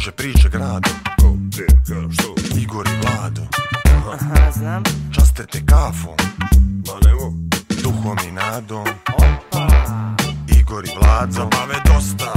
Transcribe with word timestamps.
kruže 0.00 0.12
priče 0.12 0.48
grado 0.48 0.90
Ko, 1.20 1.32
gdje, 1.32 1.66
ka, 1.66 2.12
što? 2.12 2.34
Igor 2.58 2.86
i 2.88 2.96
Vlado. 3.02 3.42
Aha, 4.12 4.50
znam. 4.52 4.82
Časte 5.14 5.46
te 5.46 5.60
kafom. 5.66 6.16
Ma 6.86 6.94
nemo, 7.04 7.32
Duhom 7.82 8.18
i 8.28 8.32
nadom. 8.32 8.86
Opa. 9.14 9.66
Igor 10.60 10.84
i 10.84 10.90
Vlado. 11.00 11.32
Zabave 11.32 11.74
dosta. 11.86 12.32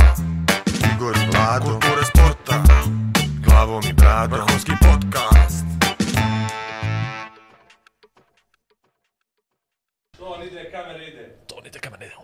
Igor 0.96 1.16
i 1.16 1.26
Vlado. 1.32 1.66
Kulture 1.66 2.06
sporta. 2.06 2.64
Glavom 3.46 3.84
i 3.90 3.94
bradom. 3.94 4.40
Vrhunski 4.40 4.72
podcast. 4.82 5.66
To 10.18 10.26
on 10.26 10.48
ide, 10.48 10.72
kamera 10.72 11.04
ide. 11.04 11.36
To 11.48 11.56
nite 11.64 11.80
kamen 11.80 12.02
ide. 12.02 12.16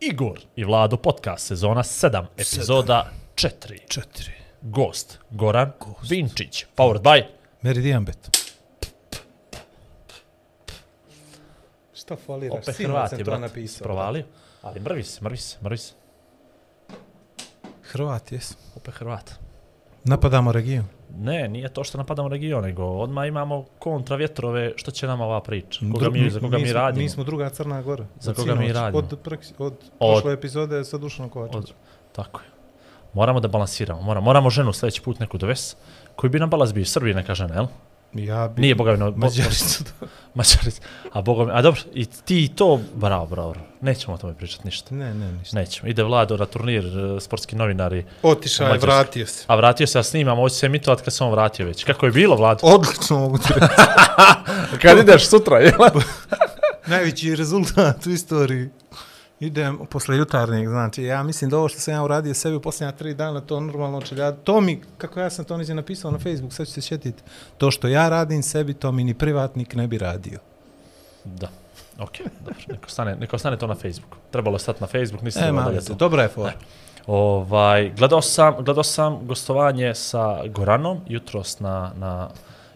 Igor 0.00 0.40
i 0.56 0.64
Vlado 0.64 0.96
podcast 0.96 1.46
sezona 1.46 1.82
7, 1.82 2.26
epizoda 2.36 3.10
4. 3.34 3.78
Četiri. 3.88 4.32
Gost 4.62 5.18
Goran 5.30 5.72
Vinčić, 6.02 6.64
powered 6.76 7.02
by 7.02 7.22
Meridian 7.62 8.04
Bet. 8.04 8.38
Šta 11.94 12.16
faliraš? 12.16 12.62
opet 12.62 12.76
Sinoć 12.76 12.90
Hrvat 12.90 13.10
sam 13.10 13.18
to 13.18 13.24
brat 13.24 13.40
napisao. 13.40 13.84
provalio. 13.84 14.24
Ali 14.62 14.80
mrvi 14.80 15.04
se, 15.04 15.20
mrvi 15.24 15.36
se, 15.36 15.56
mrvi 15.62 15.78
se. 15.78 15.92
Hrvat, 17.82 18.32
jes. 18.32 18.56
Opet 18.76 18.94
Hrvat. 18.94 19.34
Napadamo 20.04 20.52
region. 20.52 20.84
Ne, 21.16 21.48
nije 21.48 21.68
to 21.68 21.84
što 21.84 21.98
napadamo 21.98 22.28
region, 22.28 22.62
nego 22.62 22.84
odmah 22.84 23.28
imamo 23.28 23.64
kontra 23.78 24.16
vjetrove, 24.16 24.72
što 24.76 24.90
će 24.90 25.06
nama 25.06 25.24
ova 25.24 25.40
priča. 25.40 25.80
Koga 25.92 26.06
Dru- 26.06 26.12
mi, 26.14 26.30
za 26.30 26.40
koga 26.40 26.58
mi, 26.58 26.66
smo- 26.66 26.74
radimo. 26.74 27.02
Mi 27.02 27.08
smo 27.08 27.24
druga 27.24 27.48
Crna 27.48 27.82
Gora. 27.82 28.04
Za 28.20 28.30
Od 28.30 28.36
koga 28.36 28.54
mi 28.54 28.72
radimo. 28.72 28.98
Od, 28.98 29.18
preks- 29.24 29.52
od 29.58 29.74
prošle 29.98 30.32
epizode 30.32 30.84
sa 30.84 30.98
Dušanom 30.98 31.30
Kovačevićem. 31.30 31.76
Od, 31.76 32.12
tako 32.12 32.40
je. 32.40 32.46
Moramo 33.14 33.40
da 33.40 33.48
balansiramo. 33.48 34.02
Moramo, 34.02 34.24
moramo 34.24 34.50
ženu 34.50 34.72
sljedeći 34.72 35.02
put 35.02 35.18
neku 35.18 35.38
dovesti. 35.38 35.76
Koji 36.16 36.30
bi 36.30 36.38
nam 36.38 36.50
balans 36.50 36.72
bio? 36.74 36.84
Srbije 36.84 37.14
neka 37.14 37.34
žena, 37.34 37.54
jel? 37.54 37.66
Ja 38.14 38.48
bi... 38.48 38.60
Nije 38.60 38.74
boga 38.74 38.92
mi... 38.92 38.98
no- 38.98 39.12
Mađaricu. 39.16 39.84
Mađarica. 40.34 40.82
A 41.12 41.22
boga 41.22 41.44
mi... 41.44 41.50
A 41.58 41.62
dobro, 41.62 41.80
i 41.94 42.06
ti 42.06 42.44
i 42.44 42.48
to... 42.48 42.80
Bravo, 42.94 43.26
bravo. 43.26 43.54
Nećemo 43.80 44.14
o 44.14 44.18
tome 44.18 44.34
pričati 44.34 44.64
ništa. 44.64 44.94
Ne, 44.94 45.14
ne, 45.14 45.32
ništa. 45.32 45.56
Nećemo. 45.56 45.88
Ide 45.88 46.02
Vlado 46.02 46.36
na 46.36 46.46
turnir, 46.46 46.84
e, 47.16 47.20
sportski 47.20 47.56
novinari. 47.56 48.04
Otišao 48.22 48.68
je, 48.68 48.78
vratio 48.78 49.26
se. 49.26 49.44
A 49.46 49.56
vratio 49.56 49.86
se, 49.86 49.98
ja 49.98 50.02
snimam, 50.02 50.38
ovo 50.38 50.48
će 50.48 50.54
se 50.54 50.66
emitovat 50.66 51.00
kad 51.00 51.14
se 51.14 51.24
on 51.24 51.30
vratio 51.30 51.66
već. 51.66 51.84
Kako 51.84 52.06
je 52.06 52.12
bilo, 52.12 52.36
Vlado? 52.36 52.60
Odlično 52.62 53.18
mogu 53.18 53.38
ti 53.38 53.48
reći. 53.54 53.74
Kad 54.82 54.98
ideš 54.98 55.26
sutra, 55.28 55.58
jel? 55.58 55.72
Najveći 56.86 57.36
rezultat 57.36 58.06
u 58.06 58.10
istoriji. 58.10 58.68
Idem 59.40 59.78
posle 59.90 60.16
jutarnjeg, 60.16 60.68
znači, 60.68 61.02
ja 61.02 61.22
mislim 61.22 61.50
da 61.50 61.58
ovo 61.58 61.68
što 61.68 61.80
sam 61.80 61.94
ja 61.94 62.02
uradio 62.02 62.34
sebi 62.34 62.56
u 62.56 62.60
posljednja 62.60 62.92
tri 62.92 63.14
dana, 63.14 63.40
to 63.40 63.60
normalno 63.60 64.00
će. 64.00 64.16
To 64.44 64.60
mi, 64.60 64.82
kako 64.98 65.20
ja 65.20 65.30
sam 65.30 65.44
to 65.44 65.56
nizio 65.56 65.74
napisao 65.74 66.10
na 66.10 66.18
Facebook, 66.18 66.52
sad 66.52 66.66
ću 66.66 66.72
se 66.72 66.80
sjetiti, 66.80 67.22
to 67.58 67.70
što 67.70 67.88
ja 67.88 68.08
radim 68.08 68.42
sebi, 68.42 68.74
to 68.74 68.92
mi 68.92 69.04
ni 69.04 69.14
privatnik 69.14 69.74
ne 69.74 69.86
bi 69.86 69.98
radio. 69.98 70.38
Da. 71.24 71.48
Ok, 71.98 72.18
dobro. 72.40 72.54
Neko 72.68 72.90
stane, 72.90 73.16
neko 73.16 73.38
stane 73.38 73.58
to 73.58 73.66
na 73.66 73.74
Facebooku. 73.74 74.16
Trebalo 74.30 74.54
je 74.54 74.60
stati 74.60 74.80
na 74.80 74.86
Facebook, 74.86 75.22
nisam 75.22 75.42
E, 75.44 75.52
mali 75.52 75.64
dalje 75.66 75.80
se, 75.80 75.88
to. 75.88 75.94
dobra 75.94 76.22
je 76.22 76.28
fora. 76.28 76.52
Ovaj, 77.06 77.92
gledao 77.96 78.22
sam, 78.22 78.54
gledao 78.58 78.84
sam 78.84 79.26
gostovanje 79.26 79.94
sa 79.94 80.46
Goranom 80.46 81.00
jutros 81.08 81.60
na, 81.60 81.92
na 81.96 82.28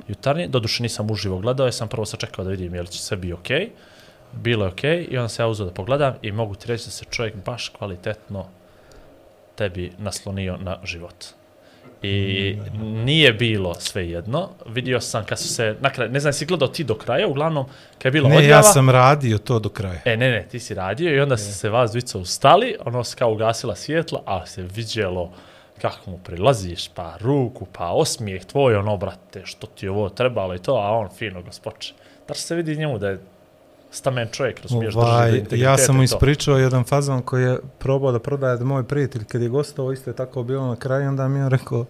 jutarnji. 0.08 0.48
Doduše 0.48 0.82
nisam 0.82 1.10
uživo 1.10 1.38
gledao, 1.38 1.66
jer 1.66 1.74
sam 1.74 1.88
prvo 1.88 2.06
sačekao 2.06 2.44
da 2.44 2.50
vidim 2.50 2.74
je 2.74 2.82
li 2.82 2.88
će 2.88 3.02
sve 3.02 3.16
bi 3.16 3.32
okej. 3.32 3.58
Okay. 3.58 3.93
Bilo 4.36 4.64
je 4.64 4.70
okej 4.70 4.98
okay, 4.98 5.08
i 5.10 5.18
onda 5.18 5.28
se 5.28 5.42
ja 5.42 5.46
uzeo 5.46 5.66
da 5.66 5.72
pogledam 5.72 6.14
i 6.22 6.32
mogu 6.32 6.54
ti 6.54 6.68
reći 6.68 6.84
da 6.84 6.90
se 6.90 7.04
čovjek 7.04 7.34
baš 7.44 7.68
kvalitetno 7.68 8.46
tebi 9.54 9.92
naslonio 9.98 10.56
na 10.56 10.78
život. 10.84 11.24
I 12.02 12.58
nije 12.82 13.32
bilo 13.32 13.74
sve 13.74 14.10
jedno. 14.10 14.48
Vidio 14.66 15.00
sam 15.00 15.24
kad 15.24 15.38
su 15.38 15.48
se, 15.48 15.76
na 15.80 15.90
kraju, 15.90 16.10
ne 16.10 16.20
znam, 16.20 16.32
si 16.32 16.46
gledao 16.46 16.68
ti 16.68 16.84
do 16.84 16.94
kraja, 16.94 17.28
uglavnom, 17.28 17.66
kad 17.98 18.04
je 18.04 18.10
bilo 18.10 18.28
Ne, 18.28 18.36
odjava. 18.36 18.54
ja 18.54 18.62
sam 18.62 18.90
radio 18.90 19.38
to 19.38 19.58
do 19.58 19.68
kraja. 19.68 20.00
E, 20.04 20.16
ne, 20.16 20.30
ne, 20.30 20.46
ti 20.50 20.60
si 20.60 20.74
radio 20.74 21.14
i 21.14 21.20
onda 21.20 21.36
se 21.36 21.52
se 21.52 21.70
vas 21.70 21.90
dvica 21.90 22.18
ustali, 22.18 22.76
ono 22.84 23.04
se 23.04 23.16
kao 23.16 23.32
ugasila 23.32 23.74
svjetla, 23.74 24.22
ali 24.24 24.46
se 24.46 24.62
viđelo 24.62 25.32
kako 25.80 26.10
mu 26.10 26.18
prilaziš, 26.18 26.88
pa 26.88 27.16
ruku, 27.20 27.66
pa 27.72 27.90
osmijeh 27.90 28.44
tvoj, 28.44 28.76
ono, 28.76 28.96
brate, 28.96 29.42
što 29.44 29.66
ti 29.66 29.88
ovo 29.88 30.08
trebalo 30.08 30.54
i 30.54 30.58
to, 30.58 30.74
a 30.74 30.90
on 30.90 31.08
fino 31.18 31.42
ga 31.42 31.52
spoče. 31.52 31.94
Da 32.28 32.34
se 32.34 32.54
vidi 32.54 32.76
njemu 32.76 32.98
da 32.98 33.08
je 33.08 33.20
stamen 33.94 34.28
čovjek, 34.32 34.60
razumiješ, 34.60 34.94
drži 34.94 35.00
do 35.00 35.06
Ovaj, 35.06 35.42
ja 35.50 35.78
sam 35.78 35.96
mu 35.96 36.02
ispričao 36.02 36.58
jedan 36.58 36.84
fazon 36.84 37.22
koji 37.22 37.42
je 37.42 37.58
probao 37.78 38.12
da 38.12 38.18
prodaje 38.18 38.56
da 38.56 38.64
moj 38.64 38.84
prijatelj 38.84 39.24
kad 39.24 39.42
je 39.42 39.48
gostovao, 39.48 39.92
isto 39.92 40.10
je 40.10 40.16
tako 40.16 40.42
bilo 40.42 40.66
na 40.66 40.76
kraju, 40.76 41.08
onda 41.08 41.28
mi 41.28 41.38
je 41.38 41.48
rekao, 41.48 41.84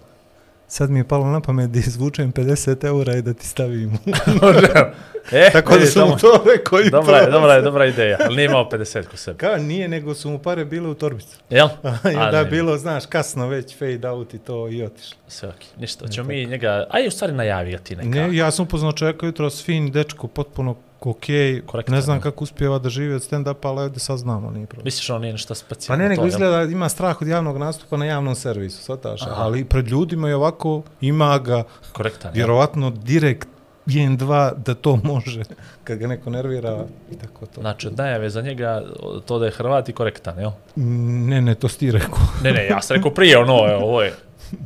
sad 0.68 0.90
mi 0.90 0.98
je 0.98 1.04
palo 1.04 1.26
na 1.26 1.40
pamet 1.40 1.70
da 1.70 1.78
izvučem 1.78 2.32
50 2.32 2.86
eura 2.86 3.16
i 3.16 3.22
da 3.22 3.34
ti 3.34 3.46
stavim. 3.46 3.92
e, 5.32 5.50
tako 5.52 5.78
da 5.78 5.86
sam 5.86 6.08
mu 6.08 6.16
to 6.16 6.44
rekao 6.54 6.80
i 6.80 6.90
Dobra 6.90 7.16
je, 7.16 7.22
prodao. 7.22 7.40
dobra 7.40 7.54
je, 7.54 7.62
dobra 7.62 7.86
ideja, 7.86 8.16
ali 8.20 8.36
nije 8.36 8.46
imao 8.46 8.68
50 8.72 9.06
ko 9.06 9.16
sebe. 9.16 9.38
Ka, 9.38 9.56
nije, 9.56 9.88
nego 9.88 10.14
su 10.14 10.30
mu 10.30 10.38
pare 10.38 10.64
bile 10.64 10.88
u 10.88 10.94
torbicu. 10.94 11.38
Jel? 11.50 11.68
I 12.14 12.16
onda 12.16 12.38
je 12.38 12.44
bilo, 12.44 12.78
znaš, 12.78 13.06
kasno 13.06 13.48
već 13.48 13.78
fade 13.78 14.08
out 14.08 14.34
i 14.34 14.38
to 14.38 14.68
i 14.68 14.82
otišlo. 14.82 15.16
Sve 15.28 15.48
okej, 15.48 15.68
ništa, 15.78 16.08
ćemo 16.08 16.28
mi 16.28 16.46
njega, 16.46 16.86
aj 16.90 17.06
u 17.06 17.10
stvari 17.10 17.32
najavi 17.32 17.70
ga 17.70 17.78
ti 17.78 17.96
neka. 17.96 18.08
Ne, 18.08 18.36
ja 18.36 18.50
sam 18.50 18.62
upoznao 18.62 18.92
čovjeka 18.92 19.26
jutro 19.26 19.50
s 19.50 19.64
fin, 19.64 19.90
dečko, 19.90 20.26
potpuno 20.26 20.76
okej, 21.10 21.62
Korektan, 21.66 21.94
ne 21.94 22.00
znam 22.00 22.16
ne? 22.16 22.22
kako 22.22 22.44
uspjeva 22.44 22.78
da 22.78 22.88
živi 22.88 23.14
od 23.14 23.22
stand-upa, 23.22 23.68
ali 23.68 23.80
ovdje 23.80 24.00
saznamo, 24.00 24.50
nije 24.50 24.66
problem. 24.66 24.84
Misliš 24.84 25.10
on 25.10 25.20
nije 25.20 25.36
Pa 25.48 25.54
specijalno? 25.54 26.02
ne, 26.02 26.08
nego 26.08 26.22
jel? 26.22 26.28
izgleda 26.28 26.62
ima 26.62 26.88
strah 26.88 27.22
od 27.22 27.28
javnog 27.28 27.58
nastupa 27.58 27.96
na 27.96 28.04
javnom 28.04 28.34
servisu, 28.34 28.82
svataš, 28.82 29.20
ali 29.26 29.64
pred 29.64 29.88
ljudima 29.88 30.28
je 30.28 30.36
ovako, 30.36 30.82
ima 31.00 31.38
ga, 31.38 31.62
Korektan, 31.92 32.30
jel? 32.30 32.34
vjerovatno 32.34 32.90
direkt 32.90 33.48
1-2 33.86 34.54
da 34.56 34.74
to 34.74 34.96
može, 35.04 35.42
kad 35.84 35.98
ga 35.98 36.06
neko 36.06 36.30
nervira 36.30 36.84
i 37.12 37.18
tako 37.18 37.46
to. 37.46 37.60
Znači, 37.60 37.90
najave 37.90 38.30
za 38.30 38.40
njega 38.42 38.82
to 39.26 39.38
da 39.38 39.44
je 39.44 39.50
Hrvat 39.50 39.88
i 39.88 39.92
korektan, 39.92 40.38
jel? 40.38 40.50
Ne, 40.76 41.42
ne, 41.42 41.54
to 41.54 41.68
si 41.68 41.78
ti 41.78 41.90
rekao. 41.90 42.18
Ne, 42.42 42.52
ne, 42.52 42.66
ja 42.66 42.82
sam 42.82 42.96
rekao 42.96 43.10
prije 43.10 43.38
ono, 43.38 43.54
ovo 43.54 44.02
je 44.02 44.12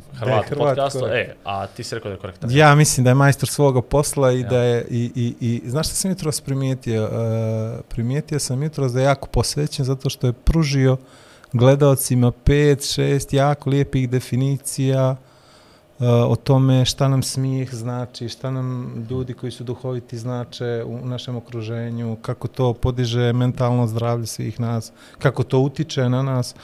Hrvat, 0.19 0.45
Hrvat 0.45 0.67
podcast, 0.67 0.99
korektan. 0.99 1.19
e, 1.19 1.35
a 1.45 1.67
ti 1.67 1.83
si 1.83 1.95
rekao 1.95 2.09
da 2.09 2.13
je 2.15 2.19
korektan. 2.19 2.49
Ja 2.51 2.75
mislim 2.75 3.03
da 3.03 3.09
je 3.09 3.15
majstor 3.15 3.49
svoga 3.49 3.81
posla 3.81 4.31
i 4.31 4.41
Ja. 4.41 4.49
da 4.49 4.57
je, 4.57 4.85
i, 4.89 5.11
i, 5.15 5.35
i 5.65 5.69
znaš 5.69 5.87
šta 5.87 5.95
sam 5.95 6.11
jutros 6.11 6.41
primijetio? 6.41 7.03
Uh, 7.03 7.79
primijetio 7.89 8.39
sam 8.39 8.63
jutros 8.63 8.91
da 8.91 8.99
je 8.99 9.05
jako 9.05 9.27
posvećen 9.27 9.85
zato 9.85 10.09
što 10.09 10.27
je 10.27 10.33
pružio 10.33 10.97
gledalcima 11.53 12.31
pet, 12.31 12.91
šest 12.93 13.33
jako 13.33 13.69
lijepih 13.69 14.09
definicija 14.09 15.11
uh, 15.99 16.05
o 16.07 16.35
tome 16.35 16.85
šta 16.85 17.07
nam 17.07 17.23
smijeh 17.23 17.73
znači, 17.73 18.29
šta 18.29 18.51
nam 18.51 18.93
ljudi 19.09 19.33
koji 19.33 19.51
su 19.51 19.63
duhoviti 19.63 20.17
znače 20.17 20.83
u 20.85 21.05
našem 21.05 21.35
okruženju, 21.35 22.17
kako 22.21 22.47
to 22.47 22.73
podiže 22.73 23.33
mentalno 23.33 23.87
zdravlje 23.87 24.25
svih 24.25 24.59
nas, 24.59 24.91
kako 25.19 25.43
to 25.43 25.59
utiče 25.59 26.09
na 26.09 26.23
nas 26.23 26.55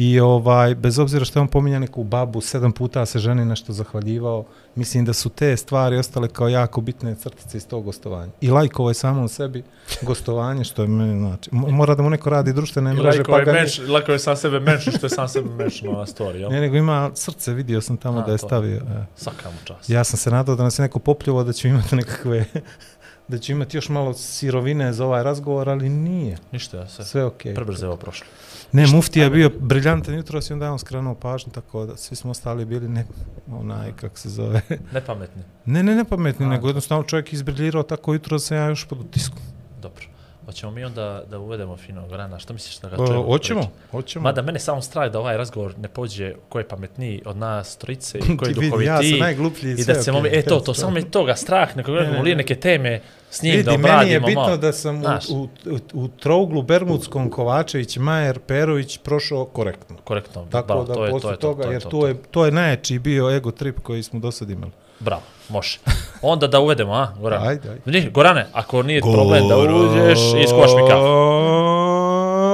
i 0.00 0.20
ovaj 0.20 0.74
bez 0.74 0.98
obzira 0.98 1.24
što 1.24 1.38
je 1.38 1.40
on 1.40 1.48
pominja 1.48 1.78
neku 1.78 2.04
babu, 2.04 2.40
sedam 2.40 2.72
puta 2.72 3.06
se 3.06 3.18
ženi 3.18 3.44
nešto 3.44 3.72
zahvaljivao, 3.72 4.44
mislim 4.74 5.04
da 5.04 5.12
su 5.12 5.28
te 5.28 5.56
stvari 5.56 5.96
ostale 5.96 6.28
kao 6.28 6.48
jako 6.48 6.80
bitne 6.80 7.14
crtice 7.14 7.56
iz 7.56 7.66
tog 7.66 7.84
gostovanja. 7.84 8.32
I 8.40 8.50
lajkovo 8.50 8.90
je 8.90 8.94
samo 8.94 9.22
u 9.22 9.28
sebi 9.28 9.62
gostovanje, 10.02 10.64
što 10.64 10.82
je 10.82 10.88
meni 10.88 11.18
znači. 11.18 11.50
mo- 11.50 11.70
Mora 11.70 11.94
da 11.94 12.02
mu 12.02 12.10
neko 12.10 12.30
radi 12.30 12.52
društvene 12.52 12.92
mreže, 12.92 13.18
Lako 13.18 13.30
pa 13.32 13.38
je, 13.38 13.44
ga 13.44 13.52
nije- 13.52 13.62
menš, 13.62 13.78
lako 13.80 14.12
je 14.12 14.18
sam 14.18 14.36
sebe 14.36 14.60
menšao 14.60 14.92
što 14.92 15.06
je 15.06 15.10
sam 15.10 15.28
sebe 15.28 15.48
menšao 15.50 15.92
na 15.92 16.06
story, 16.06 16.34
jel? 16.34 16.50
Ne, 16.50 16.60
nego 16.60 16.76
ima 16.76 17.10
srce, 17.14 17.52
vidio 17.52 17.80
sam 17.80 17.96
tamo 17.96 18.18
A, 18.18 18.22
da 18.22 18.32
je 18.32 18.38
to. 18.38 18.46
stavio. 18.46 18.76
E. 18.78 19.04
Svaka 19.16 19.50
mu 19.50 19.56
čast. 19.64 19.90
Ja 19.90 20.04
sam 20.04 20.18
se 20.18 20.30
nadao 20.30 20.56
da 20.56 20.62
nas 20.62 20.78
je 20.78 20.82
neko 20.82 20.98
popljuvao 20.98 21.44
da 21.44 21.52
će 21.52 21.68
imati 21.68 21.96
nekakve 21.96 22.44
da 23.28 23.38
će 23.38 23.52
imati 23.52 23.76
još 23.76 23.88
malo 23.88 24.14
sirovine 24.14 24.92
za 24.92 25.06
ovaj 25.06 25.22
razgovor, 25.22 25.68
ali 25.68 25.88
nije. 25.88 26.38
Ništa, 26.52 26.76
ja 26.76 26.88
se 26.88 27.04
Sve 27.04 27.24
okej. 27.24 27.54
prebrzo 27.54 27.84
je 27.84 27.88
ovo 27.88 27.96
prošlo. 27.96 28.26
Ne, 28.72 28.86
muftija 28.86 29.24
je 29.24 29.30
bio 29.30 29.50
briljantan 29.50 30.14
jutros 30.14 30.50
i 30.50 30.52
onda 30.52 30.64
je 30.64 30.70
on 30.70 30.78
skrenuo 30.78 31.14
pažnju, 31.14 31.52
tako 31.52 31.86
da 31.86 31.96
svi 31.96 32.16
smo 32.16 32.30
ostali 32.30 32.64
bili 32.64 32.88
ne, 32.88 33.06
onaj, 33.50 33.92
kako 33.92 34.18
se 34.18 34.28
zove. 34.28 34.59
Nepametni. 34.94 35.42
Ne, 35.66 35.82
ne, 35.82 35.94
ne 35.94 36.04
pametni, 36.04 36.46
A, 36.46 36.48
nego 36.48 36.66
jednostavno 36.66 37.04
čovjek 37.04 37.32
izbriljirao 37.32 37.82
tako 37.82 38.12
jutro 38.12 38.38
sam 38.38 38.56
ja 38.56 38.64
još 38.64 38.88
pod 38.88 39.00
utiskom. 39.00 39.42
Dobro. 39.82 40.09
Hoćemo 40.50 40.72
mi 40.72 40.84
onda 40.84 41.22
da 41.30 41.38
uvedemo 41.38 41.76
finog 41.76 42.12
rana, 42.12 42.38
što 42.38 42.52
misliš 42.52 42.78
da 42.78 42.88
ga 42.88 42.94
E, 42.94 43.06
čujemo? 43.06 43.22
Hoćemo, 43.24 43.62
hoćemo. 43.90 44.22
Mada 44.22 44.42
mene 44.42 44.58
samo 44.58 44.82
strah 44.82 45.12
da 45.12 45.18
ovaj 45.18 45.36
razgovor 45.36 45.78
ne 45.78 45.88
pođe 45.88 46.34
ko 46.48 46.58
je 46.58 46.68
pametniji 46.68 47.22
od 47.24 47.36
nas 47.36 47.76
trojice 47.76 48.18
i 48.18 48.22
ko 48.36 48.44
je 48.44 48.54
Ti 48.54 48.60
vidi, 48.60 48.66
duhovitiji. 48.66 48.86
ja 48.86 49.02
sam 49.02 49.18
najgluplji 49.18 49.72
i 49.72 49.76
sve 49.76 49.94
da 49.94 50.00
okej. 50.00 50.12
okay. 50.12 50.38
e 50.38 50.42
to, 50.42 50.60
to, 50.60 50.74
samo 50.74 50.90
me 50.92 51.02
toga 51.02 51.36
strah, 51.36 51.76
neko 51.76 51.90
Ne, 51.90 51.96
gledamo 51.96 52.16
ne, 52.16 52.22
li 52.22 52.30
ne. 52.30 52.36
neke 52.36 52.54
teme 52.54 53.00
s 53.30 53.42
njim 53.42 53.62
da 53.62 53.70
Vidi, 53.70 53.78
meni 53.78 53.88
je 54.10 54.18
obradimo 54.18 54.26
bitno 54.26 54.42
malo. 54.42 54.56
da 54.56 54.72
sam 54.72 54.96
u, 54.96 55.00
Znaš. 55.00 55.28
u, 55.28 55.34
u, 55.66 55.78
u 55.94 56.08
trouglu 56.08 56.62
Bermudskom 56.62 57.30
Kovačević, 57.30 57.96
Majer, 57.96 58.38
Perović 58.38 58.98
prošao 58.98 59.44
korektno. 59.44 59.96
Korektno, 60.04 60.46
Tako 60.50 60.84
da 60.84 60.94
to 60.94 61.04
je, 61.04 61.10
to 61.10 61.16
je 61.16 61.20
to, 61.20 61.36
toga, 61.36 61.62
to 61.62 61.68
je 61.68 61.74
jer 61.74 61.82
to, 61.82 61.88
to, 61.88 62.06
je, 62.06 62.14
to 62.30 62.44
je 62.46 62.52
najjači 62.52 62.98
bio 62.98 63.30
ego 63.30 63.50
trip 63.50 63.80
koji 63.80 64.02
smo 64.02 64.20
do 64.20 64.30
sad 64.30 64.50
imali. 64.50 64.72
Bravo, 65.00 65.22
može. 65.48 65.78
Onda 66.22 66.46
da 66.46 66.60
uvedemo, 66.60 66.92
a, 66.92 67.12
Goran? 67.20 67.48
Ajde, 67.48 67.78
ajde. 67.86 68.10
Gorane, 68.10 68.46
ako 68.52 68.82
nije 68.82 69.00
problem 69.00 69.48
da 69.48 69.56
uđeš, 69.56 70.18
iskovaš 70.44 70.70
mi 70.70 70.88
kafu. 70.88 71.40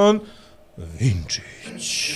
Goran 0.07 0.19
Inčić. 0.99 1.43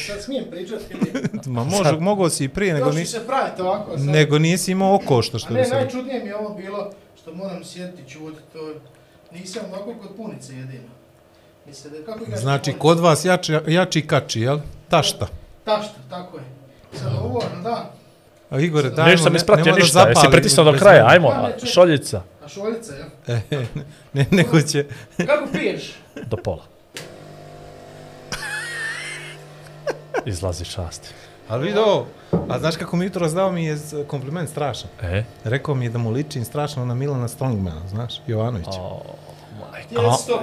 Sad 0.08 0.24
smijem 0.24 0.46
pričati 0.52 0.84
ili... 0.90 1.30
Ma 1.56 1.64
može, 1.64 1.98
mogao 2.00 2.30
si 2.30 2.44
i 2.44 2.50
prije, 2.50 2.74
nego, 2.74 2.86
Još 2.86 2.96
ću 2.96 3.00
ni, 3.00 3.06
se 3.06 3.28
praviti 3.28 3.62
ovako. 3.62 3.98
Sad. 3.98 4.06
nego 4.08 4.40
nisi 4.40 4.72
imao 4.72 4.96
oko 4.96 5.22
što 5.22 5.38
A 5.38 5.40
što 5.40 5.54
ne, 5.54 5.60
bi 5.60 5.66
se... 5.66 5.76
najčudnije 5.76 6.24
mi 6.24 6.30
je 6.30 6.36
ovo 6.36 6.56
bilo 6.56 6.92
što 7.22 7.34
moram 7.34 7.64
sjetiti 7.64 8.10
čuti, 8.10 8.40
to 8.54 8.74
nisam 9.32 9.64
ovako 9.70 9.94
kod 10.02 10.16
punice 10.18 10.54
jedino. 10.54 10.90
Mislim 11.68 11.94
da 11.94 12.06
kako 12.06 12.24
igraš 12.24 12.40
Znači, 12.40 12.72
kod 12.72 12.80
kod 12.80 13.00
vas 13.00 13.26
jači, 13.26 13.54
jači 13.68 14.08
kači, 14.08 14.42
jel? 14.42 14.60
Tašta. 14.90 15.28
Tašta, 15.66 16.00
tako 16.10 16.38
je. 16.38 16.44
Sad 16.94 17.14
ovo, 17.24 17.44
da, 17.64 17.94
A 18.52 18.60
Igore, 18.60 18.90
daj 18.90 19.12
Nešto 19.12 19.24
sam 19.24 19.36
ispratio 19.36 19.76
ništa, 19.76 20.08
jesi 20.10 20.28
pritisnuo 20.32 20.72
do 20.72 20.78
kraja, 20.80 21.06
ajmo, 21.08 21.30
ne, 21.30 21.36
a, 21.36 21.66
šoljica, 21.66 22.22
a 22.46 22.48
šoljica, 22.48 22.94
jel? 22.94 23.38
E, 23.38 23.42
ne, 24.14 24.26
nego 24.32 24.62
će... 24.62 24.86
Kako 25.18 25.48
piješ? 25.52 25.94
do 26.26 26.38
pola. 26.38 26.64
Izlazi 30.26 30.66
časti. 30.66 31.10
Ali 31.48 31.66
vidi 31.66 31.80
ovo, 31.80 32.08
a 32.50 32.60
znaš 32.60 32.76
kako 32.76 32.98
mi 32.98 33.06
jutro 33.06 33.30
dao 33.30 33.52
mi 33.52 33.66
je 33.66 33.78
kompliment 34.08 34.50
strašan. 34.50 34.90
E? 35.02 35.24
Rekao 35.44 35.76
mi 35.76 35.86
je 35.86 35.90
da 35.90 35.98
mu 35.98 36.12
ličim 36.12 36.46
strašno 36.46 36.86
na 36.86 36.94
Milana 36.94 37.28
Strongmana, 37.28 37.88
znaš, 37.90 38.22
Jovanović. 38.28 38.68
O, 38.68 39.02
majko. 39.60 39.90
Ti 39.90 39.96
je 39.96 40.14
stop. 40.24 40.42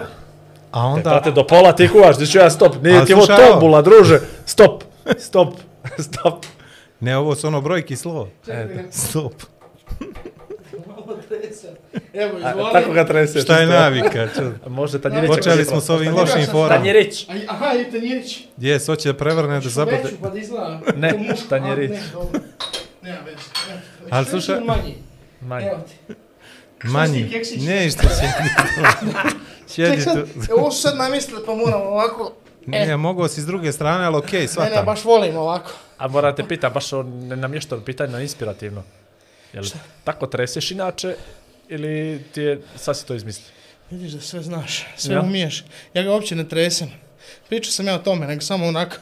A 0.72 0.86
Onda... 0.86 1.10
Brate, 1.10 1.30
do 1.30 1.46
pola 1.46 1.72
ti 1.72 1.88
kuvaš, 1.88 2.16
gdje 2.16 2.26
ću 2.26 2.38
ja 2.38 2.50
stop. 2.50 2.82
Nije 2.82 3.04
ti 3.04 3.14
ovo 3.14 3.26
tombula, 3.26 3.82
druže. 3.82 4.20
Stop, 4.46 4.84
stop, 5.18 5.54
stop. 6.08 6.44
Ne, 7.00 7.16
ovo 7.16 7.34
su 7.34 7.46
ono 7.46 7.60
brojki 7.60 7.96
slovo. 7.96 8.28
Da 8.46 8.54
ga 8.54 8.82
Stop. 8.92 9.32
malo 10.88 11.18
tresem. 11.28 11.70
Evo, 12.14 12.32
A, 12.36 12.50
izvoli. 12.50 12.72
tako 12.72 12.92
ga 12.92 13.06
trese. 13.06 13.40
Šta 13.40 13.58
je 13.58 13.66
navika? 13.68 14.28
Može 14.68 15.00
tanjirić. 15.00 15.28
Počeli 15.28 15.64
smo 15.64 15.80
s 15.80 15.90
ovim 15.90 16.14
lošim 16.14 16.46
forama. 16.46 16.68
Tanjirić. 16.76 17.26
A, 17.28 17.32
aha, 17.48 17.66
i 17.78 17.90
tanjirić. 17.90 18.38
Jes, 18.56 18.86
hoće 18.86 19.08
da 19.08 19.18
prevrne 19.18 19.60
da 19.60 19.68
zabode. 19.68 19.96
Veću, 19.96 20.16
pa 20.22 20.28
da 20.30 20.38
izgleda. 20.38 20.80
Ne, 20.96 21.10
ko 21.12 21.18
muško. 21.18 21.48
tanjirić. 21.48 21.90
A, 21.90 21.94
Ne, 21.94 22.00
dobro. 22.12 22.40
Nema 23.02 23.18
hoćeš 23.18 23.44
Ali 24.10 24.26
slušaj- 24.26 24.60
manji. 24.60 24.94
Manje. 25.40 25.66
Evo 25.66 25.78
ti. 25.80 26.14
Manji. 26.84 27.30
Ne, 27.58 27.90
što. 27.90 28.02
Ček 29.66 30.02
Sjedi 30.02 30.04
tu. 30.04 30.54
ovo 30.54 30.70
su 30.70 30.82
sad 30.82 30.96
namistili, 30.96 31.40
pa 31.46 31.54
moram 31.54 31.80
ovako. 31.82 32.32
Ne, 32.66 32.96
mogao 32.96 33.28
si 33.28 33.40
s 33.40 33.46
druge 33.46 33.72
strane, 33.72 34.04
ali 34.04 34.16
okej, 34.16 34.36
Ne, 34.36 34.42
ne, 34.42 34.48
svatam. 34.48 34.84
baš 34.84 35.04
volim 35.04 35.36
ovako. 35.36 35.70
A 35.98 36.08
moram 36.08 36.36
te 36.36 36.48
pitam, 36.48 36.72
baš 36.72 36.92
on 36.92 37.26
ne 37.28 37.36
namješteno 37.36 37.84
pitanje 37.84 38.12
na 38.12 38.20
inspirativno. 38.20 38.82
Jel 39.52 39.64
tako 40.04 40.26
treseš 40.26 40.70
inače 40.70 41.16
ili 41.68 42.24
ti 42.32 42.40
je, 42.42 42.60
sad 42.76 42.96
si 42.98 43.06
to 43.06 43.14
izmislio? 43.14 43.46
Vidiš 43.90 44.12
da 44.12 44.20
sve 44.20 44.42
znaš, 44.42 44.86
sve 44.96 45.14
Ja. 45.14 45.20
umiješ. 45.20 45.64
Ja 45.94 46.02
ga 46.02 46.12
uopće 46.12 46.34
ne 46.36 46.48
tresem. 46.48 46.90
Pričao 47.48 47.70
sam 47.72 47.86
ja 47.86 47.94
o 47.94 47.98
tome, 47.98 48.26
nego 48.26 48.40
samo 48.40 48.66
onako. 48.66 48.96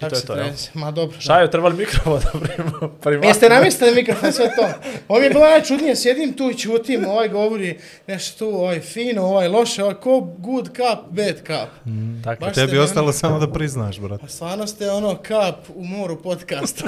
Tako 0.00 0.10
to 0.10 0.16
je 0.16 0.20
se 0.20 0.26
to, 0.26 0.34
jel? 0.34 0.48
Ma 0.74 0.90
dobro. 0.90 1.16
da. 1.16 1.20
Šaju, 1.20 1.48
trebali 1.48 1.76
mikrofon 1.76 2.20
da 2.22 2.38
primamo. 2.40 2.88
primamo. 3.00 3.28
Jeste 3.28 3.48
namistili 3.48 3.94
mikrofon, 3.94 4.32
sve 4.32 4.46
to. 4.46 4.68
Ovo 5.08 5.20
mi 5.20 5.26
je 5.26 5.30
bilo 5.30 5.44
najčudnije, 5.44 5.96
sjedim 5.96 6.32
tu 6.32 6.50
i 6.50 6.58
čutim, 6.58 7.04
ovaj 7.06 7.28
govori 7.28 7.78
nešto 8.06 8.38
tu, 8.40 8.56
ovaj 8.56 8.80
fino, 8.80 9.22
ovaj 9.22 9.48
loše, 9.48 9.82
ovaj 9.82 9.94
ko 9.94 10.20
good 10.38 10.66
cup, 10.66 11.10
bad 11.10 11.36
cup. 11.36 11.70
Tako, 12.24 12.40
Baš 12.40 12.54
Tebi 12.54 12.78
ostalo 12.78 13.04
ono- 13.04 13.12
samo 13.12 13.38
da 13.38 13.48
priznaš, 13.48 13.98
brat. 13.98 14.22
A 14.24 14.28
stvarno 14.28 14.66
ste 14.66 14.90
ono 14.90 15.16
kap 15.16 15.54
u 15.74 15.84
moru 15.84 16.22
podcasta. 16.22 16.84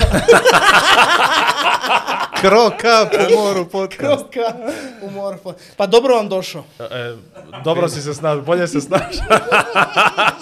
Kro 2.40 2.70
kap 2.70 3.12
u 3.28 3.36
moru 3.36 3.68
podcast. 3.68 4.24
Kroka 4.30 4.54
u 5.02 5.10
moru 5.10 5.38
podcasta. 5.38 5.72
Pa 5.76 5.86
dobro 5.86 6.14
vam 6.14 6.28
došao. 6.28 6.64
e, 6.80 7.16
dobro 7.64 7.88
si 7.88 8.02
se 8.02 8.14
snaš, 8.14 8.38
bolje 8.38 8.68
se 8.68 8.80
snaš. 8.80 9.16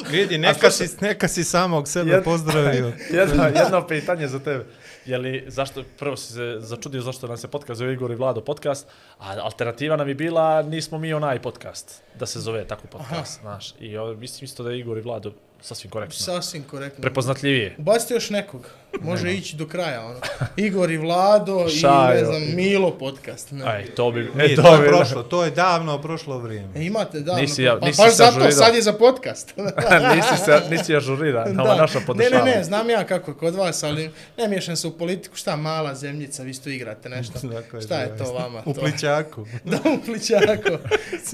Vidi, 0.09 0.39
neka 0.39 0.71
si, 0.71 0.89
neka 1.01 1.29
si 1.29 1.45
samog 1.45 1.89
sebe 1.89 2.23
pozdravio. 2.23 2.60
jedno, 3.21 3.45
jedno 3.45 3.87
pitanje 3.87 4.29
za 4.29 4.39
tebe. 4.39 4.67
Je 5.07 5.19
li, 5.19 5.45
zašto, 5.47 5.83
prvo 5.99 6.17
si 6.17 6.33
se 6.33 6.57
začudio 6.59 7.01
zašto 7.01 7.27
nam 7.27 7.37
se 7.37 7.49
podcast 7.49 7.79
zove 7.79 7.93
Igor 7.93 8.11
i 8.11 8.15
Vlado 8.15 8.41
podcast, 8.41 8.89
a 9.19 9.37
alternativa 9.43 9.97
nam 9.97 10.09
je 10.09 10.15
bila 10.15 10.63
nismo 10.63 10.99
mi 10.99 11.13
onaj 11.13 11.43
podcast, 11.43 12.03
da 12.19 12.27
se 12.27 12.41
zove 12.41 12.65
tako 12.65 12.87
podcast, 12.87 13.41
znaš. 13.41 13.75
I 13.81 13.97
mislim 14.19 14.45
isto 14.45 14.63
da 14.63 14.71
je 14.71 14.79
Igor 14.79 14.99
i 14.99 15.01
Vlado 15.01 15.33
sasvim 15.63 15.91
korektno. 15.91 16.17
Sasvim 16.17 16.63
korektno. 16.63 17.03
Prepoznatljivije. 17.03 17.75
Ubacite 17.79 18.15
još 18.15 18.31
nekog. 18.31 18.67
Može 19.01 19.33
ići 19.33 19.57
do 19.57 19.67
kraja, 19.67 20.05
ono. 20.05 20.21
Igor 20.57 20.91
i 20.91 20.97
Vlado 20.97 21.67
i, 21.67 21.71
Šajo. 21.71 22.15
ne 22.15 22.25
znam, 22.25 22.43
Milo 22.55 22.91
podcast. 22.93 23.51
Ne. 23.51 23.65
Aj, 23.65 23.85
to 23.87 24.11
bi... 24.11 24.31
Nije, 24.35 24.53
E, 24.53 24.57
to 24.57 24.75
je 24.75 24.81
bi- 24.81 24.89
prošlo, 24.89 25.23
to 25.23 25.45
je 25.45 25.51
davno 25.51 26.03
prošlo 26.03 26.39
vrijeme. 26.39 26.69
E, 26.77 26.85
imate, 26.85 27.21
da. 27.21 27.37
Nisi 27.37 27.63
ja- 27.63 27.79
pa 27.81 27.87
nisi 27.87 27.99
baš 27.99 28.11
se 28.11 28.17
zato, 28.17 28.29
ažurirao. 28.31 28.53
sad 28.53 28.75
je 28.75 28.83
za 28.83 28.93
podcast. 28.93 29.55
nisi, 30.17 30.45
se, 30.45 30.61
nisi 30.71 30.97
ažuriran, 30.97 31.55
da. 31.57 31.63
ovo 31.63 31.73
je 31.73 31.79
naša 31.79 31.99
ne, 31.99 32.07
podešava. 32.07 32.45
ne, 32.45 32.51
ne, 32.51 32.65
znam 32.65 32.91
ja 32.91 33.05
kako 33.05 33.31
je 33.31 33.37
kod 33.37 33.55
vas, 33.55 33.83
ali 33.83 34.11
ne 34.39 34.49
miješam 34.49 34.77
se 34.77 34.87
u 34.87 34.93
politiku, 34.93 35.37
šta 35.37 35.57
mala 35.57 35.95
zemljica, 35.95 36.43
vi 36.43 36.51
isto 36.51 36.71
igrate 36.71 37.09
nešto. 37.09 37.39
Tako 37.41 37.81
šta 37.83 37.97
je 37.97 38.17
to 38.19 38.33
vama? 38.33 38.63
U 38.67 38.75
to? 38.75 38.81
plićaku. 38.81 39.47
da, 39.65 39.77
u 39.77 40.05
plićaku. 40.05 40.73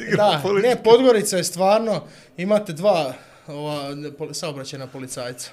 igrao 0.01 0.31
da, 0.31 0.43
ne, 0.63 0.77
Podgorica 0.77 1.37
je 1.37 1.45
stvarno, 1.45 2.05
imate 2.37 2.73
dva 2.73 3.13
ova, 3.49 3.91
poli- 4.19 4.35
saobraćajna 4.35 4.87
policajca. 4.87 5.51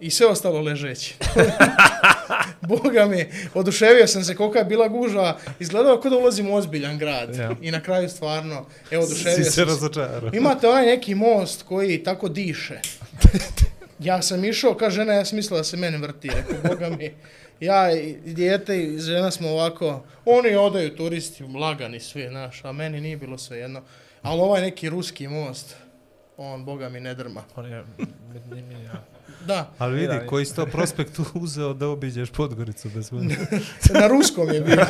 I 0.00 0.10
sve 0.10 0.26
ostalo 0.26 0.60
ležeći. 0.60 1.14
Boga 2.68 3.06
mi, 3.06 3.24
oduševio 3.54 4.06
sam 4.06 4.24
se 4.24 4.36
kolika 4.36 4.58
je 4.58 4.64
bila 4.64 4.88
gužva, 4.88 5.38
izgledao 5.60 6.00
kao 6.00 6.10
da 6.10 6.16
ulazim 6.16 6.50
u 6.50 6.54
ozbiljan 6.54 6.98
grad. 6.98 7.34
Ja. 7.34 7.50
I 7.62 7.70
na 7.70 7.82
kraju 7.82 8.08
stvarno, 8.08 8.54
evo, 8.90 9.02
Si 9.02 9.12
oduševio 9.12 9.36
se 9.36 9.44
sam 9.44 9.52
se. 9.52 9.64
razočarao. 9.64 10.30
Imate 10.32 10.68
onaj 10.68 10.86
neki 10.86 11.14
most 11.14 11.62
koji 11.62 12.02
tako 12.04 12.28
diše. 12.28 12.80
Ja 14.00 14.22
sam 14.22 14.44
išao, 14.44 14.74
kaže 14.74 14.96
žena, 14.96 15.12
ja 15.12 15.24
sam 15.24 15.36
mislila 15.36 15.58
da 15.58 15.64
se 15.64 15.76
meni 15.76 15.96
vrti, 15.96 16.30
rekao, 16.30 16.56
boga 16.64 16.88
mi. 16.90 17.14
Ja 17.60 17.92
i 17.92 18.16
dijete 18.24 18.82
i 18.84 18.98
žena 18.98 19.30
smo 19.30 19.48
ovako, 19.50 20.04
oni 20.24 20.56
odaju 20.56 20.96
turisti, 20.96 21.42
lagani 21.44 22.00
svi, 22.00 22.28
znaš, 22.28 22.64
a 22.64 22.72
meni 22.72 23.00
nije 23.00 23.16
bilo 23.16 23.38
sve 23.38 23.58
jedno. 23.58 23.82
Ali 24.22 24.40
ovaj 24.40 24.60
neki 24.62 24.88
ruski 24.88 25.28
most, 25.28 25.76
on, 26.38 26.64
boga 26.64 26.88
mi, 26.88 27.00
ne 27.00 27.14
drma. 27.14 27.42
On 27.56 27.66
je, 27.66 27.84
ni, 28.50 28.62
ni, 28.62 28.84
ja. 28.84 29.04
Da, 29.46 29.70
Ali 29.78 29.94
vidi, 29.94 30.14
Ja, 30.14 30.26
koji 30.26 30.46
si 30.46 30.56
to 30.56 30.66
prospekt 30.66 31.18
uzeo 31.34 31.72
da 31.72 31.88
obiđeš 31.88 32.30
Podgoricu 32.30 32.88
bez 32.88 33.12
mene. 33.12 33.36
na 34.00 34.06
ruskom 34.06 34.48
je 34.48 34.60
bio. 34.60 34.76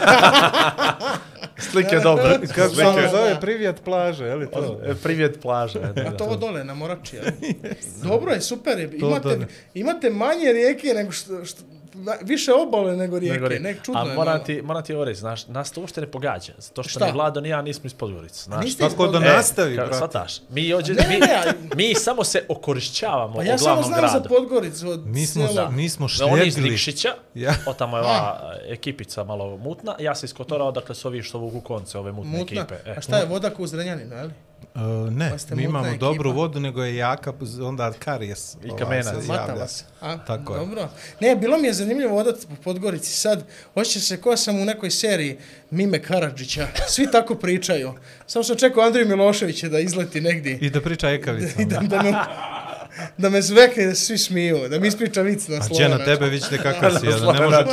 Slike 1.70 1.98
dobre. 2.02 2.38
Kako 2.54 2.74
se 2.74 2.86
ono 2.86 3.08
zove, 3.10 3.40
privjet 3.40 3.84
plaže, 3.84 4.24
je 4.24 4.34
li 4.34 4.50
to? 4.50 4.80
E, 4.84 4.94
Privet 4.94 5.38
plaže. 5.42 5.80
Da, 5.80 6.02
A 6.08 6.16
to 6.16 6.36
dole, 6.36 6.64
na 6.64 6.74
Morači, 6.74 7.16
jel? 7.16 7.24
Dobro 8.08 8.32
je, 8.32 8.40
super 8.40 8.78
je. 8.78 8.90
Imate, 8.94 9.46
imate 9.74 10.10
manje 10.10 10.52
rijeke 10.52 10.86
nego 10.94 11.12
što, 11.12 11.44
što 11.44 11.62
na- 11.98 12.16
više 12.22 12.52
obale 12.54 12.96
nego 12.96 13.18
rijeke. 13.18 13.34
Nego 13.34 13.48
rijeke. 13.48 13.62
Nek 13.62 13.82
čudno 13.82 14.00
A 14.00 14.04
je 14.04 14.14
moram 14.14 14.32
malo. 14.32 14.44
ti, 14.44 14.62
moram 14.62 14.82
ti 14.82 14.94
ovo 14.94 15.04
reći, 15.04 15.20
znaš, 15.20 15.46
nas 15.46 15.72
to 15.72 15.80
uopšte 15.80 16.00
ne 16.00 16.06
pogađa. 16.08 16.52
Zato 16.58 16.82
što 16.82 16.90
Šta? 16.90 17.06
ni 17.06 17.12
Vlado 17.12 17.40
ni 17.40 17.48
ja 17.48 17.62
nismo 17.62 17.86
iz 17.86 17.94
Podgorice. 17.94 18.42
Znaš. 18.42 18.64
niste 18.64 18.84
iz 18.84 18.90
Tako 18.90 19.06
da 19.08 19.18
nastavi, 19.20 19.72
ka- 19.72 19.76
brate. 19.76 19.94
Shvataš, 19.94 20.40
mi, 20.48 20.74
ođe, 20.74 20.92
Ne, 20.92 21.02
ne, 21.02 21.08
mi, 21.08 21.18
ne, 21.18 21.34
a- 21.36 21.52
mi 21.74 21.94
samo 21.94 22.24
se 22.24 22.44
okorišćavamo 22.48 23.34
Pa 23.34 23.40
o 23.40 23.42
ja 23.42 23.58
samo 23.58 23.64
glavnom 23.74 23.84
znam 23.90 24.00
za 24.02 24.18
gradu. 24.18 24.28
Podgoricu 24.30 24.88
od 24.88 25.06
Mi 25.06 25.26
smo, 25.26 25.46
sela. 25.48 25.70
mi 25.70 25.88
smo 25.88 26.06
Da, 26.18 26.26
Oni 26.26 26.46
iz 26.46 26.52
štegli. 26.52 26.70
Nikšića, 26.70 27.08
Ja. 27.34 27.54
o 27.66 27.74
tamo 27.74 27.96
je 27.96 28.02
ova 28.02 28.40
e, 28.60 28.72
ekipica 28.72 29.24
malo 29.24 29.56
mutna, 29.56 29.94
ja 29.98 30.14
sam 30.14 30.24
iz 30.24 30.34
Kotora, 30.34 30.70
dakle 30.70 30.94
su 30.94 31.08
ovi 31.08 31.22
što 31.22 31.38
vuku 31.38 31.60
konce, 31.60 31.98
ove 31.98 32.12
mutne 32.12 32.38
Mutna. 32.38 32.60
ekipe. 32.60 32.74
E. 32.86 32.94
A 32.96 33.00
šta 33.00 33.16
je 33.16 33.26
voda 33.26 33.50
ko 33.50 33.62
u 33.62 33.66
Zrenjaninu, 33.66 34.16
je 34.16 34.22
li? 34.22 34.32
Uh, 34.74 35.12
ne, 35.12 35.32
Pa 35.48 35.54
mi 35.54 35.62
imamo 35.62 35.86
ekipa. 35.86 36.06
dobru 36.06 36.32
vodu, 36.32 36.60
nego 36.60 36.84
je 36.84 36.96
jaka, 36.96 37.32
onda 37.62 37.92
karijes. 37.98 38.54
I 38.54 38.70
ovaj, 38.70 38.78
kamenac. 38.78 39.04
se 39.04 39.10
javlja. 39.14 39.40
Mata 39.40 39.52
vas. 39.54 39.84
A, 40.00 40.18
Tako 40.24 40.54
je. 40.54 40.58
dobro. 40.60 40.88
Ne, 41.20 41.36
bilo 41.36 41.58
mi 41.58 41.66
je 41.66 41.72
zanimljivo 41.72 42.16
odati 42.18 42.46
po 42.46 42.54
Podgorici. 42.64 43.12
Sad, 43.12 43.44
osjeća 43.74 44.00
se 44.00 44.20
ko 44.20 44.36
sam 44.36 44.60
u 44.60 44.64
nekoj 44.64 44.90
seriji 44.90 45.38
Mime 45.70 46.02
Karadžića. 46.02 46.68
Svi 46.88 47.10
tako 47.12 47.34
pričaju. 47.34 47.92
Samo 48.26 48.42
sam 48.44 48.56
čekao 48.56 48.82
Andriju 48.82 49.08
Miloševića 49.08 49.68
da 49.68 49.78
izleti 49.78 50.20
negdje. 50.20 50.58
I 50.60 50.70
da 50.70 50.80
priča 50.80 51.10
ekavica. 51.10 51.54
I 51.62 51.64
da, 51.64 51.80
da, 51.80 52.02
me, 52.02 52.10
da 53.18 53.30
me 53.30 53.42
zvekne 53.42 53.86
da 53.86 53.94
se 53.94 54.00
svi 54.00 54.18
smiju. 54.18 54.68
Da 54.68 54.78
mi 54.78 54.88
ispriča 54.88 55.22
vic 55.22 55.48
na 55.48 55.56
A 55.56 55.62
slovenačkom. 55.62 55.76
će 55.76 55.98
na 56.00 56.04
tebe 56.06 56.26
vidite 56.26 56.58
kakav 56.58 56.90
si, 56.90 57.06
jedan. 57.06 57.34
ne 57.34 57.40
može, 57.40 57.64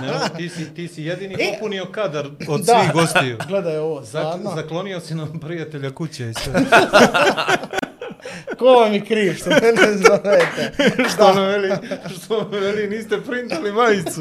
ne 0.00 0.12
može, 0.12 0.34
ti 0.36 0.48
si, 0.48 0.74
ti 0.74 0.88
si 0.88 1.02
jedini 1.02 1.36
popunio 1.52 1.86
kadar 1.86 2.26
od 2.48 2.60
Da. 2.60 2.72
svih 2.74 2.92
gostiju. 2.94 3.38
Gledaj 3.48 3.76
ovo, 3.76 4.02
Zak, 4.02 4.24
zaklonio 4.56 5.00
si 5.00 5.14
nam 5.14 5.40
prijatelja 5.40 5.90
kuće 5.90 6.30
i 6.30 6.34
sve. 6.34 6.52
Ko 8.58 8.64
vam 8.66 8.92
je 8.92 9.00
kriv 9.00 9.34
što 9.34 9.50
mene 9.50 9.96
zovete? 9.98 10.72
što 11.08 11.34
me 11.34 11.42
veli, 11.42 11.70
što 12.16 12.48
me 12.48 12.58
veli, 12.60 12.88
niste 12.88 13.20
printali 13.20 13.72
majicu. 13.72 14.20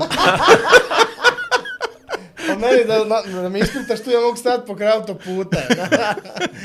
Pa 2.49 2.57
meni 2.57 2.83
da, 2.85 2.97
da, 2.99 3.41
da 3.41 3.49
mi 3.49 3.59
ispritaš 3.59 3.99
tu 3.99 4.09
ja 4.11 4.19
mogu 4.19 4.37
stati 4.37 4.67
po 4.67 4.75
kraju 4.75 4.93
autoputa. 4.95 5.57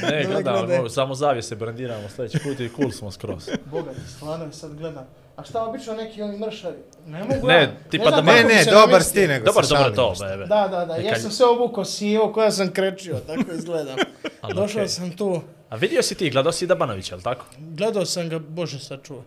Ne, 0.02 0.22
Da, 0.22 0.30
gledamo, 0.30 0.66
gledaj. 0.66 0.88
samo 0.88 1.14
zavijese 1.14 1.56
brandiramo 1.56 2.08
sljedeći 2.08 2.38
put 2.38 2.60
i 2.60 2.70
cool 2.76 2.90
smo 2.90 3.10
skroz. 3.10 3.50
Boga, 3.64 3.90
stvarno 4.16 4.52
sad 4.52 4.74
gledam. 4.74 5.06
A 5.36 5.44
šta 5.44 5.64
obično 5.64 5.94
neki 5.94 6.22
oni 6.22 6.38
mršavi? 6.38 6.76
Ne 7.06 7.24
mogu 7.24 7.46
Ne, 7.46 7.54
ja. 7.54 7.70
tipa 7.90 8.04
znam 8.04 8.26
da 8.26 8.32
Ne, 8.32 8.44
ne, 8.44 8.64
dobar 8.64 8.88
namestio. 8.88 9.00
si 9.02 9.14
ti, 9.14 9.28
nego 9.28 9.44
Dobar, 9.44 9.64
se 9.64 9.70
dobro 9.70 9.84
šalim 9.84 9.96
to, 9.96 10.14
bebe. 10.20 10.46
Da, 10.46 10.68
da, 10.68 10.84
da, 10.84 10.96
E, 10.96 11.02
ja 11.02 11.18
sam 11.18 11.30
se 11.30 11.44
obuko 11.44 11.84
sivo 11.84 12.32
koja 12.32 12.50
sam 12.50 12.68
krečio, 12.70 13.16
tako 13.16 13.52
izgledam. 13.52 13.96
Ali 14.40 14.54
Došao 14.54 14.80
okej. 14.80 14.88
sam 14.88 15.10
tu. 15.10 15.40
A 15.70 15.76
vidio 15.76 16.02
si 16.02 16.14
ti, 16.14 16.30
gledao 16.30 16.52
si 16.52 16.66
Dabanovića, 16.66 17.14
je 17.14 17.16
li 17.16 17.22
tako? 17.22 17.44
Gledao 17.58 18.04
sam 18.04 18.28
ga, 18.28 18.38
bože 18.40 18.78
sačuva. 18.80 19.22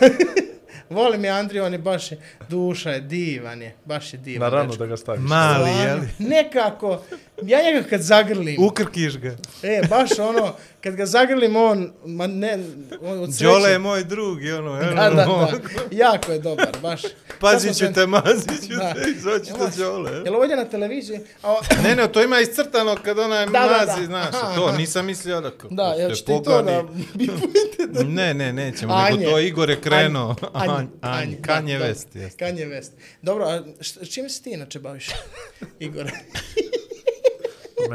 Volim 0.90 1.24
je 1.24 1.30
Andrija, 1.30 1.64
on 1.64 1.72
je 1.72 1.78
baš, 1.80 2.12
je- 2.12 2.18
duša 2.48 2.90
je 2.90 3.00
divan 3.02 3.62
je, 3.62 3.74
baš 3.84 4.12
je 4.12 4.18
divan. 4.18 4.50
dečko. 4.70 4.86
ga 4.86 4.96
staviš. 4.96 5.20
Mali, 5.22 5.70
jeli? 5.70 6.08
Nekako, 6.20 7.02
ja 7.42 7.62
njega 7.62 7.82
kad 7.82 8.00
zagrlim, 8.02 8.56
Ukrkiš 8.60 9.16
ga. 9.16 9.36
e, 9.62 9.82
baš 9.84 10.18
ono, 10.20 10.54
kad 10.80 10.94
ga 10.94 11.06
zagrlim, 11.06 11.56
on, 11.56 11.92
ma 12.06 12.26
ne, 12.26 12.58
on 13.02 13.18
od 13.18 13.30
sreće. 13.30 13.44
Đole 13.44 13.70
je 13.70 13.78
moj 13.78 14.04
drug 14.04 14.44
i 14.44 14.52
ono, 14.52 14.74
jel? 14.74 14.94
Da, 14.94 15.02
da, 15.02 15.10
da, 15.16 15.30
ono, 15.30 15.48
jako 15.90 16.32
je 16.32 16.38
dobar, 16.38 16.76
baš. 16.82 17.02
Pazit 17.40 17.76
ću 17.76 17.84
te, 17.94 18.06
mazit 18.06 18.62
ću 18.62 18.74
Da. 18.74 18.94
te, 18.94 19.00
to 19.48 19.56
vas- 19.56 19.76
Đole. 19.76 20.10
jel? 20.12 20.24
Jel 20.24 20.36
ovdje 20.36 20.56
na 20.56 20.64
televiziji? 20.64 21.20
A, 21.42 21.54
Ne, 21.82 21.96
ne, 21.96 22.08
to 22.08 22.22
ima 22.22 22.40
iscrtano 22.40 22.96
kad 22.96 23.18
onaj 23.18 23.46
Da, 23.46 23.52
da, 23.52 23.86
mazi, 23.86 24.00
da. 24.00 24.06
znaš, 24.06 24.34
Aha, 24.34 24.54
to 24.56 24.72
nisam 24.72 25.06
mislio 25.06 25.40
da... 25.40 25.50
kako 25.50 25.68
da, 25.70 25.82
jel 25.84 26.08
te 26.10 26.16
ćete 26.16 26.32
i 26.32 26.42
to 26.42 26.62
da 26.62 26.82
bipujete? 27.14 28.04
Ne, 28.06 28.34
ne, 28.34 28.52
nećemo, 28.52 28.94
Anje. 28.94 29.18
nego 29.18 29.30
to 29.30 29.38
Igor 29.38 29.70
je 29.70 29.80
krenuo. 29.80 30.34
Anj- 30.34 30.48
Anj, 30.54 30.70
Anj- 30.70 30.86
Anj, 31.02 31.22
Anj, 31.22 31.42
Kanje 31.42 31.72
da, 31.72 31.78
da. 31.78 31.84
Jeste. 31.86 32.30
Kanje 32.38 32.64
West. 32.64 32.90
Dobro, 33.22 33.44
a 33.44 33.62
čime 34.04 34.28
se 34.28 34.42
ti 34.42 34.50
inače 34.50 34.78
baviš, 34.80 35.08
Igor? 35.78 36.10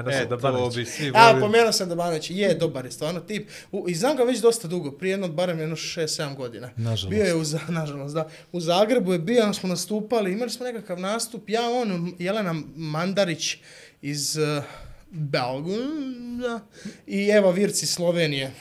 E, 0.10 0.13
se 0.13 0.29
to 0.29 0.36
Dabanović. 0.36 0.75
bi 0.75 0.86
svi 0.86 1.12
A, 1.15 1.38
pomenuo 1.39 1.72
sam 1.72 1.89
Dabanović, 1.89 2.29
je, 2.29 2.53
dobar 2.53 2.86
je 2.86 2.91
stvarno 2.91 3.19
tip. 3.19 3.50
U, 3.72 3.86
I 3.89 3.96
znam 3.96 4.17
ga 4.17 4.24
već 4.24 4.39
dosta 4.39 4.67
dugo, 4.67 4.91
prije 4.91 5.13
jedno, 5.13 5.27
barem 5.27 5.60
jedno 5.60 5.75
6-7 5.75 6.36
godina. 6.36 6.69
Nažalost. 6.75 7.10
Bio 7.10 7.25
je 7.25 7.36
u, 7.36 7.43
nažalost, 7.67 8.15
da. 8.15 8.29
U 8.51 8.60
Zagrebu 8.60 9.13
je 9.13 9.19
bio, 9.19 9.53
smo 9.53 9.69
nastupali, 9.69 10.31
imali 10.31 10.50
smo 10.50 10.65
nekakav 10.65 11.00
nastup, 11.00 11.50
ja, 11.50 11.69
on, 11.69 12.13
Jelena 12.19 12.55
Mandarić 12.75 13.58
iz 14.01 14.38
uh, 14.38 14.63
Belgunda 15.12 16.60
i 17.08 17.29
Eva 17.29 17.51
Virci 17.51 17.86
Slovenije. 17.86 18.51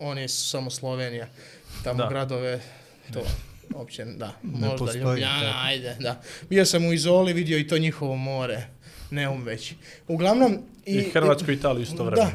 On 0.00 0.18
je 0.18 0.28
samo 0.28 0.70
Slovenija. 0.70 1.28
Tamo 1.84 1.98
Da. 1.98 2.08
gradove, 2.08 2.60
to 3.12 3.22
uopće, 3.74 4.04
da, 4.04 4.32
možda 4.42 4.76
postoji, 4.76 5.02
Ljubljana, 5.02 5.40
tako. 5.40 5.58
ajde, 5.64 5.96
da. 6.00 6.20
Bio 6.50 6.64
sam 6.64 6.86
u 6.86 6.92
Izoli, 6.92 7.32
vidio 7.32 7.58
i 7.58 7.66
to 7.66 7.78
njihovo 7.78 8.16
more. 8.16 8.66
Neum 9.10 9.42
već. 9.42 9.72
Uglavnom... 10.08 10.58
I 10.88 11.10
Hrvatsku 11.10 11.50
i 11.50 11.54
Italiju 11.54 11.82
isto 11.82 12.04
vremena. 12.04 12.30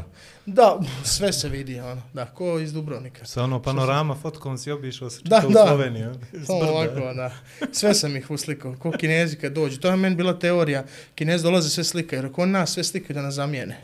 Da, 0.45 0.53
da, 0.53 0.79
sve 1.03 1.33
se 1.33 1.49
vidi, 1.49 1.79
ono, 1.79 2.01
da, 2.13 2.25
ko 2.25 2.59
iz 2.59 2.73
Dubrovnika. 2.73 3.25
Sa 3.25 3.43
ono 3.43 3.61
panorama 3.61 4.15
fotkom 4.15 4.57
si 4.57 4.71
obišao 4.71 5.09
sa 5.09 5.19
Da, 5.23 5.43
da. 5.49 5.65
Sloveniju. 5.67 6.13
s 6.33 6.45
Samo 6.45 6.59
brda. 6.59 6.71
ovako, 6.71 7.13
da. 7.13 7.31
Sve 7.71 7.93
sam 7.93 8.17
ih 8.17 8.31
uslikao, 8.31 8.75
ko 8.79 8.91
kinezi 8.91 9.35
kad 9.35 9.53
dođu. 9.53 9.79
To 9.79 9.87
je 9.87 9.95
meni 9.95 10.15
bila 10.15 10.39
teorija. 10.39 10.83
Kinezi 11.15 11.43
dolaze 11.43 11.69
sve 11.69 11.83
slikaju, 11.83 12.17
jer 12.17 12.25
ako 12.25 12.41
oni 12.41 12.51
nas 12.51 12.69
sve 12.73 12.83
slikaju 12.83 13.15
da 13.15 13.21
nas 13.21 13.33
zamijene. 13.33 13.77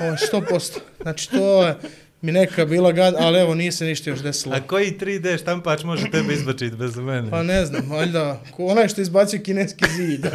Ovo 0.00 0.10
je 0.10 0.16
100%. 0.32 0.78
Znači, 1.02 1.30
to 1.30 1.66
je 1.66 1.76
mi 2.24 2.32
neka 2.32 2.64
bila 2.64 2.92
gad, 2.92 3.14
ali 3.18 3.38
evo, 3.38 3.54
nije 3.54 3.72
se 3.72 3.84
ništa 3.84 4.10
još 4.10 4.20
desilo. 4.20 4.54
A 4.54 4.60
koji 4.60 4.98
3D 5.00 5.40
štampač 5.40 5.82
može 5.82 6.10
tebe 6.10 6.34
izbačiti 6.34 6.76
bez 6.76 6.96
mene? 6.96 7.30
Pa 7.30 7.42
ne 7.42 7.66
znam, 7.66 7.90
valjda, 7.90 8.40
onaj 8.58 8.88
što 8.88 9.00
izbacio 9.00 9.40
kineski 9.40 9.84
zid. 9.96 10.26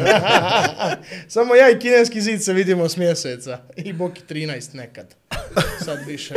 Samo 1.28 1.54
ja 1.54 1.70
i 1.70 1.78
kineski 1.78 2.20
zid 2.20 2.42
se 2.44 2.52
vidimo 2.52 2.88
s 2.88 2.96
mjeseca. 2.96 3.58
I 3.76 3.92
Boki 3.92 4.22
13 4.28 4.74
nekad. 4.74 5.14
Sad 5.84 5.98
više. 6.06 6.34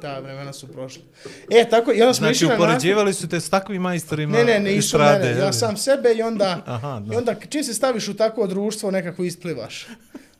Ta 0.00 0.18
vremena 0.18 0.52
su 0.52 0.68
prošla. 0.68 1.02
E, 1.50 1.68
tako, 1.70 1.92
i 1.92 2.02
onda 2.02 2.14
smo 2.14 2.24
Znači, 2.26 2.36
išli 2.36 2.48
na 2.48 2.54
upoređivali 2.54 3.14
su 3.14 3.28
te 3.28 3.40
s 3.40 3.50
takvim 3.50 3.82
majstorima 3.82 4.38
Ne, 4.38 4.44
ne, 4.44 4.60
ne, 4.60 4.76
isu 4.76 4.86
estrade, 4.86 5.28
mene. 5.28 5.40
Ja 5.40 5.52
sam 5.52 5.76
sebe 5.76 6.14
i 6.18 6.22
onda, 6.22 6.62
Aha, 6.66 7.02
da. 7.06 7.14
i 7.14 7.16
onda 7.16 7.34
čim 7.48 7.64
se 7.64 7.74
staviš 7.74 8.08
u 8.08 8.14
takvo 8.14 8.46
društvo, 8.46 8.90
nekako 8.90 9.24
isplivaš. 9.24 9.86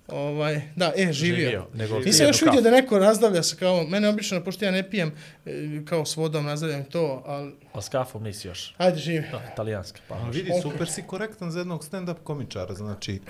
Ovaj, 0.09 0.63
da, 0.77 0.93
e, 0.97 1.13
živio. 1.13 1.37
Živio, 1.37 1.67
nego 1.75 1.99
Nisam 1.99 2.27
još 2.27 2.43
vidio 2.43 2.61
da 2.61 2.71
neko 2.71 2.99
razdavlja 2.99 3.43
se 3.43 3.57
kao, 3.57 3.85
mene 3.85 4.09
obično, 4.09 4.45
pošto 4.45 4.65
ja 4.65 4.71
ne 4.71 4.91
pijem 4.91 5.13
e, 5.47 5.51
kao 5.85 6.05
s 6.05 6.17
vodom, 6.17 6.47
razdavljam 6.47 6.85
to, 6.85 7.23
ali, 7.27 7.53
A 7.73 7.83
s 7.83 7.89
kafom 7.89 8.23
nisi 8.23 8.49
još. 8.49 8.75
ajde, 8.79 8.99
živi. 8.99 9.25
Da, 9.33 9.43
italijanski, 9.53 10.01
pa. 10.09 10.15
A 10.15 10.31
vidi, 10.31 10.51
super 10.63 10.89
si 10.89 11.03
korektan 11.03 11.51
za 11.51 11.59
jednog 11.59 11.85
stand-up 11.85 12.17
komičara, 12.25 12.75
znači, 12.75 13.21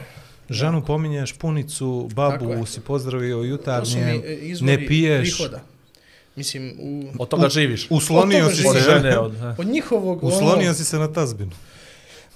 ženu 0.50 0.85
pominješ, 0.85 1.33
punicu, 1.33 2.09
babu 2.14 2.66
si 2.66 2.80
pozdravio 2.80 3.37
jutarnje, 3.37 4.00
e, 4.00 4.54
ne 4.61 4.87
piješ, 4.87 5.37
prihoda. 5.37 5.61
Mislim, 6.37 6.76
u, 6.80 7.04
Od 7.18 7.28
toga 7.28 7.49
živiš. 7.49 7.87
uslonio 7.90 8.47
Od 8.47 8.56
si 8.56 8.62
toga 8.62 8.78
Od 8.78 8.85
se, 8.85 8.90
žene, 8.90 9.18
od... 9.18 9.35
eh. 9.35 9.54
od 9.61 9.66
njihovog... 9.66 10.25
uslonio 10.25 10.68
ono, 10.68 10.75
si 10.75 10.85
se 10.85 10.99
na 10.99 11.12
tazbinu. 11.12 11.52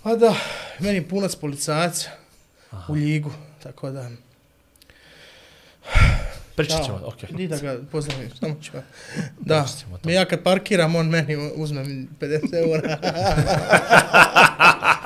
Pa 0.03 0.17
da, 0.17 0.35
meni 0.79 1.09
punac 1.09 1.35
policajac 1.37 2.07
u 2.89 2.93
ligu, 2.93 3.31
tako 3.63 3.91
da... 3.91 4.11
Pričat 6.57 6.79
Da. 6.79 6.85
ćemo, 6.85 7.01
okej. 7.05 7.29
Idi 7.33 7.49
da 7.49 7.57
ga 7.57 7.77
pozdravim, 7.93 8.31
samo 8.41 8.57
ću 8.63 8.73
ga. 8.73 8.83
Da, 9.41 9.67
me 10.05 10.13
ja 10.13 10.25
kad 10.25 10.43
parkiram, 10.43 10.97
on 10.97 11.09
meni 11.09 11.53
uzme 11.55 11.85
mi 11.85 12.09
50 12.21 12.69
eura. 12.69 12.99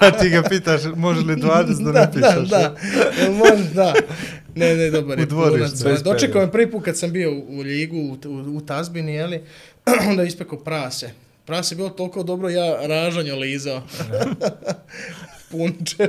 A 0.01 0.11
ti 0.21 0.29
ga 0.29 0.43
pitaš, 0.43 0.81
može 0.97 1.21
li 1.21 1.37
20 1.37 1.85
da 1.85 1.93
da, 1.93 2.01
ne 2.01 2.13
pišeš? 2.13 2.49
da, 2.49 2.59
da, 2.59 2.75
jel 3.23 3.33
može, 3.33 3.75
da. 3.75 3.95
Ne, 4.55 4.75
ne, 4.75 4.91
dobar 4.91 5.19
je 5.19 5.25
U 5.25 5.27
dvorištu, 5.27 5.85
bez 5.85 6.03
Dočekao 6.03 6.43
me 6.43 6.53
prvi 6.53 6.71
put 6.71 6.85
kad 6.85 6.99
sam 6.99 7.13
bio 7.13 7.33
u, 7.33 7.45
u 7.49 7.61
ligu, 7.61 7.97
u, 7.97 8.29
u, 8.29 8.57
u 8.57 8.61
Tazbini, 8.61 9.15
jeli, 9.15 9.45
onda 10.09 10.23
je 10.23 10.29
ispekao 10.29 10.59
prase. 10.59 11.11
Prase 11.45 11.75
je 11.75 11.77
bilo 11.77 11.89
toliko 11.89 12.23
dobro, 12.23 12.49
ja 12.49 12.87
ražanjo 12.87 13.37
lizao. 13.37 13.83
Punče. 15.51 16.09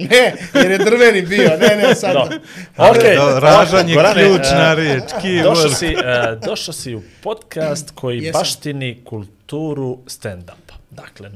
Ne, 0.00 0.32
jer 0.54 0.70
je 0.70 0.78
drveni 0.80 1.22
bio, 1.22 1.50
ne, 1.50 1.76
ne, 1.78 1.94
sad. 1.94 2.12
Da. 2.14 2.28
Ali 2.76 2.98
Okej, 2.98 3.16
da, 3.16 3.38
ražanje 3.40 3.92
je 3.92 3.94
Gorane, 3.94 4.14
ključna 4.16 4.70
e, 4.70 4.74
riječ, 4.74 5.02
Došao 5.44 5.70
si, 5.70 5.86
e, 5.86 5.94
došao 6.40 6.74
si 6.74 6.94
u 6.94 7.02
podcast 7.22 7.90
koji 7.90 8.18
Jesam. 8.18 8.40
baštini 8.40 9.02
kulturu 9.04 9.98
stand-upa. 10.06 10.74
Dakle, 10.90 11.30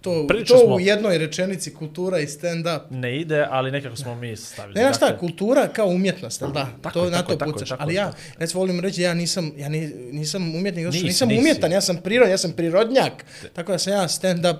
To, 0.00 0.26
Priča 0.28 0.54
to 0.54 0.60
smo- 0.60 0.74
u 0.74 0.80
jednoj 0.80 1.18
rečenici 1.18 1.74
kultura 1.74 2.18
i 2.18 2.26
stand-up. 2.26 2.80
ne 2.90 3.16
ide, 3.16 3.46
ali 3.50 3.70
nekako 3.70 3.96
smo 3.96 4.14
mi 4.14 4.36
stavili. 4.36 4.74
Ne, 4.74 4.80
znaš 4.80 4.96
šta, 4.96 5.06
Dakle, 5.06 5.18
kultura 5.20 5.68
kao 5.68 5.86
umjetnost, 5.86 6.42
da? 6.42 6.68
tako 6.82 6.90
to 6.90 7.04
je, 7.04 7.10
na 7.10 7.16
tako 7.16 7.32
to 7.32 7.36
tako 7.36 7.52
pucaš. 7.52 7.68
tako 7.68 7.82
Ali 7.82 7.94
ja, 7.94 8.04
tako 8.06 8.16
recimo 8.38 8.60
volim 8.60 8.80
reći, 8.80 9.02
ja 9.02 9.14
nisam, 9.14 9.52
ja 9.56 9.68
ni, 9.68 9.80
nisam 10.12 10.54
umjetnik, 10.54 10.86
Nisi, 10.86 11.04
nisam 11.04 11.28
nisi. 11.28 11.40
umjetan, 11.40 11.72
ja 11.72 11.80
sam 11.80 11.96
prirod, 11.96 12.28
ja 12.28 12.38
sam 12.38 12.52
prirodnjak. 12.52 13.12
Tako 13.52 13.72
da 13.72 13.78
sam 13.78 13.92
ja 13.92 13.98
stand-up 14.00 14.56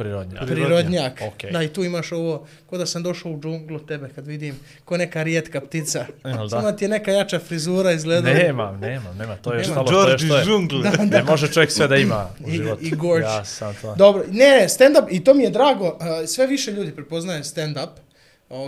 prirodnjak. 0.00 0.46
prirodnjak. 0.46 1.20
Okej. 1.26 1.50
Da, 1.50 1.62
i 1.62 1.68
tu 1.68 1.84
imaš 1.84 2.12
ovo, 2.12 2.46
ko 2.66 2.78
da 2.78 2.86
sam 2.86 3.02
došao 3.02 3.32
u 3.32 3.40
džunglu 3.40 3.78
tebe 3.80 4.08
kad 4.08 4.26
vidim, 4.26 4.54
ko 4.84 4.96
neka 4.96 5.22
rijetka 5.22 5.60
ptica. 5.60 6.06
Jel 6.24 6.36
da? 6.38 6.48
Samo 6.50 6.72
ti 6.72 6.84
je 6.84 6.88
neka 6.88 7.10
jača 7.12 7.38
frizura 7.38 7.92
izgleda. 7.92 8.32
Nemam, 8.32 8.80
nemam, 8.80 9.16
nema. 9.16 9.36
To 9.36 9.52
je 9.52 9.60
Nema. 9.60 9.72
stalo, 9.72 9.86
to 9.86 10.08
je 10.08 10.18
što 10.18 10.36
je. 10.36 10.40
iz 10.40 10.46
džungle. 10.46 10.90
Ne 11.06 11.22
može 11.22 11.48
čovjek 11.48 11.70
sve 11.70 11.88
da 11.88 11.96
ima 11.96 12.28
u 12.40 12.48
I- 12.48 12.52
životu. 12.52 12.84
i 12.84 12.90
gorge. 12.90 13.24
Ja 13.24 13.44
sam 13.44 13.74
to. 13.74 13.94
Dobro, 13.94 14.24
ne, 14.28 14.50
ne, 14.50 14.68
stand-up, 14.68 15.06
i 15.10 15.24
to 15.24 15.34
mi 15.34 15.42
je 15.42 15.50
drago, 15.50 15.98
sve 16.26 16.46
više 16.46 16.72
ljudi 16.72 16.90
prepoznaje 16.92 17.42
stand-up 17.42 17.88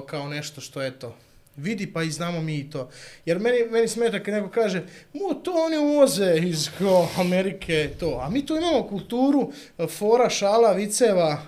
kao 0.07 0.29
nešto 0.29 0.61
što 0.61 0.83
je 0.83 0.91
to. 0.91 1.17
Vidi 1.57 1.93
pa 1.93 2.03
i 2.03 2.11
znamo 2.11 2.41
mi 2.41 2.59
i 2.59 2.71
to. 2.71 2.91
Jer 3.27 3.39
meni, 3.39 3.59
meni 3.71 3.89
smeta 3.89 4.23
kad 4.23 4.35
neko 4.35 4.49
kaže, 4.49 4.83
mu 5.13 5.35
to 5.35 5.53
oni 5.67 5.77
uvoze 5.77 6.37
iz 6.37 6.71
kao, 6.79 7.09
Amerike 7.19 7.91
to. 8.01 8.21
A 8.23 8.31
mi 8.31 8.47
tu 8.47 8.57
imamo 8.57 8.89
kulturu 8.89 9.41
uh, 9.79 9.91
fora, 9.91 10.31
šala, 10.31 10.73
viceva, 10.73 11.43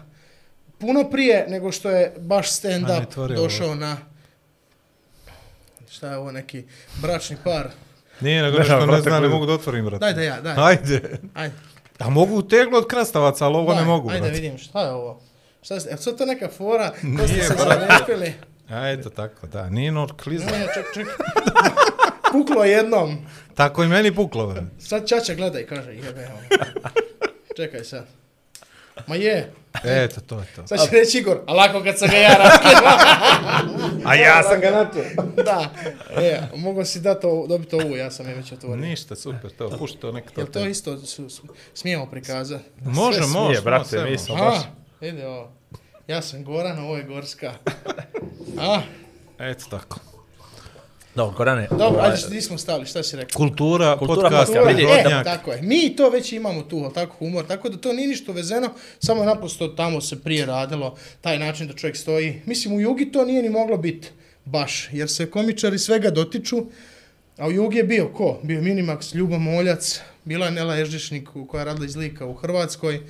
puno 0.79 1.11
prije 1.11 1.47
nego 1.49 1.73
što 1.73 1.91
je 1.91 2.15
baš 2.19 2.65
Ajde, 2.65 2.79
stand-up 2.87 3.35
došao 3.37 3.75
na... 3.75 3.97
Šta 5.91 6.11
je 6.11 6.17
ovo, 6.17 6.33
neki 6.33 6.65
bračni 7.03 7.37
par? 7.45 7.71
Nije, 8.21 8.43
nego 8.43 8.59
Ne, 8.59 8.59
nešto 8.59 8.81
ne 8.81 8.87
brate, 8.87 9.03
znam, 9.03 9.23
ne 9.23 9.29
mogu 9.29 9.47
da 9.47 9.53
otvorim, 9.53 9.85
brate. 9.85 10.05
Daj 10.05 10.13
da 10.13 10.23
ja, 10.23 10.41
daj. 10.41 10.55
Ajde. 10.59 11.19
Ajde. 11.35 11.55
A 11.99 12.11
mogu 12.11 12.43
teglo 12.43 12.79
od 12.79 12.87
krastavaca, 12.87 13.47
ali 13.47 13.57
ovo 13.57 13.73
daj, 13.75 13.83
ne 13.83 13.87
mogu, 13.87 14.11
Ajde 14.11 14.21
brate. 14.21 14.35
vidim, 14.35 14.59
šta 14.59 14.83
je 14.83 14.91
ovo? 14.91 15.21
Šta 15.63 15.75
je, 15.75 15.81
je 16.07 16.17
to 16.17 16.27
neka 16.27 16.49
fora? 16.49 16.93
Ste 16.99 17.07
Nije, 17.07 17.45
se 17.45 17.55
brate. 17.55 18.35
Zalepili? 18.69 18.89
Ajde, 18.89 19.11
tako, 19.11 19.47
da. 19.47 19.71
Nije 19.71 19.93
nor 19.93 20.17
kliza. 20.23 20.47
Ne, 20.47 20.67
ček, 20.75 20.85
ček. 20.95 21.07
Puklo 22.33 22.65
jednom. 22.65 23.27
Tako 23.55 23.85
i 23.85 23.89
meni 23.89 24.15
puklo. 24.15 24.55
Sad 24.79 25.09
čača 25.09 25.35
gledaj, 25.35 25.67
kaže, 25.67 25.91
jebe 25.91 26.27
ono. 26.27 26.65
Čekaj 27.57 27.85
sad. 27.85 28.07
Ma 29.07 29.15
je. 29.15 29.53
Eto, 29.85 30.21
to 30.21 30.39
je 30.39 30.47
to. 30.57 30.67
Sad 30.67 30.79
će 30.89 30.97
reći 30.97 31.19
Igor, 31.19 31.41
a 31.47 31.53
lako 31.53 31.83
kad 31.83 31.99
sam 31.99 32.09
ga 32.09 32.17
ja 32.17 32.35
raskidao. 32.35 32.99
A 34.11 34.15
ja 34.15 34.43
sam 34.43 34.61
ga 34.61 34.71
načeo. 34.71 35.25
da. 35.51 35.71
E, 36.17 36.41
mogu 36.57 36.85
si 36.85 37.01
dati 37.01 37.27
ovo, 37.27 37.47
dobiti 37.47 37.77
ovu, 37.77 37.97
ja 37.97 38.11
sam 38.11 38.29
je 38.29 38.35
već 38.35 38.53
otvorio. 38.53 38.87
Ništa, 38.87 39.17
super, 39.17 39.51
to, 39.51 39.71
pušti 39.79 39.99
to 39.99 40.13
nek 40.13 40.31
to. 40.31 40.41
Jel 40.41 40.47
to 40.47 40.67
isto 40.67 40.99
su, 40.99 41.31
su, 41.31 41.43
smijemo 41.75 42.07
prikazati? 42.07 42.65
Može, 42.85 43.19
Sve 43.19 43.27
može. 43.27 43.57
smije, 43.57 43.61
brate, 43.61 44.11
mi 44.11 44.19
smo 44.19 44.35
A, 44.35 44.39
baš... 44.39 44.59
ide 45.01 45.27
ovo. 45.27 45.53
Ja 46.07 46.23
sam 46.23 46.45
Goran, 46.45 46.79
ovo 46.79 46.97
je 46.97 47.03
Gorska. 47.03 47.53
A, 48.59 48.81
Eto 49.39 49.65
tako. 49.71 50.01
Dobro, 51.15 51.37
Gorane. 51.37 51.67
dobro, 51.71 51.87
ovaj, 51.87 52.11
ajde, 52.11 52.23
gdje 52.29 52.43
smo 52.43 52.59
stali, 52.59 52.87
šta 52.87 53.03
si 53.03 53.17
rekao? 53.17 53.37
Kultura, 53.37 53.97
Kultura 53.99 54.29
podcast, 54.29 54.53
podcast, 54.53 54.79
vidi, 54.79 54.87
E, 54.93 55.25
tako 55.25 55.53
je. 55.53 55.63
Mi 55.63 55.97
to 55.97 56.11
već 56.11 56.33
imamo 56.33 56.63
tu, 56.63 56.79
ali 56.85 56.95
tako 56.95 57.17
humor, 57.19 57.47
tako 57.47 57.69
da 57.69 57.77
to 57.77 57.93
nije 57.93 58.09
ništa 58.09 58.33
vezeno, 58.33 58.71
samo 58.99 59.25
naprosto 59.25 59.69
tamo 59.69 60.01
se 60.01 60.23
prije 60.23 60.47
radilo, 60.47 60.97
taj 61.21 61.39
način 61.39 61.67
da 61.67 61.75
čovjek 61.75 61.97
stoji. 61.97 62.43
Mislim, 62.47 62.75
u 62.75 62.81
Jugi 62.81 63.13
to 63.13 63.25
nije 63.25 63.43
ni 63.43 63.49
moglo 63.49 63.77
biti 63.77 64.09
baš, 64.45 64.89
jer 64.93 65.11
se 65.11 65.31
komičari 65.31 65.79
svega 65.79 66.11
dotiču, 66.11 66.67
A 67.39 67.47
u 67.49 67.53
Jugi 67.53 67.79
je 67.79 67.85
bio 67.85 68.09
ko? 68.09 68.39
Bio 68.43 68.57
je 68.57 68.63
Minimax, 68.63 69.15
Ljuba 69.15 69.39
Moljac, 69.39 70.01
bila 70.25 70.47
je 70.47 70.53
Nela 70.53 70.75
Ježdišnik 70.75 71.29
koja 71.49 71.61
je 71.61 71.65
radila 71.65 71.87
iz 71.87 71.97
Lika 71.97 72.27
u 72.27 72.35
Hrvatskoj 72.35 73.01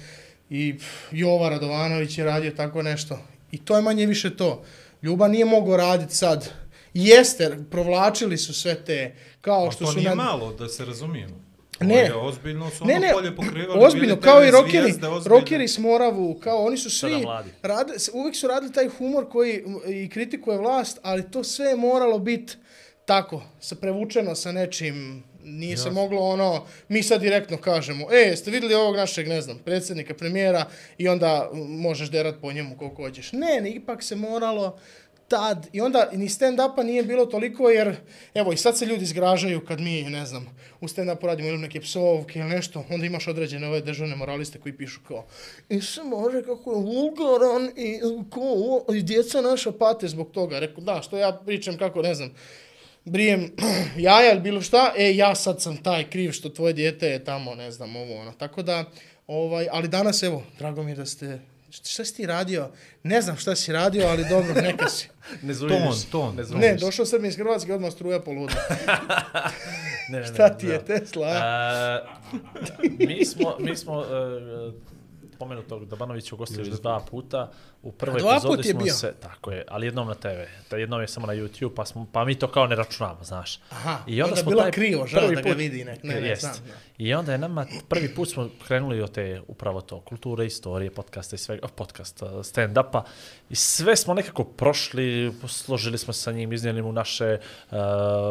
i 0.51 0.79
pff, 0.79 1.13
Jova 1.13 1.49
Radovanović 1.49 2.19
je 2.19 2.25
radio 2.25 2.51
tako 2.51 2.83
nešto. 2.83 3.19
I 3.53 3.59
to 3.59 3.77
je 3.77 3.83
manje 3.83 4.07
više 4.07 4.37
to. 4.37 4.65
Ljuba 5.05 5.29
nije 5.29 5.45
mogao 5.45 5.77
raditi 5.77 6.15
sad. 6.15 6.51
Jeste, 6.95 7.59
provlačili 7.71 8.39
su 8.39 8.55
sve 8.55 8.75
te, 8.77 9.15
kao 9.41 9.71
što 9.71 9.85
to 9.85 9.91
su... 9.91 9.97
nije 9.97 10.09
na- 10.09 10.15
malo, 10.15 10.53
da 10.53 10.69
se 10.69 10.85
razumijemo. 10.85 11.35
To 11.79 11.85
Ne. 11.85 11.95
je 11.97 12.15
ozbiljno 12.15 12.71
su 12.71 12.85
Ne, 12.85 12.95
ono 12.95 13.01
ne, 13.01 13.13
polje 13.13 13.37
pokrivali. 13.37 13.85
ozbiljno, 13.85 14.17
kao 14.17 14.45
i 14.45 14.51
rokeri, 14.51 14.95
rokeri 15.27 15.69
s 15.69 15.79
Moravu, 15.79 16.35
kao 16.35 16.65
oni 16.65 16.77
su 16.77 16.91
svi, 16.91 17.25
rad, 17.63 17.91
uvijek 18.13 18.37
su 18.37 18.49
radili 18.49 18.73
taj 18.73 18.89
humor 18.89 19.29
koji 19.29 19.65
i 19.89 20.09
kritikuje 20.09 20.59
vlast, 20.59 20.99
ali 21.03 21.31
to 21.31 21.45
sve 21.45 21.67
je 21.67 21.77
moralo 21.77 22.19
biti 22.19 22.53
tako, 23.05 23.43
sa 23.61 23.75
prevučeno 23.75 24.35
sa 24.35 24.53
nečim, 24.53 25.25
nije 25.45 25.77
se 25.77 25.91
moglo 25.91 26.21
ono, 26.21 26.67
mi 26.89 27.03
sad 27.03 27.21
direktno 27.21 27.57
kažemo, 27.57 28.07
e, 28.13 28.17
jeste 28.17 28.51
vidjeli 28.51 28.75
ovog 28.75 28.97
našeg, 28.97 29.29
ne 29.29 29.41
znam, 29.41 29.59
predsjednika, 29.59 30.15
premijera 30.15 30.67
i 30.99 31.09
onda 31.09 31.51
možeš 31.69 32.11
derat 32.11 32.35
po 32.41 32.53
njemu 32.53 32.77
koliko 32.77 33.03
hoćeš. 33.03 33.33
Ne, 33.33 33.61
ne, 33.61 33.71
ipak 33.71 34.03
se 34.03 34.17
moralo 34.17 34.79
tad, 35.29 35.67
i 35.73 35.81
onda 35.81 36.09
ni 36.13 36.29
stand-upa 36.29 36.83
nije 36.83 37.03
bilo 37.03 37.27
toliko 37.27 37.71
jer, 37.71 37.97
evo 38.35 38.53
i 38.53 38.57
sad 38.57 38.79
se 38.79 38.87
ljudi 38.87 39.05
zgražaju 39.05 39.65
kad 39.65 39.81
mi, 39.81 40.03
ne 40.03 40.27
znam, 40.27 40.47
u 40.81 40.89
stand-upu 40.89 41.27
radimo 41.27 41.49
ili 41.49 41.59
neke 41.59 41.81
psovke 41.81 42.39
ili 42.39 42.49
nešto, 42.49 42.85
onda 42.91 43.07
imaš 43.07 43.29
određene 43.29 43.69
ove 43.69 43.81
državne 43.81 44.17
moraliste 44.17 44.59
koji 44.61 44.77
pišu 44.77 45.01
kao 45.09 45.25
i 45.69 45.81
se 45.81 46.03
može 46.03 46.43
kako 46.43 46.73
je 46.73 46.77
vulgaran 46.77 47.71
i 47.77 48.01
ko, 48.31 48.85
i 48.95 49.03
djeca 49.03 49.41
naša 49.41 49.73
pate 49.73 50.09
zbog 50.09 50.31
toga. 50.31 50.59
Rekao, 50.59 50.85
da, 50.85 51.03
što 51.03 51.19
ja 51.19 51.41
pričam 51.47 51.79
kako, 51.79 52.03
ne 52.03 52.15
znam, 52.15 52.31
brijem 53.05 53.53
jaja 53.97 54.33
ili 54.33 54.41
bilo 54.41 54.61
šta, 54.61 54.93
e, 54.97 55.17
ja 55.17 55.35
sad 55.35 55.63
sam 55.63 55.77
taj 55.77 56.11
kriv 56.11 56.33
što 56.33 56.49
tvoje 56.49 56.73
dijete 56.73 57.07
je 57.07 57.25
tamo, 57.25 57.55
ne 57.55 57.71
znam, 57.71 57.97
ovo, 57.97 58.21
ono. 58.21 58.33
Tako 58.33 58.63
da, 58.63 58.85
ovaj, 59.27 59.69
ali 59.73 59.89
danas, 59.89 60.23
evo, 60.23 60.43
drago 60.59 60.83
mi 60.83 60.91
je 60.91 60.95
da 60.95 61.07
ste, 61.07 61.39
šta 61.71 62.05
si 62.05 62.17
ti 62.17 62.27
radio? 62.27 62.71
Ne 63.03 63.23
znam 63.23 63.37
šta 63.37 63.55
si 63.55 63.73
radio, 63.73 64.07
ali 64.07 64.25
dobro, 64.29 64.55
neka 64.69 64.89
si. 64.89 65.09
Ne 65.43 65.55
Ton, 65.55 65.95
ton. 66.11 66.37
Ne, 66.37 66.59
Ne, 66.59 66.77
došao 66.77 67.07
sam 67.07 67.25
iz 67.25 67.37
Hrvatske, 67.37 67.75
odmah 67.75 67.93
struja 67.93 68.21
poluda. 68.21 68.55
ne, 70.11 70.21
ne, 70.21 70.27
Šta 70.27 70.57
ti 70.57 70.67
da. 70.67 70.73
je 70.73 70.85
Tesla? 70.85 71.27
a? 71.27 72.01
Mi 72.99 73.25
smo, 73.25 73.57
mi 73.59 73.77
smo 73.77 73.99
uh, 73.99 74.75
pomenutog 75.45 75.85
Dabanovića 75.87 76.35
ugostili 76.35 76.71
već 76.71 76.81
dva 76.81 77.01
puta. 77.11 77.51
U 77.83 77.93
prvoj 77.93 78.21
epizodi 78.37 78.63
smo 78.63 78.81
bio? 78.81 78.95
se, 78.95 79.15
tako 79.21 79.51
je, 79.53 79.65
ali 79.69 79.87
jednom 79.87 80.09
na 80.09 80.15
TV. 80.15 80.29
Ta 80.69 80.77
jednom 80.77 81.01
je 81.01 81.09
samo 81.09 81.27
na 81.27 81.33
YouTube, 81.33 81.75
pa, 81.77 81.85
smo, 81.85 82.07
pa 82.13 82.25
mi 82.25 82.35
to 82.35 82.49
kao 82.49 82.67
ne 82.67 82.77
računamo, 82.77 83.25
znaš. 83.25 83.61
Aha, 83.71 83.99
I 84.07 84.23
onda 84.23 84.31
onda 84.33 84.43
smo 84.43 84.51
bilo 84.51 84.63
taj 84.63 84.71
krivo, 84.73 85.07
žao 85.07 85.27
da 85.29 85.35
ga 85.35 85.43
put- 85.43 85.57
vidi, 85.57 85.85
ne- 85.85 85.99
ne, 86.03 86.21
ne, 86.21 86.29
Jest. 86.29 86.41
znam, 86.43 86.55
da. 86.67 86.75
I 86.99 87.15
onda 87.15 87.33
je 87.33 87.39
nama 87.39 87.67
prvi 87.89 88.15
put 88.15 88.29
smo 88.31 88.49
krenuli 88.67 89.03
od 89.03 89.11
te 89.13 89.43
upravo 89.49 89.81
to 89.81 90.01
kulture, 90.01 90.47
istorije, 90.47 90.91
podcasta 90.91 91.37
i 91.37 91.39
svega, 91.39 91.61
oh, 91.65 91.71
podcast, 91.77 92.23
uh, 92.23 92.29
stand-upa 92.29 93.03
i 93.51 93.55
sve 93.55 93.97
smo 93.97 94.15
nekako 94.15 94.45
prošli, 94.45 95.33
složili 95.49 95.99
smo 95.99 96.13
se 96.13 96.21
sa 96.23 96.33
njim, 96.33 96.53
iznijeli 96.53 96.83
mu 96.83 96.93
naše 96.93 97.39
uh, 97.71 97.77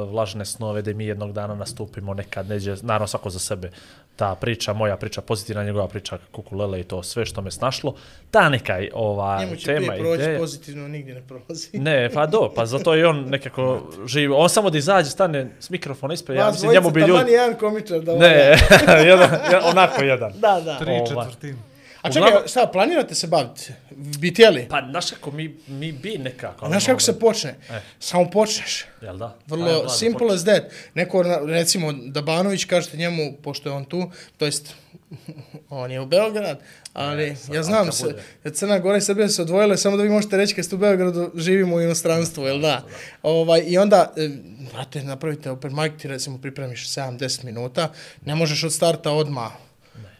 vlažne 0.10 0.46
snove 0.46 0.82
da 0.82 0.94
mi 0.94 1.06
jednog 1.06 1.34
dana 1.34 1.56
nastupimo 1.56 2.14
nekad 2.14 2.50
neđe, 2.50 2.76
naravno 2.82 3.08
svako 3.08 3.30
za 3.30 3.40
sebe. 3.40 3.72
Ta 4.16 4.36
priča, 4.36 4.74
moja 4.74 4.98
priča, 4.98 5.22
pozitivna 5.22 5.64
njegova 5.64 5.88
priča, 5.88 6.18
kukulele 6.32 6.80
i 6.80 6.84
to 6.84 7.04
sve 7.04 7.26
što 7.26 7.42
me 7.42 7.52
snašlo, 7.52 7.96
ta 8.32 8.50
neka 8.50 8.78
ova 8.94 9.40
Njemu 9.40 9.56
će 9.56 9.66
tema, 9.66 9.94
proći 10.00 10.22
ideja. 10.22 10.40
pozitivno, 10.40 10.88
nigdje 10.88 11.16
ne 11.16 11.22
prolazi. 11.28 11.70
Ne, 11.80 12.10
pa 12.14 12.26
do, 12.26 12.52
pa 12.56 12.66
zato 12.66 12.94
je 12.94 13.08
on 13.08 13.26
nekako 13.30 13.82
živi. 14.08 14.34
On 14.38 14.50
samo 14.50 14.70
da 14.70 14.78
izađe, 14.78 15.10
stane 15.10 15.52
s 15.60 15.70
mikrofona 15.70 16.14
ispred, 16.14 16.38
ja 16.38 16.46
Vas 16.46 16.54
mislim, 16.56 16.72
njemu 16.72 16.90
bi 16.90 17.00
dvojica, 17.00 17.08
ljudi... 17.08 17.20
taman 17.20 17.32
jedan 17.32 17.60
komičar 17.60 18.00
da 18.02 18.12
Ne, 18.16 18.56
valja. 18.88 19.00
jedan, 19.12 19.30
jedan, 19.52 19.70
onako 19.72 20.04
jedan. 20.04 20.34
Da, 20.40 20.62
da. 20.66 20.80
Tri 20.80 20.92
Ova. 20.92 21.24
četvrtine. 21.26 21.58
A 22.04 22.10
čekaj, 22.10 22.22
Uglavnom- 22.24 22.48
šta, 22.48 22.68
planirate 22.68 23.16
se 23.16 23.28
baviti? 23.28 23.72
Bi 23.92 24.30
htjeli? 24.30 24.68
Pa, 24.70 24.82
znaš 24.90 25.12
kako, 25.12 25.32
mi, 25.32 25.56
mi 25.68 25.92
bi 25.92 26.18
nekako. 26.18 26.68
Znaš 26.68 26.86
kako 26.86 27.00
se 27.00 27.20
počne? 27.20 27.56
E. 27.70 27.80
Samo 28.00 28.30
počneš. 28.30 28.86
Jel 29.02 29.18
da? 29.18 29.36
Vrlo 29.48 29.66
Ajde, 29.68 29.90
simple 29.90 30.20
počni. 30.20 30.36
as 30.36 30.44
that. 30.44 30.64
Neko, 30.94 31.24
recimo, 31.48 31.94
Dabanović, 31.94 32.66
kažete 32.66 32.98
njemu, 32.98 33.34
pošto 33.34 33.70
je 33.70 33.74
on 33.74 33.86
tu, 33.86 34.04
to 34.38 34.46
jest, 34.46 34.74
on 35.70 35.92
je 35.92 36.02
u 36.02 36.06
Beograd, 36.06 36.60
ali 36.94 37.36
sad, 37.36 37.56
ja 37.56 37.64
znam 37.64 37.92
se, 37.92 38.04
bude. 38.04 38.52
Crna 38.52 38.80
Gora 38.80 38.98
i 38.98 39.02
Srbija 39.02 39.30
se 39.30 39.42
odvojile, 39.42 39.78
samo 39.78 39.98
da 39.98 40.04
vi 40.04 40.10
možete 40.10 40.38
reći 40.38 40.56
kad 40.56 40.66
ste 40.66 40.76
u 40.76 40.80
Beogradu, 40.80 41.32
živimo 41.36 41.76
u 41.76 41.82
inostranstvu, 41.82 42.44
jel 42.44 42.60
da? 42.60 42.86
Ovaj, 43.24 43.64
I 43.66 43.78
onda, 43.78 44.14
e, 44.18 44.30
brate, 44.74 45.04
napravite 45.04 45.52
open 45.52 45.76
mic, 45.76 45.94
ti 45.98 46.08
recimo 46.08 46.38
pripremiš 46.38 46.90
7-10 46.90 47.44
minuta, 47.44 47.92
ne 48.26 48.36
možeš 48.36 48.64
od 48.64 48.74
starta 48.74 49.12
odmah 49.12 49.52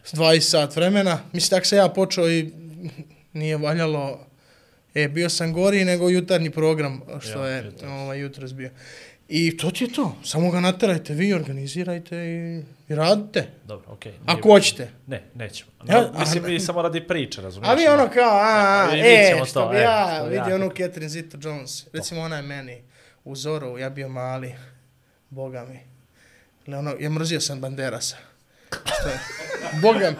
20 0.06 0.40
sat 0.40 0.76
vremena. 0.76 1.18
Mislim, 1.32 1.50
tako 1.50 1.66
se 1.66 1.76
ja 1.76 1.88
počeo 1.88 2.30
i 2.30 2.50
nije 3.32 3.56
valjalo, 3.56 4.26
e, 4.94 5.08
bio 5.08 5.28
sam 5.30 5.52
gori 5.52 5.84
nego 5.84 6.08
jutarnji 6.08 6.50
program, 6.50 7.00
što 7.20 7.46
Ja, 7.46 7.48
je 7.48 7.64
jutros. 7.64 7.90
ovaj, 7.90 8.18
jutros 8.18 8.52
bio. 8.52 8.70
I 9.28 9.56
to 9.56 9.70
ti 9.70 9.84
je 9.84 9.92
to. 9.92 10.16
Samo 10.24 10.50
ga 10.50 10.60
naterajte, 10.60 11.14
vi 11.14 11.34
organizirajte 11.34 12.16
i, 12.16 12.62
i 12.88 12.94
radite. 12.94 13.46
Dobro, 13.64 13.92
okej. 13.92 14.12
nije 14.12 14.22
Ako 14.26 14.48
hoćete. 14.48 14.88
Ne, 15.06 15.22
nećemo. 15.34 15.70
Ja, 15.88 16.10
mislim, 16.18 16.44
a- 16.44 16.48
mi 16.48 16.60
samo 16.60 16.82
radi 16.82 17.06
priče, 17.08 17.42
razumiješ? 17.42 17.70
A 17.70 17.74
vi 17.74 17.86
ono 17.86 18.08
kao, 18.08 18.30
a, 18.32 18.88
a, 18.90 18.96
e, 18.96 19.30
ćemo 19.32 19.46
što 19.46 19.60
to, 19.60 19.68
bi 19.68 19.76
e, 19.76 19.80
ja, 19.80 20.20
bi 20.24 20.36
vidi 20.36 20.50
ja. 20.50 20.54
onu 20.54 20.68
Catherine 20.68 21.08
Zeta-Jones. 21.08 21.86
Recimo, 21.92 22.20
ona 22.20 22.36
je 22.36 22.42
meni 22.42 22.82
u 23.24 23.36
Zoru, 23.36 23.78
ja 23.78 23.90
bio 23.90 24.08
mali, 24.08 24.54
boga 25.30 25.64
mi. 25.64 25.80
Ono, 26.74 26.94
ja 27.00 27.10
mrzio 27.10 27.40
sam 27.40 27.60
Banderasa. 27.60 28.16
Što 29.00 29.08
je? 29.08 29.18
Boga 29.82 30.10
mi. 30.10 30.16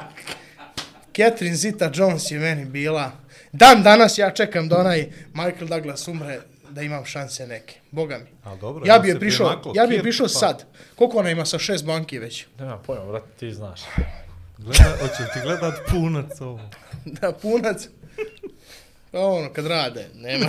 Catherine 1.16 1.56
Zeta-Jones 1.56 2.32
je 2.32 2.38
meni 2.38 2.64
bila. 2.64 3.12
Dan 3.52 3.82
danas 3.82 4.18
ja 4.18 4.30
čekam 4.30 4.68
da 4.68 4.78
onaj 4.78 5.08
Michael 5.34 5.66
Douglas 5.68 6.08
umre 6.08 6.40
da 6.70 6.82
imam 6.82 7.04
šanse 7.04 7.46
neke. 7.46 7.74
Boga 7.90 8.18
mi. 8.18 8.24
A 8.44 8.56
dobro, 8.56 8.84
Ja 8.86 8.98
bi 8.98 9.08
je 9.08 9.20
prišao, 9.20 9.72
ja 9.74 9.86
bi 9.86 9.94
je 9.94 10.02
prišao 10.02 10.24
pa. 10.26 10.28
sad. 10.28 10.64
Koliko 10.94 11.18
ona 11.18 11.30
ima 11.30 11.44
sa 11.46 11.58
šest 11.58 11.84
banki 11.84 12.18
već? 12.18 12.46
Nemam 12.58 12.82
pojma, 12.86 13.04
brate, 13.04 13.26
ti 13.38 13.52
znaš. 13.52 13.80
Gleda, 14.58 14.84
hoće 15.00 15.32
ti 15.34 15.40
gledat 15.42 15.74
punac 15.90 16.40
ovo. 16.40 16.60
Da, 17.04 17.32
punac. 17.32 17.88
Pa 19.10 19.18
ono, 19.20 19.52
kad 19.52 19.66
rade, 19.66 20.08
nema. 20.14 20.46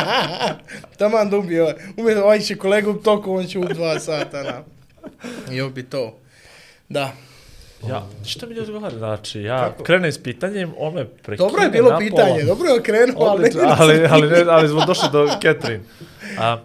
Taman 0.98 1.30
da 1.30 1.36
ubije 1.36 1.62
ovaj. 1.62 1.74
Umjesto 1.96 2.22
ovaj 2.24 2.40
će 2.40 2.56
kolegu 2.56 2.94
toliko, 2.94 3.34
on 3.34 3.46
će 3.46 3.58
u 3.58 3.64
dva 3.64 4.00
sata, 4.00 4.42
na. 4.42 4.62
I 5.52 5.60
ovo 5.60 5.70
bi 5.70 5.82
to. 5.82 6.18
Da. 6.88 7.12
Ja, 7.88 8.06
što 8.26 8.46
mi 8.46 8.54
ne 8.54 8.60
odgovara? 8.60 8.98
Znači, 8.98 9.42
ja 9.42 9.74
krenem 9.82 10.12
s 10.12 10.22
pitanjem, 10.22 10.72
on 10.78 10.94
me 10.94 11.04
prekine 11.04 11.48
Dobro 11.48 11.62
je 11.62 11.70
bilo 11.70 11.90
na 11.90 11.98
pola. 11.98 12.10
pitanje, 12.10 12.44
dobro 12.44 12.68
je 12.68 12.80
okrenuo, 12.80 13.24
ali... 13.24 13.38
Odlično, 13.38 13.60
ali, 13.78 14.06
ali, 14.10 14.28
ne, 14.28 14.44
ali 14.48 14.68
smo 14.68 14.84
došli 14.86 15.08
do 15.12 15.26
Catherine. 15.42 15.84
A, 16.38 16.58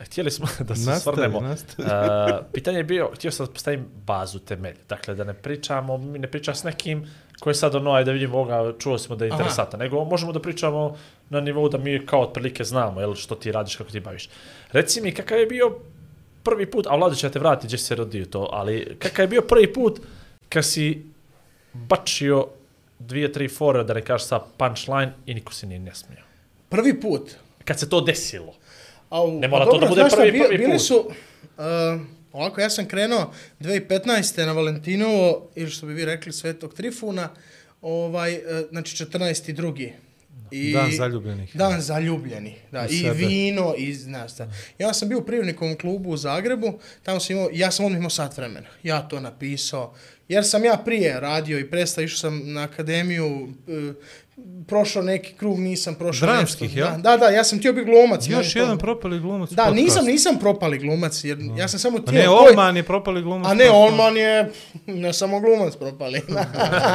htjeli 0.00 0.30
smo 0.30 0.46
da 0.58 0.74
se 0.74 0.90
Nastavi, 0.90 1.16
svrnemo. 1.16 1.40
nastavi. 1.40 1.88
A, 1.92 2.40
pitanje 2.52 2.78
je 2.78 2.84
bio, 2.84 3.10
htio 3.14 3.30
sam 3.30 3.46
da 3.46 3.52
postavim 3.52 3.86
bazu 4.06 4.38
temelj. 4.38 4.76
Dakle, 4.88 5.14
da 5.14 5.24
ne 5.24 5.34
pričamo, 5.34 5.98
mi 5.98 6.18
ne 6.18 6.26
pričam 6.30 6.54
s 6.54 6.64
nekim 6.64 7.06
koji 7.40 7.50
je 7.50 7.54
sad 7.54 7.74
ono, 7.74 7.92
ajde 7.92 8.04
da 8.04 8.12
vidimo 8.12 8.38
ovoga, 8.38 8.72
čuo 8.78 8.98
smo 8.98 9.16
da 9.16 9.24
je 9.24 9.30
interesantan, 9.30 9.80
nego 9.80 10.04
možemo 10.04 10.32
da 10.32 10.40
pričamo 10.40 10.96
na 11.30 11.40
nivou 11.40 11.68
da 11.68 11.78
mi 11.78 12.06
kao 12.06 12.20
otprilike 12.20 12.64
znamo, 12.64 13.00
jel, 13.00 13.14
što 13.14 13.34
ti 13.34 13.52
radiš, 13.52 13.76
kako 13.76 13.90
ti 13.90 14.00
baviš. 14.00 14.28
Reci 14.72 15.00
mi, 15.00 15.12
kakav 15.14 15.38
je 15.38 15.46
bio 15.46 15.78
prvi 16.46 16.66
put, 16.68 16.86
a 16.86 16.96
Vlado 16.96 17.14
će 17.14 17.30
te 17.30 17.38
vratiti 17.38 17.66
gdje 17.66 17.78
se 17.78 17.94
rodio 17.94 18.26
to, 18.26 18.48
ali 18.52 18.96
kakav 18.98 19.22
je 19.22 19.28
bio 19.28 19.42
prvi 19.42 19.72
put 19.72 20.00
kad 20.48 20.64
si 20.64 21.02
bačio 21.74 22.46
dvije, 22.98 23.32
tri 23.32 23.48
fore, 23.50 23.84
da 23.84 23.94
ne 23.94 24.02
kažeš 24.02 24.26
sa 24.26 24.38
punchline 24.52 25.12
i 25.26 25.34
niko 25.34 25.52
se 25.52 25.66
nije 25.66 25.80
ne 25.80 25.94
smio. 25.94 26.22
Prvi 26.68 27.00
put. 27.00 27.30
Kad 27.64 27.80
se 27.80 27.88
to 27.88 28.00
desilo. 28.00 28.54
Au, 29.10 29.32
Ne 29.32 29.42
pa 29.42 29.48
mora 29.48 29.64
to 29.64 29.70
dobro, 29.72 29.86
da 29.86 29.94
bude 29.94 30.04
prvi- 30.12 30.32
bi- 30.32 30.38
prvi 30.40 30.58
Bili 30.58 30.72
put. 30.72 30.82
su, 30.82 30.96
uh, 30.98 32.00
ovako, 32.32 32.60
ja 32.60 32.70
sam 32.70 32.86
krenuo 32.86 33.30
2015. 33.60 34.06
na 34.38 34.52
Valentinovo, 34.52 35.48
ili 35.54 35.70
što 35.70 35.86
bi 35.86 35.94
vi 35.94 36.04
rekli, 36.04 36.32
Svetog 36.32 36.74
Trifuna, 36.74 37.28
ovaj, 37.82 38.34
uh, 38.34 38.40
znači 38.70 38.96
14. 38.96 39.52
drugi. 39.52 39.92
I 40.50 40.72
Dan 40.72 40.92
zaljubljenih. 40.92 41.56
Dan 41.56 41.80
zaljubljenih, 41.80 42.54
da. 42.72 42.86
I 42.86 42.98
sebe. 42.98 43.14
vino, 43.14 43.74
i 43.78 43.94
znaš 43.94 44.32
šta. 44.32 44.48
Ja 44.78 44.92
sam 44.92 45.08
bio 45.08 45.18
u 45.18 45.24
klubu 45.80 46.10
u 46.10 46.16
Zagrebu, 46.16 46.78
tamo 47.02 47.20
sam 47.20 47.36
imao, 47.36 47.48
ja 47.52 47.70
sam 47.70 47.86
odmah 47.86 47.98
imao 47.98 48.10
sat 48.10 48.36
vremena. 48.36 48.66
Ja 48.82 49.08
to 49.08 49.20
napisao, 49.20 49.94
jer 50.28 50.44
sam 50.44 50.64
ja 50.64 50.82
prije 50.84 51.20
radio 51.20 51.58
i 51.58 51.70
prestao, 51.70 52.04
išao 52.04 52.18
sam 52.18 52.52
na 52.52 52.62
akademiju, 52.62 53.48
e, 53.68 53.92
prošao 54.68 55.02
neki 55.02 55.32
krug, 55.32 55.58
nisam 55.58 55.94
prošao 55.94 56.26
Dramskih, 56.26 56.62
nešto. 56.62 56.78
jel? 56.80 56.88
Da, 56.90 57.10
da, 57.10 57.16
da, 57.16 57.26
ja 57.26 57.44
sam 57.44 57.58
htio 57.58 57.72
biti 57.72 57.84
glumac. 57.86 58.20
Još 58.22 58.54
meni 58.54 58.64
jedan 58.64 58.78
to- 58.78 58.80
propali 58.80 59.20
glumac 59.20 59.50
Da, 59.50 59.56
podcastu. 59.56 59.74
nisam, 59.74 60.04
nisam 60.06 60.38
propali 60.38 60.78
glumac, 60.78 61.24
jer 61.24 61.38
ja 61.58 61.68
sam 61.68 61.78
samo 61.78 61.98
A 61.98 62.00
htio... 62.02 62.12
ne, 62.12 62.24
to 62.24 62.36
Olman 62.38 62.76
je 62.76 62.82
propali 62.82 63.22
glumac. 63.22 63.46
A 63.46 63.54
ne, 63.54 63.66
pa- 63.66 63.72
Olman 63.72 64.16
je 64.16 64.50
ne 64.86 65.12
samo 65.12 65.40
glumac 65.40 65.76
propali. 65.76 66.20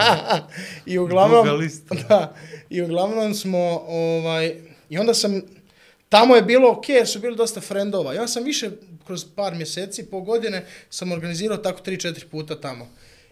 I 0.86 0.98
uglavnom... 1.00 1.48
Da, 2.10 2.34
i 2.70 2.82
uglavnom 2.82 3.34
smo, 3.34 3.60
ovaj, 3.88 4.56
i 4.90 4.98
onda 4.98 5.14
sam 5.14 5.42
tamo 6.10 6.36
je 6.36 6.42
bilo 6.42 6.72
ok, 6.72 6.90
jer 6.90 7.08
su 7.08 7.20
bili 7.20 7.36
dosta 7.36 7.62
frendova. 7.62 8.14
Ja 8.14 8.28
sam 8.28 8.44
više, 8.44 8.70
kroz 9.06 9.26
par 9.26 9.56
mjeseci, 9.56 10.06
po 10.06 10.22
godine, 10.22 10.66
sam 10.90 11.12
organizirao 11.12 11.58
tako 11.58 11.80
3-4 11.82 12.26
puta 12.26 12.62
tamo. 12.62 12.88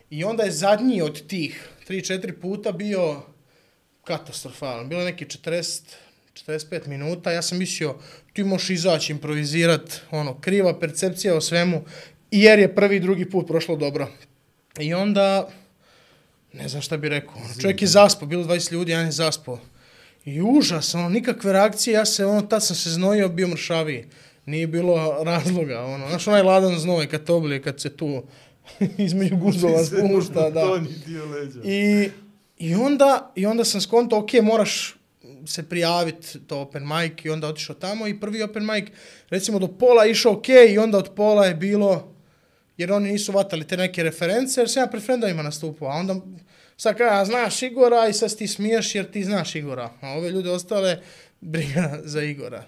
I 0.09 0.23
onda 0.23 0.43
je 0.43 0.51
zadnji 0.51 1.01
od 1.01 1.27
tih 1.27 1.69
3-4 1.89 2.31
puta 2.31 2.71
bio 2.71 3.21
katastrofalan. 4.09 4.89
Bilo 4.89 5.01
je 5.01 5.05
neki 5.05 5.25
40, 5.25 5.81
45 6.47 6.87
minuta, 6.87 7.31
ja 7.31 7.41
sam 7.41 7.57
mislio, 7.57 7.95
ti 8.33 8.43
možeš 8.43 8.69
izaći, 8.69 9.11
improvizirat, 9.11 10.01
ono, 10.11 10.39
kriva 10.41 10.79
percepcija 10.79 11.35
o 11.35 11.41
svemu, 11.41 11.83
jer 12.31 12.59
je 12.59 12.75
prvi 12.75 12.95
i 12.95 12.99
drugi 12.99 13.29
put 13.29 13.47
prošlo 13.47 13.75
dobro. 13.75 14.07
I 14.79 14.93
onda, 14.93 15.49
ne 16.53 16.67
znam 16.67 16.81
šta 16.81 16.97
bi 16.97 17.09
rekao, 17.09 17.35
ono, 17.35 17.61
čovjek 17.61 17.81
je 17.81 17.87
zaspo, 17.87 18.25
bilo 18.25 18.43
20 18.43 18.71
ljudi, 18.71 18.91
ja 18.91 18.99
je 18.99 19.11
zaspo. 19.11 19.59
I 20.25 20.41
užas, 20.41 20.95
ono, 20.95 21.09
nikakve 21.09 21.53
reakcije, 21.53 21.93
ja 21.93 22.05
se, 22.05 22.25
ono, 22.25 22.41
tad 22.41 22.65
sam 22.65 22.75
se 22.75 22.89
znojio, 22.89 23.29
bio 23.29 23.47
mršaviji. 23.47 24.05
Nije 24.45 24.67
bilo 24.67 25.23
razloga, 25.23 25.81
ono, 25.81 26.09
znaš, 26.09 26.27
onaj 26.27 26.41
ladan 26.41 26.79
znoj 26.79 27.07
kad 27.07 27.23
te 27.25 27.33
oblije, 27.33 27.61
kad 27.61 27.79
se 27.79 27.89
tu 27.89 28.23
između 29.07 29.35
guzdova 29.35 29.83
spušta, 29.89 30.49
da. 30.49 30.65
Donji 30.65 30.93
dio 31.05 31.25
leđa. 31.25 31.59
I, 31.63 32.09
i, 32.59 32.75
onda, 32.75 33.31
I 33.35 33.45
onda 33.45 33.65
sam 33.65 33.81
skonto, 33.81 34.17
ok, 34.17 34.33
moraš 34.43 34.95
se 35.45 35.69
prijaviti 35.69 36.39
to 36.47 36.59
open 36.59 36.87
mic 36.87 37.13
i 37.23 37.29
onda 37.29 37.47
otišao 37.47 37.75
tamo 37.75 38.07
i 38.07 38.19
prvi 38.19 38.41
open 38.43 38.65
mic, 38.65 38.85
recimo 39.29 39.59
do 39.59 39.67
pola 39.67 40.05
išao 40.05 40.31
ok 40.31 40.49
i 40.69 40.77
onda 40.77 40.97
od 40.97 41.09
pola 41.15 41.45
je 41.45 41.55
bilo, 41.55 42.15
jer 42.77 42.91
oni 42.91 43.11
nisu 43.11 43.31
vatali 43.31 43.67
te 43.67 43.77
neke 43.77 44.03
reference, 44.03 44.61
jer 44.61 44.69
sam 44.69 44.83
ja 44.83 44.87
pred 44.87 45.03
frendovima 45.03 45.43
nastupao, 45.43 45.87
a 45.87 45.91
onda 45.91 46.15
sad 46.77 46.97
kada 46.97 47.15
ja 47.15 47.25
znaš 47.25 47.61
Igora 47.61 48.07
i 48.07 48.13
sad 48.13 48.37
ti 48.37 48.47
smiješ 48.47 48.95
jer 48.95 49.11
ti 49.11 49.23
znaš 49.23 49.55
Igora, 49.55 49.89
a 50.01 50.09
ove 50.09 50.29
ljude 50.29 50.51
ostale 50.51 51.01
briga 51.41 51.99
za 52.03 52.21
Igora. 52.21 52.63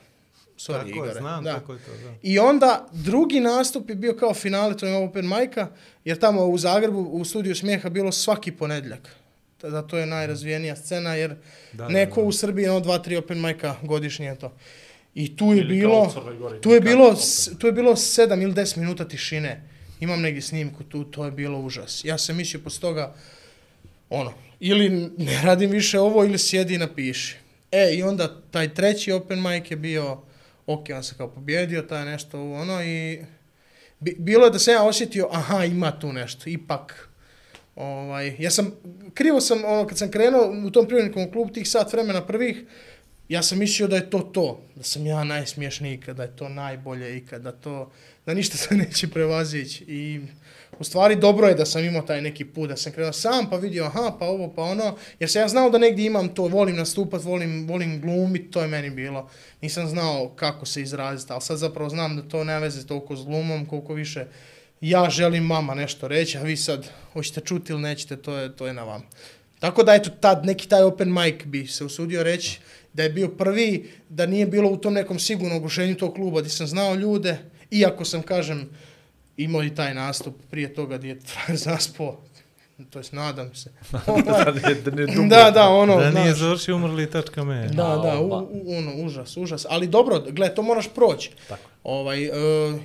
Sorry, 0.57 0.77
Tako 0.77 0.87
je, 0.87 0.91
Igore. 0.91 1.13
znam 1.13 1.43
da. 1.43 1.53
kako 1.53 1.73
je 1.73 1.79
to, 1.79 1.91
da. 1.91 2.13
I 2.21 2.39
onda 2.39 2.87
drugi 2.91 3.39
nastup 3.39 3.89
je 3.89 3.95
bio 3.95 4.15
kao 4.15 4.33
finale 4.33 4.77
to 4.77 4.85
je 4.85 4.95
open 4.95 5.25
majka, 5.25 5.67
jer 6.05 6.19
tamo 6.19 6.45
u 6.45 6.57
Zagrebu 6.57 6.99
u 6.99 7.25
studiju 7.25 7.55
smijeha 7.55 7.89
bilo 7.89 8.11
svaki 8.11 8.51
ponedjeljak. 8.51 9.20
Da 9.69 9.81
to 9.81 9.97
je 9.97 10.05
najrazvijenija 10.05 10.75
scena, 10.75 11.15
jer 11.15 11.35
Da, 11.73 11.87
neko 11.87 12.15
da, 12.15 12.21
da. 12.21 12.27
u 12.27 12.31
Srbiji 12.31 12.67
ono 12.67 12.79
dva, 12.79 12.97
tri 12.99 13.17
open 13.17 13.37
majka 13.37 13.75
godišnje 13.83 14.25
je 14.25 14.39
to. 14.39 14.53
I 15.15 15.37
tu 15.37 15.45
je 15.45 15.57
Ili 15.57 15.75
bilo, 15.75 16.13
Gori, 16.39 16.61
tu 16.61 16.71
je 16.71 16.81
bilo, 16.81 17.15
tu 17.59 17.67
je 17.67 17.73
bilo 17.73 17.91
7 17.91 18.43
ili 18.43 18.53
10 18.53 18.77
minuta 18.77 19.07
tišine. 19.07 19.67
Imam 19.99 20.21
negdje 20.21 20.41
snimku 20.41 20.83
tu, 20.83 21.03
to 21.03 21.25
je 21.25 21.31
bilo 21.31 21.59
užas. 21.59 22.05
Ja 22.05 22.17
sam 22.17 22.37
mislio 22.37 22.61
posle 22.63 22.81
toga, 22.81 23.15
ono, 24.09 24.33
ili 24.59 24.89
ne 25.17 25.41
radim 25.43 25.69
više 25.69 25.99
ovo, 25.99 26.25
ili 26.25 26.37
sjedi 26.37 26.73
i 26.75 26.77
napiši. 26.77 27.37
E, 27.71 27.93
i 27.93 28.03
onda 28.03 28.41
taj 28.51 28.73
treći 28.73 29.11
open 29.11 29.41
mic 29.41 29.71
je 29.71 29.77
bio, 29.77 30.21
ok, 30.65 30.85
on 30.95 31.03
se 31.03 31.15
kao 31.17 31.27
pobjedio, 31.27 31.81
taj 31.81 32.05
nešto 32.05 32.51
ono, 32.51 32.83
i 32.83 33.19
bi, 33.99 34.15
bilo 34.19 34.45
je 34.45 34.51
da 34.51 34.59
sam 34.59 34.73
ja 34.73 34.83
osjetio, 34.83 35.27
aha, 35.31 35.65
ima 35.65 35.99
tu 35.99 36.13
nešto, 36.13 36.49
ipak, 36.49 37.09
ovaj, 37.75 38.35
ja 38.39 38.51
sam, 38.51 38.71
krivo 39.13 39.41
sam, 39.41 39.65
ono, 39.65 39.87
kad 39.87 39.97
sam 39.97 40.11
krenuo 40.11 40.67
u 40.67 40.71
tom 40.71 40.85
privrednikom 40.85 41.31
klubu, 41.31 41.53
tih 41.53 41.69
sat 41.69 41.93
vremena 41.93 42.25
prvih, 42.25 42.65
ja 43.29 43.43
sam 43.43 43.59
mislio 43.59 43.87
da 43.87 43.95
je 43.95 44.09
to 44.09 44.19
to, 44.19 44.61
da 44.75 44.83
sam 44.83 45.05
ja 45.05 45.23
najsmješniji 45.23 45.93
ikad, 45.93 46.17
da 46.17 46.23
je 46.23 46.35
to 46.35 46.49
najbolje 46.49 47.17
ikad, 47.17 47.41
da 47.41 47.51
to, 47.51 47.91
da 48.25 48.33
ništa 48.33 48.57
se 48.57 48.75
neće 48.75 49.07
prevazići 49.07 49.83
i 49.87 50.21
u 50.79 50.83
stvari 50.83 51.15
dobro 51.15 51.47
je 51.47 51.55
da 51.55 51.65
sam 51.65 51.85
imao 51.85 52.01
taj 52.01 52.21
neki 52.21 52.45
put, 52.45 52.69
da 52.69 52.77
sam 52.77 52.91
krenuo 52.91 53.13
sam 53.13 53.49
pa 53.49 53.57
vidio 53.57 53.83
aha 53.83 54.15
pa 54.19 54.25
ovo 54.25 54.53
pa 54.55 54.61
ono, 54.61 54.97
jer 55.19 55.29
sam 55.29 55.41
ja 55.41 55.47
znao 55.47 55.69
da 55.69 55.77
negdje 55.77 56.05
imam 56.05 56.35
to, 56.35 56.43
volim 56.43 56.75
nastupat, 56.75 57.23
volim, 57.23 57.67
volim 57.67 58.01
glumit, 58.01 58.51
to 58.51 58.61
je 58.61 58.67
meni 58.67 58.89
bilo. 58.89 59.29
Nisam 59.61 59.87
znao 59.87 60.29
kako 60.35 60.65
se 60.65 60.81
izraziti, 60.81 61.33
ali 61.33 61.41
sad 61.41 61.57
zapravo 61.57 61.89
znam 61.89 62.15
da 62.15 62.21
to 62.21 62.43
nema 62.43 62.59
veze 62.59 62.87
toliko 62.87 63.15
s 63.15 63.25
glumom, 63.25 63.65
koliko 63.65 63.93
više 63.93 64.25
ja 64.81 65.09
želim 65.09 65.43
mama 65.43 65.75
nešto 65.75 66.07
reći, 66.07 66.37
a 66.37 66.41
vi 66.41 66.57
sad 66.57 66.89
hoćete 67.13 67.41
čuti 67.41 67.71
ili 67.71 67.81
nećete, 67.81 68.15
to 68.17 68.37
je, 68.37 68.55
to 68.55 68.67
je 68.67 68.73
na 68.73 68.83
vama. 68.83 69.05
Tako 69.59 69.83
da 69.83 69.93
eto 69.93 70.09
tad 70.09 70.45
neki 70.45 70.69
taj 70.69 70.83
open 70.83 71.13
mic 71.13 71.45
bi 71.45 71.67
se 71.67 71.83
usudio 71.83 72.23
reći 72.23 72.59
da 72.93 73.03
je 73.03 73.09
bio 73.09 73.27
prvi, 73.27 73.89
da 74.09 74.25
nije 74.25 74.45
bilo 74.45 74.69
u 74.69 74.77
tom 74.77 74.93
nekom 74.93 75.19
sigurnom 75.19 75.57
ogušenju 75.57 75.95
tog 75.95 76.13
kluba 76.13 76.39
gdje 76.39 76.49
sam 76.49 76.67
znao 76.67 76.95
ljude, 76.95 77.37
iako 77.71 78.05
sam, 78.05 78.21
kažem, 78.21 78.69
imao 79.37 79.63
i 79.63 79.75
taj 79.75 79.93
nastup 79.93 80.35
prije 80.49 80.73
toga 80.73 80.97
gdje 80.97 81.09
je 81.09 81.19
frajer 81.27 81.57
zaspo, 81.57 82.21
to 82.89 82.99
jest 82.99 83.13
nadam 83.13 83.55
se. 83.55 83.69
da, 85.29 85.51
da, 85.51 85.69
ono, 85.69 85.97
Da 85.99 86.11
nije 86.11 86.33
završio 86.33 86.75
umrli 86.75 87.11
tačka 87.11 87.43
me. 87.43 87.67
da, 87.67 88.01
da, 88.03 88.19
u, 88.19 88.27
u, 88.27 88.77
ono, 88.77 89.05
užas, 89.05 89.37
užas. 89.37 89.65
Ali 89.69 89.87
dobro, 89.87 90.19
gle, 90.29 90.55
to 90.55 90.61
moraš 90.61 90.87
proći. 90.95 91.31
Tako. 91.47 91.69
Ovaj, 91.83 92.29
uh, 92.29 92.35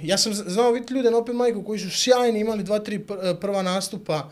ja 0.03 0.19
sam 0.19 0.35
znao 0.35 0.73
vidjeti 0.73 0.95
ljude 0.95 1.11
na 1.11 1.19
Open 1.19 1.37
Micu 1.37 1.63
koji 1.67 1.79
su 1.79 1.91
sjajni, 1.91 2.41
imali 2.41 2.63
dva, 2.63 2.79
tri 2.79 2.99
pr- 2.99 3.31
eh, 3.31 3.41
prva 3.41 3.63
nastupa, 3.63 4.31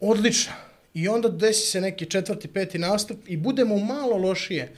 odlična. 0.00 0.52
I 0.94 1.08
onda 1.08 1.28
desi 1.28 1.66
se 1.66 1.80
neki 1.80 2.06
četvrti, 2.06 2.48
peti 2.48 2.78
nastup 2.78 3.18
i 3.26 3.36
budemo 3.36 3.76
malo 3.78 4.16
lošije 4.16 4.74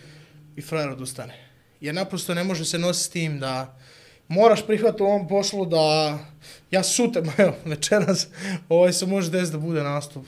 i 0.57 0.63
frajer 0.63 0.89
odustane. 0.89 1.49
Jer 1.81 1.95
naprosto 1.95 2.35
ne 2.35 2.45
može 2.45 2.65
se 2.65 2.79
nositi 2.79 3.05
s 3.05 3.11
tim 3.11 3.41
da 3.41 3.79
moraš 4.29 4.67
prihvatiti 4.67 5.03
u 5.03 5.07
ovom 5.07 5.29
poslu 5.29 5.67
da 5.67 6.19
ja 6.73 6.83
sutra, 6.83 7.23
evo, 7.39 7.55
večeras, 7.65 8.27
ovaj 8.69 8.93
se 8.93 9.07
može 9.07 9.31
desiti 9.31 9.53
da 9.53 9.59
bude 9.59 9.83
nastup. 9.83 10.27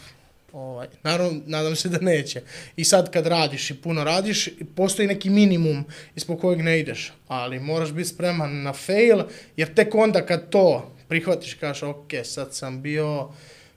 Ovaj, 0.53 0.87
naravno, 1.03 1.41
nadam 1.47 1.77
se 1.77 1.89
da 1.89 1.99
neće. 1.99 2.43
I 2.77 2.85
sad 2.85 3.11
kad 3.11 3.27
radiš 3.27 3.71
i 3.71 3.83
puno 3.83 4.05
radiš, 4.05 4.49
postoji 4.77 5.09
neki 5.09 5.31
minimum 5.31 5.85
ispod 6.17 6.41
kojeg 6.41 6.63
ne 6.63 6.81
ideš. 6.81 7.13
Ali 7.29 7.61
moraš 7.61 7.93
biti 7.93 8.09
spreman 8.09 8.63
na 8.63 8.73
fail, 8.73 9.23
jer 9.57 9.75
tek 9.75 9.95
onda 9.95 10.27
kad 10.27 10.51
to 10.51 10.95
prihvatiš, 11.09 11.55
kažeš, 11.55 11.83
ok, 11.83 12.11
sad 12.25 12.55
sam 12.55 12.83
bio, 12.83 13.29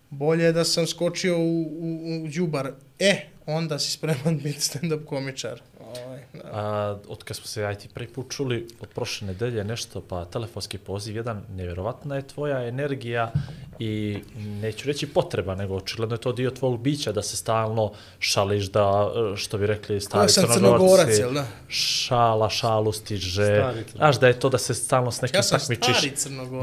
bolje 0.09 0.51
da 0.51 0.63
sam 0.63 0.87
skočio 0.87 1.37
u, 1.39 1.61
u, 1.61 2.23
u 2.23 2.27
džubar. 2.27 2.71
E, 2.99 3.21
onda 3.47 3.79
si 3.79 3.91
spreman 3.91 4.37
biti 4.43 4.59
stand-up 4.59 5.05
komičar. 5.05 5.61
Ovaj, 5.79 6.19
da. 6.33 6.49
A, 6.53 6.97
od 7.07 7.23
kad 7.23 7.37
smo 7.37 7.45
se 7.45 7.61
ja 7.61 7.71
i 7.71 7.75
ti 7.75 7.89
prvi 7.93 8.07
put 8.07 8.31
čuli 8.31 8.67
od 8.81 8.89
prošle 8.89 9.27
nedelje 9.27 9.63
nešto, 9.63 10.01
pa 10.01 10.25
telefonski 10.25 10.77
poziv 10.77 11.15
jedan, 11.15 11.41
nevjerovatna 11.55 12.15
je 12.15 12.27
tvoja 12.27 12.67
energija 12.67 13.31
i 13.79 14.19
neću 14.37 14.87
reći 14.87 15.07
potreba, 15.07 15.55
nego 15.55 15.75
očigledno 15.75 16.15
je 16.15 16.21
to 16.21 16.31
dio 16.31 16.51
tvog 16.51 16.79
bića 16.79 17.11
da 17.11 17.21
se 17.21 17.37
stalno 17.37 17.91
šališ 18.19 18.65
da, 18.65 19.11
što 19.35 19.57
bi 19.57 19.67
rekli 19.67 19.95
Ja 19.95 20.01
stari 20.01 20.29
sam 20.29 20.43
crnogorci, 20.43 20.59
crnogorac, 20.59 21.19
jel 21.19 21.33
da? 21.33 21.45
šala, 21.67 22.49
šalu 22.49 22.91
stiže, 22.91 23.73
znaš 23.95 24.19
da 24.19 24.27
je 24.27 24.39
to 24.39 24.49
da 24.49 24.57
se 24.57 24.73
stalno 24.73 25.11
s 25.11 25.21
nekim 25.21 25.39
Ja 25.39 25.59
takmičiš, 25.59 26.11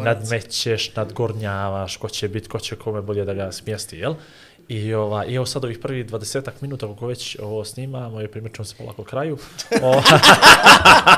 nadmećeš, 0.04 0.96
nadgornjavaš, 0.96 1.96
ko 1.96 2.08
će 2.08 2.28
biti, 2.28 2.48
ko 2.48 2.58
će 2.58 2.76
kome 2.76 3.02
bolje 3.02 3.24
da 3.24 3.34
ga 3.34 3.52
smjesti, 3.52 3.96
jel? 3.96 4.14
I, 4.68 4.94
ova, 4.94 5.26
I 5.26 5.34
evo 5.34 5.46
sad 5.46 5.64
ovih 5.64 5.78
prvih 5.78 6.06
20 6.06 6.50
minuta 6.60 6.86
kako 6.86 7.06
već 7.06 7.36
ovo 7.42 7.64
snimamo 7.64 8.22
i 8.22 8.28
primjećujemo 8.28 8.64
se 8.64 8.74
polako 8.78 9.04
kraju. 9.04 9.38
O, 9.82 10.02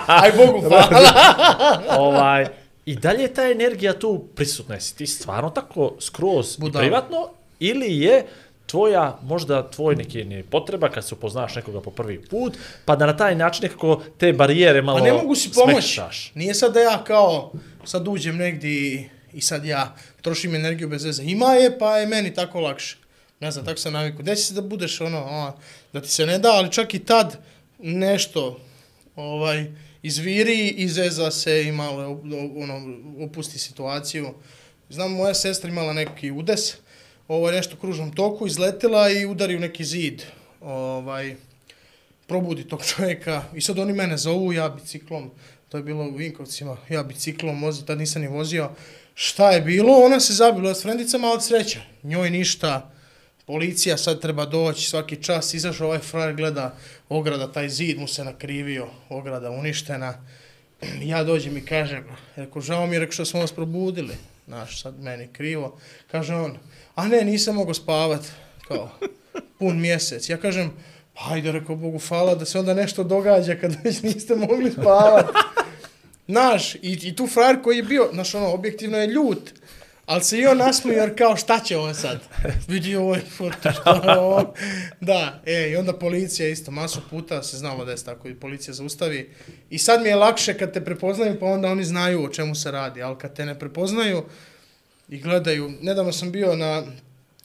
Aj 0.06 0.32
Bogu 0.37 0.61
hvala. 0.68 1.02
ovaj, 2.09 2.46
I 2.87 2.96
dalje 2.96 3.22
je 3.22 3.35
ta 3.35 3.50
energija 3.50 3.98
tu 3.98 4.24
prisutna. 4.35 4.74
Jesi 4.74 4.96
ti 4.96 5.06
stvarno 5.06 5.50
tako 5.50 5.92
skroz 6.00 6.54
i 6.54 6.61
Budala. 6.61 6.82
privatno 6.82 7.28
ili 7.59 7.98
je 8.00 8.26
tvoja, 8.66 9.18
možda 9.22 9.70
tvoj 9.70 9.96
neki 9.96 10.24
ni 10.24 10.42
potreba 10.42 10.88
kad 10.88 11.06
se 11.06 11.14
upoznaš 11.14 11.54
nekoga 11.54 11.80
po 11.80 11.90
prvi 11.90 12.22
put, 12.22 12.56
pa 12.85 12.96
da 12.96 13.06
na 13.06 13.16
taj 13.16 13.35
način 13.35 13.62
nekako 13.62 14.02
te 14.18 14.32
barijere 14.32 14.82
malo 14.82 14.98
Pa 14.98 15.04
ne 15.04 15.12
mogu 15.12 15.35
si 15.35 15.50
pomoći. 15.52 16.00
Nije 16.35 16.54
sad 16.54 16.74
da 16.74 16.80
ja 16.80 17.04
kao 17.04 17.52
sad 17.85 18.09
uđem 18.09 18.37
negdje 18.37 18.70
i, 18.70 19.09
i 19.32 19.40
sad 19.40 19.64
ja 19.64 19.94
trošim 20.22 20.54
energiju 20.54 20.88
bez 20.88 21.04
veze. 21.04 21.22
Ima 21.22 21.46
je, 21.46 21.78
pa 21.78 21.96
je 21.98 22.06
meni 22.06 22.35
tako 22.35 22.61
lakše. 22.61 22.96
Ne 23.40 23.51
znam, 23.51 23.64
tako 23.64 23.81
sam 23.81 23.92
naviku. 23.92 24.22
Desi 24.22 24.42
se 24.42 24.55
da 24.55 24.61
budeš 24.61 25.01
ono, 25.01 25.25
ono, 25.25 25.57
da 25.92 26.01
ti 26.01 26.09
se 26.09 26.27
ne 26.27 26.38
da, 26.38 26.53
ali 26.53 26.72
čak 26.72 26.94
i 26.94 26.99
tad 26.99 27.38
nešto 27.79 28.61
ovaj, 29.16 29.66
izviri, 30.03 30.68
izeza 30.68 31.31
se 31.31 31.64
i 31.64 31.72
malo 31.72 32.22
ono, 32.57 32.99
opusti 33.27 33.59
situaciju. 33.59 34.35
Znam, 34.90 35.12
moja 35.12 35.35
sestra 35.35 35.70
imala 35.70 35.92
neki 35.92 36.31
udes, 36.31 36.77
ovaj, 37.29 37.55
nešto 37.55 37.77
u 37.77 37.81
kružnom 37.81 38.12
toku, 38.12 38.46
izletela 38.46 39.11
i 39.11 39.27
udari 39.27 39.57
u 39.57 39.61
neki 39.61 39.85
zid. 39.85 40.22
Ovaj, 40.61 41.37
probudi 42.27 42.68
tog 42.68 42.85
čovjeka 42.85 43.42
i 43.55 43.61
sad 43.61 43.79
oni 43.79 43.92
mene 43.92 44.16
zovu, 44.16 44.53
ja 44.53 44.68
biciklom, 44.68 45.31
to 45.68 45.77
je 45.77 45.83
bilo 45.83 46.05
u 46.05 46.14
Vinkovcima, 46.14 46.77
ja 46.88 47.03
biciklom 47.03 47.62
vozi, 47.62 47.87
tad 47.87 47.99
nisam 47.99 48.22
ni 48.22 48.29
vozio. 48.29 48.70
Šta 49.14 49.51
je 49.51 49.61
bilo? 49.61 49.92
Ona 49.92 50.20
se 50.20 50.33
zabila 50.33 50.75
s 50.75 50.83
frendicama, 50.83 51.33
od 51.33 51.44
sreća. 51.44 51.81
Njoj 52.03 52.31
ništa, 52.31 52.90
policija 53.46 53.96
sad 53.96 54.20
treba 54.20 54.46
doći 54.46 54.88
svaki 54.88 55.22
čas, 55.22 55.54
izašao 55.54 55.87
ovaj 55.87 55.98
frajer, 55.98 56.37
gleda 56.37 56.76
ograda, 57.09 57.52
taj 57.52 57.68
zid 57.68 57.98
mu 57.98 58.09
se 58.09 58.24
nakrivio, 58.24 58.87
ograda 59.09 59.50
uništena. 59.50 60.14
Ja 61.02 61.24
dođem 61.24 61.56
i 61.56 61.64
kažem, 61.64 62.04
rekao, 62.37 62.62
žao 62.62 62.87
mi 62.87 62.94
je, 62.94 63.00
rekao, 63.00 63.12
što 63.12 63.24
smo 63.24 63.40
vas 63.40 63.52
probudili. 63.52 64.14
Znaš, 64.46 64.82
sad 64.82 65.00
meni 65.00 65.28
krivo. 65.32 65.78
Kaže 66.11 66.35
on, 66.35 66.59
a 66.94 67.09
ne, 67.09 67.24
nisam 67.24 67.54
mogao 67.54 67.74
spavat, 67.74 68.20
kao, 68.68 68.90
pun 69.59 69.80
mjesec. 69.80 70.28
Ja 70.28 70.37
kažem, 70.37 70.72
Hajde, 71.16 71.52
rekao 71.52 71.76
Bogu, 71.76 71.98
hvala 71.98 72.35
da 72.35 72.44
se 72.44 72.59
onda 72.59 72.74
nešto 72.74 73.04
događa 73.04 73.54
kad 73.54 73.76
već 73.85 74.02
niste 74.02 74.35
mogli 74.35 74.70
spavati. 74.70 75.38
Znaš, 76.28 76.74
i, 76.74 76.78
i 76.82 77.16
tu 77.16 77.26
frajer 77.26 77.62
koji 77.62 77.76
je 77.76 77.82
bio, 77.82 78.09
znaš, 78.12 78.35
ono, 78.35 78.52
objektivno 78.52 78.98
je 78.98 79.06
ljut, 79.06 79.52
ali 80.07 80.25
se 80.25 80.38
i 80.38 80.47
on 80.47 80.59
nasmio 80.59 80.92
jer 80.92 81.19
kao 81.19 81.37
šta 81.37 81.61
će 81.61 81.77
on 81.77 81.95
sad? 81.95 82.21
Vidi 82.69 82.97
ovo 82.97 83.14
je 83.14 83.21
foto, 83.21 83.69
je 83.69 84.19
ovo? 84.19 84.55
Da, 85.01 85.42
e, 85.47 85.71
i 85.71 85.77
onda 85.77 85.92
policija 85.92 86.49
isto, 86.49 86.71
masu 86.71 87.01
puta 87.11 87.42
se 87.42 87.57
znalo 87.57 87.85
da 87.85 87.90
je 87.90 88.05
tako 88.05 88.29
i 88.29 88.35
policija 88.35 88.75
zaustavi. 88.75 89.31
I 89.71 89.79
sad 89.79 90.03
mi 90.03 90.09
je 90.09 90.16
lakše 90.16 90.59
kad 90.59 90.73
te 90.73 90.85
prepoznaju, 90.85 91.40
pa 91.40 91.47
onda 91.47 91.69
oni 91.69 91.85
znaju 91.85 92.25
o 92.25 92.29
čemu 92.29 92.55
se 92.55 92.71
radi, 92.71 93.03
ali 93.03 93.19
kad 93.19 93.37
te 93.37 93.47
ne 93.47 93.59
prepoznaju 93.59 94.23
i 95.09 95.19
gledaju, 95.19 95.73
nedavno 95.81 96.12
sam 96.12 96.33
bio 96.33 96.57
na 96.57 96.83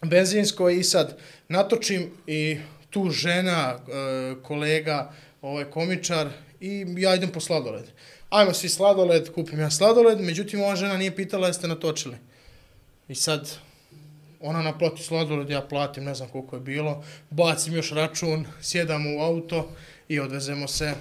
benzinskoj 0.05 0.79
i 0.79 0.83
sad 0.83 1.17
natočim 1.47 2.11
i 2.27 2.57
tu 2.89 3.09
žena, 3.09 3.75
e, 3.75 4.35
kolega, 4.43 5.13
ovaj 5.41 5.65
komičar 5.65 6.29
i 6.59 6.85
ja 6.97 7.15
idem 7.15 7.29
po 7.29 7.39
sladoled. 7.39 7.85
Ajmo 8.29 8.53
svi 8.53 8.69
sladoled, 8.69 9.31
kupim 9.31 9.59
ja 9.59 9.71
sladoled, 9.71 10.19
međutim 10.19 10.61
ova 10.61 10.75
žena 10.75 10.97
nije 10.97 11.15
pitala 11.15 11.47
jeste 11.47 11.67
natočili. 11.67 12.15
I 13.11 13.15
sad 13.15 13.49
ono 14.39 14.59
ona 14.59 14.61
naplati 14.61 15.03
sladoled, 15.03 15.49
ja 15.49 15.61
platim, 15.61 16.03
ne 16.03 16.15
znam 16.15 16.29
koliko 16.29 16.55
je 16.55 16.59
bilo, 16.59 17.03
bacim 17.29 17.75
još 17.75 17.91
račun, 17.91 18.45
sjedam 18.61 19.15
u 19.15 19.21
auto 19.21 19.69
i 20.07 20.19
odvezemo 20.19 20.67
se. 20.67 20.93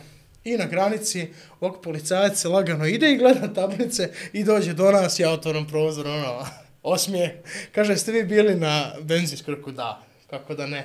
I 0.44 0.56
na 0.56 0.66
granici 0.66 1.28
ovog 1.60 1.82
policajac 1.82 2.40
se 2.40 2.48
lagano 2.48 2.86
ide 2.86 3.12
i 3.12 3.16
gleda 3.16 3.54
tablice 3.54 4.10
i 4.32 4.44
dođe 4.44 4.72
do 4.72 4.90
nas, 4.92 5.18
ja 5.18 5.30
otvoram 5.30 5.66
prozor, 5.66 6.06
ono, 6.06 6.46
osmije. 6.82 7.42
Kaže, 7.72 7.96
ste 7.96 8.12
vi 8.12 8.24
bili 8.24 8.54
na 8.54 8.92
benzinskrku? 9.00 9.72
Da, 9.72 10.02
kako 10.30 10.54
da 10.54 10.66
ne. 10.66 10.84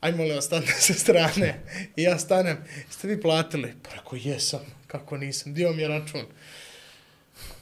Ajmo 0.00 0.24
li 0.24 0.32
ostane 0.32 0.66
sa 0.66 0.94
strane? 0.94 1.60
I 1.96 2.02
ja 2.02 2.18
stanem, 2.18 2.64
ste 2.90 3.08
vi 3.08 3.20
platili? 3.20 3.74
Pa 3.82 3.90
ako 4.00 4.16
jesam, 4.16 4.60
kako 4.86 5.16
nisam, 5.16 5.54
dio 5.54 5.72
mi 5.72 5.82
je 5.82 5.88
račun. 5.88 6.24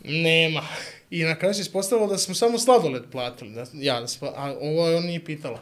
Nema. 0.05 0.63
I 1.11 1.25
na 1.25 1.39
kraju 1.39 1.55
se 1.55 1.61
ispostavilo 1.61 2.09
da 2.09 2.19
smo 2.19 2.35
samo 2.35 2.59
sladoled 2.59 3.03
platili. 3.13 3.51
Da, 3.51 3.65
ja, 3.73 4.01
da 4.01 4.07
smo, 4.07 4.29
a 4.37 4.55
ovo 4.61 4.89
je 4.89 4.97
on 4.97 5.05
nije 5.05 5.25
pitala. 5.25 5.61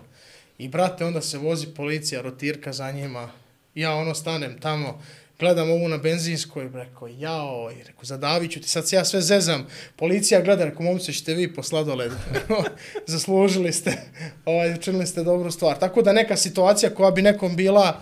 I 0.58 0.68
brate, 0.68 1.04
onda 1.04 1.20
se 1.20 1.38
vozi 1.38 1.66
policija, 1.66 2.22
rotirka 2.22 2.72
za 2.72 2.90
njima. 2.90 3.30
Ja 3.74 3.94
ono 3.94 4.14
stanem 4.14 4.60
tamo, 4.60 5.02
gledam 5.38 5.70
ovu 5.70 5.88
na 5.88 5.96
benzinskoj, 5.96 6.70
rekao, 6.74 7.08
jao, 7.08 7.70
i 7.80 7.82
rekao, 7.82 8.04
zadavit 8.04 8.52
ću 8.52 8.60
ti, 8.60 8.68
sad 8.68 8.88
se 8.88 8.96
ja 8.96 9.04
sve 9.04 9.20
zezam, 9.20 9.66
policija 9.96 10.40
gleda, 10.40 10.64
rekao, 10.64 10.82
momce, 10.82 11.12
ćete 11.12 11.34
vi 11.34 11.54
po 11.54 11.62
sladoledu, 11.62 12.14
zaslužili 13.06 13.72
ste, 13.72 13.92
ovaj, 14.44 14.74
učinili 14.74 15.06
ste 15.06 15.22
dobru 15.22 15.50
stvar. 15.50 15.78
Tako 15.78 16.02
da 16.02 16.12
neka 16.12 16.36
situacija 16.36 16.94
koja 16.94 17.10
bi 17.10 17.22
nekom 17.22 17.56
bila, 17.56 18.00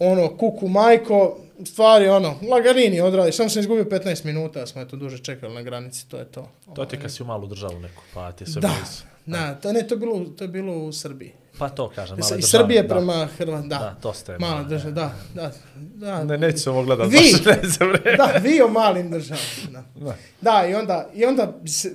ono, 0.00 0.28
kuku 0.30 0.68
majko, 0.68 1.38
stvari, 1.64 2.08
ono, 2.08 2.34
lagarini 2.44 3.00
odradiš, 3.00 3.36
samo 3.36 3.48
sam 3.48 3.60
izgubio 3.60 3.84
15 3.84 4.24
minuta, 4.24 4.66
smo 4.66 4.82
eto 4.82 4.96
duže 4.96 5.18
čekali 5.18 5.54
na 5.54 5.62
granici, 5.62 6.08
to 6.08 6.18
je 6.18 6.24
to. 6.24 6.48
To 6.74 6.84
ti 6.84 6.96
kad 6.96 7.12
si 7.12 7.22
u 7.22 7.26
malu 7.26 7.46
državu 7.46 7.78
neku, 7.80 8.02
pa 8.14 8.32
ti 8.32 8.46
sve 8.46 8.60
Da, 8.60 8.68
blizu. 8.70 9.02
da, 9.26 9.54
to, 9.54 9.72
ne, 9.72 9.86
to, 9.88 9.94
je 9.94 9.98
bilo, 9.98 10.24
to 10.28 10.44
je 10.44 10.48
bilo 10.48 10.74
u 10.74 10.92
Srbiji. 10.92 11.32
Pa 11.58 11.68
to 11.68 11.88
kažem, 11.88 12.18
Iz 12.18 12.24
male 12.24 12.38
iz 12.38 12.42
države. 12.42 12.62
Srbije 12.62 12.82
da. 12.82 12.88
prema 12.88 13.28
Hrvat, 13.28 13.64
da. 13.64 13.68
Da, 13.68 13.96
to 14.02 14.12
ste 14.12 14.36
Mala 14.38 14.54
male. 14.54 14.68
država, 14.68 14.90
da, 14.90 15.12
da, 15.34 15.52
da. 15.74 16.24
Ne, 16.24 16.38
neću 16.38 16.58
se 16.58 16.70
ovo 16.70 16.82
gledat, 16.84 17.06
Vi! 17.06 17.18
baš 17.44 17.78
ne. 18.04 18.16
Da, 18.16 18.32
vi 18.40 18.60
o 18.62 18.68
malim 18.68 19.10
državama. 19.10 19.44
Da, 19.70 19.84
Da. 19.96 20.14
da 20.40 20.66
i 20.68 20.74
onda, 20.74 21.08
i 21.14 21.24
onda 21.24 21.52
se, 21.66 21.92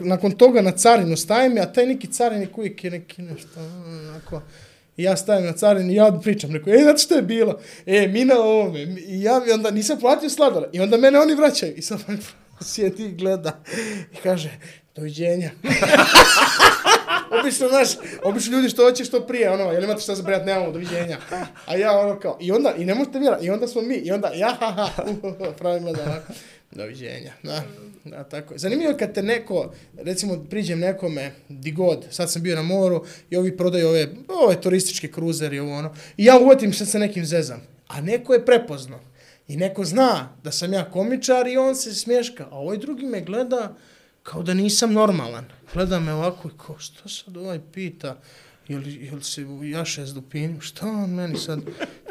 nakon, 0.00 0.32
toga 0.32 0.62
na 0.62 0.72
carinu 0.72 1.16
stajem, 1.16 1.58
a 1.58 1.66
taj 1.66 1.86
neki 1.86 2.06
carinik 2.06 2.58
uvijek 2.58 2.84
je 2.84 2.90
neki 2.90 3.22
nešto, 3.22 3.60
mm, 3.60 4.08
onako, 4.08 4.42
I 4.96 5.02
ja 5.02 5.16
stavim 5.16 5.46
na 5.46 5.52
carini 5.52 5.92
i 5.92 5.96
ja 5.96 6.18
pričam, 6.22 6.52
rekao, 6.52 6.72
e, 6.72 6.78
znate 6.82 6.98
što 6.98 7.14
je 7.14 7.22
bilo? 7.22 7.58
E, 7.86 8.08
mi 8.08 8.24
na 8.24 8.38
ovome. 8.38 8.80
I 8.82 9.22
ja 9.22 9.40
i 9.48 9.52
onda 9.52 9.70
nisam 9.70 9.98
platio 10.00 10.30
sladole. 10.30 10.68
I 10.72 10.80
onda 10.80 10.96
mene 10.96 11.20
oni 11.20 11.34
vraćaju. 11.34 11.74
I 11.76 11.82
sad 11.82 12.00
on 12.08 12.18
sjedi 12.72 13.04
i 13.04 13.12
gleda. 13.12 13.62
I 14.12 14.16
kaže, 14.16 14.50
doviđenja. 14.94 15.50
obično, 17.40 17.68
znaš, 17.68 17.88
obično 18.22 18.56
ljudi 18.56 18.68
što 18.68 18.84
hoće 18.84 19.04
što 19.04 19.20
prije, 19.20 19.50
ono, 19.50 19.72
jel 19.72 19.84
imate 19.84 20.00
šta 20.00 20.14
za 20.14 20.22
brijat, 20.22 20.46
nemamo, 20.46 20.72
doviđenja. 20.72 21.18
A 21.66 21.76
ja 21.76 21.98
ono 21.98 22.20
kao, 22.20 22.38
i 22.40 22.52
onda, 22.52 22.74
i 22.78 22.84
ne 22.84 22.94
možete 22.94 23.18
vjerati, 23.18 23.46
i 23.46 23.50
onda 23.50 23.68
smo 23.68 23.82
mi, 23.82 23.94
i 23.94 24.12
onda, 24.12 24.30
ja, 24.34 24.56
ha, 24.60 24.66
ha, 24.66 25.02
uh, 25.02 25.24
uh, 25.24 25.54
pravim 25.58 25.82
gleda, 25.82 26.02
onako, 26.02 26.32
doviđenja, 26.74 27.32
da, 27.42 27.62
da, 28.04 28.24
tako 28.24 28.54
je. 28.54 28.58
Zanimljivo 28.58 28.90
je 28.90 28.98
kad 28.98 29.14
te 29.14 29.22
neko, 29.22 29.72
recimo, 29.96 30.44
priđem 30.50 30.78
nekome, 30.78 31.32
di 31.48 31.72
god, 31.72 32.04
sad 32.10 32.32
sam 32.32 32.42
bio 32.42 32.56
na 32.56 32.62
moru, 32.62 33.04
i 33.30 33.36
ovi 33.36 33.56
prodaju 33.56 33.88
ove, 33.88 34.08
ove 34.28 34.60
turističke 34.60 35.08
kruzere 35.08 35.56
i 35.56 35.60
ovo 35.60 35.74
ono, 35.74 35.94
i 36.16 36.24
ja 36.24 36.38
uvatim 36.38 36.72
se 36.72 36.86
sa 36.86 36.98
nekim 36.98 37.24
zezam, 37.24 37.62
a 37.88 38.00
neko 38.00 38.34
je 38.34 38.46
prepozno. 38.46 39.00
I 39.48 39.56
neko 39.56 39.84
zna 39.84 40.36
da 40.44 40.50
sam 40.50 40.72
ja 40.72 40.90
komičar 40.90 41.46
i 41.46 41.56
on 41.56 41.76
se 41.76 41.94
smješka, 41.94 42.46
a 42.50 42.58
ovaj 42.58 42.78
drugi 42.78 43.06
me 43.06 43.20
gleda 43.20 43.74
kao 44.22 44.42
da 44.42 44.54
nisam 44.54 44.92
normalan. 44.92 45.44
Gleda 45.74 46.00
me 46.00 46.12
ovako 46.12 46.48
i 46.48 46.58
kao, 46.66 46.78
što 46.78 47.08
sad 47.08 47.36
ovaj 47.36 47.60
pita, 47.72 48.20
jel, 48.68 48.82
jel 48.86 49.20
se 49.20 49.46
jaše 49.62 50.06
s 50.06 50.14
dupinim, 50.14 50.60
šta 50.60 50.86
on 50.86 51.10
meni 51.10 51.38
sad, 51.38 51.60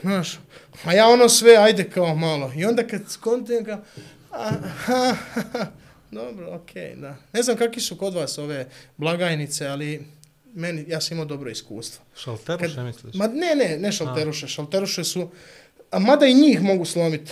znaš, 0.01 0.39
a 0.83 0.93
ja 0.93 1.07
ono 1.07 1.29
sve, 1.29 1.55
ajde 1.55 1.89
kao 1.89 2.15
malo. 2.15 2.51
I 2.55 2.65
onda 2.65 2.87
kad 2.87 3.01
skontim 3.09 3.63
ga, 3.63 3.83
aha, 4.33 5.15
dobro, 6.11 6.55
okej, 6.55 6.83
okay, 6.83 7.01
da. 7.01 7.15
Ne 7.33 7.43
znam 7.43 7.57
kakvi 7.57 7.81
su 7.81 7.95
kod 7.97 8.13
vas 8.13 8.37
ove 8.37 8.67
blagajnice, 8.97 9.67
ali 9.67 10.05
meni, 10.53 10.85
ja 10.87 11.01
sam 11.01 11.15
imao 11.15 11.25
dobro 11.25 11.49
iskustvo. 11.49 12.03
Šalteruše 12.23 12.75
Kad- 12.75 12.85
misliš? 12.85 13.13
Ma 13.15 13.27
ne, 13.27 13.55
ne, 13.55 13.77
ne 13.77 13.91
šalteruše. 13.91 14.47
Šalteruše 14.47 15.03
su, 15.03 15.29
a 15.91 15.99
mada 15.99 16.25
i 16.25 16.33
njih 16.33 16.61
mogu 16.61 16.85
slomiti. 16.85 17.31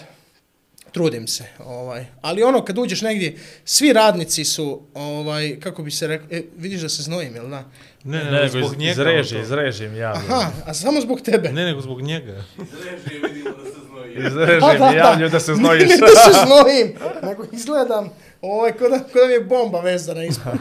Trudim 0.92 1.28
se, 1.28 1.44
ovaj. 1.60 2.06
Ali 2.22 2.44
ono, 2.44 2.66
kad 2.66 2.78
uđeš 2.78 3.02
negdje, 3.02 3.38
svi 3.66 3.94
radnici 3.94 4.46
su, 4.46 4.82
ovaj, 4.94 5.60
kako 5.60 5.84
bi 5.84 5.92
se 5.92 6.08
rekao, 6.08 6.28
e, 6.32 6.44
vidiš 6.58 6.82
da 6.82 6.90
se 6.90 7.04
znojim, 7.04 7.36
jel 7.36 7.50
da? 7.50 7.64
Ne, 8.04 8.18
Ne, 8.18 8.24
ne, 8.24 8.32
nego 8.32 8.48
zbog 8.50 8.72
iz, 8.72 8.78
njega. 8.78 8.92
izreži, 8.92 9.36
ono 9.36 9.44
to. 9.44 9.48
izreži 9.48 9.86
im 9.86 9.96
javljaju. 9.96 10.32
Aha, 10.32 10.52
a 10.66 10.74
samo 10.74 11.02
zbog 11.02 11.22
tebe. 11.22 11.52
Ne, 11.52 11.66
nego 11.66 11.82
zbog 11.82 12.02
njega. 12.02 12.44
Izreži 12.58 13.22
A, 13.48 13.81
im 14.16 14.98
javljaju 14.98 15.30
da 15.30 15.40
se 15.40 15.54
znojiš. 15.60 15.90
Ne, 15.90 15.96
ne 15.96 16.02
da 16.02 16.34
se 16.34 16.40
znojim, 16.46 16.94
nego 17.24 17.44
izgledam, 17.52 18.10
ovaj, 18.42 18.72
kod 18.72 18.92
da, 18.92 19.00
ko 19.00 19.20
da 19.20 19.28
mi 19.28 19.34
je 19.34 19.40
bomba 19.40 19.82
vezana 19.82 20.24
ispod. 20.24 20.54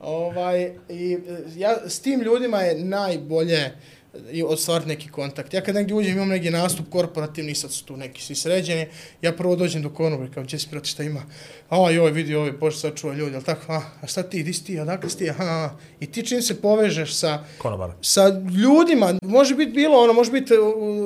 Ovaj, 0.00 0.72
i, 0.88 1.18
ja, 1.56 1.76
s 1.88 2.00
tim 2.00 2.20
ljudima 2.20 2.60
je 2.60 2.84
najbolje 2.84 3.72
i 4.32 4.42
ostvariti 4.42 4.88
neki 4.88 5.08
kontakt. 5.08 5.54
Ja 5.54 5.60
kad 5.60 5.74
negdje 5.74 5.94
uđem, 5.94 6.12
imam 6.12 6.28
neki 6.28 6.50
nastup 6.50 6.86
korporativni, 6.90 7.54
sad 7.54 7.72
su 7.72 7.84
tu 7.84 7.96
neki 7.96 8.22
svi 8.22 8.34
sređeni, 8.34 8.86
ja 9.22 9.32
prvo 9.32 9.56
dođem 9.56 9.82
do 9.82 9.90
konobre, 9.90 10.28
kao, 10.34 10.42
gdje 10.42 10.58
si 10.58 10.68
prati 10.70 10.88
šta 10.88 11.02
ima? 11.02 11.22
A, 11.68 11.90
joj, 11.90 12.10
vidi 12.10 12.34
ovaj, 12.34 12.52
bože, 12.52 12.78
sad 12.78 12.94
čuva 12.96 13.14
ljudi, 13.14 13.32
jel 13.32 13.42
tako? 13.42 13.72
A, 13.72 13.82
a 14.00 14.06
šta 14.06 14.22
ti, 14.22 14.42
di 14.42 14.52
si 14.52 14.64
ti, 14.64 14.78
odakle 14.78 15.10
si 15.10 15.18
ti? 15.18 15.30
Aha. 15.30 15.76
I 16.00 16.06
ti 16.06 16.26
čim 16.26 16.42
se 16.42 16.60
povežeš 16.60 17.14
sa, 17.14 17.44
Konobar. 17.58 17.90
sa 18.02 18.28
ljudima, 18.62 19.18
može 19.22 19.54
biti 19.54 19.72
bilo 19.72 19.98
ono, 19.98 20.12
može 20.12 20.30
biti 20.30 20.54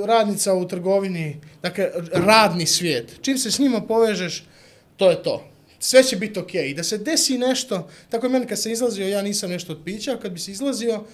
radnica 0.06 0.54
u 0.54 0.68
trgovini, 0.68 1.40
dakle, 1.62 1.90
radni 2.12 2.66
svijet. 2.66 3.18
Čim 3.22 3.38
se 3.38 3.50
s 3.50 3.58
njima 3.58 3.80
povežeš, 3.80 4.44
to 4.96 5.10
je 5.10 5.22
to. 5.22 5.44
Sve 5.80 6.02
će 6.04 6.16
biti 6.16 6.40
okej. 6.40 6.70
I 6.70 6.74
da 6.74 6.82
se 6.82 6.98
desi 6.98 7.38
nešto, 7.38 7.88
tako 8.08 8.26
je 8.26 8.30
meni 8.30 8.46
kad 8.46 8.62
se 8.62 8.72
izlazio, 8.72 9.08
ja 9.08 9.22
nisam 9.22 9.50
nešto 9.50 9.72
od 9.72 9.78
pića, 9.84 10.18
kad 10.22 10.32
bi 10.32 10.40
se 10.40 10.50
izlazio, 10.50 11.04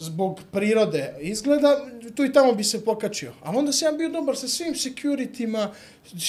zbog 0.00 0.40
prirode 0.52 1.14
izgleda, 1.20 1.86
tu 2.14 2.24
i 2.24 2.32
tamo 2.32 2.52
bi 2.52 2.64
se 2.64 2.84
pokačio. 2.84 3.32
Ali 3.42 3.58
onda 3.58 3.72
sam 3.72 3.88
ja 3.88 3.98
bio 3.98 4.08
dobar 4.08 4.36
sa 4.36 4.48
svim 4.48 4.74
securityma, 4.74 5.68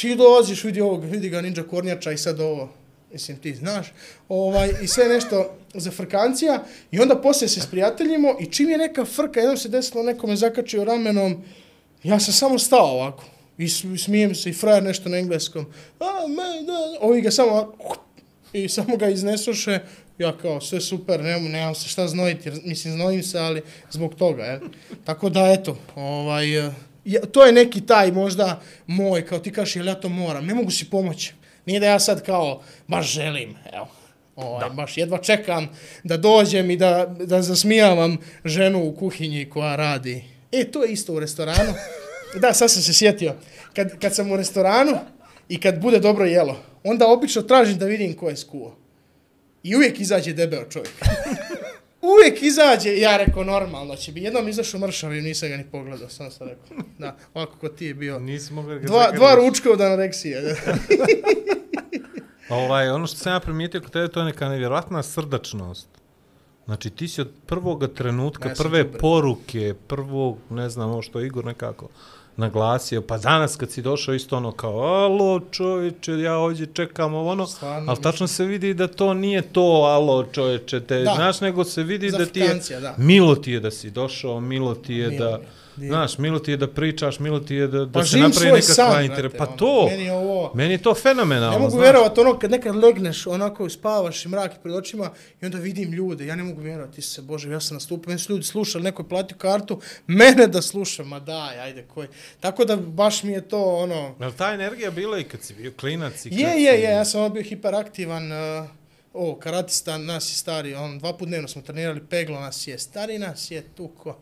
ti 0.01 0.15
dolaziš, 0.15 0.63
vidi 0.63 0.81
ovog, 0.81 1.05
vidi 1.05 1.29
ga 1.29 1.41
ninja 1.41 1.63
kornjača 1.63 2.11
i 2.11 2.17
sad 2.17 2.39
ovo, 2.39 2.69
mislim 3.13 3.37
ti 3.37 3.55
znaš, 3.55 3.93
ovaj, 4.29 4.73
i 4.81 4.87
sve 4.87 5.07
nešto 5.07 5.55
za 5.73 5.91
frkancija 5.91 6.63
i 6.91 6.99
onda 6.99 7.21
poslije 7.21 7.49
se 7.49 7.61
sprijateljimo 7.61 8.35
i 8.39 8.45
čim 8.45 8.69
je 8.69 8.77
neka 8.77 9.05
frka, 9.05 9.39
jednom 9.39 9.57
se 9.57 9.69
desilo, 9.69 10.03
neko 10.03 10.27
me 10.27 10.35
zakačio 10.35 10.83
ramenom, 10.83 11.43
ja 12.03 12.19
sam 12.19 12.33
samo 12.33 12.59
stao 12.59 12.85
ovako. 12.85 13.23
I 13.57 13.67
smijem 13.97 14.35
se 14.35 14.49
i 14.49 14.53
frajer 14.53 14.83
nešto 14.83 15.09
na 15.09 15.17
engleskom, 15.17 15.65
a, 15.99 16.27
me, 16.27 16.65
da, 16.65 16.73
ovi 17.01 17.21
ga 17.21 17.31
samo 17.31 17.73
i 18.53 18.69
samo 18.69 18.97
ga 18.97 19.09
iznesoše, 19.09 19.79
ja 20.21 20.37
kao, 20.37 20.61
sve 20.61 20.81
super, 20.81 21.23
nemam, 21.23 21.51
nemam 21.51 21.75
se 21.75 21.89
šta 21.89 22.07
znojiti, 22.07 22.49
jer, 22.49 22.59
mislim, 22.63 22.93
znojim 22.93 23.23
se, 23.23 23.39
ali 23.39 23.61
zbog 23.91 24.15
toga, 24.15 24.43
je. 24.43 24.59
Tako 25.05 25.29
da, 25.29 25.55
eto, 25.59 25.77
ovaj, 25.95 26.67
eh, 26.67 26.71
ja, 27.05 27.21
to 27.21 27.45
je 27.45 27.51
neki 27.51 27.81
taj 27.81 28.11
možda 28.11 28.61
moj, 28.87 29.25
kao 29.25 29.39
ti 29.39 29.51
kažeš, 29.51 29.75
jel 29.75 29.87
ja 29.87 29.95
to 29.95 30.09
moram, 30.09 30.45
ne 30.45 30.53
mogu 30.53 30.71
si 30.71 30.89
pomoći. 30.89 31.33
Nije 31.65 31.79
da 31.79 31.85
ja 31.85 31.99
sad 31.99 32.25
kao, 32.25 32.61
baš 32.87 33.13
želim, 33.13 33.55
evo, 33.73 33.87
ovaj, 34.35 34.69
da. 34.69 34.75
baš 34.75 34.97
jedva 34.97 35.17
čekam 35.17 35.69
da 36.03 36.17
dođem 36.17 36.71
i 36.71 36.77
da, 36.77 37.15
da 37.19 37.41
zasmijavam 37.41 38.17
ženu 38.45 38.83
u 38.83 38.95
kuhinji 38.95 39.49
koja 39.49 39.75
radi. 39.75 40.23
E, 40.51 40.63
to 40.71 40.83
je 40.83 40.91
isto 40.91 41.13
u 41.13 41.19
restoranu. 41.19 41.73
Da, 42.41 42.53
sad 42.53 42.71
sam 42.71 42.81
se 42.81 42.93
sjetio. 42.93 43.33
Kad, 43.75 43.99
kad 43.99 44.15
sam 44.15 44.31
u 44.31 44.37
restoranu 44.37 44.97
i 45.49 45.59
kad 45.59 45.79
bude 45.79 45.99
dobro 45.99 46.25
jelo, 46.25 46.57
onda 46.83 47.07
obično 47.07 47.41
tražim 47.41 47.77
da 47.77 47.85
vidim 47.85 48.13
ko 48.13 48.29
je 48.29 48.37
skuo. 48.37 48.80
I 49.63 49.75
uvijek 49.75 49.99
izađe 49.99 50.33
debeo 50.33 50.65
čovjek. 50.69 50.93
uvijek 52.13 52.41
izađe, 52.43 52.97
ja 52.97 53.17
rekao 53.17 53.43
normalno 53.43 53.95
će 53.95 54.11
bi. 54.11 54.23
Jednom 54.23 54.47
izašao 54.47 54.79
mršav 54.79 55.15
i 55.15 55.21
nisam 55.21 55.49
ga 55.49 55.57
ni 55.57 55.65
pogledao, 55.71 56.09
sam 56.09 56.31
sam 56.31 56.47
rekao. 56.47 56.77
Da, 56.97 57.17
ovako 57.33 57.57
ko 57.57 57.69
ti 57.69 57.85
je 57.85 57.93
bio. 57.93 58.19
Nisi 58.19 58.53
mogao 58.53 58.73
da 58.73 58.79
ga 58.79 58.87
Dva, 58.87 59.11
dva 59.11 59.35
ručka 59.35 59.71
od 59.71 59.81
anoreksije. 59.81 60.41
da. 60.41 60.55
Ovaj, 62.55 62.89
ono 62.89 63.07
što 63.07 63.17
sam 63.17 63.33
ja 63.33 63.39
primijetio 63.39 63.81
kod 63.81 63.91
tebe, 63.91 64.07
to 64.07 64.19
je 64.19 64.25
neka 64.25 64.49
nevjerojatna 64.49 65.03
srdačnost. 65.03 65.87
Znači, 66.65 66.89
ti 66.89 67.07
si 67.07 67.21
od 67.21 67.31
prvoga 67.45 67.87
trenutka, 67.87 68.49
Ja 68.49 68.55
prve 68.55 68.91
poruke, 68.91 69.73
prvog, 69.87 70.37
ne 70.49 70.69
znam, 70.69 70.89
ovo 70.89 71.01
što 71.01 71.19
je 71.19 71.27
Igor 71.27 71.45
nekako 71.45 71.87
naglasio, 72.41 73.01
pa 73.01 73.17
danas 73.17 73.55
kad 73.55 73.71
si 73.71 73.81
došao 73.81 74.15
isto 74.15 74.37
ono 74.37 74.51
kao, 74.51 74.79
alo 74.79 75.39
čovječe, 75.51 76.11
ja 76.19 76.37
ovdje 76.37 76.67
čekam 76.73 77.13
ovo 77.13 77.31
ono, 77.31 77.47
Stvarno, 77.47 77.91
ali 77.91 78.01
tačno 78.01 78.27
se 78.27 78.45
vidi 78.45 78.73
da 78.73 78.87
to 78.87 79.13
nije 79.13 79.41
to, 79.41 79.61
alo 79.87 80.23
čovječe, 80.23 80.79
te, 80.79 80.99
Da. 80.99 81.13
znaš, 81.15 81.41
nego 81.41 81.63
se 81.63 81.83
vidi 81.83 82.11
da 82.11 82.25
ti 82.25 82.39
je, 82.39 82.79
da. 82.81 82.95
milo 82.97 83.35
ti 83.35 83.51
je 83.51 83.59
da 83.59 83.71
si 83.71 83.91
došao, 83.91 84.39
milo 84.39 84.75
ti 84.75 84.93
je 84.93 85.09
Milo 85.09 85.25
da, 85.25 85.37
mi 85.37 85.60
je. 85.83 85.89
Divno. 85.89 85.95
znaš, 85.95 86.17
milo 86.17 86.39
ti 86.39 86.51
je 86.51 86.57
da 86.57 86.67
pričaš, 86.67 87.19
milo 87.19 87.39
ti 87.39 87.55
je 87.55 87.67
da, 87.67 87.85
da 87.85 87.99
Pa 87.99 88.03
se 88.03 88.09
živim 88.09 88.29
napravi 88.29 88.51
nekakva 88.51 88.73
san, 88.73 89.05
inter... 89.05 89.21
brate, 89.21 89.37
Pa 89.37 89.43
ono. 89.43 89.57
to, 89.57 89.87
Meni 89.91 90.03
je 90.03 90.13
ovo... 90.13 90.51
meni 90.55 90.73
je 90.73 90.77
to 90.77 90.95
fenomenalno, 90.95 91.59
Ne 91.59 91.59
mogu 91.59 91.79
vjerovati 91.79 92.19
ono 92.19 92.39
kad 92.39 92.51
nekad 92.51 92.75
legneš 92.75 93.27
onako 93.27 93.69
spavaš 93.69 94.25
i 94.25 94.29
mrak 94.29 94.51
je 94.51 94.57
pred 94.63 94.75
očima 94.75 95.11
i 95.41 95.45
onda 95.45 95.57
vidim 95.57 95.93
ljude. 95.93 96.25
Ja 96.25 96.35
ne 96.35 96.43
mogu 96.43 96.61
vjerovati 96.61 97.01
se 97.01 97.21
Bože, 97.21 97.51
ja 97.51 97.59
sam 97.59 97.75
nastupio, 97.75 98.09
meni 98.09 98.19
su 98.19 98.33
ljudi 98.33 98.45
slušali, 98.45 98.83
neko 98.83 99.01
je 99.01 99.09
platio 99.09 99.37
kartu, 99.37 99.81
mene 100.07 100.47
da 100.47 100.61
sluša, 100.61 101.03
ma 101.03 101.19
daj, 101.19 101.59
ajde 101.59 101.83
koji. 101.93 102.07
Tako 102.39 102.65
da 102.65 102.75
baš 102.75 103.23
mi 103.23 103.31
je 103.31 103.41
to 103.41 103.75
ono... 103.75 104.15
Jel 104.19 104.31
ta 104.31 104.53
energija 104.53 104.91
bila 104.91 105.19
i 105.19 105.23
kad 105.23 105.41
si 105.43 105.53
bio 105.53 105.71
klinac 105.79 106.25
i 106.25 106.29
kad 106.29 106.39
Je, 106.39 106.53
si... 106.53 106.61
je, 106.61 106.73
je, 106.73 106.91
ja 106.91 107.05
sam 107.05 107.21
ono 107.21 107.29
bio 107.29 107.43
hiperaktivan, 107.43 108.31
uh, 108.31 108.67
o, 109.13 109.35
karatista, 109.35 109.97
nas 109.97 110.31
je 110.31 110.35
stari, 110.35 110.75
on, 110.75 110.99
dva 110.99 111.13
put 111.17 111.27
dnevno 111.27 111.47
smo 111.47 111.61
trenirali, 111.61 112.01
peglo 112.09 112.39
nas 112.39 112.67
je, 112.67 112.79
stari 112.79 113.19
nas 113.19 113.51
je 113.51 113.61
tuko. 113.61 114.21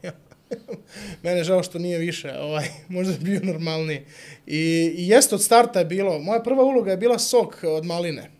Mene 1.23 1.43
žao 1.43 1.63
što 1.63 1.79
nije 1.79 1.97
više, 1.97 2.33
ovaj, 2.39 2.67
možda 2.89 3.13
bi 3.13 3.19
bio 3.19 3.39
normalniji. 3.43 4.01
I, 4.47 4.93
I 4.97 5.07
jeste 5.07 5.35
od 5.35 5.43
starta 5.43 5.79
je 5.79 5.85
bilo, 5.85 6.19
moja 6.19 6.43
prva 6.43 6.63
uloga 6.63 6.91
je 6.91 6.97
bila 6.97 7.19
sok 7.19 7.63
od 7.63 7.85
maline. 7.85 8.31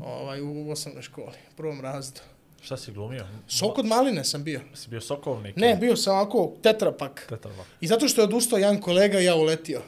Ovaj, 0.00 0.40
u 0.40 0.70
osnovnoj 0.70 1.02
školi, 1.02 1.36
u 1.52 1.56
prvom 1.56 1.80
razredu. 1.80 2.20
Šta 2.62 2.76
si 2.76 2.92
glumio? 2.92 3.26
Sok 3.48 3.78
od 3.78 3.86
maline 3.86 4.24
sam 4.24 4.44
bio. 4.44 4.60
Si 4.74 4.90
bio 4.90 5.00
sokovnik? 5.00 5.56
Ne, 5.56 5.76
bio 5.76 5.96
sam 5.96 6.14
ovako 6.14 6.52
tetrapak. 6.62 7.26
Tetrava. 7.28 7.64
I 7.80 7.86
zato 7.86 8.08
što 8.08 8.20
je 8.20 8.24
odustao 8.24 8.58
jedan 8.58 8.80
kolega, 8.80 9.18
ja 9.18 9.34
uletio. 9.34 9.82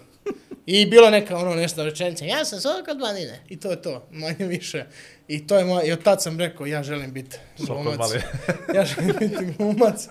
I 0.66 0.86
bila 0.86 1.10
neka 1.10 1.36
ono 1.36 1.54
nešto 1.54 1.84
rečenica, 1.84 2.24
ja 2.24 2.44
sam 2.44 2.60
sok 2.60 2.88
od 2.90 2.98
maline. 2.98 3.40
I 3.48 3.60
to 3.60 3.70
je 3.70 3.82
to, 3.82 4.06
manje 4.22 4.46
više. 4.46 4.86
I 5.28 5.46
to 5.46 5.58
je 5.58 5.64
moj, 5.64 5.86
i 5.86 5.92
od 5.92 6.02
tad 6.02 6.22
sam 6.22 6.38
rekao, 6.38 6.66
ja 6.66 6.82
želim 6.82 7.12
biti 7.12 7.36
glumac. 7.58 8.10
ja 8.76 8.84
želim 8.84 9.16
biti 9.20 9.52
glumac. 9.58 10.08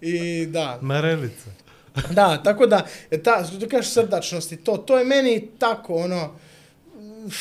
I 0.00 0.46
da, 0.46 0.78
Marelica. 0.82 1.50
da, 2.10 2.42
tako 2.42 2.66
da, 2.66 2.86
ta, 3.24 3.44
što 3.48 3.58
ti 3.58 3.68
kažeš 3.68 3.92
srdačnosti, 3.92 4.56
to, 4.56 4.76
to 4.76 4.98
je 4.98 5.04
meni 5.04 5.48
tako, 5.58 5.94
ono, 5.94 6.34
uf, 7.26 7.36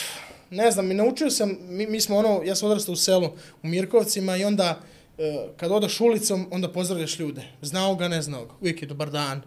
ne 0.49 0.71
znam, 0.71 0.91
i 0.91 0.93
naučio 0.93 1.29
sam, 1.29 1.57
mi, 1.61 1.87
mi 1.87 2.01
smo 2.01 2.17
ono, 2.17 2.41
ja 2.45 2.55
sam 2.55 2.69
odrastao 2.69 2.93
u 2.93 2.95
selu, 2.95 3.29
u 3.63 3.67
Mirkovcima 3.67 4.37
i 4.37 4.43
onda, 4.43 4.79
e, 5.17 5.47
kad 5.57 5.71
odaš 5.71 5.99
ulicom, 5.99 6.47
onda 6.51 6.71
pozdravljaš 6.71 7.19
ljude. 7.19 7.41
Znao 7.61 7.95
ga, 7.95 8.07
ne 8.07 8.21
znao 8.21 8.45
ga. 8.45 8.53
Uvijek 8.61 8.81
je 8.81 8.87
dobar 8.87 9.09
dan. 9.09 9.41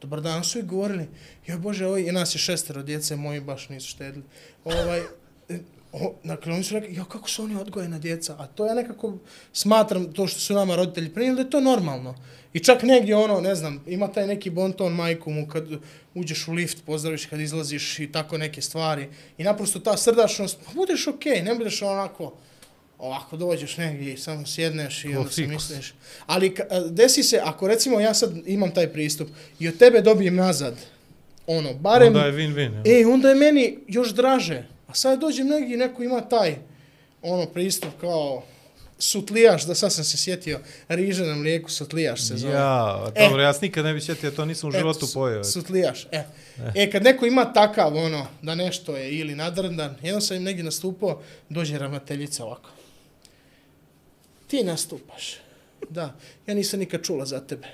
Dobar 0.00 0.20
dan, 0.20 0.44
su 0.44 0.58
i 0.58 0.62
govorili, 0.62 1.08
joj 1.46 1.58
Bože, 1.58 1.86
ovaj, 1.86 2.00
i 2.00 2.12
nas 2.12 2.34
je 2.34 2.38
šestero 2.38 2.82
djece, 2.82 3.16
moji 3.16 3.40
baš 3.40 3.68
nisu 3.68 3.88
štedili. 3.88 4.24
Ovaj, 4.64 5.00
e, 5.48 5.58
o, 5.92 6.14
dakle, 6.24 6.52
oni 6.52 6.64
su 6.64 6.74
rekli, 6.74 6.94
jo, 6.94 7.04
kako 7.04 7.28
su 7.28 7.42
oni 7.42 7.56
odgojena 7.56 7.98
djeca? 7.98 8.36
A 8.38 8.46
to 8.46 8.66
ja 8.66 8.74
nekako 8.74 9.14
smatram, 9.52 10.12
to 10.12 10.26
što 10.26 10.40
su 10.40 10.54
nama 10.54 10.76
roditelji 10.76 11.14
prenijeli, 11.14 11.36
da 11.36 11.42
je 11.42 11.50
to 11.50 11.60
normalno. 11.60 12.14
I 12.52 12.60
čak 12.60 12.82
negdje 12.82 13.16
ono, 13.16 13.40
ne 13.40 13.54
znam, 13.54 13.84
ima 13.86 14.08
taj 14.08 14.26
neki 14.26 14.50
bonton 14.50 14.92
majku 14.92 15.30
mu 15.30 15.46
kad 15.48 15.64
uđeš 16.14 16.48
u 16.48 16.52
lift, 16.52 16.84
pozdraviš 16.86 17.26
kad 17.26 17.40
izlaziš 17.40 17.98
i 17.98 18.12
tako 18.12 18.38
neke 18.38 18.62
stvari. 18.62 19.08
I 19.38 19.44
naprosto 19.44 19.78
ta 19.78 19.96
srdačnost, 19.96 20.58
pa 20.64 20.72
budeš 20.74 21.06
okej, 21.06 21.32
okay, 21.32 21.44
ne 21.44 21.54
budeš 21.54 21.82
onako, 21.82 22.34
ovako 22.98 23.36
dođeš 23.36 23.76
negdje 23.76 24.12
i 24.12 24.18
samo 24.18 24.46
sjedneš 24.46 25.04
i 25.04 25.16
onda 25.16 25.30
se 25.30 25.46
misliš. 25.46 25.94
Ali 26.26 26.54
a, 26.70 26.80
desi 26.80 27.22
se, 27.22 27.40
ako 27.44 27.68
recimo 27.68 28.00
ja 28.00 28.14
sad 28.14 28.32
imam 28.46 28.74
taj 28.74 28.92
pristup 28.92 29.28
i 29.58 29.68
od 29.68 29.78
tebe 29.78 30.00
dobijem 30.00 30.36
nazad, 30.36 30.76
ono, 31.46 31.74
barem... 31.74 32.08
Onda 32.08 32.26
je 32.26 32.32
win-win. 32.32 32.82
E, 32.86 33.06
onda 33.06 33.28
je 33.28 33.34
meni 33.34 33.78
još 33.86 34.14
draže. 34.14 34.77
A 34.88 34.94
sad 34.94 35.20
dođem 35.20 35.46
negdje 35.46 35.74
i 35.74 35.78
neko 35.78 36.02
ima 36.02 36.20
taj 36.20 36.56
ono 37.22 37.46
pristup 37.46 37.90
kao 38.00 38.42
sutlijaš, 38.98 39.64
da 39.64 39.74
sad 39.74 39.92
sam 39.92 40.04
se 40.04 40.16
sjetio, 40.16 40.58
riže 40.88 41.24
na 41.24 41.34
mlijeku, 41.34 41.70
sutlijaš 41.70 42.22
se 42.22 42.36
zove. 42.36 42.54
Ja, 42.54 43.04
E. 43.14 43.22
dobro, 43.22 43.42
ja 43.42 43.52
se 43.52 43.58
nikad 43.62 43.84
ne 43.84 43.94
bi 43.94 44.00
sjetio, 44.00 44.30
to 44.30 44.44
nisam 44.44 44.68
u 44.68 44.72
životu 44.72 45.06
su- 45.06 45.14
pojeo. 45.14 45.44
Sutlijaš, 45.44 46.06
e. 46.06 46.24
E, 46.74 46.90
kad 46.90 47.02
neko 47.02 47.26
ima 47.26 47.52
takav, 47.52 47.96
ono, 47.96 48.26
da 48.42 48.54
nešto 48.54 48.96
je 48.96 49.12
ili 49.12 49.34
nadrndan, 49.34 49.94
jednom 50.02 50.20
sam 50.22 50.36
im 50.36 50.42
negdje 50.42 50.64
nastupao, 50.64 51.20
dođe 51.48 51.78
ravnateljica 51.78 52.44
ovako. 52.44 52.70
Ti 54.46 54.64
nastupaš. 54.64 55.34
Da, 55.90 56.14
ja 56.46 56.54
nisam 56.54 56.80
nikad 56.80 57.02
čula 57.02 57.26
za 57.26 57.40
tebe. 57.40 57.66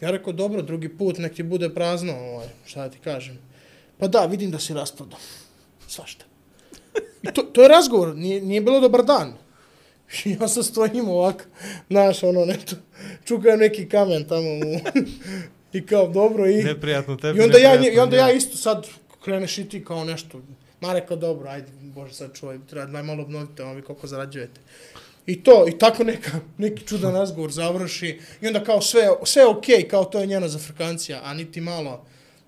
Ja 0.00 0.10
rekao, 0.10 0.32
dobro, 0.32 0.62
drugi 0.62 0.88
put 0.88 1.18
nek 1.18 1.34
ti 1.34 1.42
bude 1.42 1.70
prazno, 1.70 2.12
ovaj, 2.14 2.46
šta 2.66 2.88
ti 2.90 2.98
kažem. 2.98 3.38
Pa 3.98 4.08
da, 4.08 4.26
vidim 4.26 4.50
da 4.50 4.58
si 4.58 4.74
raspadao. 4.74 5.18
Svašta. 5.88 6.24
I 7.22 7.32
to, 7.34 7.42
to 7.42 7.62
je 7.62 7.68
razgovor, 7.68 8.16
nije, 8.16 8.42
nije 8.42 8.60
bilo 8.60 8.80
dobar 8.80 9.04
dan. 9.04 9.32
I 10.24 10.30
ja 10.40 10.48
sam 10.48 10.62
stojim 10.62 11.08
ovako, 11.08 11.44
znaš, 11.90 12.22
ono, 12.22 12.44
nešto, 12.44 12.76
čukam 13.24 13.58
neki 13.58 13.88
kamen 13.88 14.24
tamo 14.24 14.48
u, 14.48 15.00
i 15.78 15.86
kao, 15.86 16.08
dobro, 16.08 16.46
i, 16.46 16.62
Neprijatno 16.62 17.16
tebi, 17.16 17.38
i 17.38 17.42
onda, 17.42 17.58
ja, 17.58 17.92
i 17.92 17.98
onda 17.98 18.16
ja 18.16 18.32
isto 18.32 18.56
sad 18.56 18.86
kreneš 19.24 19.58
i 19.58 19.68
ti 19.68 19.84
kao 19.84 20.04
nešto, 20.04 20.40
ma 20.80 20.92
rekao, 20.92 21.16
dobro, 21.16 21.48
ajde, 21.48 21.68
bože, 21.80 22.14
sad 22.14 22.34
čuvaj, 22.34 22.58
treba 22.70 22.86
daj 22.86 23.02
malo 23.02 23.22
obnovite, 23.22 23.62
ono 23.62 23.74
vi 23.74 23.82
koliko 23.82 24.06
zarađujete. 24.06 24.60
I 25.26 25.42
to, 25.42 25.64
i 25.68 25.78
tako 25.78 26.04
neka, 26.04 26.30
neki 26.58 26.86
čudan 26.86 27.14
razgovor 27.20 27.52
završi, 27.52 28.20
i 28.40 28.46
onda 28.46 28.64
kao 28.64 28.80
sve, 28.80 29.08
sve 29.24 29.46
okej, 29.46 29.88
kao 29.88 30.04
to 30.04 30.20
je 30.20 30.26
njena 30.26 30.48
zafrkancija, 30.48 31.20
a 31.24 31.34
niti 31.34 31.60
malo, 31.60 32.06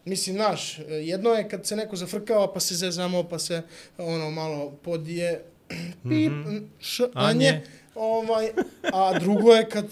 Mislim, 0.09 0.37
znaš, 0.37 0.79
jedno 0.88 1.31
je 1.31 1.49
kad 1.49 1.66
se 1.66 1.77
neko 1.77 1.97
zafrkava, 1.97 2.53
pa 2.53 2.61
se 2.61 2.75
zezamo, 2.75 3.29
pa 3.29 3.38
se 3.38 3.62
ono 3.99 4.31
malo 4.31 4.71
podije, 4.71 5.44
pip, 6.09 6.33
š, 6.81 7.05
anje, 7.14 7.49
Anje. 7.49 7.62
ovaj, 7.94 8.51
a 8.92 9.18
drugo 9.18 9.53
je 9.53 9.68
kad, 9.68 9.87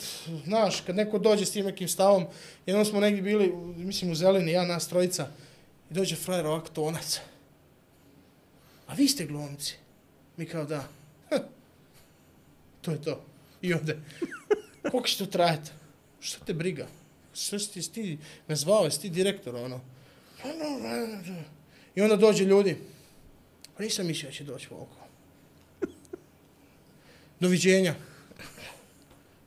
znaš, 0.44 0.80
kad 0.80 0.96
neko 0.96 1.18
dođe 1.18 1.46
s 1.46 1.50
tim 1.50 1.66
nekim 1.66 1.88
stavom, 1.88 2.26
jednom 2.66 2.84
smo 2.84 3.00
negdje 3.00 3.22
bili, 3.22 3.52
mislim, 3.76 4.10
u 4.10 4.14
zeleni, 4.14 4.52
ja, 4.52 4.64
nas 4.64 4.88
trojica, 4.88 5.28
i 5.90 5.94
dođe 5.94 6.16
frajer 6.16 6.46
ovako 6.46 6.68
tonac. 6.68 7.20
A 8.86 8.94
vi 8.94 9.08
ste 9.08 9.26
glumci? 9.26 9.76
Mi 10.36 10.46
kao 10.46 10.64
da. 10.64 10.88
to 12.82 12.90
je 12.90 13.02
to. 13.02 13.20
I 13.62 13.74
ode. 13.74 13.98
Koliko 14.90 15.08
će 15.08 15.18
to 15.18 15.26
trajati? 15.26 15.70
Što 16.20 16.44
te 16.44 16.54
briga? 16.54 16.86
Što 17.34 17.58
si 17.58 17.72
ti, 17.72 17.82
si 17.82 17.92
ti 17.92 18.18
me 18.48 18.56
zvao, 18.56 18.84
jesi 18.84 19.00
ti 19.00 19.10
direktor, 19.10 19.56
ono? 19.56 19.80
I 21.94 22.00
onda 22.00 22.16
dođe 22.16 22.44
ljudi. 22.44 22.76
Pa 23.76 23.82
nisam 23.82 24.06
mislio 24.06 24.30
da 24.30 24.36
će 24.36 24.44
doći 24.44 24.68
volko. 24.70 24.96
Doviđenja. 27.40 27.94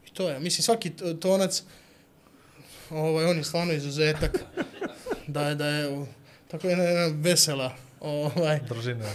I 0.07 0.09
to 0.13 0.29
je. 0.29 0.39
Mislim, 0.39 0.63
svaki 0.63 0.91
tonac, 1.21 1.63
ovaj, 2.89 3.25
on 3.25 3.37
je 3.37 3.43
stvarno 3.43 3.73
izuzetak. 3.73 4.39
Da 5.27 5.49
je, 5.49 5.55
da 5.55 5.67
je, 5.67 6.05
tako 6.47 6.67
je 6.67 6.71
jedna, 6.71 6.83
jedna 6.83 7.21
vesela, 7.21 7.75
ovaj, 7.99 8.59
Držina 8.69 9.05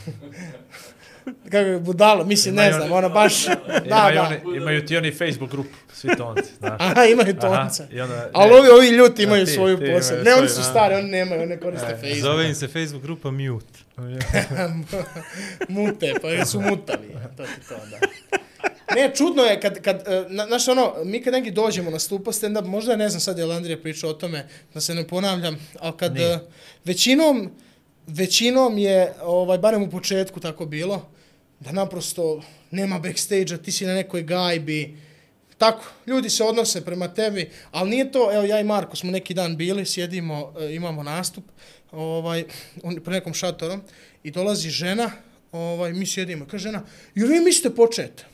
kako 1.44 1.56
je 1.56 1.78
budala, 1.78 2.24
mislim, 2.24 2.54
ne 2.54 2.72
znam, 2.72 2.92
ona 2.92 3.08
baš, 3.08 3.46
da, 3.90 4.10
imaju, 4.10 4.14
da. 4.14 4.22
Oni, 4.46 4.56
imaju 4.56 4.86
ti 4.86 4.96
oni 4.96 5.12
Facebook 5.12 5.50
grupu, 5.50 5.76
svi 5.92 6.16
tonci, 6.16 6.50
znaš. 6.58 6.80
Aha, 6.80 7.04
imaju 7.04 7.34
tonca. 7.34 7.82
Aha, 7.82 7.92
i 7.92 8.00
onda, 8.00 8.30
Ali 8.32 8.52
ovi, 8.52 8.68
ovi 8.68 8.88
ljuti 8.88 9.22
A 9.22 9.24
imaju 9.24 9.46
ti, 9.46 9.52
svoju 9.52 9.78
imaju 9.78 10.00
Ne, 10.24 10.34
oni 10.34 10.48
su 10.48 10.62
stari, 10.62 10.94
oni 10.94 11.10
nemaju, 11.10 11.42
oni 11.42 11.56
koriste 11.60 11.86
E, 11.86 11.96
Facebook. 11.96 12.20
Zove 12.20 12.48
im 12.48 12.54
se 12.54 12.68
Facebook 12.68 13.02
grupa 13.02 13.30
Mute. 13.30 13.78
Mute, 15.68 16.14
pa 16.22 16.44
su 16.44 16.60
mutavi. 16.60 17.08
To 17.36 17.42
ti 17.44 17.68
to, 17.68 17.74
da. 17.90 17.98
Ne, 18.94 19.10
čudno 19.14 19.42
je 19.42 19.60
kad, 19.60 19.80
kad 19.80 20.02
e, 20.06 20.24
na, 20.28 20.46
znaš 20.46 20.68
ono, 20.68 20.94
mi 21.04 21.22
kad 21.22 21.32
negdje 21.32 21.52
dođemo 21.52 21.90
na 21.90 21.98
stupa 21.98 22.32
stand-up, 22.32 22.66
možda 22.66 22.96
ne 22.96 23.08
znam 23.08 23.20
sad 23.20 23.38
je 23.38 23.44
li 23.44 23.54
Andrija 23.54 23.78
pričao 23.78 24.10
o 24.10 24.14
tome, 24.14 24.48
da 24.74 24.80
se 24.80 24.94
ne 24.94 25.06
ponavljam, 25.08 25.56
ali 25.80 25.92
kad 25.96 26.14
Nije. 26.14 26.32
e, 26.32 26.38
većinom, 26.84 27.50
većinom 28.06 28.78
je, 28.78 29.12
ovaj, 29.22 29.58
barem 29.58 29.82
u 29.82 29.90
početku 29.90 30.40
tako 30.40 30.66
bilo, 30.66 31.13
da 31.60 31.72
naprosto 31.72 32.42
nema 32.70 32.98
backstage-a, 32.98 33.56
ti 33.56 33.72
si 33.72 33.86
na 33.86 33.94
nekoj 33.94 34.22
gajbi, 34.22 34.96
tako, 35.58 35.84
ljudi 36.06 36.30
se 36.30 36.44
odnose 36.44 36.84
prema 36.84 37.08
tebi, 37.08 37.50
ali 37.70 37.90
nije 37.90 38.12
to, 38.12 38.30
evo 38.32 38.44
ja 38.44 38.60
i 38.60 38.64
Marko 38.64 38.96
smo 38.96 39.10
neki 39.10 39.34
dan 39.34 39.56
bili, 39.56 39.86
sjedimo, 39.86 40.52
e, 40.60 40.74
imamo 40.74 41.02
nastup, 41.02 41.44
ovaj, 41.92 42.44
on, 42.82 43.00
pre 43.04 43.12
nekom 43.12 43.34
šatorom, 43.34 43.82
i 44.22 44.30
dolazi 44.30 44.70
žena, 44.70 45.10
ovaj, 45.52 45.92
mi 45.92 46.06
sjedimo, 46.06 46.46
kaže 46.46 46.62
žena, 46.62 46.82
jer 47.14 47.28
vi 47.28 47.40
mislite 47.40 47.76
početi? 47.76 48.24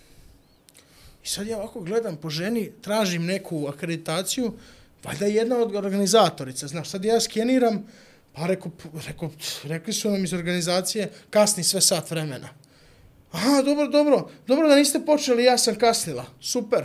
I 1.25 1.29
sad 1.29 1.47
ja 1.47 1.59
ovako 1.59 1.81
gledam 1.81 2.17
po 2.17 2.31
ženi, 2.31 2.71
tražim 2.83 3.27
neku 3.27 3.67
akreditaciju, 3.69 4.53
valjda 5.05 5.27
je 5.27 5.35
jedna 5.35 5.57
od 5.57 5.77
organizatorica, 5.77 6.67
znaš, 6.67 6.89
sad 6.89 7.05
ja 7.05 7.21
skeniram, 7.21 7.87
pa 8.33 8.47
reko, 8.47 8.71
reko, 9.07 9.31
rekli 9.65 9.93
su 9.93 10.11
nam 10.11 10.25
iz 10.25 10.33
organizacije, 10.33 11.11
kasni 11.31 11.65
sve 11.65 11.81
sat 11.81 12.11
vremena. 12.11 12.49
Aha, 13.33 13.63
dobro, 13.63 13.89
dobro, 13.89 14.31
dobro 14.47 14.69
da 14.69 14.77
niste 14.77 15.01
počeli, 15.07 15.45
ja 15.45 15.59
sam 15.59 15.75
kasnila, 15.75 16.27
super. 16.41 16.85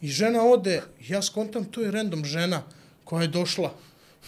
I 0.00 0.08
žena 0.08 0.44
ode, 0.44 0.82
ja 1.08 1.22
skontam, 1.22 1.64
to 1.64 1.80
je 1.80 1.90
random 1.90 2.24
žena 2.24 2.62
koja 3.04 3.22
je 3.22 3.28
došla. 3.28 3.74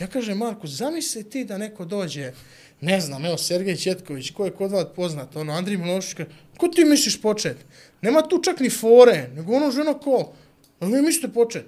Ja 0.01 0.07
kažem, 0.07 0.39
Marko, 0.39 0.67
zamisli 0.67 1.31
ti 1.31 1.45
da 1.45 1.59
neko 1.59 1.85
dođe, 1.85 2.33
ne 2.81 3.01
znam, 3.01 3.25
evo, 3.25 3.39
Sergej 3.39 3.77
Četković, 3.77 4.31
ko 4.31 4.45
je 4.45 4.51
kod 4.51 4.71
vas 4.73 4.87
poznat, 4.97 5.37
ono, 5.37 5.53
Andrij 5.53 5.77
Milošić, 5.77 6.17
ko 6.57 6.69
ti 6.69 6.85
misliš 6.85 7.23
počet? 7.23 7.57
Nema 8.03 8.23
tu 8.23 8.39
čak 8.39 8.61
ni 8.61 8.71
fore, 8.71 9.31
nego 9.35 9.57
ono 9.57 9.71
žena 9.71 9.95
ko, 9.95 10.33
a 10.81 10.87
vi 10.87 11.03
mislite 11.03 11.35
počet? 11.35 11.67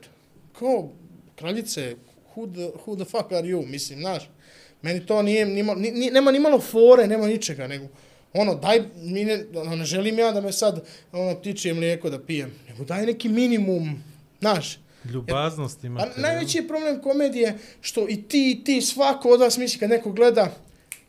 Kao, 0.59 0.93
kraljice, 1.37 1.97
who 2.35 2.53
the, 2.53 2.71
who 2.85 2.97
the 2.97 3.05
fuck 3.05 3.33
are 3.33 3.49
you, 3.49 3.67
mislim, 3.67 3.99
znaš. 3.99 4.31
Meni 4.83 5.07
to 5.07 5.23
nije, 5.23 5.47
nima, 5.47 5.75
ni, 5.75 6.11
nema 6.11 6.31
ni 6.33 6.39
malo 6.39 6.61
fore, 6.61 7.07
nema 7.07 7.27
ničega, 7.27 7.67
nego, 7.67 7.89
ono, 8.33 8.55
daj, 8.55 8.83
mi 8.97 9.25
ne, 9.25 9.45
ono, 9.55 9.77
ne 9.77 9.85
želim 9.85 10.19
ja 10.19 10.33
da 10.33 10.41
me 10.41 10.53
sad, 10.53 10.85
ono, 11.13 11.35
tiče 11.35 11.75
mlijeko 11.75 12.11
da 12.11 12.21
pijem, 12.21 12.53
nego 12.69 12.85
daj 12.85 13.07
neki 13.07 13.29
minimum, 13.29 14.03
znaš. 14.41 14.79
Ljubaznost 15.05 15.85
A 15.85 15.87
imate. 15.87 16.21
najveći 16.21 16.59
je 16.59 16.69
problem 16.69 17.03
komedije 17.03 17.59
što 17.81 18.09
i 18.09 18.23
ti, 18.23 18.51
i 18.51 18.65
ti, 18.65 18.83
svako 18.83 19.29
od 19.29 19.41
vas 19.41 19.57
misli 19.57 19.79
kad 19.79 19.91
neko 19.91 20.13
gleda, 20.13 20.53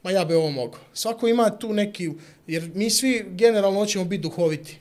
ma 0.04 0.12
ja 0.12 0.26
bi 0.26 0.34
ovo 0.34 0.52
mogao. 0.52 0.80
Svako 0.94 1.28
ima 1.28 1.50
tu 1.50 1.74
neki, 1.74 2.10
jer 2.48 2.72
mi 2.76 2.90
svi 2.90 3.26
generalno 3.30 3.80
hoćemo 3.80 4.06
biti 4.06 4.22
duhoviti. 4.24 4.78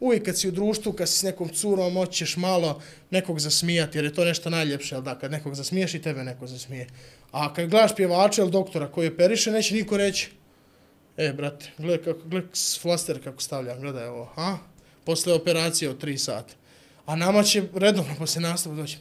Uvijek 0.00 0.24
kad 0.24 0.38
si 0.38 0.48
u 0.48 0.50
društvu, 0.52 0.92
kad 0.92 1.08
si 1.08 1.18
s 1.18 1.22
nekom 1.22 1.48
curom, 1.48 1.94
hoćeš 1.94 2.36
malo 2.36 2.82
nekog 3.10 3.40
zasmijati, 3.40 3.98
jer 3.98 4.04
je 4.04 4.14
to 4.14 4.24
nešto 4.24 4.50
najljepše, 4.50 4.94
jel 4.94 5.02
da, 5.02 5.18
kad 5.18 5.30
nekog 5.30 5.54
zasmiješ 5.54 5.94
i 5.94 6.02
tebe 6.02 6.24
neko 6.24 6.46
zasmije. 6.46 6.86
A 7.32 7.54
kad 7.54 7.68
gledaš 7.68 7.96
pjevača 7.96 8.42
ili 8.42 8.50
doktora 8.50 8.92
koji 8.92 9.06
je 9.06 9.16
periše, 9.16 9.50
neće 9.50 9.74
niko 9.74 9.96
reći, 9.96 10.30
e, 11.16 11.32
brate, 11.32 11.70
gledaj 11.78 12.04
kako, 12.04 12.28
gledaj 12.28 12.50
flaster 12.80 13.24
kako 13.24 13.42
stavljam, 13.42 13.80
gledaj 13.80 14.06
ovo, 14.06 14.32
a? 14.36 14.56
Posle 15.04 15.32
operacije 15.32 15.90
od 15.90 16.02
3 16.02 16.16
sata. 16.16 16.54
A 17.06 17.16
nama 17.16 17.42
će 17.42 17.62
redovno 17.74 18.14
posle 18.18 18.40
nastupa 18.40 18.76
doći, 18.76 18.98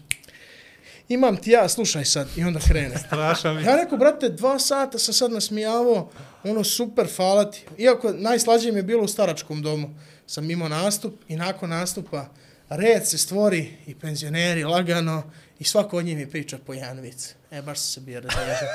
imam 1.10 1.38
ti 1.38 1.52
ja, 1.52 1.70
slušaj 1.70 2.06
sad, 2.06 2.28
i 2.38 2.44
onda 2.44 2.60
krene. 2.60 2.98
Strašan 2.98 3.64
Ja 3.64 3.76
rekao, 3.76 3.98
brate, 3.98 4.30
dva 4.30 4.60
sata 4.60 5.00
sam 5.00 5.14
sad 5.14 5.32
nasmijavao, 5.32 6.10
ono 6.44 6.64
super, 6.64 7.08
hvala 7.16 7.52
ti. 7.52 7.66
Iako 7.78 8.14
najslađe 8.14 8.72
mi 8.72 8.80
je 8.80 8.84
bilo 8.84 9.04
u 9.04 9.08
staračkom 9.08 9.62
domu. 9.62 9.96
Sam 10.28 10.52
imao 10.52 10.70
nastup 10.70 11.14
i 11.28 11.36
nakon 11.36 11.70
nastupa 11.70 12.26
red 12.70 13.08
se 13.08 13.18
stvori 13.18 13.74
i 13.88 13.96
penzioneri 13.96 14.64
lagano 14.64 15.24
i 15.60 15.64
svako 15.64 15.98
od 15.98 16.06
njih 16.06 16.18
mi 16.18 16.30
priča 16.30 16.58
po 16.66 16.74
jedan 16.74 17.00
vic. 17.00 17.36
E, 17.56 17.62
baš 17.62 17.80
se 17.80 18.02
bio 18.02 18.20
razrežen. 18.20 18.68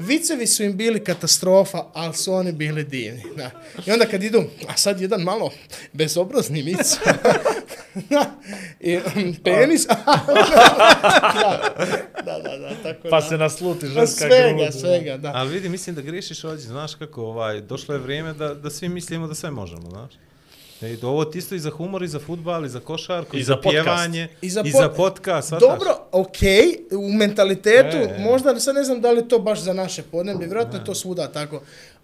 Vicevi 0.00 0.46
su 0.46 0.62
im 0.62 0.76
bili 0.76 1.04
katastrofa, 1.04 1.84
ali 1.92 2.14
su 2.14 2.32
oni 2.32 2.52
bili 2.52 2.84
divni. 2.84 3.22
Da. 3.36 3.50
I 3.86 3.92
onda 3.92 4.06
kad 4.06 4.22
idu, 4.22 4.44
a 4.68 4.76
sad 4.76 5.00
jedan 5.00 5.20
malo 5.20 5.50
bezobrazni 5.92 6.62
vic. 6.62 6.98
da. 8.10 8.30
I, 8.80 8.96
um, 8.96 9.36
penis. 9.44 9.86
da, 9.86 9.96
da, 12.24 12.38
da, 12.42 12.58
da, 12.58 12.74
tako 12.82 13.08
Pa 13.10 13.20
da. 13.20 13.28
se 13.28 13.38
nasluti 13.38 13.80
Pa 13.80 13.86
ženska 13.86 14.26
svega, 14.28 14.62
grud. 14.62 14.80
svega, 14.80 15.16
da. 15.16 15.32
Ali 15.34 15.52
vidi, 15.52 15.68
mislim 15.68 15.96
da 15.96 16.02
grešiš 16.02 16.44
ovdje, 16.44 16.66
znaš 16.66 16.94
kako, 16.94 17.22
ovaj, 17.22 17.60
došlo 17.60 17.94
je 17.94 18.00
vrijeme 18.00 18.32
da, 18.32 18.54
da 18.54 18.70
svi 18.70 18.88
mislimo 18.88 19.26
da 19.26 19.34
sve 19.34 19.50
možemo, 19.50 19.90
znaš. 19.90 20.12
E, 20.82 20.96
to 20.96 21.08
ovo 21.08 21.24
ti 21.24 21.38
isto 21.38 21.54
i 21.54 21.58
za 21.58 21.70
humor, 21.70 22.02
i 22.02 22.08
za 22.08 22.18
futbal, 22.18 22.64
i 22.64 22.68
za 22.68 22.80
košarku, 22.80 23.36
I 23.36 23.40
i, 23.40 23.42
za 23.42 23.52
za, 23.52 23.56
podcast. 23.56 23.72
pjevanje, 23.74 24.28
I 24.42 24.50
za 24.50 24.62
i 24.66 24.70
za 24.70 24.88
podcast? 24.88 25.50
Dobro, 25.50 25.98
okej, 26.12 26.76
u 26.92 27.12
mentalitetu, 27.12 27.96
E, 27.96 28.16
e. 28.18 28.18
možda 28.18 28.60
sad 28.60 28.74
ne 28.74 28.84
znam 28.84 29.00
da 29.00 29.10
li 29.10 29.28
to 29.28 29.38
baš 29.38 29.60
za 29.60 29.72
naše 29.72 30.02
podneblje, 30.02 30.46
vjerojatno 30.46 30.78
je 30.78 30.84
to 30.84 30.94
svuda 30.94 31.28
tako. 31.32 31.62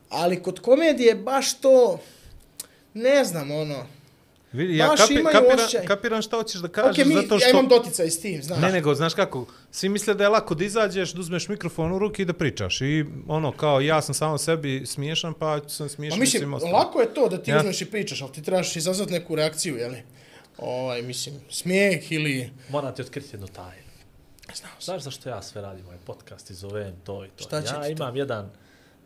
Ali 0.09 0.43
kod 0.43 0.61
komedije 0.61 1.15
baš 1.15 1.55
to, 1.55 1.99
ne 2.95 3.25
znam, 3.25 3.51
ono, 3.51 3.87
Vidi, 4.57 4.77
ja 4.77 4.87
baš 4.89 5.01
kapi, 5.01 5.15
imaju 5.15 5.33
kapiram, 5.33 5.59
osjećaj. 5.59 5.87
kapiram 5.87 6.23
šta 6.23 6.37
hoćeš 6.37 6.61
da 6.61 6.69
kažeš, 6.69 6.91
okej, 6.91 7.05
mi, 7.05 7.15
zato 7.15 7.39
što... 7.39 7.49
ja 7.49 7.51
imam 7.51 7.69
doticaj 7.69 8.11
s 8.11 8.21
tim, 8.21 8.43
znaš. 8.43 8.61
Ne, 8.61 8.73
nego, 8.73 8.95
znaš 8.95 9.15
kako, 9.15 9.47
svi 9.71 9.89
misle 9.89 10.15
da 10.15 10.25
je 10.25 10.29
lako 10.29 10.55
da 10.55 10.65
izađeš, 10.65 11.13
da 11.13 11.21
uzmeš 11.21 11.49
mikrofon 11.49 11.93
u 11.93 11.99
ruke 11.99 12.23
i 12.23 12.25
da 12.25 12.33
pričaš. 12.33 12.81
I 12.81 13.05
ono, 13.29 13.53
kao, 13.53 13.81
ja 13.81 14.03
sam 14.03 14.15
samo 14.15 14.39
sebi 14.39 14.87
smiješan, 14.87 15.35
pa 15.35 15.61
ću 15.61 15.75
sam 15.75 15.87
Pa 15.87 15.95
smiješan 15.95 16.21
mislim, 16.21 16.41
svim 16.41 16.55
ostalim. 16.55 16.77
lako 16.77 17.01
je 17.01 17.15
to 17.15 17.29
da 17.29 17.43
ti 17.43 17.51
Ja. 17.51 17.59
uzmeš 17.59 17.81
i 17.81 17.85
pričaš, 17.87 18.23
ali 18.23 18.33
ti 18.33 18.43
trebaš 18.43 18.77
izazvati 18.77 19.13
neku 19.13 19.35
reakciju, 19.35 19.77
jeli? 19.77 20.03
Ovaj, 20.59 21.03
mislim, 21.03 21.35
smijeh 21.51 22.13
ili... 22.13 22.51
Moram 22.71 22.95
ti 22.95 23.03
otkriti 23.03 23.29
jednu 23.33 23.47
tajnu. 23.47 23.87
Znaš 24.55 25.03
zašto 25.03 25.29
ja 25.29 25.43
sve 25.43 25.63
radim 25.63 25.87
ovaj 25.87 25.99
podcast 26.07 26.51
i 26.51 26.55
zovem 26.55 26.95
to 27.05 27.25
i 27.25 27.29
to? 27.29 27.45
Šta 27.45 27.57
ja 27.57 27.63
ti 27.63 27.69
to? 27.71 27.87
imam 27.89 28.17
jedan 28.17 28.51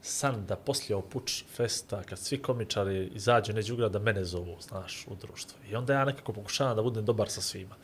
san 0.03 0.47
da 0.47 0.57
poslije 0.57 0.97
ovog 0.97 1.09
puč 1.09 1.45
festa, 1.57 2.03
kad 2.03 2.19
svi 2.19 2.39
komičari 2.39 3.11
izađu 3.15 3.53
neđe 3.53 3.73
ugrada, 3.73 3.99
da 3.99 4.05
mene 4.05 4.25
zovu, 4.25 4.57
znaš, 4.61 5.07
u 5.07 5.15
društvo. 5.15 5.59
I 5.71 5.77
onda 5.77 5.93
ja 5.93 6.05
nekako 6.05 6.33
pokušavam 6.33 6.77
da 6.77 6.83
budem 6.83 7.05
dobar 7.05 7.29
sa 7.29 7.41
svima. 7.41 7.75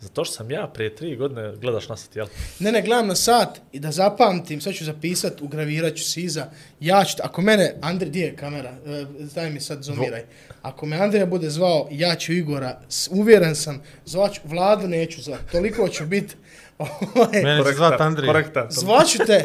Zato 0.00 0.24
što 0.24 0.34
sam 0.34 0.50
ja 0.50 0.70
prije 0.74 0.96
tri 0.96 1.16
godine, 1.16 1.52
gledaš 1.60 1.88
na 1.88 1.96
sat, 1.96 2.16
jel? 2.16 2.26
Ne, 2.58 2.72
ne, 2.72 2.82
gledam 2.82 3.06
na 3.06 3.14
sat 3.14 3.60
i 3.72 3.80
da 3.80 3.90
zapamtim, 3.90 4.60
sad 4.60 4.74
ću 4.74 4.84
zapisat, 4.84 5.40
ugravirat 5.42 5.94
ću 5.96 6.04
si 6.04 6.22
iza. 6.22 6.46
Ja 6.80 7.04
ću, 7.04 7.16
ako 7.22 7.42
mene, 7.42 7.74
Andrej, 7.80 8.10
di 8.10 8.20
je 8.20 8.36
kamera? 8.36 8.70
E, 8.86 9.04
daj 9.34 9.50
mi 9.50 9.60
sad 9.60 9.82
zoomiraj. 9.82 10.24
Ako 10.62 10.86
me 10.86 10.96
Andrija 10.96 11.26
bude 11.26 11.50
zvao, 11.50 11.88
ja 11.90 12.14
ću 12.14 12.32
Igora, 12.32 12.80
uvjeren 13.10 13.56
sam, 13.56 13.82
zvaću, 14.04 14.40
Vladu 14.44 14.88
neću 14.88 15.22
zvat, 15.22 15.40
toliko 15.52 15.88
ću 15.88 16.06
bit, 16.06 16.36
ovaj, 16.78 17.42
Mene 17.42 17.64
će 17.64 17.72
zvat 17.72 18.00
Andrija. 18.00 18.32
Korektan. 18.32 18.66
zvaću 18.70 19.18
te, 19.26 19.44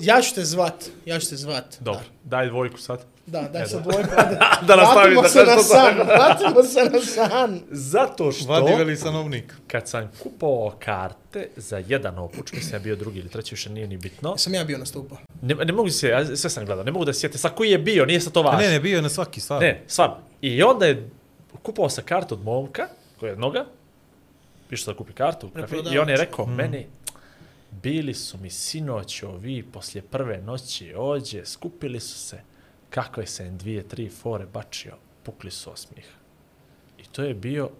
ja 0.00 0.20
ću 0.20 0.34
te 0.34 0.44
zvat, 0.44 0.74
ja 1.06 1.18
ću 1.18 1.28
te 1.28 1.36
zvat. 1.36 1.76
Dobro, 1.80 2.00
daj 2.24 2.48
dvojku 2.48 2.78
sad. 2.78 3.04
Da, 3.26 3.42
daj 3.42 3.62
E, 3.62 3.66
sad 3.66 3.78
da. 3.78 3.90
dvojku. 3.90 4.10
Da 4.66 4.76
nastavi 4.76 5.14
Vratimo 5.14 5.22
da 5.22 5.28
se 5.28 5.38
na 5.40 5.56
san, 5.56 5.64
sad. 5.96 6.06
vratimo 6.06 6.62
se 6.62 6.80
na 6.84 7.00
san. 7.00 7.60
Zato 7.70 8.32
što... 8.32 8.48
Vadi 8.48 8.72
veli 8.74 8.96
stanovnik. 8.96 9.54
Kad 9.66 9.88
sam 9.88 10.10
kupovao 10.18 10.72
karte 10.78 11.48
za 11.56 11.78
jedan 11.78 12.18
opuč, 12.18 12.52
mislim 12.52 12.74
ja 12.74 12.78
bio 12.78 12.96
drugi 12.96 13.18
ili 13.18 13.28
treći, 13.28 13.54
više 13.54 13.70
nije 13.70 13.86
ni 13.86 13.96
bitno. 13.96 14.36
Sam 14.36 14.54
ja 14.54 14.64
bio 14.64 14.78
nastupa. 14.78 15.16
Ne, 15.42 15.54
ne 15.54 15.72
mogu 15.72 15.90
se, 15.90 16.08
ja 16.08 16.36
sve 16.36 16.50
sam 16.50 16.64
gledao, 16.66 16.84
ne 16.84 16.92
mogu 16.92 17.04
da 17.04 17.12
se 17.12 17.20
sjeti 17.20 17.38
sa 17.38 17.48
koji 17.48 17.70
je 17.70 17.78
bio, 17.78 18.04
nije 18.04 18.20
sa 18.20 18.30
to 18.30 18.42
važno. 18.42 18.60
ne, 18.60 18.68
ne, 18.68 18.80
bio 18.80 18.96
je 18.96 19.02
na 19.02 19.08
svaki 19.08 19.40
stvar. 19.40 19.60
Ne, 19.60 19.82
stvarno. 19.86 20.16
I 20.40 20.62
onda 20.62 20.86
je 20.86 21.08
kupovao 21.62 21.90
sa 21.90 22.02
kartu 22.02 22.34
od 22.34 22.44
momka, 22.44 22.86
koja 23.20 23.30
je 23.30 23.36
noga, 23.36 23.64
išao 24.70 24.92
da 24.94 24.98
kupi 24.98 25.12
kartu 25.12 25.46
u 25.46 25.50
kafe, 25.50 25.76
i 25.92 25.98
on 25.98 26.08
je 26.08 26.16
rekao, 26.16 26.44
Hmm. 26.44 26.54
meni, 26.54 26.86
bili 27.70 28.14
su 28.14 28.38
mi 28.38 28.50
sinoć 28.50 29.22
ovi 29.22 29.62
poslije 29.62 30.02
prve 30.02 30.40
noći 30.42 30.94
ođe, 30.96 31.44
skupili 31.46 32.00
su 32.00 32.18
se, 32.18 32.40
kako 32.90 33.20
je 33.20 33.26
se 33.26 33.44
en 33.44 33.58
dvije, 33.58 33.88
tri 33.88 34.08
fore 34.08 34.46
bačio, 34.46 34.94
pukli 35.22 35.50
su 35.50 35.70
osmih. 35.70 36.08
I 36.98 37.02
to 37.04 37.22
je 37.22 37.34
bio 37.34 37.70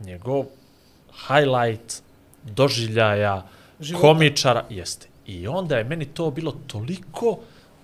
njegov 0.00 0.44
highlight 1.26 2.02
doživljaja 2.44 3.48
Života. 3.80 4.06
komičara, 4.08 4.64
jeste. 4.70 5.08
I 5.26 5.48
onda 5.48 5.76
je 5.76 5.84
meni 5.84 6.04
to 6.04 6.30
bilo 6.30 6.52
toliko, 6.66 7.38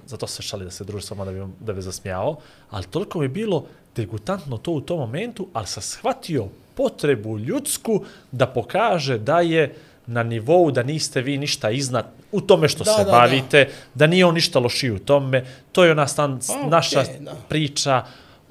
zato 0.07 0.27
se 0.27 0.43
šali 0.43 0.65
da 0.65 0.71
se 0.71 0.85
druži 0.85 1.07
samo 1.07 1.25
da 1.25 1.33
bi, 1.33 1.43
da 1.61 1.73
bi 1.73 1.83
zasmijao, 1.83 2.37
ali 2.71 2.85
toliko 2.85 3.19
mi 3.19 3.25
je 3.25 3.29
bilo 3.29 3.67
degutantno 3.97 4.57
to 4.57 4.73
u 4.73 4.81
tom 4.81 4.99
momentu, 4.99 5.49
ali 5.53 5.67
sam 5.67 5.83
shvatio 5.83 6.49
potrebu 6.75 7.39
ljudsku 7.39 8.05
da 8.33 8.47
pokaže 8.47 9.19
da 9.19 9.41
je 9.41 9.75
na 10.07 10.23
nivou 10.23 10.71
da 10.71 10.83
niste 10.83 11.23
vi 11.23 11.39
ništa 11.39 11.71
iznad 11.71 12.07
u 12.33 12.41
tome 12.41 12.69
što 12.69 12.85
Da, 12.85 12.93
se 12.93 13.05
da, 13.05 13.11
bavite, 13.11 13.65
da. 13.65 13.71
da 13.95 14.07
nije 14.07 14.27
on 14.27 14.35
ništa 14.35 14.59
lošiji 14.59 14.91
u 14.91 14.99
tome. 14.99 15.45
To 15.73 15.85
je 15.85 15.93
ona 15.93 16.07
stan, 16.07 16.41
Pa, 16.47 16.55
okej, 16.55 16.71
naša 16.71 17.03
da. 17.21 17.33
priča, 17.49 18.03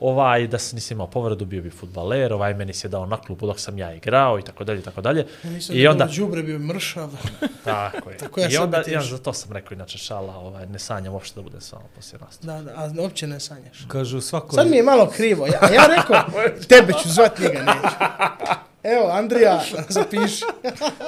ovaj, 0.03 0.47
da 0.47 0.59
se 0.59 0.75
nisi 0.75 0.93
imao 0.93 1.07
povredu, 1.07 1.45
bio 1.45 1.61
bi 1.61 1.69
futbaler, 1.69 2.33
ovaj 2.33 2.53
meni 2.53 2.73
se 2.73 2.87
dao 2.87 3.05
na 3.05 3.17
klubu 3.17 3.47
dok 3.47 3.59
sam 3.59 3.77
ja 3.77 3.93
igrao 3.93 4.39
i 4.39 4.41
tako 4.41 4.63
dalje, 4.63 4.79
i 4.79 4.83
tako 4.83 5.01
dalje. 5.01 5.25
Ja 5.43 5.49
nisam 5.49 5.75
I 5.75 5.87
onda, 5.87 6.09
Đubre 6.17 6.43
bio 6.43 6.59
mršav. 6.59 7.09
tako 7.65 8.09
je. 8.09 8.17
Tako 8.17 8.39
ja 8.39 8.47
I 8.51 8.57
onda, 8.57 8.83
ja, 8.87 9.01
zato 9.01 9.33
sam 9.33 9.51
rekao, 9.51 9.75
inače 9.75 9.97
šala, 9.97 10.35
ovaj, 10.35 10.65
ne 10.65 10.79
sanjam 10.79 11.13
uopšte 11.13 11.35
da 11.35 11.41
budem 11.41 11.61
s 11.61 11.71
vama 11.71 11.85
poslije 11.95 12.19
nastupa. 12.19 12.53
Da, 12.53 12.61
da, 12.61 12.71
a 12.75 12.91
uopće 12.99 13.27
ne 13.27 13.39
sanjaš. 13.39 13.85
Kažu 13.87 14.21
svako... 14.21 14.55
Sad 14.55 14.69
mi 14.69 14.77
je 14.77 14.83
malo 14.83 15.09
krivo. 15.15 15.47
Ja, 15.47 15.73
ja 15.73 15.87
rekao, 15.97 16.41
tebe 16.69 16.93
ću 17.03 17.09
zvat, 17.09 17.39
njega 17.39 17.59
neću. 17.59 17.95
Evo, 18.83 19.09
Andrija, 19.11 19.61
zapiši. 19.89 20.45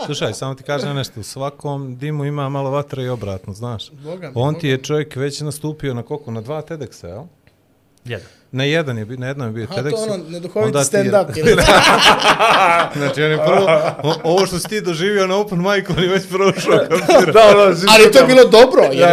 Slušaj, 0.05 0.33
samo 0.33 0.55
ti 0.55 0.63
kažem 0.63 0.95
nešto, 0.95 1.19
u 1.19 1.23
svakom 1.23 1.97
dimu 1.97 2.25
ima 2.25 2.49
malo 2.49 2.69
vatre 2.69 3.03
i 3.03 3.09
obratno, 3.09 3.53
znaš. 3.53 3.91
Boga 3.91 4.27
mi, 4.27 4.33
On 4.35 4.53
Boga 4.53 4.59
ti 4.59 4.67
je 4.67 4.83
čovjek 4.83 5.15
već 5.15 5.41
nastupio 5.41 5.93
na 5.93 6.03
koliko? 6.03 6.31
Na 6.31 6.41
dva 6.41 6.61
TEDxa, 6.61 7.07
jel? 7.07 7.23
Jedan. 8.05 8.27
Na 8.55 8.63
jedan 8.65 8.97
je, 8.97 9.05
na 9.07 9.27
jednom 9.27 9.47
je 9.47 9.53
bio 9.53 9.63
A 9.65 9.67
to 9.67 9.81
TEDx. 9.81 9.93
ono, 10.03 10.23
neduhoviti 10.25 10.67
Onda 10.67 10.79
ti- 10.81 10.85
stand-up. 10.87 11.37
ili- 11.37 11.55
Znači, 12.97 13.23
on 13.23 13.31
je 13.31 13.37
prvo, 13.37 13.65
o- 14.03 14.19
ovo 14.25 14.45
što 14.45 14.59
si 14.59 14.67
ti 14.67 14.81
doživio 14.81 15.27
na 15.27 15.35
open 15.35 15.57
mic, 15.59 15.85
on 15.89 16.03
je 16.03 16.09
već 16.09 16.23
prošao. 16.27 16.73
Da, 17.25 17.31
da, 17.33 17.73
Ali 17.87 18.11
to 18.11 18.19
je 18.19 18.25
bilo 18.25 18.43
dobro. 18.45 18.81
Jer, 18.83 19.09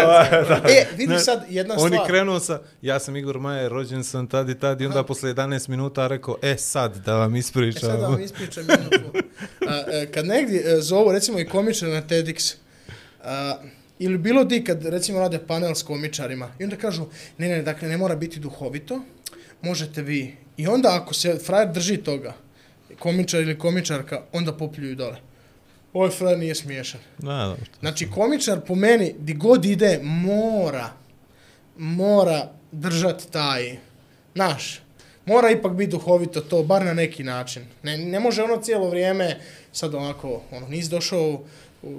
Da, 0.49 0.61
E, 0.67 0.87
vidi 0.93 1.07
Ne, 1.07 1.19
sad 1.19 1.45
jedna 1.49 1.75
On 1.77 1.85
je 1.85 1.97
stvar. 1.97 2.07
krenuo 2.09 2.41
sa, 2.41 2.61
ja 2.83 2.99
sam 2.99 3.17
Igor 3.17 3.39
Majer, 3.39 3.73
rođen 3.73 4.05
sam 4.05 4.27
tad 4.27 4.49
i 4.49 4.55
tad 4.55 4.81
i 4.81 4.87
onda 4.87 5.03
posle 5.03 5.31
11 5.31 5.69
minuta 5.69 6.07
rekao, 6.07 6.37
e 6.43 6.57
sad 6.57 6.97
da 6.97 7.15
vam 7.15 7.35
E 7.35 7.43
sad 7.43 7.55
da 7.55 7.67
ispričam. 7.67 8.01
vam 8.03 8.21
ispričam 8.21 8.65
jednu. 8.71 9.11
A, 9.63 9.83
e, 9.89 10.07
kad 10.07 10.27
negdje 10.27 10.63
e, 10.67 10.81
zovu, 10.81 11.13
recimo 11.13 11.39
i 11.39 11.47
komičar 11.47 11.89
na 11.89 12.03
TEDx, 12.03 12.55
a, 13.21 13.57
ili 13.99 14.19
bilo 14.19 14.45
di 14.45 14.65
kad 14.65 14.85
recimo 14.85 15.21
rade 15.21 15.39
panel 15.39 15.75
s 15.75 15.83
komičarima 15.83 16.49
i 16.59 16.65
onda 16.65 16.77
kažu, 16.77 17.05
ne, 17.39 17.49
ne, 17.49 17.63
dakle 17.63 17.89
ne 17.89 17.97
mora 17.97 18.17
biti 18.17 18.41
duhovito, 18.41 19.01
možete 19.63 20.03
vi. 20.03 20.37
I 20.57 20.67
onda 20.67 20.99
ako 21.03 21.15
se 21.15 21.39
frajer 21.45 21.73
drži 21.73 21.97
toga, 21.97 22.35
komičar 22.99 23.41
ili 23.41 23.59
komičarka, 23.59 24.23
onda 24.33 24.53
popljuju 24.53 24.97
dole. 24.97 25.17
Ovaj 25.93 26.11
frajer 26.11 26.39
nije 26.39 26.55
smiješan. 26.55 27.01
Da, 27.19 27.27
da. 27.29 27.57
Znači, 27.81 28.11
komičar 28.11 28.61
po 28.61 28.75
meni, 28.75 29.15
di 29.19 29.35
god 29.35 29.65
ide, 29.65 30.01
mora, 30.03 30.91
mora 31.77 32.49
držati 32.73 33.33
taj, 33.33 33.77
naš, 34.35 34.81
mora 35.27 35.51
ipak 35.51 35.73
biti 35.73 35.91
duhovito 35.91 36.41
to, 36.41 36.63
bar 36.63 36.85
na 36.85 36.95
neki 36.95 37.25
način. 37.25 37.63
Ne, 37.83 37.99
ne 37.99 38.21
može 38.21 38.43
ono 38.43 38.63
cijelo 38.63 38.89
vrijeme, 38.89 39.41
sad 39.73 39.95
onako, 39.95 40.43
ono, 40.51 40.69
nisi 40.69 40.91
došao 40.91 41.43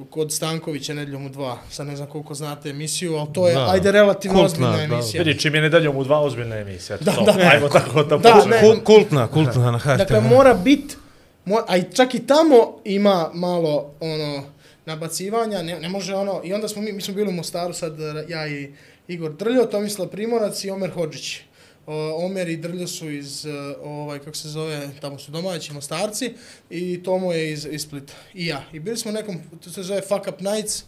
kod 0.10 0.32
Stankovića 0.34 0.94
nedljom 0.94 1.26
u 1.26 1.30
dva, 1.30 1.58
sad 1.70 1.88
ne 1.88 1.96
znam 1.96 2.08
koliko 2.08 2.34
znate 2.34 2.70
emisiju, 2.70 3.16
ali 3.16 3.28
to 3.34 3.48
je, 3.48 3.54
Da. 3.56 3.70
ajde, 3.70 3.92
relativno 3.92 4.34
Kultna, 4.36 4.46
ozbiljna 4.68 4.88
da. 4.88 4.96
emisija. 4.96 5.24
Vidi, 5.24 5.40
čim 5.40 5.56
je 5.56 5.62
nedeljom 5.62 5.98
u 5.98 6.04
dva 6.04 6.20
ozbiljne 6.20 6.58
emisije. 6.58 6.96
eto 6.96 7.04
Da, 7.06 7.12
to. 7.12 7.24
da. 7.24 7.32
Ajmo 7.44 7.70
tako 7.70 8.04
da, 8.04 8.18
Da, 8.18 8.32
počnemo. 8.32 8.46
ne. 8.48 8.62
Kul- 8.64 8.84
kultna, 8.84 9.28
kultna 9.28 9.72
na 9.72 9.78
HRT. 9.78 9.98
Dakle, 9.98 10.22
mora 10.22 10.54
bit, 10.56 10.98
mo, 11.46 11.58
a 11.68 11.78
i 11.78 11.84
čak 11.94 12.16
i 12.16 12.28
tamo 12.28 12.56
ima 12.86 13.30
malo, 13.34 13.92
ono, 14.00 14.44
nabacivanja, 14.86 15.62
ne, 15.62 15.80
ne 15.80 15.90
može 15.90 16.16
ono, 16.16 16.42
i 16.44 16.54
onda 16.54 16.68
smo 16.68 16.82
mi, 16.82 16.92
mi 16.92 17.02
smo 17.02 17.14
bili 17.14 17.30
u 17.30 17.34
Mostaru 17.34 17.74
sad, 17.74 17.94
ja 18.28 18.48
i 18.48 18.74
Igor 19.08 19.32
Drljo, 19.32 19.66
Tomislav 19.66 20.08
Primorac 20.08 20.64
i 20.64 20.70
Omer 20.70 20.92
Hodžić. 20.92 21.40
Omer 21.86 22.50
i 22.50 22.58
Drljo 22.58 22.88
su 22.88 23.10
iz, 23.10 23.46
eh, 23.46 23.52
ovaj, 23.84 24.20
kako 24.20 24.38
se 24.38 24.50
zove, 24.50 24.90
tamo 25.02 25.20
su 25.20 25.32
domaći 25.32 25.74
Mostarci 25.74 26.34
i 26.70 27.04
Tomo 27.04 27.34
je 27.34 27.52
iz, 27.52 27.68
iz 27.72 27.82
Splita. 27.82 28.14
I 28.34 28.48
ja. 28.48 28.64
I 28.74 28.80
bili 28.80 28.98
smo 28.98 29.12
u 29.12 29.14
nekom, 29.14 29.42
to 29.64 29.70
se 29.70 29.84
zove 29.84 30.02
Fuck 30.02 30.28
Up 30.28 30.40
Nights, 30.40 30.84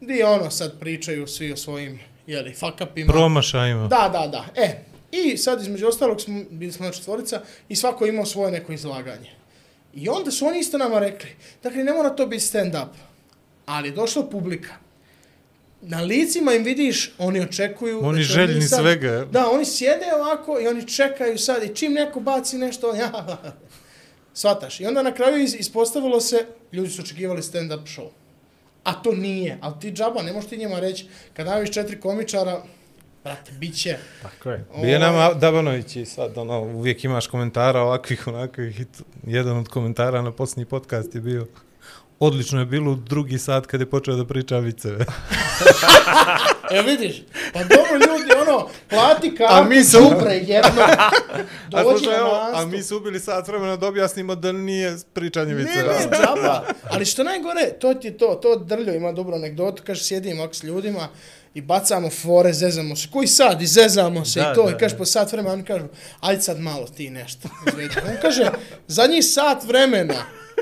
gdje 0.00 0.26
ono 0.26 0.50
sad 0.50 0.80
pričaju 0.80 1.26
svi 1.26 1.52
o 1.52 1.56
svojim, 1.56 2.00
jeli, 2.26 2.54
fuck 2.54 2.80
upima. 2.90 3.12
Promašajima. 3.12 3.88
Da, 3.88 4.10
da, 4.12 4.26
da. 4.26 4.62
E, 4.62 4.84
i 5.12 5.36
sad 5.36 5.60
između 5.60 5.86
ostalog 5.86 6.20
smo, 6.20 6.44
bili 6.50 6.72
smo 6.72 6.86
na 6.86 6.92
četvorica 6.92 7.40
i 7.68 7.76
svako 7.76 8.04
je 8.04 8.08
imao 8.08 8.26
svoje 8.26 8.52
neko 8.52 8.72
izlaganje. 8.72 9.30
I 9.94 10.08
onda 10.08 10.30
su 10.30 10.46
oni 10.46 10.58
isto 10.58 10.78
nama 10.78 10.98
rekli, 10.98 11.30
dakle 11.62 11.84
ne 11.84 11.92
mora 11.92 12.10
to 12.10 12.26
biti 12.26 12.44
stand-up, 12.44 12.88
ali 13.66 13.88
je 13.88 13.92
došla 13.92 14.22
publika. 14.22 14.85
Na 15.80 16.00
licima 16.00 16.52
im 16.52 16.64
vidiš, 16.64 17.12
oni 17.18 17.40
očekuju... 17.40 18.00
Oni 18.04 18.18
da 18.18 18.24
željni 18.24 18.62
sad- 18.62 18.78
svega. 18.80 19.24
Da, 19.24 19.50
oni 19.50 19.64
sjede 19.64 20.06
ovako 20.14 20.60
i 20.60 20.68
oni 20.68 20.88
čekaju 20.88 21.38
sad 21.38 21.62
i 21.62 21.74
čim 21.74 21.92
neko 21.92 22.20
baci 22.20 22.58
nešto, 22.58 22.94
ja, 22.94 23.38
Svataš. 24.34 24.80
I 24.80 24.86
onda 24.86 25.02
na 25.02 25.12
kraju 25.14 25.36
is- 25.38 25.54
ispostavilo 25.54 26.20
se, 26.20 26.36
ljudi 26.72 26.90
su 26.90 27.02
očekivali 27.02 27.42
stand-up 27.42 27.86
show. 27.86 28.08
A 28.84 28.92
to 28.94 29.12
nije. 29.12 29.58
Ali 29.60 29.74
ti 29.80 29.92
džaba, 29.92 30.22
ne 30.22 30.32
možeš 30.32 30.50
ti 30.50 30.56
njima 30.56 30.80
reći, 30.80 31.06
kad 31.34 31.46
najaviš 31.46 31.70
četiri 31.70 32.00
komičara, 32.00 32.62
brate, 33.24 33.52
bit 33.52 33.76
će. 33.76 33.96
Tako 34.22 34.50
je. 34.50 34.64
Bio 34.82 34.96
Ovaj, 34.96 34.98
nam 34.98 35.38
Dabanović 35.40 35.96
i 35.96 36.04
sad 36.04 36.38
ono, 36.38 36.60
uvijek 36.60 37.04
imaš 37.04 37.26
komentara 37.26 37.80
ovakvih, 37.80 38.26
onakvih. 38.26 38.80
Jedan 39.26 39.56
od 39.56 39.68
komentara 39.68 40.22
na 40.22 40.32
posljednji 40.32 40.64
podcast 40.64 41.14
je 41.14 41.20
bio 41.20 41.46
Odlično 42.20 42.60
je 42.60 42.66
bilo 42.66 42.94
drugi 42.96 43.38
sat 43.38 43.66
kad 43.66 43.80
je 43.80 43.86
počeo 43.88 44.16
da 44.16 44.24
priča 44.24 44.58
viceve. 44.58 45.04
Evo 46.70 46.82
vidiš, 46.84 47.22
pa 47.52 47.58
dobro 47.60 47.92
ljudi, 47.92 48.30
ono, 48.42 48.68
plati 48.90 49.34
kartu, 49.34 49.54
A 49.54 49.64
mi 49.64 49.84
se- 49.84 49.98
đubre 50.00 50.34
jedno, 50.34 50.82
A, 50.88 51.10
dođi 51.82 51.98
slušaj, 51.98 52.12
na 52.12 52.18
evo, 52.18 52.28
nastup. 52.28 52.58
a 52.58 52.66
mi 52.66 52.82
su 52.82 52.96
ubili 52.96 53.20
sat 53.20 53.48
vremena 53.48 53.76
da 53.76 53.86
objasnimo 53.86 54.34
da 54.34 54.52
nije 54.52 54.96
pričanje 55.12 55.46
Ne, 55.46 55.54
viceva. 55.54 55.92
ne, 55.92 56.08
džaba. 56.12 56.62
Ali 56.84 57.04
što 57.04 57.24
najgore, 57.24 57.72
to 57.72 57.94
ti 57.94 58.10
to, 58.12 58.34
to 58.34 58.56
drljo 58.56 58.94
ima 58.94 59.12
dobru 59.12 59.34
anegdotu, 59.34 59.82
kaže, 59.86 60.04
sjedimo 60.04 60.42
ovako 60.42 60.54
s 60.54 60.62
ljudima 60.62 61.08
i 61.54 61.60
bacamo 61.60 62.10
fore, 62.12 62.52
zezamo 62.52 62.96
se. 62.96 63.08
Koji 63.10 63.26
sad? 63.26 63.62
I 63.62 63.66
zezamo 63.66 64.24
se 64.24 64.40
Da, 64.40 64.52
i 64.52 64.54
to. 64.54 64.64
da, 64.64 64.70
I 64.70 64.78
kaže, 64.78 64.96
po 64.96 65.04
sat 65.04 65.32
vremena, 65.32 65.52
oni 65.52 65.64
kažu, 65.64 65.84
ajde 66.20 66.42
sad 66.42 66.60
malo 66.60 66.86
ti 66.86 67.10
nešto. 67.10 67.48
izvedi. 67.68 67.94
On 68.02 68.16
kaže, 68.22 68.50
zadnjih 68.86 69.24
sat 69.24 69.64
vremena 69.64 70.14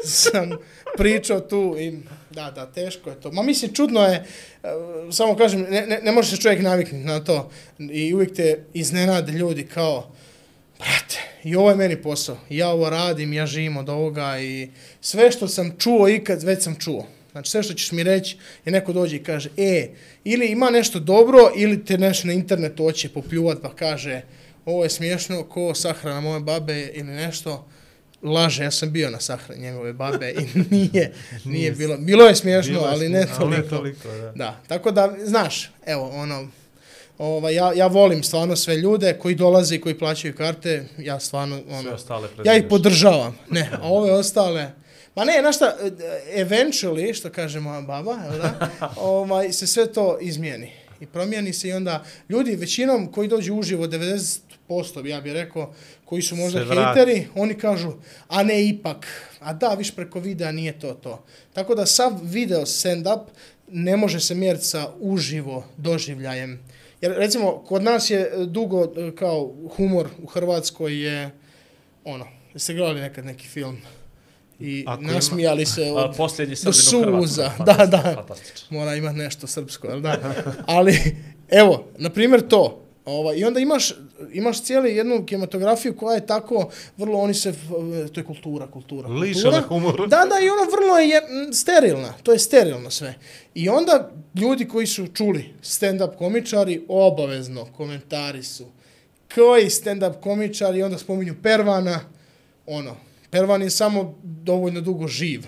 sam 0.22 0.50
pričao 0.96 1.40
tu 1.40 1.76
i 1.80 1.98
da, 2.30 2.50
da, 2.50 2.66
teško 2.66 3.10
je 3.10 3.20
to. 3.20 3.32
Ma 3.32 3.42
mislim, 3.42 3.74
čudno 3.74 4.02
je, 4.02 4.14
e, 4.14 4.68
samo 5.12 5.36
kažem, 5.36 5.60
ne, 5.70 5.86
ne, 5.86 6.00
ne 6.02 6.12
može 6.12 6.36
se 6.36 6.42
čovjek 6.42 6.62
naviknuti 6.62 7.04
na 7.04 7.24
to 7.24 7.50
i 7.78 8.14
uvijek 8.14 8.34
te 8.34 8.64
iznenade 8.72 9.32
ljudi 9.32 9.66
kao, 9.66 10.12
brate, 10.78 11.20
i 11.44 11.56
ovo 11.56 11.70
je 11.70 11.76
meni 11.76 12.02
posao, 12.02 12.36
ja 12.50 12.68
ovo 12.68 12.90
radim, 12.90 13.32
ja 13.32 13.46
živim 13.46 13.76
od 13.76 13.88
ovoga 13.88 14.38
i 14.40 14.70
sve 15.00 15.30
što 15.30 15.48
sam 15.48 15.76
čuo 15.78 16.08
ikad, 16.08 16.42
već 16.42 16.62
sam 16.62 16.76
čuo. 16.78 17.06
Znači 17.32 17.50
sve 17.50 17.62
što 17.62 17.74
ćeš 17.74 17.92
mi 17.92 18.02
reći 18.02 18.36
je 18.64 18.72
neko 18.72 18.92
dođe 18.92 19.16
i 19.16 19.22
kaže, 19.22 19.50
e, 19.56 19.88
ili 20.24 20.46
ima 20.46 20.70
nešto 20.70 21.00
dobro, 21.00 21.52
ili 21.56 21.84
te 21.84 21.98
nešto 21.98 22.26
na 22.26 22.32
internetu 22.32 22.82
hoće 22.82 23.08
popljuvat 23.08 23.58
pa 23.62 23.74
kaže, 23.74 24.22
ovo 24.64 24.84
je 24.84 24.90
smiješno, 24.90 25.42
ko 25.42 25.74
sahrana 25.74 26.20
moje 26.20 26.40
babe 26.40 26.90
ili 26.94 27.12
nešto, 27.12 27.68
laže, 28.24 28.64
ja 28.64 28.70
sam 28.70 28.92
bio 28.92 29.10
na 29.10 29.20
sahrani 29.20 29.60
njegove 29.60 29.92
babe 29.92 30.30
i 30.30 30.58
nije, 30.76 31.12
nije 31.44 31.72
bilo, 31.72 31.96
bilo 31.96 32.24
je 32.24 32.34
smiješno, 32.34 32.72
Bilo 32.72 32.86
je 32.86 32.92
ali 32.92 33.08
ne 33.08 33.22
smiješno, 33.22 33.44
ali 33.44 33.56
ne 33.56 33.68
toliko. 33.68 34.02
toliko, 34.02 34.08
da. 34.08 34.32
Da, 34.34 34.60
tako 34.66 34.90
da, 34.90 35.14
znaš, 35.24 35.70
evo, 35.86 36.10
ono, 36.10 36.48
ovaj, 37.18 37.54
ja, 37.54 37.72
ja 37.72 37.86
volim 37.86 38.22
stvarno 38.22 38.56
sve 38.56 38.76
ljude 38.76 39.18
koji 39.18 39.34
dolaze 39.34 39.74
i 39.74 39.80
koji 39.80 39.98
plaćaju 39.98 40.34
karte, 40.34 40.84
ja 40.98 41.20
stvarno, 41.20 41.60
Sve 41.66 41.78
ono, 41.78 41.90
ostale 41.92 42.28
ja 42.44 42.56
ih 42.56 42.64
podržavam, 42.70 43.38
ne, 43.50 43.70
a 43.82 43.88
ove 43.88 44.12
ostale, 44.12 44.70
ma 45.14 45.24
ne, 45.24 45.36
znaš 45.40 45.56
šta, 45.56 45.76
eventually, 46.34 47.14
što 47.14 47.30
kaže 47.30 47.60
moja 47.60 47.80
baba, 47.80 48.18
jel 48.30 48.38
da, 48.38 48.70
ovaj, 48.96 49.52
se 49.52 49.66
sve 49.66 49.92
to 49.92 50.18
izmijeni. 50.20 50.72
I 51.00 51.06
promijeni 51.06 51.52
se 51.52 51.68
i 51.68 51.72
onda 51.72 52.04
ljudi 52.28 52.56
većinom 52.56 53.12
koji 53.12 53.28
dođu 53.28 53.54
uživo 53.54 53.86
90% 53.86 54.40
ja 55.04 55.20
bih 55.20 55.32
rekao 55.32 55.74
koji 56.04 56.22
su 56.22 56.36
možda 56.36 56.58
Se 56.60 56.74
hejteri, 56.74 57.26
oni 57.34 57.54
kažu 57.54 57.92
a 58.28 58.42
ne 58.42 58.68
ipak, 58.68 59.06
a 59.40 59.52
da 59.52 59.68
viš 59.68 59.94
preko 59.94 60.20
videa 60.20 60.52
nije 60.52 60.78
to 60.78 60.94
to. 60.94 61.24
Tako 61.52 61.74
da 61.74 61.86
sav 61.86 62.12
video 62.22 62.66
stand 62.66 63.06
up 63.06 63.30
ne 63.68 63.96
može 63.96 64.20
se 64.20 64.34
mjeriti 64.34 64.64
sa 64.64 64.88
uživo 65.00 65.64
doživljajem. 65.76 66.60
Jer 67.00 67.12
recimo 67.12 67.58
kod 67.58 67.82
nas 67.82 68.10
je 68.10 68.20
e, 68.20 68.46
dugo 68.46 68.84
e, 68.84 69.16
kao 69.16 69.54
humor 69.76 70.08
u 70.22 70.26
Hrvatskoj 70.26 71.04
je 71.06 71.30
ono, 72.04 72.26
jeste 72.54 72.74
gledali 72.74 73.00
nekad 73.00 73.24
neki 73.24 73.48
film 73.48 73.76
i 74.60 74.84
Ako 74.86 75.02
ima- 75.02 75.12
nasmijali 75.12 75.66
se 75.66 75.84
A, 75.88 75.94
od 76.04 76.16
posljednji 76.16 76.54
do 76.64 76.72
suza. 76.72 77.42
Da, 77.58 77.74
Fantastično, 77.74 77.86
da. 78.02 78.14
fantastično. 78.14 78.78
mora 78.78 78.94
imati 78.94 79.16
nešto 79.18 79.46
srpsko, 79.46 79.86
jel 79.88 80.00
da? 80.00 80.34
Ali, 80.66 81.16
evo, 81.48 81.84
na 81.98 82.10
primjer 82.10 82.48
to. 82.48 82.83
Ovaj, 83.04 83.36
I 83.38 83.44
onda 83.44 83.60
imaš, 83.60 83.92
imaš 84.32 84.62
cijeli 84.62 84.96
jednu 84.96 85.26
kinematografiju 85.26 85.96
koja 85.96 86.14
je 86.14 86.26
tako, 86.26 86.70
vrlo 86.96 87.18
oni 87.18 87.34
se, 87.34 87.54
to 88.14 88.20
je 88.20 88.24
kultura, 88.24 88.66
kultura, 88.66 89.08
kultura. 89.08 89.62
humoru. 89.68 90.06
Da, 90.06 90.16
da, 90.16 90.40
i 90.44 90.48
ono 90.48 90.70
vrlo 90.76 90.98
je 90.98 91.22
sterilna, 91.52 92.12
to 92.22 92.32
je 92.32 92.38
sterilno 92.38 92.90
sve. 92.90 93.14
I 93.54 93.68
onda 93.68 94.10
ljudi 94.34 94.68
koji 94.68 94.86
su 94.86 95.06
čuli 95.06 95.54
stand-up 95.62 96.16
komičari, 96.16 96.84
obavezno 96.88 97.66
komentari 97.76 98.42
su 98.42 98.64
koji 99.34 99.64
stand-up 99.64 100.20
komičari, 100.20 100.82
onda 100.82 100.98
spominju 100.98 101.34
Pervana, 101.42 102.00
ono, 102.66 102.96
Pervan 103.30 103.62
je 103.62 103.70
samo 103.70 104.18
dovoljno 104.22 104.80
dugo 104.80 105.08
živ 105.08 105.42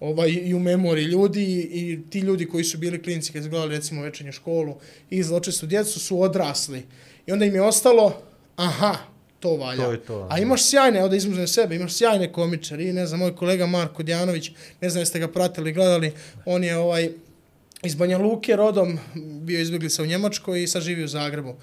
ovaj, 0.00 0.30
i 0.30 0.54
u 0.54 0.58
memoriji 0.58 1.04
ljudi 1.04 1.44
i, 1.72 2.00
ti 2.10 2.18
ljudi 2.18 2.46
koji 2.46 2.64
su 2.64 2.78
bili 2.78 3.02
klinici 3.02 3.32
kad 3.32 3.42
su 3.42 3.50
gledali 3.50 3.76
recimo 3.76 4.02
večernju 4.02 4.32
školu 4.32 4.74
i 5.10 5.22
zločestu 5.22 5.66
djecu 5.66 6.00
su 6.00 6.22
odrasli. 6.22 6.82
I 7.26 7.32
onda 7.32 7.44
im 7.44 7.54
je 7.54 7.62
ostalo, 7.62 8.22
aha, 8.56 8.96
to 9.40 9.56
valja. 9.56 9.84
To 9.84 9.92
je 9.92 10.00
to, 10.00 10.26
A 10.30 10.38
imaš 10.38 10.64
sjajne, 10.64 10.98
evo 10.98 11.08
da 11.08 11.16
izmuzem 11.16 11.48
sebe, 11.48 11.76
imaš 11.76 11.94
sjajne 11.94 12.32
komičari, 12.32 12.92
ne 12.92 13.06
znam, 13.06 13.20
moj 13.20 13.36
kolega 13.36 13.66
Marko 13.66 14.02
Djanović, 14.02 14.50
ne 14.80 14.90
znam 14.90 15.02
jeste 15.02 15.18
ga 15.18 15.28
pratili, 15.28 15.72
gledali, 15.72 16.12
on 16.44 16.64
je 16.64 16.76
ovaj, 16.76 17.10
iz 17.82 17.94
Banja 17.94 18.18
Luke 18.18 18.56
rodom, 18.56 18.98
bio 19.42 19.60
izbjeglica 19.60 20.02
u 20.02 20.06
Njemačkoj 20.06 20.62
i 20.62 20.66
sad 20.66 20.82
živi 20.82 21.04
u 21.04 21.08
Zagrebu. 21.08 21.54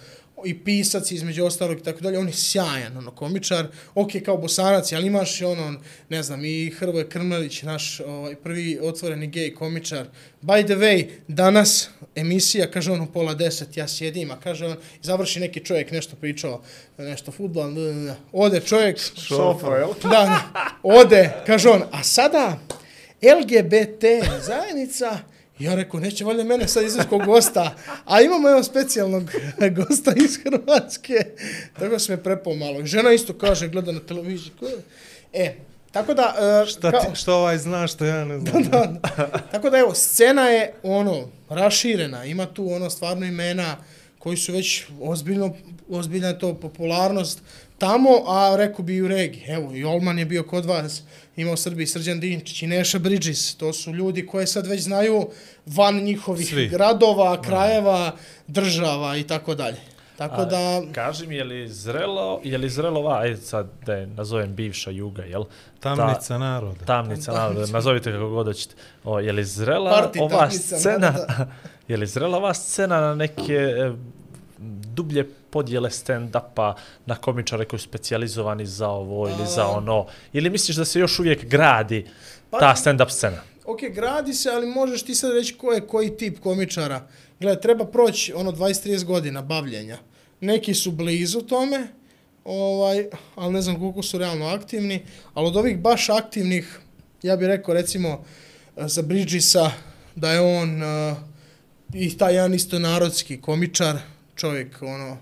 I 0.45 0.63
pisac 0.63 1.11
između 1.11 1.45
ostalog 1.45 1.79
i 1.79 1.83
tako 1.83 2.01
dalje, 2.01 2.19
on 2.19 2.27
je 2.27 2.33
sjajan, 2.33 2.97
ono, 2.97 3.11
komičar, 3.11 3.67
ok, 3.95 4.11
kao 4.25 4.37
bosanac, 4.37 4.91
ali 4.93 5.07
imaš 5.07 5.41
i 5.41 5.45
ono, 5.45 5.79
ne 6.09 6.23
znam, 6.23 6.45
i 6.45 6.69
Hrvoje 6.69 7.09
Krmelić, 7.09 7.61
naš 7.61 7.99
ovaj, 7.99 8.35
prvi 8.35 8.79
otvoreni 8.81 9.27
gej 9.27 9.53
komičar. 9.53 10.07
By 10.41 10.65
the 10.65 10.75
way, 10.75 11.07
danas 11.27 11.89
emisija, 12.15 12.71
kaže 12.71 12.91
on 12.91 13.01
u 13.01 13.11
pola 13.11 13.33
deset, 13.33 13.77
ja 13.77 13.87
sjedim, 13.87 14.31
a 14.31 14.39
kaže 14.39 14.65
on, 14.65 14.77
završi 15.01 15.39
neki 15.39 15.65
čovjek 15.65 15.91
nešto 15.91 16.15
pričao, 16.15 16.61
nešto 16.97 17.31
futbol, 17.31 17.71
ode 18.31 18.59
čovjek, 18.59 18.99
Šofa, 19.27 19.77
jel? 19.77 19.93
da, 20.03 20.09
da, 20.09 20.41
ode, 20.83 21.33
kaže 21.45 21.69
on, 21.69 21.83
a 21.91 22.03
sada 22.03 22.59
LGBT 23.21 24.03
zajednica, 24.41 25.19
ja 25.59 25.75
rekao, 25.75 25.99
neće 25.99 26.25
valjda 26.25 26.43
mene 26.43 26.67
sad 26.67 26.83
izvesti 26.83 27.09
kog 27.09 27.25
gosta, 27.25 27.75
a 28.05 28.21
imamo 28.21 28.49
evo 28.49 28.63
specijalnog 28.63 29.31
gosta 29.77 30.13
iz 30.17 30.37
Hrvatske, 30.43 31.13
tako 31.79 31.99
se 31.99 32.11
me 32.11 32.23
prepao 32.23 32.53
malo. 32.55 32.85
Žena 32.85 33.11
isto 33.11 33.33
kaže, 33.33 33.67
gleda 33.67 33.91
na 33.91 33.99
televiziji? 33.99 34.51
E, 35.33 35.55
tako 35.91 36.13
da... 36.13 36.35
e, 36.63 36.65
Šta, 36.65 36.91
kao- 36.91 36.99
ti, 37.01 37.07
što 37.15 37.35
ovaj 37.35 37.57
zna 37.57 37.87
što 37.87 38.05
ja 38.05 38.25
ne 38.25 38.39
znam. 38.39 38.63
da, 38.71 38.97
da. 39.17 39.27
Tako 39.51 39.69
da 39.69 39.77
evo, 39.77 39.93
scena 39.93 40.41
je 40.49 40.73
ono, 40.83 41.27
raširena, 41.49 42.25
ima 42.25 42.45
tu 42.45 42.71
ono 42.73 42.89
stvarno 42.89 43.25
imena 43.25 43.77
koji 44.19 44.37
su 44.37 44.53
već 44.53 44.83
ozbiljno, 45.01 45.55
ozbiljna 45.89 46.27
je 46.27 46.39
to 46.39 46.53
popularnost 46.53 47.39
tamo, 47.77 48.09
a 48.27 48.55
rekao 48.57 48.85
bi 48.85 48.95
i 48.95 49.01
u 49.01 49.07
regiji. 49.07 49.43
Evo, 49.47 49.75
i 49.75 49.83
Olman 49.83 50.19
je 50.19 50.25
bio 50.25 50.43
kod 50.43 50.65
vas, 50.65 51.03
ima 51.35 51.51
u 51.51 51.57
Srbiji 51.57 51.87
Srđan 51.87 52.19
Dinčić 52.19 52.61
i 52.61 52.67
Neša 52.67 52.99
Bridges, 52.99 53.55
to 53.55 53.73
su 53.73 53.93
ljudi 53.93 54.27
koje 54.27 54.47
sad 54.47 54.67
već 54.67 54.81
znaju 54.81 55.29
van 55.65 55.95
njihovih 55.95 56.47
Svi. 56.47 56.67
gradova, 56.67 57.41
krajeva, 57.41 58.15
država 58.47 59.17
i 59.17 59.23
tako 59.23 59.55
dalje. 59.55 59.77
Tako 60.17 60.41
A, 60.41 60.45
da, 60.45 60.81
Kaži 60.93 61.27
mi, 61.27 61.35
je 61.35 61.43
li 61.43 61.69
zrelo, 61.69 62.41
je 62.43 62.57
li 62.57 62.69
zrelo 62.69 62.99
ova, 62.99 63.19
ajde 63.19 63.37
sad 63.37 63.67
da 63.85 63.93
je 63.93 64.07
nazovem 64.07 64.55
bivša 64.55 64.91
juga, 64.91 65.23
jel? 65.23 65.43
Tamnica 65.79 66.37
naroda. 66.37 66.85
Tamnica, 66.85 67.31
naroda, 67.31 67.65
nazovite 67.71 68.11
kako 68.11 68.29
god 68.29 68.47
hoćete. 68.47 68.75
O, 69.03 69.19
je 69.19 69.31
li 69.31 69.43
zrela 69.43 69.91
Party 69.91 70.21
ova 70.21 70.49
scena, 70.49 70.97
naroda. 70.97 71.47
je 71.87 71.97
li 71.97 72.07
zrela 72.07 72.37
ova 72.37 72.53
scena 72.53 73.01
na 73.01 73.15
neke 73.15 73.53
e, 73.53 73.93
dublje 74.95 75.29
podjele 75.55 75.89
stand-upa 75.89 76.73
na 77.05 77.15
komičare 77.15 77.65
koji 77.65 77.79
su 77.79 77.87
specijalizovani 77.87 78.65
za 78.65 78.89
ovo 78.89 79.29
ili 79.29 79.47
za 79.47 79.67
ono? 79.67 80.05
Ili 80.33 80.49
misliš 80.49 80.75
da 80.75 80.85
se 80.85 80.99
još 80.99 81.19
uvijek 81.19 81.45
gradi 81.45 82.05
Pa- 82.49 82.59
ta 82.59 82.75
stand-up 82.75 83.09
scena? 83.09 83.41
ok, 83.65 83.79
gradi 83.93 84.33
se, 84.33 84.49
ali 84.49 84.67
možeš 84.67 85.03
ti 85.03 85.15
sad 85.15 85.31
reći 85.31 85.53
ko 85.57 85.71
je 85.71 85.87
koji 85.87 86.17
tip 86.17 86.39
komičara. 86.39 87.07
Gle, 87.39 87.61
treba 87.61 87.85
proći 87.85 88.33
ono 88.33 88.51
20-30 88.51 89.03
godina 89.03 89.41
bavljenja. 89.41 89.97
Neki 90.39 90.73
su 90.73 90.91
blizu 90.91 91.41
tome, 91.41 91.87
ovaj, 92.43 93.05
ali 93.35 93.53
ne 93.53 93.61
znam 93.61 93.79
koliko 93.79 94.03
su 94.03 94.17
realno 94.17 94.45
aktivni, 94.45 95.05
ali 95.33 95.47
od 95.47 95.55
ovih 95.55 95.79
baš 95.79 96.09
aktivnih, 96.09 96.79
ja 97.23 97.35
bih 97.35 97.47
rekao 97.47 97.73
recimo 97.73 98.23
za 98.75 99.01
Bridgesa, 99.01 99.71
da 100.15 100.31
je 100.31 100.41
on 100.41 100.83
uh, 100.83 101.17
i 101.93 102.17
taj 102.17 102.35
jedan 102.35 102.53
isto 102.53 102.79
narodski 102.79 103.41
komičar, 103.41 103.97
čovjek, 104.35 104.81
ono, 104.81 105.17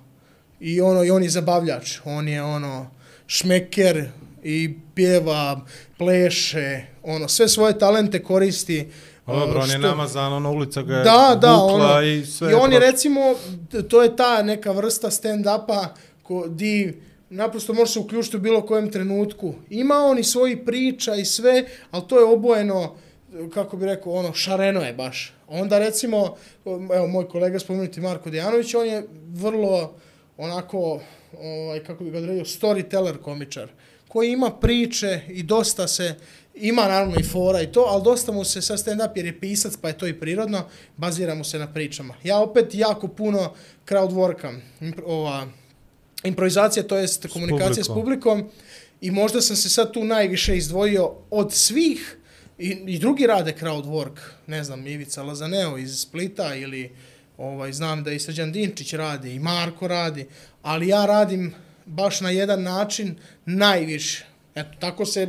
i 0.63 0.81
ono, 0.81 1.03
i 1.03 1.11
on 1.11 1.23
je 1.23 1.29
zabavljač, 1.29 1.99
on 2.05 2.27
je 2.27 2.43
ono, 2.43 2.87
šmeker 3.27 4.05
i 4.43 4.73
pjeva, 4.95 5.61
pleše, 5.97 6.81
ono, 7.03 7.27
sve 7.27 7.47
svoje 7.47 7.79
talente 7.79 8.23
koristi. 8.23 8.91
Dobro, 9.27 9.59
on 9.59 9.69
je 9.69 9.77
namazan, 9.77 10.33
ono 10.33 10.51
ulica 10.51 10.81
ga 10.81 10.95
je 10.95 11.03
da, 11.03 11.37
da, 11.41 11.53
ono, 11.53 12.01
i 12.01 12.25
sve. 12.25 12.51
I 12.51 12.53
on 12.53 12.73
je 12.73 12.79
recimo, 12.79 13.19
to 13.89 14.03
je 14.03 14.15
ta 14.15 14.43
neka 14.43 14.71
vrsta 14.71 15.11
stand-upa 15.11 15.87
ko, 16.23 16.47
di 16.47 17.01
naprosto 17.29 17.73
može 17.73 17.91
se 17.91 17.99
uključiti 17.99 18.37
u 18.37 18.39
bilo 18.39 18.61
kojem 18.61 18.91
trenutku. 18.91 19.53
Ima 19.69 19.95
on 19.95 20.19
i 20.19 20.23
svoji 20.23 20.65
priča 20.65 21.15
i 21.15 21.25
sve, 21.25 21.65
ali 21.91 22.03
to 22.07 22.19
je 22.19 22.25
obojeno, 22.25 22.95
kako 23.53 23.77
bi 23.77 23.85
rekao, 23.85 24.13
ono, 24.13 24.33
šareno 24.33 24.81
je 24.81 24.93
baš. 24.93 25.33
Onda 25.47 25.79
recimo, 25.79 26.35
evo, 26.95 27.07
moj 27.07 27.27
kolega 27.27 27.59
spomenuti 27.59 28.01
Marko 28.01 28.29
Dejanović, 28.29 28.73
on 28.73 28.85
je 28.85 29.07
vrlo 29.33 29.93
onako, 30.37 31.01
ovaj, 31.39 31.83
kako 31.83 32.03
bi 32.03 32.11
ga 32.11 32.17
odredio, 32.17 32.43
storyteller 32.43 33.21
komičar, 33.21 33.69
koji 34.07 34.31
ima 34.31 34.51
priče 34.51 35.21
i 35.29 35.43
dosta 35.43 35.87
se, 35.87 36.15
ima 36.55 36.81
naravno 36.81 37.15
i 37.19 37.23
fora 37.23 37.61
i 37.61 37.71
to, 37.71 37.81
ali 37.81 38.03
dosta 38.03 38.31
mu 38.31 38.43
se 38.43 38.61
sa 38.61 38.77
stand-up 38.77 39.09
jer 39.15 39.25
je 39.25 39.39
pisac, 39.39 39.77
pa 39.81 39.87
je 39.87 39.97
to 39.97 40.07
i 40.07 40.19
prirodno, 40.19 40.65
bazira 40.97 41.35
mu 41.35 41.43
se 41.43 41.59
na 41.59 41.73
pričama. 41.73 42.15
Ja 42.23 42.37
opet 42.37 42.75
jako 42.75 43.07
puno 43.07 43.53
crowd 43.87 44.35
impro- 44.81 45.03
ova, 45.05 45.47
improvizacija, 46.23 46.83
to 46.83 46.97
jest 46.97 47.27
komunikacija 47.27 47.83
s 47.83 47.87
publikom. 47.87 48.41
publikom 48.41 48.59
i 49.01 49.11
možda 49.11 49.41
sam 49.41 49.55
se 49.55 49.69
sad 49.69 49.93
tu 49.93 50.03
najviše 50.03 50.57
izdvojio 50.57 51.13
od 51.29 51.53
svih 51.53 52.17
i, 52.57 52.69
i 52.87 52.99
drugi 52.99 53.27
rade 53.27 53.53
crowd 53.59 53.85
work, 53.85 54.19
ne 54.47 54.63
znam, 54.63 54.87
Ivica 54.87 55.23
Lazaneo 55.23 55.77
iz 55.77 55.99
Splita 55.99 56.55
ili 56.55 56.91
ovaj, 57.37 57.73
znam 57.73 58.03
da 58.03 58.11
i 58.11 58.19
Srđan 58.19 58.51
Dinčić 58.51 58.93
radi 58.93 59.33
i 59.33 59.39
Marko 59.39 59.87
radi, 59.87 60.27
ali 60.61 60.87
ja 60.87 61.05
radim 61.05 61.53
baš 61.85 62.21
na 62.21 62.29
jedan 62.29 62.63
način 62.63 63.15
najviše. 63.45 64.25
Eto, 64.55 64.69
tako 64.79 65.05
se, 65.05 65.27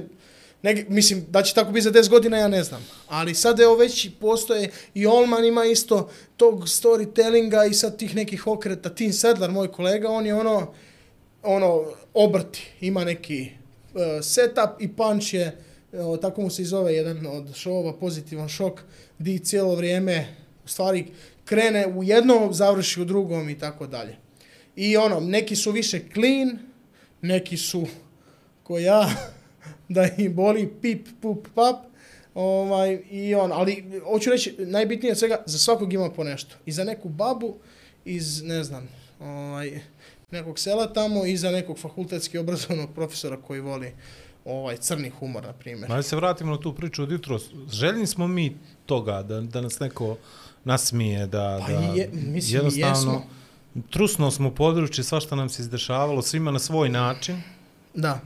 ne, 0.62 0.84
mislim, 0.88 1.24
da 1.28 1.42
će 1.42 1.54
tako 1.54 1.72
biti 1.72 1.84
za 1.84 1.92
10 1.92 2.08
godina, 2.08 2.38
ja 2.38 2.48
ne 2.48 2.64
znam. 2.64 2.86
Ali 3.08 3.34
sad 3.34 3.60
evo 3.60 3.76
već 3.76 4.08
postoje, 4.20 4.70
i 4.94 5.06
Olman 5.06 5.44
ima 5.44 5.64
isto 5.64 6.10
tog 6.36 6.62
storytellinga 6.62 7.70
i 7.70 7.74
sad 7.74 7.98
tih 7.98 8.16
nekih 8.16 8.46
okreta. 8.46 8.94
Tim 8.94 9.12
Sedlar, 9.12 9.50
moj 9.50 9.72
kolega, 9.72 10.08
on 10.08 10.26
je 10.26 10.34
ono, 10.34 10.72
ono, 11.42 11.84
obrti, 12.14 12.70
ima 12.80 13.04
neki 13.04 13.48
uh, 13.94 14.00
setup 14.22 14.80
i 14.80 14.88
punch 14.92 15.34
je, 15.34 15.58
uh, 15.92 16.20
tako 16.20 16.42
mu 16.42 16.50
se 16.50 16.62
i 16.62 16.64
zove 16.64 16.94
jedan 16.94 17.26
od 17.26 17.54
šova, 17.54 17.92
pozitivan 17.92 18.48
šok, 18.48 18.80
di 19.18 19.38
cijelo 19.38 19.74
vrijeme, 19.74 20.36
u 20.64 20.68
stvari, 20.68 21.06
krene 21.44 21.86
u 21.86 22.02
jednom, 22.02 22.54
završi 22.54 23.02
u 23.02 23.04
drugom 23.04 23.48
i 23.48 23.58
tako 23.58 23.86
dalje. 23.86 24.16
I 24.76 24.96
ono, 24.96 25.20
neki 25.20 25.56
su 25.56 25.70
više 25.70 26.00
clean, 26.12 26.58
neki 27.22 27.56
su, 27.56 27.86
ko 28.62 28.78
ja, 28.78 29.10
da 29.88 30.08
im 30.18 30.34
boli 30.34 30.74
pip, 30.82 31.08
pup, 31.22 31.48
pap, 31.54 31.76
ovaj, 32.34 33.02
i 33.10 33.34
on, 33.34 33.52
ali 33.52 34.00
hoću 34.04 34.30
reći, 34.30 34.54
najbitnije 34.58 35.12
od 35.12 35.18
svega, 35.18 35.42
za 35.46 35.58
svakog 35.58 35.92
ima 35.92 36.10
po 36.10 36.24
nešto. 36.24 36.56
I 36.66 36.72
za 36.72 36.84
neku 36.84 37.08
babu 37.08 37.54
iz, 38.04 38.42
ne 38.42 38.64
znam, 38.64 38.88
ovaj, 39.20 39.80
nekog 40.30 40.58
sela 40.58 40.92
tamo 40.92 41.26
i 41.26 41.36
za 41.36 41.50
nekog 41.50 41.78
fakultetski 41.78 42.38
obrazovnog 42.38 42.94
profesora 42.94 43.36
koji 43.36 43.60
voli 43.60 43.92
ovaj 44.44 44.76
crni 44.76 45.10
humor, 45.10 45.42
na 45.42 45.52
primjer. 45.52 45.88
Ma 45.88 45.96
da 45.96 46.02
se 46.02 46.16
vratimo 46.16 46.52
na 46.52 46.60
tu 46.60 46.74
priču 46.74 47.02
od 47.02 47.10
jutros. 47.10 47.42
Željni 47.72 48.06
smo 48.06 48.28
mi 48.28 48.56
toga 48.86 49.22
da, 49.22 49.40
da 49.40 49.60
nas 49.60 49.80
neko 49.80 50.16
nasmije, 50.64 51.26
da, 51.26 51.58
Pa 51.60 51.66
da 51.68 51.78
je- 51.80 52.10
mislim, 52.14 52.56
jednostavno 52.56 52.88
jesmo. 53.12 53.22
trusno 53.82 54.30
smo 54.30 54.50
područje, 54.52 55.04
svašta 55.04 55.36
nam 55.36 55.48
se 55.48 55.62
izdešavalo, 55.62 56.22
svima 56.22 56.50
na 56.50 56.58
svoj 56.58 56.88
način, 56.88 57.42
Da. 57.94 58.20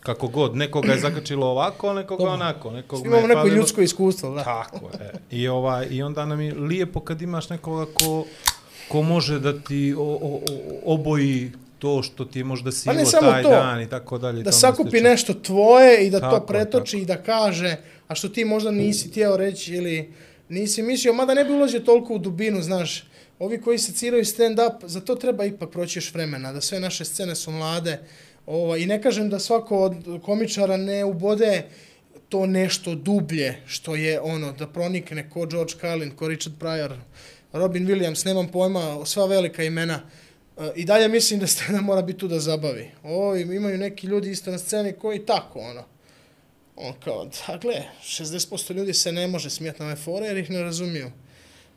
kako 0.00 0.28
god, 0.28 0.56
nekoga 0.56 0.92
je 0.92 1.00
zakačilo 1.00 1.46
ovako, 1.46 1.92
nekoga 1.92 2.18
Dobro. 2.18 2.32
onako, 2.34 2.70
nekoga 2.70 3.06
Imamo 3.06 3.26
neko 3.26 3.38
falilo- 3.38 3.56
ljudsko 3.56 3.80
iskustvo, 3.82 4.30
da. 4.30 4.44
Tako 4.44 4.86
je. 4.94 5.12
I, 5.32 5.48
ovaj, 5.48 5.86
I 5.86 6.02
onda 6.02 6.26
nam 6.26 6.40
je 6.40 6.54
lijepo 6.54 7.00
kad 7.00 7.22
imaš 7.22 7.48
nekoga 7.48 7.92
ko, 7.94 8.24
ko 8.88 9.02
može 9.02 9.38
da 9.38 9.58
ti 9.60 9.94
o, 9.94 10.02
o, 10.02 10.36
o, 10.36 10.40
oboji 10.86 11.52
to 11.78 12.02
što 12.02 12.24
ti 12.24 12.38
je 12.38 12.44
možda 12.44 12.72
silo 12.72 12.94
ne 12.94 13.04
samo 13.06 13.30
taj 13.30 13.42
to. 13.42 13.48
dan 13.50 13.80
i 13.80 13.88
tako 13.88 14.18
dalje. 14.18 14.42
Da 14.42 14.52
sakupi 14.52 14.90
slično. 14.90 15.08
nešto 15.08 15.34
tvoje 15.34 16.06
i 16.06 16.10
da 16.10 16.20
Tako 16.20 16.36
to 16.36 16.46
pretoči 16.46 16.98
i 16.98 17.06
da 17.06 17.16
kaže, 17.16 17.76
a 18.08 18.14
što 18.14 18.28
ti 18.28 18.44
možda 18.44 18.70
nisi 18.70 19.08
htjeo 19.08 19.36
reći 19.36 19.74
ili 19.74 20.12
nisi 20.52 20.82
mislio, 20.82 21.12
mada 21.12 21.34
ne 21.34 21.44
bi 21.44 21.52
ulazio 21.52 21.80
toliko 21.80 22.14
u 22.14 22.18
dubinu, 22.18 22.62
znaš, 22.62 23.04
ovi 23.38 23.60
koji 23.60 23.78
se 23.78 23.92
ciraju 23.92 24.24
stand-up, 24.24 24.86
za 24.86 25.00
to 25.00 25.14
treba 25.14 25.44
ipak 25.44 25.70
proći 25.70 25.98
još 25.98 26.14
vremena, 26.14 26.52
da 26.52 26.60
sve 26.60 26.80
naše 26.80 27.04
scene 27.04 27.34
su 27.34 27.50
mlade. 27.50 27.98
Ovo, 28.46 28.76
I 28.76 28.86
ne 28.86 29.02
kažem 29.02 29.30
da 29.30 29.38
svako 29.38 29.78
od 29.78 29.94
komičara 30.22 30.76
ne 30.76 31.04
ubode 31.04 31.62
to 32.28 32.46
nešto 32.46 32.94
dublje, 32.94 33.62
što 33.66 33.94
je 33.94 34.20
ono, 34.20 34.52
da 34.52 34.66
pronikne 34.66 35.30
ko 35.30 35.46
George 35.46 35.72
Carlin, 35.80 36.10
ko 36.10 36.28
Richard 36.28 36.56
Pryor, 36.60 36.96
Robin 37.52 37.86
Williams, 37.86 38.26
nemam 38.26 38.48
pojma, 38.48 39.06
sva 39.06 39.26
velika 39.26 39.64
imena. 39.64 40.00
E, 40.58 40.70
I 40.76 40.84
dalje 40.84 41.08
mislim 41.08 41.40
da 41.40 41.46
scena 41.46 41.80
mora 41.80 42.02
biti 42.02 42.18
tu 42.18 42.28
da 42.28 42.38
zabavi. 42.38 42.90
Ovo, 43.02 43.36
imaju 43.36 43.78
neki 43.78 44.06
ljudi 44.06 44.30
isto 44.30 44.50
na 44.50 44.58
sceni 44.58 44.92
koji 44.92 45.26
tako, 45.26 45.58
ono. 45.58 45.84
On 46.76 46.92
kao, 47.04 47.24
da, 47.24 47.56
gle, 47.56 47.82
60% 48.04 48.74
ljudi 48.74 48.94
se 48.94 49.12
ne 49.12 49.26
može 49.26 49.50
smijeti 49.50 49.80
na 49.80 49.86
ove 49.86 49.96
fore 49.96 50.26
jer 50.26 50.36
ih 50.36 50.50
ne 50.50 50.62
razumiju. 50.62 51.12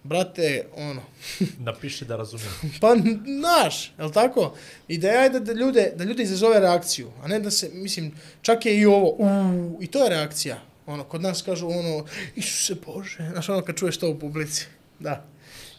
Brate, 0.03 0.65
ono, 0.75 1.01
Napiši 1.65 2.05
da 2.05 2.15
razumijem. 2.15 2.51
pa, 2.81 2.95
naš, 3.25 3.93
je 3.97 4.03
li 4.03 4.13
tako? 4.13 4.55
Ideja 4.87 5.21
je 5.21 5.29
da, 5.29 5.39
da, 5.39 5.53
ljude, 5.53 5.93
da 5.95 6.03
ljude 6.03 6.23
izazove 6.23 6.59
reakciju, 6.59 7.11
a 7.23 7.27
ne 7.27 7.39
da 7.39 7.51
se, 7.51 7.69
mislim, 7.73 8.11
čak 8.41 8.65
je 8.65 8.77
i 8.79 8.85
ovo, 8.85 9.15
uuu, 9.17 9.77
i 9.81 9.87
to 9.87 10.03
je 10.03 10.09
reakcija. 10.09 10.61
Ono, 10.85 11.03
kod 11.03 11.21
nas 11.21 11.41
kažu 11.41 11.67
ono, 11.67 12.05
Isuse 12.35 12.75
Bože, 12.85 13.29
znaš 13.31 13.49
ono 13.49 13.61
kad 13.61 13.75
čuješ 13.75 13.97
to 13.97 14.09
u 14.09 14.19
publici. 14.19 14.65
Da. 14.99 15.25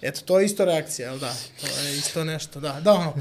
Eto, 0.03 0.21
to 0.21 0.41
je 0.41 0.47
isto 0.47 0.65
reakcija, 0.65 1.09
jel 1.09 1.19
da? 1.19 1.35
To 1.61 1.67
je 1.67 1.97
isto 1.97 2.25
nešto, 2.25 2.61
da. 2.61 2.81
Da, 2.81 2.93
ono, 2.93 3.15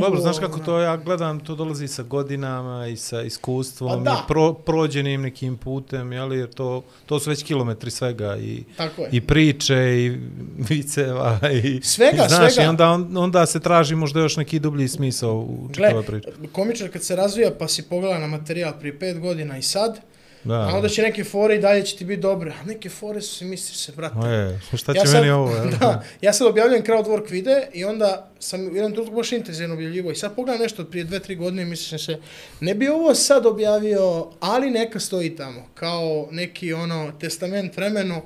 dobro, 0.00 0.20
znaš 0.20 0.38
kako 0.38 0.58
to 0.58 0.78
ja 0.78 0.96
gledam, 0.96 1.40
to 1.40 1.54
dolazi 1.54 1.88
sa 1.88 2.02
godinama 2.02 2.86
i 2.86 2.96
sa 2.96 3.22
iskustvom, 3.22 3.90
Pa 3.90 3.96
da. 4.00 4.10
i 4.16 4.28
pro, 4.28 4.52
prođenim 4.54 5.22
nekim 5.22 5.56
putem, 5.56 6.12
jel, 6.12 6.32
jer 6.32 6.48
to, 6.48 6.82
to 7.06 7.20
su 7.20 7.30
već 7.30 7.42
kilometri 7.42 7.90
svega 7.90 8.36
i, 8.36 8.64
je. 8.98 9.08
i 9.12 9.20
priče 9.20 9.74
i 9.96 10.18
viceva 10.60 11.38
i, 11.54 11.80
Svega, 11.82 12.24
i, 12.24 12.28
znaš, 12.28 12.52
svega. 12.52 12.66
i 12.66 12.68
onda, 12.68 12.88
on- 12.88 13.16
onda 13.16 13.46
se 13.46 13.60
traži 13.60 13.94
možda 13.94 14.20
još 14.20 14.36
neki 14.36 14.58
dublji 14.58 14.88
smisao 14.88 15.34
u 15.34 15.68
čitavoj 15.72 16.02
priči. 16.04 16.28
komičar 16.52 16.88
kad 16.88 17.02
se 17.02 17.16
razvija 17.16 17.50
pa 17.50 17.68
si 17.68 17.82
pogleda 17.82 18.18
na 18.18 18.26
materijal 18.28 18.72
prije 18.80 18.98
pet 18.98 19.20
godina 19.20 19.58
i 19.58 19.62
sad, 19.62 20.00
Da, 20.46 20.54
a 20.54 20.76
onda 20.76 20.88
će 20.88 21.02
neke 21.02 21.24
fore 21.24 21.56
i 21.56 21.60
dalje 21.60 21.84
će 21.84 21.96
ti 21.96 22.04
biti 22.04 22.20
dobre, 22.20 22.50
a 22.50 22.64
neke 22.64 22.88
fore 22.88 23.20
su 23.20 23.44
misliš 23.44 23.78
se, 23.78 23.92
brate. 23.92 24.28
E, 24.28 24.76
šta 24.76 24.92
će 24.92 24.98
Ja 24.98 25.06
sad- 25.06 25.14
meni 25.14 25.30
ovo? 25.30 25.50
jel? 25.56 25.70
da, 25.80 26.04
ja 26.20 26.32
sad 26.32 26.46
objavljujem 26.46 26.84
crowdwork 26.84 27.30
vide 27.30 27.68
i 27.72 27.84
onda 27.84 28.30
sam 28.38 28.60
u 28.60 28.74
jednom 28.74 28.92
trenutku 28.92 29.16
baš 29.16 29.32
intenzivno 29.32 29.74
objavljivo 29.74 30.10
i 30.10 30.14
sad 30.14 30.36
pogledam 30.36 30.62
nešto 30.62 30.82
od 30.82 30.88
prije 30.88 31.04
dve, 31.04 31.20
tri 31.20 31.34
godine 31.36 31.62
i 31.62 31.66
mislim 31.66 31.98
se, 31.98 32.18
ne 32.60 32.74
bi 32.74 32.88
ovo 32.88 33.14
sad 33.14 33.46
objavio, 33.46 34.26
ali 34.40 34.70
neka 34.70 35.00
stoji 35.00 35.36
tamo, 35.36 35.62
kao 35.74 36.28
neki 36.30 36.72
ono 36.72 37.12
testament 37.20 37.76
vremenu 37.76 38.22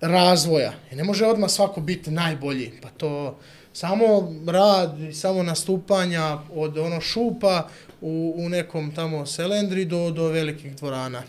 razvoja. 0.00 0.72
I 0.92 0.96
ne 0.96 1.04
može 1.04 1.26
odmah 1.26 1.50
svako 1.50 1.80
biti 1.80 2.10
najbolji, 2.10 2.72
pa 2.82 2.88
to 2.88 3.38
samo 3.72 4.34
rad, 4.46 4.96
samo 5.14 5.42
nastupanja 5.42 6.38
od 6.54 6.78
ono 6.78 7.00
šupa 7.00 7.68
u, 8.00 8.34
u 8.36 8.48
nekom 8.48 8.94
tamo 8.94 9.26
selendri 9.26 9.84
do, 9.84 10.10
do 10.10 10.28
velikih 10.28 10.76
dvorana. 10.76 11.22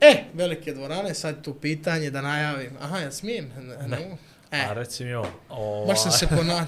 E, 0.00 0.24
velike 0.34 0.72
dvorane, 0.72 1.14
sad 1.14 1.44
tu 1.44 1.54
pitanje 1.54 2.10
da 2.10 2.20
najavim. 2.20 2.70
Aha, 2.80 2.98
ja 2.98 3.10
smijem? 3.10 3.52
Ne. 3.58 3.88
ne. 3.88 4.16
E, 4.50 4.60
A 4.70 4.72
reci 4.72 5.04
mi 5.04 5.14
ovo. 5.14 5.28
ovaj, 5.48 5.86
baš 5.86 6.02
sam 6.02 6.12
se 6.12 6.26
ponad... 6.26 6.66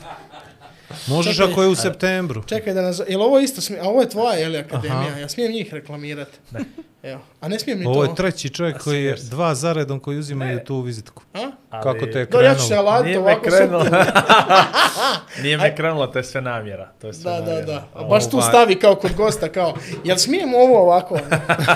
Možeš 1.06 1.36
Čekaj. 1.36 1.52
ako 1.52 1.62
je 1.62 1.68
u 1.68 1.74
septembru. 1.74 2.42
Čekaj 2.44 2.74
da 2.74 2.82
naz... 2.82 3.02
Jel 3.08 3.22
ovo 3.22 3.38
isto 3.38 3.60
smije... 3.60 3.80
A 3.80 3.84
ovo 3.84 4.00
je 4.00 4.08
tvoja, 4.08 4.34
je 4.34 4.48
li, 4.48 4.58
akademija? 4.58 5.18
Ja 5.18 5.28
smijem 5.28 5.52
njih 5.52 5.74
reklamirati? 5.74 6.38
Ne. 6.50 6.60
Evo. 7.04 7.20
A 7.40 7.48
ne 7.48 7.58
smijem 7.58 7.78
ni 7.78 7.86
Ovo 7.86 7.94
to? 7.96 8.04
je 8.04 8.14
treći 8.14 8.48
čovjek 8.48 8.78
koji 8.78 9.04
je 9.04 9.16
dva 9.20 9.54
zaredom 9.54 10.00
koji 10.00 10.18
uzimaju 10.18 10.60
tu 10.60 10.80
vizitku. 10.80 11.22
A? 11.34 11.38
ali- 11.70 11.82
Kako 11.82 12.06
te 12.06 12.18
je 12.18 12.26
Dobro, 12.26 12.46
ja 12.46 12.54
ću 12.54 12.60
se 12.60 12.68
krenulo? 12.68 12.88
alatiti 12.88 13.08
Nije 13.08 13.18
me 13.18 13.24
ovako 13.24 13.42
krenulo. 13.42 13.84
Nije 15.42 15.58
me 15.58 15.76
krenulo, 15.76 16.06
to 16.06 16.18
je 16.18 16.24
sve 16.24 16.40
namjera. 16.40 16.92
To 17.00 17.06
je 17.06 17.12
sve 17.12 17.22
Da, 17.24 17.36
da, 17.36 17.44
namjera. 17.44 17.66
da. 17.66 17.86
A 17.94 18.04
baš 18.04 18.30
tu 18.30 18.36
Ovaj. 18.36 18.48
stavi 18.48 18.74
kao 18.74 18.94
kod 18.94 19.14
gosta, 19.14 19.48
kao, 19.48 19.74
jel 20.04 20.16
smijem 20.16 20.54
ovo 20.54 20.78
ovako? 20.80 21.18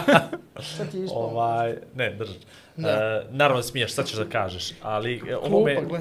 Šta 0.69 0.85
ti 0.85 0.99
je 0.99 1.05
ispalo? 1.05 1.21
Ovaj, 1.23 1.75
ne, 1.95 2.11
drži. 2.11 2.39
Da. 2.77 2.89
E, 2.89 3.27
naravno 3.31 3.63
smiješ, 3.63 3.93
sad 3.93 4.07
ćeš 4.07 4.17
da 4.17 4.25
kažeš, 4.25 4.73
ali 4.83 5.23
e, 5.29 5.37
ovo 5.37 5.65
me, 5.65 5.75
Klupa, 5.77 5.89
gle. 5.89 6.01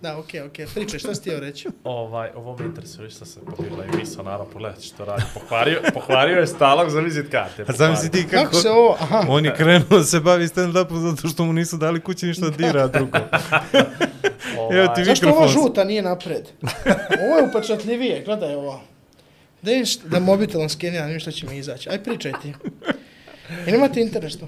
Da, 0.00 0.18
okej, 0.18 0.40
okej. 0.42 0.66
Pričaj, 0.66 0.98
šta 0.98 1.14
si 1.14 1.22
ti 1.22 1.30
joj 1.30 1.40
reći? 1.40 1.68
ovaj, 1.84 2.30
ovo 2.34 2.56
me 2.56 2.64
interesuje, 2.66 3.10
šta 3.10 3.24
se 3.24 3.40
pobila 3.46 3.84
i 3.84 3.96
misao, 3.96 4.24
naravno, 4.24 4.44
pogledaj 4.46 4.80
što 4.82 5.04
radi. 5.04 5.22
Pokvario, 5.34 5.80
pokvario 5.94 6.38
je 6.38 6.46
stalog 6.46 6.90
za 6.90 7.00
vizit 7.00 7.30
karte. 7.30 7.64
A 7.68 7.72
zamisli 7.72 8.10
ti 8.10 8.24
kako... 8.24 8.44
Kako 8.44 8.56
se 8.56 8.70
ovo... 8.70 8.96
Aha. 9.00 9.24
On 9.28 9.44
je 9.44 9.54
krenuo 9.54 9.88
da 9.90 10.04
se 10.04 10.20
bavi 10.20 10.44
stand-upom 10.44 11.10
zato 11.10 11.28
što 11.28 11.44
mu 11.44 11.52
nisu 11.52 11.76
dali 11.76 12.00
kući 12.00 12.26
ništa 12.26 12.50
dira 12.50 12.86
drugo. 12.88 13.18
Ovaj, 14.58 14.78
Evo 14.78 14.88
ti 14.88 15.04
Zašto 15.04 15.26
ova 15.26 15.40
mikrofon. 15.40 15.62
žuta 15.62 15.84
nije 15.84 16.02
napred? 16.02 16.48
Ovo 17.20 17.36
je 17.36 17.44
upečatljivije, 17.44 18.22
gledaj 18.24 18.54
ovo. 18.54 18.80
Da 19.62 19.84
šta- 19.84 20.08
da 20.08 20.20
mobitelom 20.20 20.68
skeniram, 20.68 21.06
vidim 21.06 21.20
šta 21.20 21.30
će 21.30 21.46
mi 21.46 21.58
izaći. 21.58 21.90
Aj, 21.90 22.02
pričaj 22.02 22.32
ti. 22.42 22.52
I 23.66 23.72
nemate 23.72 24.00
interesno. 24.00 24.46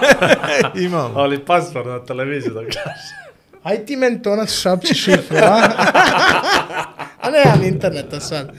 Imam. 0.86 1.16
Ali 1.16 1.44
paspor 1.44 1.86
na 1.86 2.04
televiziju 2.04 2.54
da 2.54 2.60
kaže. 2.60 3.27
Aj 3.62 3.86
ti 3.86 3.96
meni 3.96 4.22
to 4.22 4.36
nas 4.36 4.60
šapći 4.60 4.94
šifru, 4.94 5.36
a? 5.36 5.62
a 7.22 7.30
ne, 7.30 7.42
imam 7.44 7.64
interneta 7.64 8.20
sad. 8.20 8.52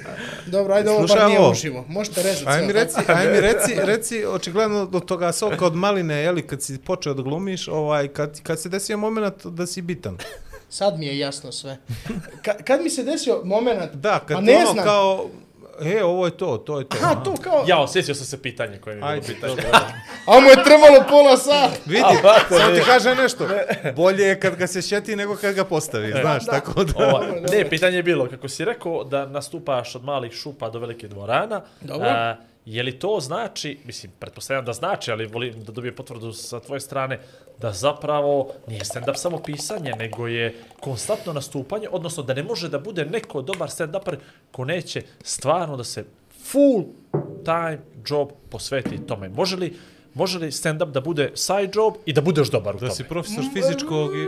Dobro, 0.46 0.74
ajde, 0.74 0.90
ovo 0.90 1.00
Slušaj, 1.00 1.18
bar 1.18 1.28
nije 1.30 1.50
uživo. 1.50 1.86
Možete 1.88 2.24
rezati 2.24 2.50
Aj 2.50 2.66
mi 2.66 2.74
reci, 2.74 2.98
aj 3.08 3.28
mi 3.28 3.42
reci, 3.42 3.76
reci, 3.84 4.26
očigledno 4.26 4.86
do 4.86 5.00
toga 5.00 5.32
soka 5.32 5.66
od 5.66 5.76
maline, 5.76 6.16
jeli, 6.16 6.48
kad 6.48 6.62
si 6.62 6.78
počeo 6.78 7.14
da 7.14 7.22
glumiš, 7.22 7.68
ovaj, 7.68 8.08
kad, 8.08 8.42
kad 8.42 8.62
se 8.62 8.70
desio 8.70 8.98
moment 8.98 9.46
da 9.46 9.66
si 9.66 9.82
bitan. 9.82 10.18
Sad 10.70 11.00
mi 11.00 11.06
je 11.06 11.20
jasno 11.20 11.52
sve. 11.52 11.78
Ka, 12.42 12.54
kad 12.54 12.84
mi 12.84 12.90
se 12.90 13.04
desio 13.04 13.42
moment... 13.44 13.94
Da, 13.94 14.20
kad 14.20 14.38
ti 14.38 14.44
ne 14.44 14.58
ono 14.58 14.72
znam. 14.74 14.86
kao, 14.86 15.30
e, 15.82 16.04
ovo 16.04 16.26
je 16.26 16.32
to, 16.32 16.58
to 16.58 16.80
je 16.80 16.90
to. 16.90 16.98
Aha, 17.02 17.16
to 17.24 17.34
kao... 17.42 17.64
Ja, 17.68 17.80
osjetio 17.80 18.16
sam 18.16 18.26
se 18.26 18.42
pitanje 18.42 18.78
koje 18.78 18.96
mi 18.96 19.00
je 19.00 19.02
bilo 19.02 19.12
Ajde, 19.12 19.28
pitanje. 19.28 19.56
dobro. 19.56 19.80
A 20.26 20.40
mu 20.40 20.50
je 20.50 20.64
trebalo 20.64 21.06
pola 21.10 21.38
sata. 21.38 21.76
Vidi, 21.86 22.04
samo 22.50 22.76
ti 22.76 22.82
kaže 22.86 23.16
nešto. 23.16 23.48
Bolje 23.96 24.24
je 24.24 24.40
kad 24.40 24.56
ga 24.56 24.68
se 24.68 24.82
šeti 24.82 25.16
nego 25.16 25.36
kad 25.36 25.56
ga 25.56 25.64
postavi, 25.64 26.14
znaš, 26.22 26.46
tako 26.46 26.84
da. 26.84 27.08
Ova, 27.08 27.26
ne, 27.52 27.70
pitanje 27.70 27.98
je 27.98 28.04
bilo, 28.04 28.28
kako 28.30 28.50
si 28.50 28.66
rekao 28.66 29.04
da 29.04 29.26
nastupaš 29.26 29.96
od 29.96 30.04
malih 30.04 30.32
šupa 30.32 30.70
do 30.70 30.80
velike 30.80 31.08
dvorana, 31.08 31.62
Dobro. 31.82 32.08
a, 32.10 32.36
je 32.70 32.84
li 32.84 33.00
to 33.00 33.20
znači, 33.20 33.78
mislim, 33.86 34.12
pretpostavljam 34.20 34.66
da 34.66 34.74
znači, 34.74 35.12
ali 35.12 35.26
volim 35.26 35.64
da 35.64 35.72
dobijem 35.72 35.96
potvrdu 35.96 36.34
sa 36.34 36.60
tvoje 36.60 36.80
strane, 36.80 37.20
da 37.60 37.72
zapravo 37.72 38.52
nije 38.68 38.82
stand-up 38.82 39.16
samo 39.16 39.40
pisanje, 39.40 39.92
nego 39.92 40.28
je 40.28 40.56
konstantno 40.80 41.34
nastupanje, 41.34 41.88
odnosno 41.92 42.24
da 42.24 42.34
ne 42.34 42.44
može 42.44 42.70
da 42.70 42.80
bude 42.80 43.06
neko 43.06 43.42
dobar 43.42 43.70
stand-upper 43.70 44.16
ko 44.52 44.66
neće 44.66 45.02
stvarno 45.24 45.78
da 45.78 45.84
se 45.84 46.06
full 46.44 46.84
time 47.46 47.80
job 48.08 48.30
posveti 48.50 49.06
tome. 49.08 49.30
Može 49.30 49.56
li, 49.56 49.78
može 50.14 50.40
li 50.40 50.52
stand-up 50.52 50.92
da 50.92 51.02
bude 51.02 51.32
side 51.36 51.72
job 51.76 51.94
i 52.06 52.14
da 52.14 52.22
budeš 52.22 52.50
dobar 52.52 52.76
u 52.76 52.80
Da 52.80 52.86
tome? 52.86 52.96
si 52.96 53.04
profesor 53.04 53.44
fizičkog 53.54 54.16
i... 54.16 54.26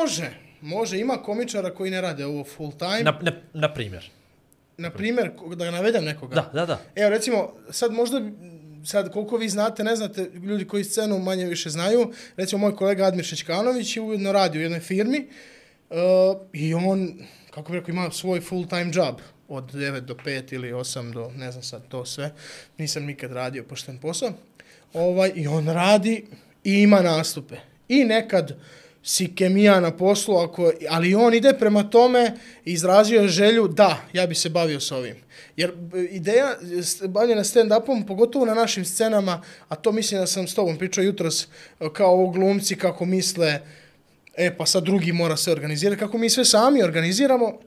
Može. 0.00 0.30
Može, 0.60 0.98
ima 0.98 1.16
komičara 1.22 1.74
koji 1.74 1.90
ne 1.90 2.00
rade 2.00 2.26
ovo 2.26 2.44
full 2.44 2.72
time. 2.72 3.02
Na, 3.02 3.18
na, 3.22 3.32
na 3.52 3.74
primjer. 3.74 4.10
Na 4.76 4.90
primjer, 4.90 5.30
da 5.56 5.64
ga 5.64 5.70
navedem 5.70 6.04
nekoga. 6.04 6.34
Da, 6.34 6.50
da, 6.54 6.66
da. 6.66 6.80
Evo, 6.94 7.10
recimo, 7.10 7.52
sad 7.70 7.92
možda, 7.92 8.20
sad 8.84 9.12
koliko 9.12 9.36
vi 9.36 9.48
znate, 9.48 9.84
ne 9.84 9.96
znate, 9.96 10.30
ljudi 10.34 10.66
koji 10.66 10.84
scenu 10.84 11.18
manje 11.18 11.46
više 11.46 11.70
znaju, 11.70 12.12
recimo 12.36 12.60
moj 12.60 12.76
kolega 12.76 13.04
Admir 13.04 13.24
Šećkanović 13.24 13.96
je 13.96 14.02
ujedno 14.02 14.32
radi 14.32 14.58
u 14.58 14.62
jednoj 14.62 14.80
firmi 14.80 15.28
uh, 15.90 15.96
i 16.52 16.74
on, 16.74 17.14
kako 17.50 17.72
bi 17.72 17.78
rekao, 17.78 17.92
ima 17.92 18.10
svoj 18.10 18.40
full 18.40 18.68
time 18.68 18.90
job 18.94 19.16
od 19.48 19.72
9 19.72 20.00
do 20.00 20.14
5 20.14 20.54
ili 20.54 20.72
8 20.72 21.12
do, 21.12 21.30
ne 21.36 21.52
znam 21.52 21.62
sad 21.62 21.88
to 21.88 22.06
sve, 22.06 22.32
nisam 22.78 23.04
nikad 23.04 23.32
radio 23.32 23.64
pošten 23.64 23.98
posao, 23.98 24.32
ovaj, 24.92 25.32
i 25.34 25.46
on 25.46 25.68
radi 25.68 26.26
i 26.64 26.72
ima 26.72 27.00
nastupe. 27.00 27.56
I 27.88 28.04
nekad 28.04 28.56
si 29.06 29.34
kemija 29.34 29.80
na 29.80 29.96
poslu, 29.96 30.36
ako, 30.36 30.72
ali 30.90 31.14
on 31.14 31.34
ide 31.34 31.52
prema 31.58 31.82
tome 31.90 32.32
i 32.64 32.72
izrazio 32.72 33.20
je 33.20 33.28
želju 33.28 33.68
da, 33.68 34.00
ja 34.12 34.26
bi 34.26 34.34
se 34.34 34.48
bavio 34.48 34.80
s 34.80 34.92
ovim. 34.92 35.16
Jer 35.56 35.70
e, 35.70 36.00
ideja 36.10 36.56
bavljena 37.08 37.44
stand-upom, 37.44 38.06
pogotovo 38.06 38.44
na 38.44 38.54
našim 38.54 38.84
scenama, 38.84 39.42
a 39.68 39.74
to 39.74 39.92
mislim 39.92 40.20
da 40.20 40.26
sam 40.26 40.48
s 40.48 40.54
tobom 40.54 40.78
pričao 40.78 41.04
jutros, 41.04 41.44
e, 41.44 41.48
kao 41.92 42.12
ovo 42.12 42.30
glumci 42.30 42.76
kako 42.76 43.04
misle, 43.04 43.60
e 44.36 44.56
pa 44.56 44.66
sad 44.66 44.84
drugi 44.84 45.12
mora 45.12 45.36
se 45.36 45.52
organizirati, 45.52 46.00
kako 46.00 46.18
mi 46.18 46.30
sve 46.30 46.44
sami 46.44 46.82
organiziramo, 46.82 47.58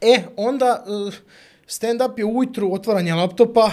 e 0.00 0.22
onda 0.36 0.84
e, 0.86 1.16
stand-up 1.66 2.18
je 2.18 2.24
ujutru 2.24 2.72
otvaranje 2.72 3.14
laptopa 3.14 3.70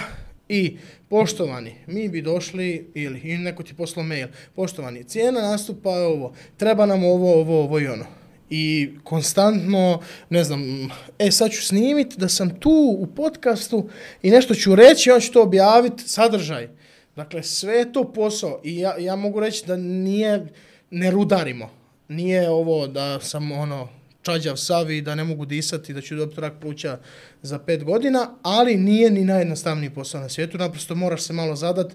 i 0.48 0.76
poštovani, 1.08 1.74
mi 1.86 2.08
bi 2.08 2.22
došli 2.22 2.90
ili, 2.94 3.20
ili 3.24 3.38
neko 3.38 3.62
ti 3.62 3.74
poslao 3.74 4.04
mail, 4.04 4.28
poštovani, 4.56 5.04
cijena 5.04 5.40
nastupa 5.40 5.90
je 5.90 6.06
ovo, 6.06 6.34
treba 6.56 6.86
nam 6.86 7.04
ovo, 7.04 7.40
ovo, 7.40 7.62
ovo 7.62 7.80
i 7.80 7.86
ono. 7.86 8.04
I 8.50 8.90
konstantno, 9.04 10.00
ne 10.30 10.44
znam, 10.44 10.88
e 11.18 11.30
sad 11.30 11.50
ću 11.50 11.62
snimit 11.62 12.16
da 12.16 12.28
sam 12.28 12.60
tu 12.60 12.96
u 12.98 13.06
podcastu 13.06 13.88
i 14.22 14.30
nešto 14.30 14.54
ću 14.54 14.74
reći, 14.74 15.10
on 15.10 15.20
ću 15.20 15.32
to 15.32 15.42
objaviti, 15.42 16.08
sadržaj. 16.08 16.68
Dakle, 17.16 17.42
sve 17.42 17.74
je 17.74 17.92
to 17.92 18.12
posao 18.12 18.60
i 18.64 18.78
ja, 18.78 18.98
ja 18.98 19.16
mogu 19.16 19.40
reći 19.40 19.66
da 19.66 19.76
nije, 19.76 20.46
ne 20.90 21.10
rudarimo. 21.10 21.70
Nije 22.08 22.50
ovo 22.50 22.86
da 22.86 23.20
sam 23.20 23.52
ono 23.52 23.88
čađav 24.28 24.56
savi, 24.56 25.00
da 25.02 25.14
ne 25.14 25.24
mogu 25.24 25.44
disati, 25.44 25.92
da 25.92 26.00
ću 26.00 26.16
dobiti 26.16 26.40
rak 26.40 26.52
pluća 26.60 26.98
za 27.42 27.58
pet 27.58 27.84
godina, 27.84 28.30
ali 28.42 28.76
nije 28.76 29.10
ni 29.10 29.24
najjednostavniji 29.24 29.90
posao 29.90 30.20
na 30.20 30.28
svijetu, 30.28 30.58
naprosto 30.58 30.94
moraš 30.94 31.22
se 31.22 31.32
malo 31.32 31.56
zadat 31.56 31.92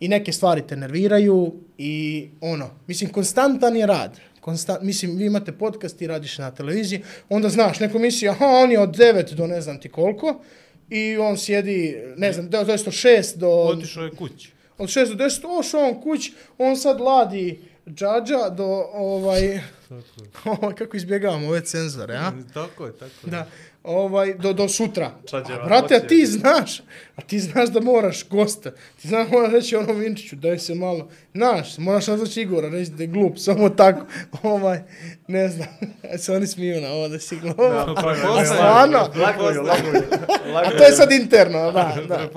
i 0.00 0.08
neke 0.08 0.32
stvari 0.32 0.62
te 0.68 0.76
nerviraju 0.76 1.54
i 1.78 2.28
ono, 2.40 2.70
mislim, 2.86 3.10
konstantan 3.10 3.76
je 3.76 3.86
rad. 3.86 4.20
Konstant, 4.40 4.82
mislim, 4.82 5.16
vi 5.16 5.26
imate 5.26 5.52
podcast 5.52 6.02
i 6.02 6.06
radiš 6.06 6.38
na 6.38 6.50
televiziji, 6.50 7.02
onda 7.28 7.48
znaš, 7.48 7.80
neko 7.80 7.98
misli, 7.98 8.28
aha, 8.28 8.46
on 8.46 8.72
je 8.72 8.80
od 8.80 8.96
9 8.96 9.34
do 9.34 9.46
ne 9.46 9.60
znam 9.60 9.80
ti 9.80 9.88
koliko, 9.88 10.40
i 10.90 11.16
on 11.16 11.38
sjedi, 11.38 11.96
ne 12.16 12.32
znam, 12.32 12.50
to 12.50 12.56
je 12.56 12.62
od 12.62 12.68
6 12.68 13.36
do... 13.36 13.48
Otišao 13.48 14.04
je 14.04 14.10
kući. 14.10 14.52
Od 14.78 14.88
6 14.88 15.14
do 15.14 15.24
10, 15.24 15.58
ošao 15.58 15.80
on 15.80 16.00
kuć, 16.00 16.30
on 16.58 16.76
sad 16.76 17.00
ladi 17.00 17.60
džađa 17.88 18.48
do, 18.48 18.86
ovaj, 18.92 19.60
tako 19.90 20.24
je. 20.24 20.30
Ovaj, 20.60 20.74
kako 20.74 20.96
izbjegavamo 20.96 21.48
ove 21.48 21.64
cenzore, 21.64 22.16
a? 22.16 22.32
Tako 22.54 22.86
je, 22.86 22.92
tako 22.92 23.26
je. 23.26 23.30
Da, 23.30 23.46
ovaj, 23.82 24.34
do, 24.34 24.52
do 24.52 24.68
sutra. 24.68 25.10
Čađeva 25.30 25.62
A, 25.62 25.66
brate, 25.66 25.94
a 25.94 26.00
ti 26.00 26.26
znaš, 26.26 26.80
a 27.16 27.22
ti 27.26 27.40
znaš 27.40 27.68
da 27.68 27.80
moraš 27.80 28.28
gosta. 28.28 28.70
Ti 28.70 29.08
znaš 29.08 29.28
da 29.28 29.36
moraš 29.36 29.52
reći 29.52 29.76
ono 29.76 29.92
Vinčiću, 29.92 30.36
daj 30.36 30.58
se 30.58 30.74
malo. 30.74 31.08
Znaš, 31.34 31.78
moraš 31.78 32.06
nazvaći 32.06 32.42
Igora, 32.42 32.68
reći 32.68 32.90
da 32.90 33.02
je 33.02 33.06
glup, 33.06 33.38
samo 33.38 33.68
tako. 33.68 34.06
Ovaj, 34.42 34.82
ne 35.26 35.48
znam, 35.48 35.68
se 36.22 36.32
oni 36.32 36.46
smiju 36.46 36.80
na 36.80 36.88
ovo 36.88 37.08
da 37.08 37.18
si 37.18 37.36
glup. 37.36 37.56
Da, 37.56 37.64
A 37.88 37.94
prepoznaju. 37.94 38.46
stvarno? 38.46 38.98
Laguju, 38.98 39.62
laguju. 39.62 40.02
A 40.54 40.70
to 40.78 40.84
je 40.84 40.92
sad 40.92 41.12
interno, 41.12 41.72
da, 41.72 41.96
da. 42.08 42.16
da. 42.16 42.28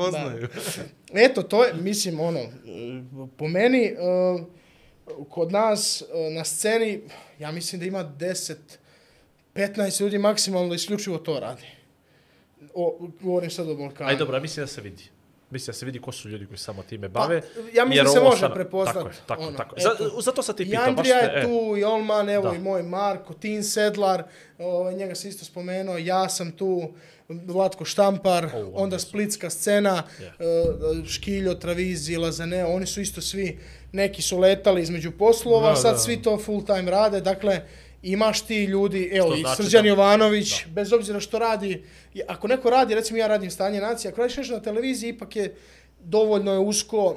Eto, 1.14 1.44
to 1.44 1.64
je, 1.64 1.74
mislim, 1.74 2.20
ono, 2.20 2.40
po 3.38 3.48
meni, 3.48 3.86
e, 3.86 3.96
kod 5.26 5.52
nas 5.52 6.02
e, 6.04 6.30
na 6.30 6.44
sceni, 6.44 7.02
ja 7.40 7.52
mislim 7.52 7.80
da 7.80 7.86
ima 7.86 8.06
10, 8.10 8.56
15 9.56 10.02
ljudi 10.02 10.18
maksimalno 10.18 10.70
da 10.70 10.76
isključivo 10.76 11.18
to 11.18 11.40
radi. 11.40 11.66
O, 12.74 13.08
govorim 13.22 13.50
sad 13.52 13.70
o 13.70 13.76
Balkanu. 13.76 14.10
Aj 14.10 14.16
dobro, 14.16 14.40
mislim 14.40 14.64
da 14.64 14.68
se 14.68 14.82
vidi. 14.82 15.04
Mislim 15.50 15.68
da 15.68 15.74
se 15.74 15.86
vidi 15.86 16.00
ko 16.00 16.12
su 16.12 16.30
ljudi 16.30 16.46
koji 16.46 16.58
samo 16.58 16.84
time 16.84 17.10
bave. 17.10 17.42
Pa, 17.42 17.48
ja 17.74 17.86
mislim 17.86 18.06
da 18.06 18.12
se 18.12 18.20
može 18.20 18.36
stvarno- 18.38 18.56
prepoznat, 18.56 18.94
Tako 18.96 19.08
je, 19.08 19.16
tako, 19.28 19.42
ono, 19.42 19.58
tako. 19.58 19.76
eto. 19.78 19.90
Za, 20.06 20.22
zato 20.22 20.44
sam 20.44 20.56
ti 20.56 20.64
I 20.64 20.66
pitao. 20.66 20.84
baš 20.84 20.90
Andrija 20.90 21.20
te- 21.20 21.26
je 21.28 21.40
e, 21.40 21.44
tu, 21.44 21.78
i 21.78 21.84
Olman, 21.84 22.30
evo 22.30 22.44
Da. 22.44 22.56
i 22.56 22.60
moj 22.60 22.84
Marko, 22.84 23.34
Tin 23.34 23.64
Sedlar, 23.64 24.24
ovaj, 24.58 24.96
njega 24.96 25.16
se 25.16 25.30
isto 25.30 25.46
spomenuo, 25.46 25.98
ja 25.98 26.30
sam 26.30 26.52
tu, 26.52 26.94
Vlatko 27.30 27.86
Štampar, 27.86 28.46
O, 28.46 28.72
onda. 28.74 29.00
Splitska 29.00 29.50
scena, 29.50 30.04
Je. 30.20 30.28
uh, 30.28 31.08
Škiljo, 31.08 31.54
Travizi, 31.54 32.18
Lazaneo, 32.18 32.68
oni 32.68 32.86
su 32.86 33.02
isto 33.02 33.22
svi, 33.22 33.60
neki 33.94 34.22
su 34.22 34.38
letali 34.38 34.82
između 34.82 35.12
poslova, 35.12 35.70
Da, 35.70 35.76
sad 35.76 35.92
da. 35.92 35.98
svi 35.98 36.22
to 36.22 36.38
full 36.38 36.66
time 36.66 36.92
rade, 36.92 37.22
dakle, 37.22 37.62
imaš 38.04 38.42
ti 38.42 38.64
ljudi, 38.64 39.10
evo, 39.14 39.28
Što 39.28 39.36
i 39.36 39.42
znači 39.42 39.56
Srđan 39.58 39.84
da- 39.84 39.90
Jovanović, 39.90 40.66
bez 40.68 40.94
obzira 40.94 41.20
što 41.20 41.40
radi, 41.40 41.84
ako 42.28 42.48
neko 42.48 42.70
radi, 42.70 42.96
recimo 42.96 43.20
ja 43.20 43.28
radim 43.28 43.52
stanje 43.52 43.82
nacije, 43.82 44.12
ako 44.12 44.22
radiš 44.22 44.38
nešto 44.38 44.54
na 44.54 44.62
televiziji, 44.62 45.10
ipak 45.10 45.36
je 45.36 45.56
dovoljno 46.00 46.52
je 46.52 46.60
usko, 46.60 47.16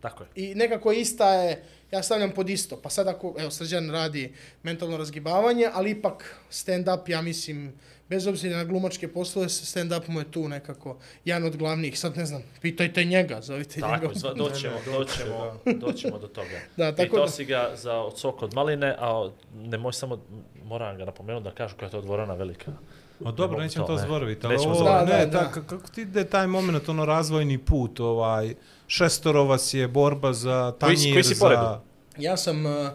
Tako 0.00 0.22
je. 0.22 0.28
i 0.36 0.54
nekako 0.54 0.92
ista 0.92 1.34
je, 1.34 1.62
ja 1.90 2.02
stavljam 2.02 2.30
pod 2.30 2.50
isto. 2.50 2.76
Pa 2.76 2.90
sad 2.90 3.08
ako, 3.08 3.34
evo, 3.38 3.50
Srđan 3.50 3.90
radi 3.90 4.32
mentalno 4.62 4.96
razgibavanje, 4.96 5.68
ali 5.72 5.90
ipak 5.90 6.36
stand-up, 6.50 7.08
ja 7.08 7.22
mislim, 7.22 7.72
bez 8.08 8.26
obzira 8.26 8.56
na 8.56 8.64
glumačke 8.64 9.08
poslove, 9.08 9.48
stand-up 9.48 10.08
mu 10.08 10.20
je 10.20 10.24
tu 10.26 10.48
nekako 10.48 10.96
jedan 11.24 11.44
od 11.44 11.56
glavnih. 11.56 11.98
Sad 11.98 12.16
ne 12.16 12.26
znam, 12.26 12.42
pitajte 12.62 13.04
njega, 13.04 13.40
zovite 13.40 13.80
Tako, 13.80 13.92
njega. 13.94 14.06
je, 14.06 14.14
sva- 14.14 14.34
doćemo, 14.34 14.74
doćemo, 14.88 15.58
doćemo 15.76 16.18
do 16.18 16.26
toga. 16.28 16.48
Da, 16.76 16.92
tako 16.92 17.02
Pitao 17.04 17.20
da- 17.20 17.30
si 17.30 17.44
ga 17.44 17.70
za 17.74 17.94
od 17.94 18.18
sok 18.18 18.42
od 18.42 18.54
maline, 18.54 18.94
a 18.98 19.30
ne 19.54 19.78
može 19.78 19.98
samo, 19.98 20.18
moram 20.64 20.96
ga 20.96 21.04
napomenuti 21.04 21.44
da 21.44 21.50
kažu 21.52 21.76
koja 21.76 21.86
je 21.86 21.90
to 21.90 22.00
dvorana 22.00 22.34
velika. 22.34 22.72
O, 23.20 23.32
dobro, 23.32 23.60
nećemo 23.60 23.84
to, 23.84 23.88
to 23.88 23.96
ne. 23.96 24.02
zaboraviti, 24.02 24.46
ali 24.46 24.54
Nećemo 24.54 24.70
ovo, 24.70 24.78
zaboraviti. 24.78 25.12
ne, 25.12 25.26
Da, 25.26 25.38
da, 25.54 25.62
kako 25.62 25.88
ti 25.88 26.00
ide 26.02 26.24
taj 26.24 26.46
moment, 26.46 26.88
ono, 26.88 27.04
razvojni 27.04 27.58
put, 27.58 28.00
ovaj, 28.00 28.54
šestoro 28.86 29.44
vas 29.44 29.74
je 29.74 29.88
borba 29.88 30.32
za 30.32 30.72
Koji 30.72 30.96
si- 30.96 31.02
tanjir, 31.02 31.14
koji 31.14 31.24
si 31.24 31.38
po 31.38 31.48
redu? 31.48 31.62
za... 31.62 31.80
Ja 32.18 32.36
sam, 32.36 32.66
uh, 32.66 32.88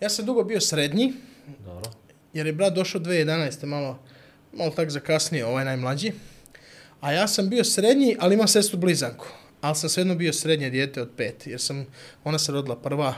ja 0.00 0.08
sam 0.08 0.26
dugo 0.26 0.44
bio 0.44 0.60
srednji, 0.60 1.12
Dobro. 1.58 1.90
jer 2.32 2.46
je 2.46 2.52
brat 2.52 2.72
došao 2.72 3.00
2011. 3.00 3.64
malo, 3.64 3.98
malo 4.56 4.70
tak 4.70 4.90
zakasnije, 4.90 5.46
ovaj 5.46 5.64
najmlađi. 5.64 6.12
A 7.00 7.12
ja 7.12 7.28
sam 7.28 7.48
bio 7.48 7.64
srednji, 7.64 8.16
ali 8.20 8.34
imam 8.34 8.48
sestru 8.48 8.78
blizanku. 8.78 9.26
Ali 9.60 9.76
sam 9.76 9.88
svejedno 9.88 10.14
bio 10.14 10.32
srednje 10.32 10.70
dijete 10.70 11.02
od 11.02 11.10
pet, 11.16 11.46
jer 11.46 11.60
sam, 11.60 11.86
ona 12.24 12.38
se 12.38 12.52
rodila 12.52 12.76
prva. 12.76 13.14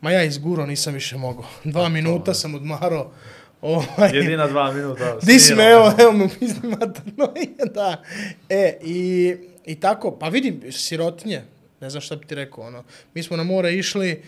Ma 0.00 0.10
ja 0.10 0.24
izguro 0.24 0.66
nisam 0.66 0.94
više 0.94 1.16
mogao. 1.16 1.44
Dva 1.64 1.88
minuta 1.88 2.34
sam 2.34 2.54
odmarao. 2.54 3.12
Ovaj, 3.60 4.10
Jedina 4.12 4.46
dva 4.46 4.72
minuta. 4.72 5.18
Di 5.22 5.38
si 5.38 5.54
me, 5.54 5.64
evo, 5.64 5.92
evo 5.98 6.12
mu 6.12 6.28
pizdi 6.40 6.68
materno. 6.68 7.32
da. 7.74 8.02
E, 8.48 8.78
i, 8.82 9.34
i 9.64 9.80
tako, 9.80 10.18
pa 10.18 10.28
vidim, 10.28 10.72
sirotinje, 10.72 11.42
ne 11.80 11.90
znam 11.90 12.00
šta 12.00 12.16
bi 12.16 12.26
ti 12.26 12.34
rekao, 12.34 12.64
ono. 12.64 12.84
Mi 13.14 13.22
smo 13.22 13.36
na 13.36 13.42
more 13.42 13.74
išli 13.74 14.22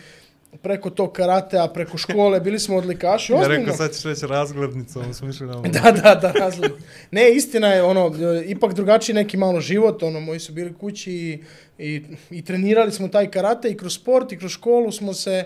preko 0.61 0.89
tog 0.89 1.11
karatea, 1.11 1.67
preko 1.67 1.97
škole, 1.97 2.39
bili 2.39 2.59
smo 2.59 2.75
odlikaši, 2.75 3.33
Ja 3.33 3.39
ozbiljno. 3.39 3.59
rekao, 3.59 3.77
sad 3.77 3.93
ćeš 3.93 4.03
reći 4.03 4.27
razglednicom, 4.27 5.13
smo 5.13 5.29
išli 5.29 5.47
na 5.47 5.61
Da, 5.61 5.91
da, 5.93 6.15
da, 6.15 6.31
razlog. 6.31 6.71
Ne, 7.11 7.31
istina 7.31 7.67
je, 7.67 7.83
ono, 7.83 8.11
ipak 8.45 8.73
drugačiji 8.73 9.13
neki 9.13 9.37
malo 9.37 9.61
život, 9.61 10.03
ono, 10.03 10.19
moji 10.19 10.39
su 10.39 10.53
bili 10.53 10.73
kući 10.73 11.11
i, 11.11 11.39
i, 11.79 12.01
i 12.29 12.41
trenirali 12.45 12.91
smo 12.91 13.07
taj 13.07 13.31
karate 13.31 13.69
i 13.69 13.77
kroz 13.77 13.93
sport 13.93 14.31
i 14.31 14.37
kroz 14.37 14.51
školu 14.51 14.91
smo 14.91 15.13
se, 15.13 15.45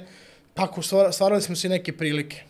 tako, 0.54 0.82
stvara- 0.82 1.12
stvarali 1.12 1.42
smo 1.42 1.56
si 1.56 1.70
neke 1.70 1.98
prilike. 1.98 2.42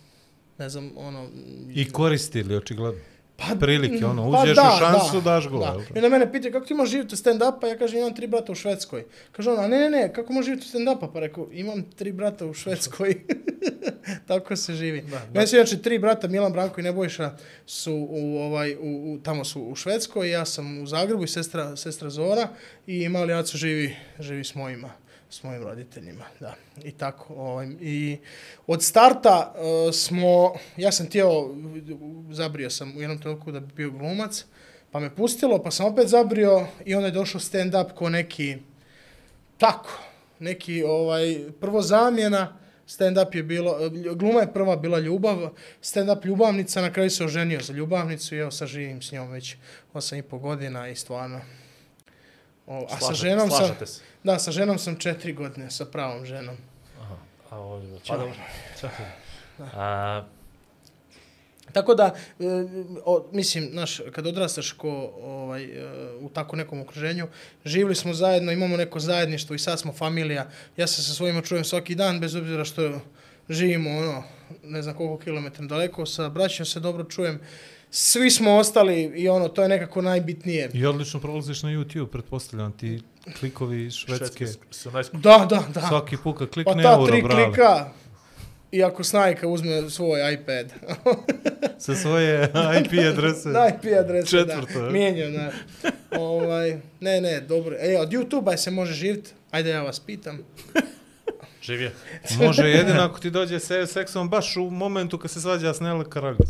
Ne 0.58 0.70
znam, 0.70 0.92
ono... 0.98 1.28
I 1.74 1.92
koristili, 1.92 2.56
očigledno. 2.56 3.00
Pa, 3.40 3.56
Prilike, 3.60 4.06
ono, 4.06 4.32
pa 4.32 4.42
uđeš 4.42 4.56
da, 4.56 4.72
u 4.76 4.80
šansu, 4.80 5.22
da, 5.22 5.32
daš 5.32 5.48
gol. 5.48 5.60
Da. 5.60 5.76
I 5.96 5.98
onda 5.98 6.10
mene 6.10 6.32
pitaju 6.32 6.54
kako 6.54 6.66
ti 6.66 6.74
možeš 6.74 6.92
živjeti 6.92 7.16
stand-upa, 7.16 7.68
ja 7.68 7.78
kažem 7.78 8.00
imam 8.00 8.16
tri 8.16 8.28
brata 8.28 8.52
u 8.52 8.56
Švedskoj. 8.56 9.06
Kaže 9.32 9.52
ona, 9.52 9.68
ne, 9.68 9.80
ne, 9.80 9.90
ne, 9.90 10.14
kako 10.14 10.34
možeš 10.34 10.46
živjeti 10.46 10.68
stand-upa? 10.68 11.14
Pa 11.14 11.20
rekao, 11.20 11.48
imam 11.52 11.84
tri 11.96 12.12
brata 12.12 12.46
u 12.46 12.54
Švedskoj. 12.54 13.16
Tako 14.28 14.56
se 14.56 14.74
živi. 14.74 15.02
Da, 15.02 15.22
Meni 15.34 15.48
su 15.48 15.56
inače 15.56 15.82
tri 15.82 16.00
brata, 16.00 16.28
Milan, 16.28 16.54
Branko 16.54 16.80
i 16.80 16.84
Nebojša, 16.84 17.38
su 17.66 18.08
u, 18.10 18.38
ovaj, 18.38 18.76
u, 18.76 19.14
u, 19.14 19.20
tamo 19.24 19.46
su 19.46 19.62
u 19.62 19.76
Švedskoj, 19.76 20.32
ja 20.32 20.46
sam 20.46 20.84
u 20.84 20.88
Zagrebu 20.88 21.24
i 21.24 21.28
sestra, 21.28 21.76
sestra 21.76 22.10
Zora 22.10 22.48
i 22.88 23.10
mali 23.10 23.34
Aco 23.34 23.58
živi, 23.58 23.96
živi 24.20 24.44
s 24.44 24.56
mojima 24.56 24.90
s 25.30 25.44
mojim 25.44 25.64
roditeljima, 25.64 26.26
da. 26.40 26.56
I 26.84 26.92
tako, 26.92 27.34
ovaj, 27.34 27.68
i 27.82 28.18
od 28.68 28.84
starta 28.84 29.54
uh, 29.56 29.94
smo, 29.94 30.54
ja 30.78 30.92
sam 30.92 31.06
htio, 31.06 31.30
zabrio 32.32 32.70
sam 32.70 32.98
u 32.98 33.02
jednom 33.02 33.20
trenutku 33.22 33.52
da 33.52 33.60
bi 33.60 33.74
bio 33.74 33.92
glumac, 33.92 34.46
pa 34.92 35.00
me 35.00 35.16
pustilo, 35.16 35.64
pa 35.64 35.72
sam 35.72 35.86
opet 35.86 36.08
zabrio 36.08 36.68
i 36.86 36.96
onda 36.96 37.08
je 37.08 37.12
došao 37.12 37.42
stand-up 37.42 37.94
ko 37.94 38.10
neki, 38.10 38.58
tako, 39.58 40.00
neki, 40.40 40.84
ovaj, 40.84 41.40
prvo 41.60 41.82
zamjena, 41.82 42.58
stand-up 42.88 43.36
je 43.36 43.44
bilo, 43.44 43.78
gluma 44.16 44.40
je 44.40 44.54
prva 44.54 44.76
bila 44.76 45.00
ljubav, 45.00 45.50
stand-up 45.82 46.26
ljubavnica, 46.26 46.82
na 46.82 46.94
kraju 46.94 47.10
se 47.10 47.26
oženio 47.26 47.62
za 47.62 47.74
ljubavnicu 47.74 48.36
i 48.36 48.40
evo 48.40 48.52
sad 48.52 48.68
živim 48.68 49.02
s 49.02 49.12
njom 49.12 49.32
već 49.32 49.56
8 49.94 50.20
i 50.20 50.22
po 50.22 50.38
godina 50.38 50.88
i 50.90 50.96
stvarno, 50.96 51.42
o, 52.68 52.86
a 52.90 53.00
sa 53.00 53.06
Slažete- 53.06 53.16
ženom 53.16 53.50
sam, 53.52 53.86
se. 53.88 54.02
Da, 54.24 54.40
sa 54.40 54.52
ženom 54.52 54.80
sam 54.80 54.96
četiri 54.96 55.34
godine, 55.34 55.72
sa 55.72 55.86
pravom 55.86 56.26
ženom. 56.26 56.56
A, 57.50 57.58
ovo, 57.58 57.82
pa 58.08 58.18
dobro. 58.18 58.36
A, 59.60 60.24
Tako 61.74 61.96
da, 61.96 62.16
e, 62.40 62.46
o, 63.06 63.26
mislim, 63.32 63.70
znaš, 63.72 64.02
kad 64.12 64.28
odrastaš 64.28 64.72
ko, 64.72 65.12
ovaj, 65.22 65.64
e, 65.64 65.90
u 66.20 66.30
tako 66.30 66.56
nekom 66.56 66.82
okruženju, 66.82 67.28
živjeli 67.66 67.96
smo 67.96 68.14
zajedno, 68.14 68.52
imamo 68.52 68.78
neko 68.78 69.00
zajedništvo 69.00 69.56
i 69.56 69.60
sad 69.60 69.80
smo 69.80 69.94
familija. 69.94 70.50
Ja 70.78 70.88
se 70.88 71.04
sa 71.04 71.14
svojima 71.14 71.42
čujem 71.42 71.64
svaki 71.64 71.96
dan, 71.96 72.20
bez 72.20 72.36
obzira 72.36 72.66
što 72.66 73.02
živimo, 73.50 73.90
ono, 73.90 74.24
ne 74.64 74.82
znam 74.82 74.96
koliko 74.96 75.18
kilometra 75.24 75.66
daleko, 75.66 76.06
sa 76.06 76.30
braćom 76.30 76.66
se 76.66 76.80
dobro 76.80 77.04
čujem. 77.04 77.40
Svi 77.92 78.32
smo 78.32 78.58
ostali 78.58 79.02
i 79.04 79.30
ono, 79.30 79.48
to 79.48 79.64
je 79.64 79.70
nekako 79.70 80.02
najbitnije. 80.02 80.70
I 80.74 80.86
odlično 80.86 81.20
prolaziš 81.20 81.64
na 81.64 81.70
YouTube, 81.70 82.08
pretpostavljam 82.08 82.72
ti 82.72 83.02
klikovi 83.40 83.92
švedske. 83.92 84.48
su 84.72 84.92
najskuplji. 84.92 85.22
Da, 85.22 85.46
da, 85.50 85.64
da. 85.74 85.88
Svaki 85.88 86.18
put 86.24 86.38
kad 86.38 86.48
pa 86.48 86.54
klikne 86.54 86.84
ta 86.84 86.92
euro, 86.92 87.08
tri 87.08 87.22
brale. 87.22 87.46
klika, 87.46 87.90
i 88.72 88.84
ako 88.84 89.04
Snajka 89.04 89.48
uzme 89.48 89.90
svoj 89.90 90.34
iPad, 90.34 90.74
Sa 91.84 91.96
svoje 91.96 92.52
IP 92.82 92.92
adrese. 93.14 93.50
Da, 93.50 93.68
IP 93.68 93.86
adresa, 94.00 94.28
Četvrto, 94.28 94.80
da. 94.80 94.86
je. 94.86 94.92
Mijenjam, 94.92 95.34
da. 95.34 95.52
ovaj, 96.20 96.78
ne, 97.00 97.22
ne, 97.22 97.42
dobro. 97.42 97.76
E, 97.80 97.98
od 98.00 98.10
YouTube-a 98.10 98.58
se 98.58 98.72
može 98.72 98.94
živjeti. 98.94 99.32
Ajde, 99.52 99.70
ja 99.70 99.82
vas 99.82 100.00
pitam. 100.00 100.40
Živje. 101.62 101.94
Može 102.38 102.70
jedino 102.70 103.02
ako 103.02 103.20
ti 103.20 103.30
dođe 103.30 103.60
se 103.60 103.88
seksom 103.88 104.30
baš 104.30 104.58
u 104.58 104.70
momentu 104.70 105.18
kad 105.18 105.32
se 105.32 105.42
svađa 105.42 105.74
s 105.74 105.80
Nele 105.80 106.06
Karaljić. 106.10 106.50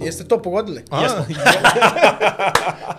Jeste 0.00 0.24
to 0.24 0.42
pogodili? 0.42 0.84
A? 0.90 1.06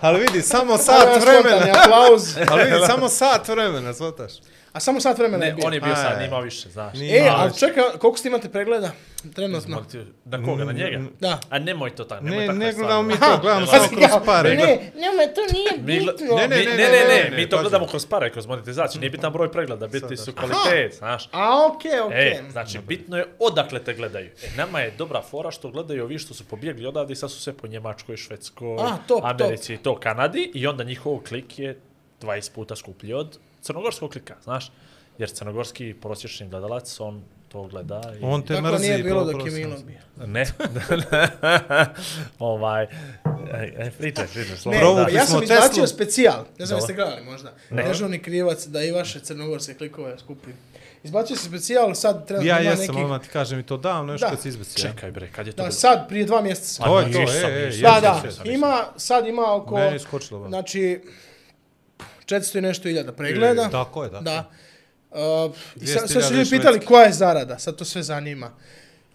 Ali 0.00 0.20
vidi, 0.20 0.42
samo 0.42 0.78
sat 0.78 1.22
vremena. 1.22 1.82
aplauz. 1.84 2.36
Ali 2.50 2.64
vidi, 2.64 2.86
samo 2.90 3.08
sat 3.08 3.48
vremena, 3.48 3.94
svotaš. 3.94 4.32
A 4.72 4.80
samo 4.80 5.00
sat 5.00 5.18
vremena 5.18 5.44
je 5.44 5.50
Ne, 5.50 5.56
bio. 5.56 5.66
on 5.66 5.74
je 5.74 5.80
bio 5.80 5.92
A, 5.92 5.96
sad, 5.96 6.10
je. 6.10 6.16
nije 6.16 6.26
imao 6.26 6.40
više, 6.40 6.68
znaš. 6.68 6.94
Nije. 6.94 7.18
E, 7.18 7.28
ali 7.28 7.50
već. 7.50 7.58
čekaj, 7.58 7.82
koliko 7.92 8.16
ste 8.16 8.28
imate 8.28 8.48
pregleda? 8.48 8.90
Trenutno. 9.34 9.82
Ti- 9.82 10.04
Na 10.24 10.44
koga, 10.44 10.64
na 10.64 10.72
njega? 10.72 11.00
Da. 11.20 11.38
A 11.50 11.58
nemoj 11.58 11.90
to 11.90 12.04
tako, 12.04 12.24
nemoj 12.24 12.38
Ne, 12.38 12.46
takve 12.46 12.58
ne 12.58 12.72
stvari. 12.72 12.86
gledamo 12.86 13.02
mi 13.02 13.14
to, 13.14 13.38
gledamo 13.40 13.66
Pazi, 13.66 13.78
samo 13.78 14.00
kroz 14.00 14.26
pare. 14.26 14.48
Ne, 14.50 14.64
ne, 14.94 15.34
to 15.34 15.40
nije 15.52 15.78
bitno. 15.78 16.36
Ne, 16.36 16.48
ne, 16.48 16.56
ne, 16.56 16.64
ne, 16.66 16.76
ne, 16.76 17.04
ne, 17.04 17.30
ne, 17.30 17.36
mi 17.36 17.48
to 17.48 17.58
gledamo 17.58 17.86
kroz 17.86 18.06
pare, 18.06 18.30
kroz 18.30 18.46
monetizaciju. 18.46 19.00
Nije 19.00 19.10
bitan 19.10 19.32
broj 19.32 19.52
pregleda, 19.52 19.86
bitni 19.86 20.16
su 20.16 20.32
kvalitet, 20.32 20.94
znaš. 20.94 21.28
A, 21.32 21.66
okej, 21.66 22.00
okej. 22.00 22.28
E, 22.28 22.42
znači, 22.50 22.78
bitno 22.78 23.16
je 23.16 23.26
odakle 23.38 23.78
te 23.80 23.94
gledaju. 23.94 24.30
E, 24.42 24.56
nama 24.56 24.80
je 24.80 24.90
dobra 24.90 25.22
fora 25.22 25.50
što 25.50 25.70
gledaju 25.70 26.04
ovi 26.04 26.18
što 26.18 26.34
su 26.34 26.44
pobjegli 26.44 26.86
odavde 26.86 27.12
i 27.12 27.16
sad 27.16 27.30
su 27.30 27.40
sve 27.40 27.52
po 27.52 27.66
Njemačkoj, 27.66 28.16
Švedskoj, 28.16 28.76
A, 28.80 28.96
Americi, 29.22 29.76
to 29.76 29.96
Kanadi 29.96 30.50
i 30.54 30.66
onda 30.66 30.84
njihov 30.84 31.18
klik 31.18 31.58
je 31.58 31.78
20 32.20 32.52
puta 32.52 32.76
skuplji 32.76 33.12
od 33.14 33.38
crnogorskog 33.62 34.10
klika, 34.10 34.34
znaš. 34.42 34.72
jer 35.18 35.30
crnogorski 35.30 35.94
prosječni 35.94 36.48
gledalac, 36.48 37.00
on 37.00 37.22
to 37.48 37.62
gleda 37.62 38.00
i... 38.14 38.24
On 38.24 38.42
te 38.42 38.54
Tako 38.54 38.66
mrzi. 38.66 38.82
nije 38.82 39.02
bilo 39.02 39.24
to 39.24 39.32
dok 39.32 39.46
je. 39.46 39.52
Milo 39.52 39.76
bio. 39.78 40.26
Ne, 40.26 40.44
ovaj, 42.40 42.82
e, 43.78 43.90
pričaj, 43.90 44.26
pričaj, 44.26 44.50
Ne, 44.50 44.56
slobodno, 44.56 44.80
Provukli 44.80 45.12
da. 45.12 45.18
ja 45.18 45.26
sam 45.26 45.42
izbacio 45.42 45.68
Teslu. 45.68 45.86
specijal. 45.86 46.44
Ne 46.58 46.66
znam 46.66 46.78
jeste 46.78 46.94
gledali 46.94 47.24
možda. 47.24 47.52
Ne. 47.70 47.82
Dežurni 47.82 48.18
krivac 48.18 48.66
da 48.66 48.82
i 48.82 48.90
vaše 48.90 49.20
crnogorske 49.20 49.74
klikove 49.74 50.18
skupim. 50.18 50.52
Izbacio 51.04 51.36
sam 51.36 51.48
specijal, 51.48 51.94
sad 51.94 52.26
treba 52.26 52.44
Ja 52.44 52.60
ima 52.60 52.70
jesam, 52.70 52.86
nekih... 52.86 53.04
odmah 53.04 53.20
ti 53.22 53.28
kažem 53.28 53.58
i 53.60 53.62
to 53.62 53.76
davno, 53.76 54.12
još 54.12 54.20
Da. 54.20 54.28
kad 54.28 54.40
si 54.40 54.48
izbacio. 54.48 54.82
Čekaj 54.82 55.10
bre, 55.10 55.28
kad 55.28 55.46
je 55.46 55.52
to 55.52 55.56
Da, 55.56 55.62
bilo? 55.62 55.72
sad, 55.72 56.08
prije 56.08 56.24
dva 56.24 56.40
mjeseca. 56.42 56.82
A 56.82 56.86
To 56.86 57.00
je 57.00 57.12
to, 57.12 57.18
e, 57.18 57.22
e. 57.22 57.26
Da, 57.52 57.66
jesam, 57.68 58.00
da, 58.02 58.20
jesam, 58.24 58.46
ima, 58.46 58.84
sad 58.96 59.26
ima 59.26 59.54
oko, 59.54 59.74
Meni 59.74 59.92
je 59.92 59.98
skočilo. 59.98 60.48
znači, 60.48 61.00
400 62.24 62.58
i 62.58 62.62
nešto 62.62 62.88
iljada 62.88 63.12
pregleda. 63.12 63.68
Tako 63.70 64.04
je, 64.04 64.10
tako. 64.10 64.24
Da. 64.24 64.50
Uh, 65.10 65.18
i 65.76 65.86
sad, 65.86 66.02
200.000 66.02 66.06
sad 66.08 66.24
su 66.24 66.34
ljudi 66.34 66.50
pitali 66.50 66.80
koja 66.80 67.04
je 67.04 67.12
zarada, 67.12 67.58
sad 67.58 67.76
to 67.76 67.84
sve 67.84 68.02
zanima. 68.02 68.50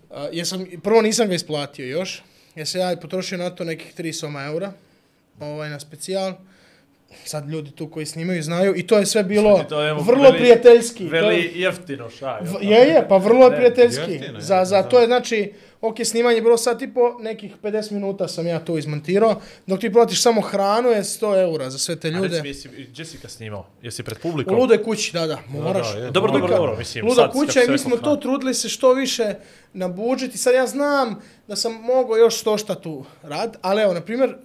Uh, 0.09 0.17
jesam, 0.31 0.65
prvo 0.83 1.01
nisam 1.01 1.27
ga 1.27 1.33
isplatio 1.33 1.85
još, 1.87 2.23
jer 2.55 2.67
se 2.67 2.79
ja 2.79 2.95
potrošio 2.97 3.37
na 3.37 3.49
to 3.49 3.63
nekih 3.63 3.93
3 3.95 4.13
soma 4.13 4.43
eura, 4.43 4.71
ovaj, 5.39 5.69
na 5.69 5.79
specijal. 5.79 6.33
Sad 7.25 7.49
ljudi 7.49 7.71
tu 7.71 7.89
koji 7.89 8.05
snimaju 8.05 8.43
znaju 8.43 8.75
i 8.75 8.87
to 8.87 8.97
je 8.97 9.05
sve 9.05 9.23
bilo 9.23 9.63
To 9.63 9.81
je 9.81 9.93
vrlo 9.95 10.23
veli- 10.23 10.37
prijateljski. 10.37 10.97
To 10.99 11.03
je- 11.05 11.21
Veli 11.21 11.51
jeftino 11.55 12.09
šaj. 12.09 12.39
Je, 12.61 12.77
je, 12.79 13.05
pa 13.09 13.17
vrlo 13.17 13.45
je 13.45 13.51
Ne, 13.51 13.55
prijateljski. 13.57 14.11
jeftino 14.11 14.37
je, 14.37 14.41
Za, 14.41 14.65
za 14.65 14.83
to 14.83 14.99
je, 14.99 15.05
znači, 15.07 15.53
ok, 15.81 15.95
snimanje 16.05 16.35
je 16.37 16.41
bilo 16.41 16.57
sat 16.57 16.81
i 16.81 16.93
po, 16.93 17.17
nekih 17.21 17.55
50 17.63 17.91
minuta 17.91 18.27
sam 18.27 18.47
ja 18.47 18.59
to 18.59 18.77
izmontirao, 18.77 19.41
dok 19.67 19.79
ti 19.79 19.93
platiš 19.93 20.21
samo 20.21 20.41
hranu 20.41 20.89
je 20.89 21.03
100 21.03 21.41
eura 21.41 21.69
za 21.69 21.77
sve 21.77 21.95
te 21.95 22.07
A 22.07 22.11
ljude. 22.11 22.27
reci 22.27 22.41
mi, 22.41 22.47
jesi 22.49 22.69
Jessica 22.97 23.29
snimao? 23.29 23.65
Jesi 23.81 24.03
pred 24.03 24.17
U 24.17 24.21
publikom? 24.21 24.55
ludoj 24.55 24.83
kući, 24.83 25.13
da, 25.13 25.27
da, 25.27 25.39
moraš. 25.49 25.93
da, 25.93 25.99
je. 25.99 26.11
Dobro, 26.11 26.31
dobro, 26.31 26.47
dobro, 26.47 26.75
mislim, 26.77 27.05
Luda 27.05 27.21
sad, 27.21 27.31
kuća 27.31 27.63
i 27.63 27.71
mi 27.71 27.77
smo 27.77 27.97
to 27.97 28.15
trudili 28.15 28.53
se 28.53 28.69
što 28.69 28.93
više 28.93 29.35
na 29.73 29.87
budžet 29.87 30.35
i 30.35 30.37
sad 30.37 30.53
ja 30.55 30.67
znam 30.67 31.21
da 31.47 31.55
sam 31.55 31.73
mogao 31.73 32.17
još 32.17 32.39
što 32.39 32.57
šta 32.57 32.75
tu 32.75 33.05
rad, 33.23 33.57
ali 33.61 33.81
evo, 33.81 33.93
na 33.93 34.01
primjer, 34.01 34.29
e, 34.29 34.35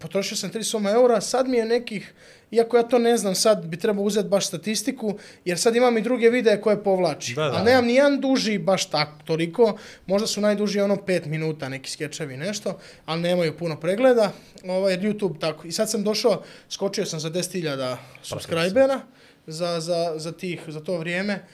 potrošio 0.00 0.36
sam 0.36 0.50
3 0.50 0.62
soma 0.62 0.90
eura, 0.90 1.20
sad 1.20 1.48
mi 1.48 1.56
je 1.56 1.64
nekih, 1.64 2.14
iako 2.52 2.76
ja 2.76 2.82
to 2.82 2.98
ne 2.98 3.16
znam, 3.16 3.34
sad 3.34 3.66
bi 3.66 3.76
trebao 3.76 4.04
uzeti 4.04 4.28
baš 4.28 4.46
statistiku, 4.46 5.18
jer 5.44 5.58
sad 5.58 5.76
imam 5.76 5.98
i 5.98 6.02
druge 6.02 6.30
videe 6.30 6.60
koje 6.60 6.82
povlači. 6.82 7.34
Da, 7.34 7.44
da. 7.44 7.52
Ali 7.52 7.64
nemam 7.64 7.84
ni 7.84 7.94
jedan 7.94 8.20
duži 8.20 8.58
baš 8.58 8.90
tako 8.90 9.18
toliko, 9.24 9.78
možda 10.06 10.26
su 10.26 10.40
najduži 10.40 10.80
ono 10.80 10.96
5 10.96 11.26
minuta, 11.26 11.68
neki 11.68 11.90
skečevi 11.90 12.36
nešto, 12.36 12.78
ali 13.06 13.20
nemaju 13.22 13.56
puno 13.58 13.80
pregleda, 13.80 14.32
ovaj, 14.64 14.92
jer 14.92 15.00
YouTube 15.00 15.38
tako. 15.38 15.66
I 15.66 15.72
sad 15.72 15.90
sam 15.90 16.04
došao, 16.04 16.42
skočio 16.68 17.06
sam 17.06 17.20
za 17.20 17.30
10.000 17.30 17.96
subscribera 18.22 19.00
za, 19.46 19.80
za, 19.80 20.12
za, 20.16 20.32
tih, 20.32 20.60
za 20.68 20.80
to 20.80 20.98
vrijeme 20.98 21.44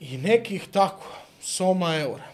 i 0.00 0.18
nekih 0.18 0.64
tako, 0.72 1.16
soma 1.42 1.96
eura. 1.96 2.33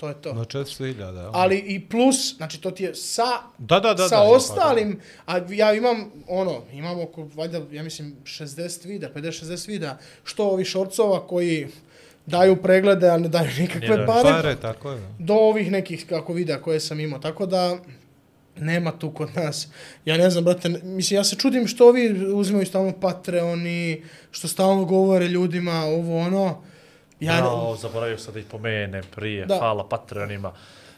To 0.00 0.08
je 0.08 0.14
to. 0.14 0.32
Na 0.34 0.44
400.000, 0.44 0.94
da. 1.12 1.30
Ali 1.32 1.58
i 1.58 1.80
plus, 1.80 2.36
znači 2.36 2.60
to 2.60 2.70
ti 2.70 2.84
je 2.84 2.94
sa, 2.94 3.22
Da, 3.58 3.80
da, 3.80 3.94
da. 3.94 4.08
sa 4.08 4.16
da, 4.16 4.22
ostalim, 4.22 5.00
a 5.26 5.40
ja 5.48 5.74
imam, 5.74 5.96
ono, 6.28 6.62
imam 6.72 7.00
oko, 7.00 7.28
valjda, 7.34 7.60
ja 7.72 7.82
mislim, 7.82 8.16
60 8.24 8.86
videa, 8.86 9.10
50-60 9.10 9.68
videa, 9.68 9.96
što 10.24 10.44
ovi 10.44 10.64
šorcova 10.64 11.26
koji 11.26 11.68
daju 12.26 12.56
preglede, 12.56 13.08
a 13.08 13.18
ne 13.18 13.28
daju 13.28 13.50
nikakve 13.58 13.88
daju 13.88 14.06
pare, 14.06 14.22
Pare, 14.24 14.56
tako 14.56 14.90
je. 14.90 14.98
da. 14.98 15.06
do 15.18 15.34
ovih 15.34 15.70
nekih 15.72 16.06
kako 16.06 16.32
videa 16.32 16.58
koje 16.58 16.80
sam 16.80 17.00
imao. 17.00 17.18
Tako 17.18 17.46
da, 17.46 17.78
nema 18.56 18.92
tu 18.92 19.10
kod 19.10 19.28
nas. 19.36 19.68
Ja 20.04 20.16
ne 20.16 20.30
znam, 20.30 20.44
brate, 20.44 20.68
ne- 20.68 20.80
mislim, 20.82 21.16
ja 21.16 21.24
se 21.24 21.36
čudim 21.36 21.66
što 21.66 21.88
ovi 21.88 22.04
uzimaju 22.26 22.66
stalno 22.66 22.92
Patreoni, 22.92 24.02
što 24.30 24.48
stalno 24.48 24.84
govore 24.84 25.28
ljudima 25.28 25.72
ovo 25.74 26.18
ono. 26.20 26.62
Ja, 27.20 27.34
Ja, 27.34 27.48
o, 27.48 27.76
zaboravio 27.76 28.18
sam 28.18 28.34
da 28.34 28.40
ih 28.40 28.46
pomene 28.46 29.02
prije, 29.14 29.46
Da. 29.46 29.58
hvala 29.58 29.88
Patreonima. 29.88 30.52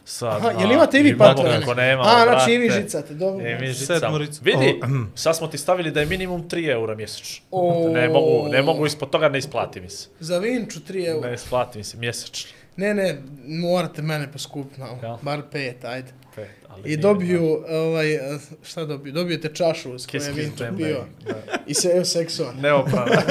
Sad, 0.05 0.37
Aha, 0.37 0.51
jel 0.61 0.73
imate 0.73 0.99
i 0.99 1.03
vi 1.03 1.09
imamo, 1.11 1.35
Patreone? 1.35 1.61
Kako 1.61 1.75
nema, 1.75 2.03
A, 2.03 2.25
znači 2.25 2.53
i 2.53 2.59
vi 2.59 2.71
žicate, 2.71 3.15
dobro. 3.15 3.47
I 3.47 3.55
mi 3.55 3.67
žicamo. 3.67 4.19
Vidi, 4.43 4.81
sad 5.15 5.37
smo 5.37 5.47
ti 5.47 5.59
stavili 5.59 5.91
da 5.91 6.01
je 6.01 6.07
minimum 6.07 6.43
3 6.43 6.71
eura 6.71 6.95
mjesečno. 6.95 7.45
O. 7.51 7.89
Ne 7.89 8.09
mogu, 8.09 8.49
ne 8.49 8.63
mogu 8.63 8.87
ispod 8.87 9.11
toga, 9.11 9.29
ne 9.29 9.39
isplati 9.39 9.81
mi 9.81 9.89
se. 9.91 10.09
Za 10.21 10.39
Vinču 10.39 10.81
3 10.81 11.09
eura. 11.09 11.29
Ne 11.29 11.35
isplati 11.35 11.79
mi 11.79 11.85
se 11.85 11.97
mjesečno. 11.97 12.51
Ne, 12.77 12.95
ne, 12.95 13.23
morate 13.45 14.03
mene 14.03 14.33
poskupiti 14.33 14.81
malo. 14.81 14.99
Jel? 15.03 15.17
Bar 15.23 15.43
pet, 15.53 15.85
ajde. 15.85 16.13
Pet, 16.35 16.62
ali 16.73 16.93
I 16.93 16.97
dobiju, 16.97 17.65
ovaj, 17.69 18.15
eh, 18.15 18.39
šta 18.63 18.85
dobiju? 18.85 19.13
Dobijete 19.13 19.55
čašu 19.55 19.99
s 19.99 20.07
koje 20.07 20.21
je 20.21 20.51
bang. 20.59 20.79
Da. 20.81 21.35
I 21.67 21.75
se 21.75 21.91
evo 21.95 22.05
seksuan. 22.05 22.57
Neoprano. 22.61 23.13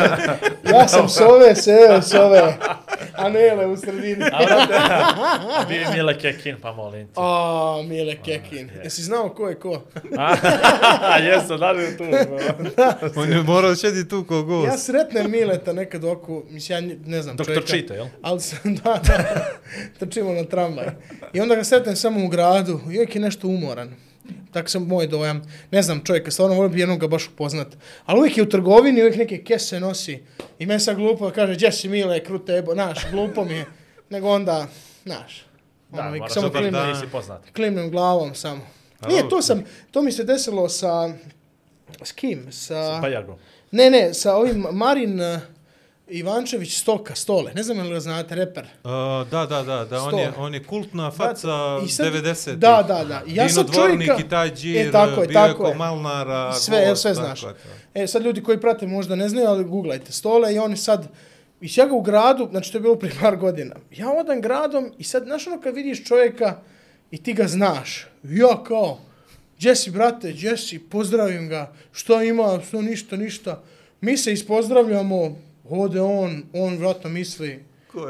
Ja 0.73 0.87
sam 0.87 1.09
s 1.09 1.21
ove, 1.21 1.55
seo 1.55 2.01
s 2.01 2.13
ove. 2.13 2.57
A 3.15 3.29
Nele 3.29 3.65
u 3.67 3.77
sredini. 3.77 4.25
A 4.31 5.65
bio 5.67 5.81
je 5.81 5.89
Mile 5.93 6.19
Kekin, 6.19 6.55
pa 6.61 6.71
molim 6.71 7.07
te. 7.07 7.13
A, 7.15 7.83
Mile 7.87 8.15
Kekin. 8.15 8.69
Jesi 8.83 9.01
znao 9.01 9.29
ko 9.29 9.49
je 9.49 9.55
ko? 9.55 9.81
A, 10.17 11.17
jesam, 11.27 11.59
da 11.59 11.71
li 11.71 11.83
je 11.83 11.97
tu? 11.97 12.03
On 13.19 13.31
je 13.31 13.43
morao 13.43 13.75
šedi 13.75 14.07
tu 14.07 14.23
ko 14.23 14.43
gost. 14.43 14.67
Ja 14.67 14.77
sretnem 14.77 15.31
Mileta 15.31 15.73
nekad 15.73 16.03
oko, 16.03 16.43
mislim, 16.49 16.89
ja 16.89 16.95
ne 17.05 17.21
znam 17.21 17.35
Doktor 17.35 17.55
čovjeka. 17.55 17.77
Čite, 17.77 17.93
jel? 17.93 18.07
Ali 18.21 18.39
sam, 18.39 18.75
da, 18.75 19.01
da, 19.07 19.45
trčimo 19.99 20.33
na 20.33 20.43
tramvaj. 20.43 20.87
I 21.33 21.41
onda 21.41 21.55
ga 21.55 21.63
sretnem 21.63 21.95
samo 21.95 22.25
u 22.25 22.27
gradu 22.27 22.79
i 22.85 22.87
uvijek 22.87 23.15
je 23.15 23.21
nešto 23.31 23.47
umoran. 23.47 23.95
Tako 24.51 24.69
sam 24.69 24.87
moj 24.87 25.07
dojam. 25.07 25.41
Ne 25.71 25.81
znam 25.81 26.01
čovjeka, 26.05 26.31
stvarno 26.31 26.55
volim 26.55 26.71
bi 26.71 26.79
jednog 26.79 26.99
ga 26.99 27.07
baš 27.07 27.27
upoznat. 27.27 27.67
Ali 28.05 28.19
uvijek 28.19 28.37
je 28.37 28.43
u 28.43 28.49
trgovini, 28.49 29.01
uvijek 29.01 29.15
neke 29.17 29.43
kese 29.43 29.79
nosi. 29.79 30.19
I 30.59 30.65
meni 30.65 30.79
sad 30.79 30.95
glupo 30.95 31.25
da 31.25 31.33
kaže, 31.33 31.53
gdje 31.55 31.71
si 31.71 31.89
Mile, 31.89 32.23
krute 32.23 32.53
ebo, 32.53 32.75
naš, 32.75 32.99
glupo 33.11 33.45
mi 33.45 33.53
je. 33.53 33.65
Nego 34.09 34.29
onda, 34.29 34.67
naš, 35.05 35.45
Da, 35.89 36.01
ono, 36.01 36.09
moraš 36.11 36.33
samo 36.33 36.49
da 36.49 36.59
klimnem, 36.59 36.89
nisi 36.89 37.07
poznat. 37.11 37.41
klimnem 37.55 37.89
glavom 37.91 38.35
samo. 38.35 38.61
Nije, 39.07 39.29
to 39.29 39.41
sam, 39.41 39.63
to 39.91 40.01
mi 40.01 40.11
se 40.11 40.23
desilo 40.23 40.69
sa, 40.69 41.13
s 42.03 42.11
kim? 42.11 42.47
Sa, 42.51 42.99
Pa 43.01 43.07
Jago. 43.07 43.37
ne, 43.71 43.89
ne, 43.89 44.13
sa 44.13 44.35
ovim 44.35 44.65
Marin 44.71 45.19
Ivančević 46.11 46.77
Stoka, 46.77 47.15
Stole. 47.15 47.51
Ne 47.53 47.63
znam 47.63 47.77
je 47.77 47.83
li 47.83 47.89
ga 47.89 47.99
znate, 47.99 48.35
reper. 48.35 48.63
Uh, 48.63 48.91
da, 49.29 49.45
da, 49.45 49.63
da, 49.63 49.85
da, 49.85 50.03
on 50.03 50.19
je, 50.19 50.31
on 50.37 50.53
je 50.53 50.63
kultna 50.63 51.11
faca 51.11 51.79
I 51.85 51.89
sad- 51.89 52.13
90. 52.13 52.55
Da, 52.55 52.85
da, 52.87 53.03
da. 53.03 53.21
I 53.27 53.35
Ja 53.35 53.43
Dino 53.43 53.49
sam 53.49 53.65
Dvornik 53.65 54.07
čovjeka... 54.07 54.25
i 54.25 54.29
taj 54.29 54.51
džir, 54.51 54.77
E, 54.77 54.91
tako 54.91 55.21
je, 55.21 55.27
bio 55.27 55.33
tako 55.35 55.63
je 55.63 55.69
je. 55.69 55.73
ko 55.73 55.77
Malnara, 55.77 56.53
Sve, 56.53 56.85
gost, 56.89 57.01
sve 57.01 57.13
tako 57.13 57.25
znaš. 57.25 57.41
to. 57.41 57.53
E, 57.93 58.07
sad 58.07 58.21
ljudi 58.21 58.43
koji 58.43 58.61
prate 58.61 58.87
možda 58.87 59.15
ne 59.15 59.29
znaju, 59.29 59.47
ali 59.47 59.63
googlajte 59.63 60.11
Stole 60.11 60.53
i 60.55 60.59
on 60.59 60.71
je 60.71 60.77
sad... 60.77 61.07
I 61.61 61.69
ja 61.75 61.85
ga 61.85 61.95
u 61.95 62.01
gradu, 62.01 62.47
znači 62.51 62.71
to 62.71 62.77
je 62.77 62.81
bilo 62.81 62.95
prije 62.95 63.13
par 63.21 63.35
godina. 63.35 63.75
Ja 63.91 64.09
odam 64.11 64.41
gradom 64.41 64.91
i 64.97 65.03
sad, 65.03 65.23
znaš 65.23 65.47
ono 65.47 65.61
kad 65.61 65.75
vidiš 65.75 66.05
čovjeka 66.05 66.59
i 67.11 67.23
ti 67.23 67.33
ga 67.33 67.47
znaš. 67.47 68.07
Ja 68.23 68.63
kao, 68.63 68.99
si 69.75 69.91
brate, 69.91 70.33
si, 70.57 70.79
pozdravim 70.79 71.49
ga, 71.49 71.71
što 71.91 72.21
ima, 72.21 72.59
što 72.67 72.81
ništa, 72.81 73.15
ništa. 73.15 73.61
Mi 74.01 74.17
se 74.17 74.33
ispozdravljamo, 74.33 75.35
ode 75.69 76.01
on, 76.01 76.43
on 76.53 76.77
vratno 76.77 77.09
misli. 77.09 77.65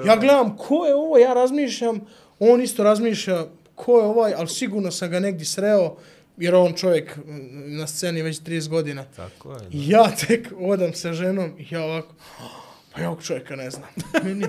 Ja 0.05 0.15
gledam, 0.15 0.57
ko 0.57 0.85
je 0.85 0.95
ovo, 0.95 1.17
ja 1.17 1.33
razmišljam, 1.33 1.99
on 2.39 2.61
isto 2.61 2.83
razmišlja, 2.83 3.45
ko 3.75 3.99
je 3.99 4.05
ovaj, 4.05 4.33
ali 4.33 4.47
sigurno 4.47 4.91
sam 4.91 5.09
ga 5.09 5.19
negdje 5.19 5.45
sreo, 5.45 5.95
jer 6.37 6.55
on 6.55 6.73
čovjek 6.73 7.17
mm, 7.17 7.77
na 7.77 7.87
sceni 7.87 8.21
već 8.21 8.41
30 8.41 8.69
godina. 8.69 9.05
Tako 9.15 9.51
je, 9.51 9.57
da. 9.59 9.65
Ja 9.71 10.11
tek 10.27 10.53
odam 10.59 10.93
sa 10.93 11.13
ženom 11.13 11.51
i 11.57 11.67
ja 11.69 11.83
ovako, 11.83 12.13
pa 12.93 13.01
ja 13.01 13.09
ovog 13.09 13.23
čovjeka 13.23 13.55
ne 13.55 13.71
znam. 13.71 13.89
Meni, 14.23 14.45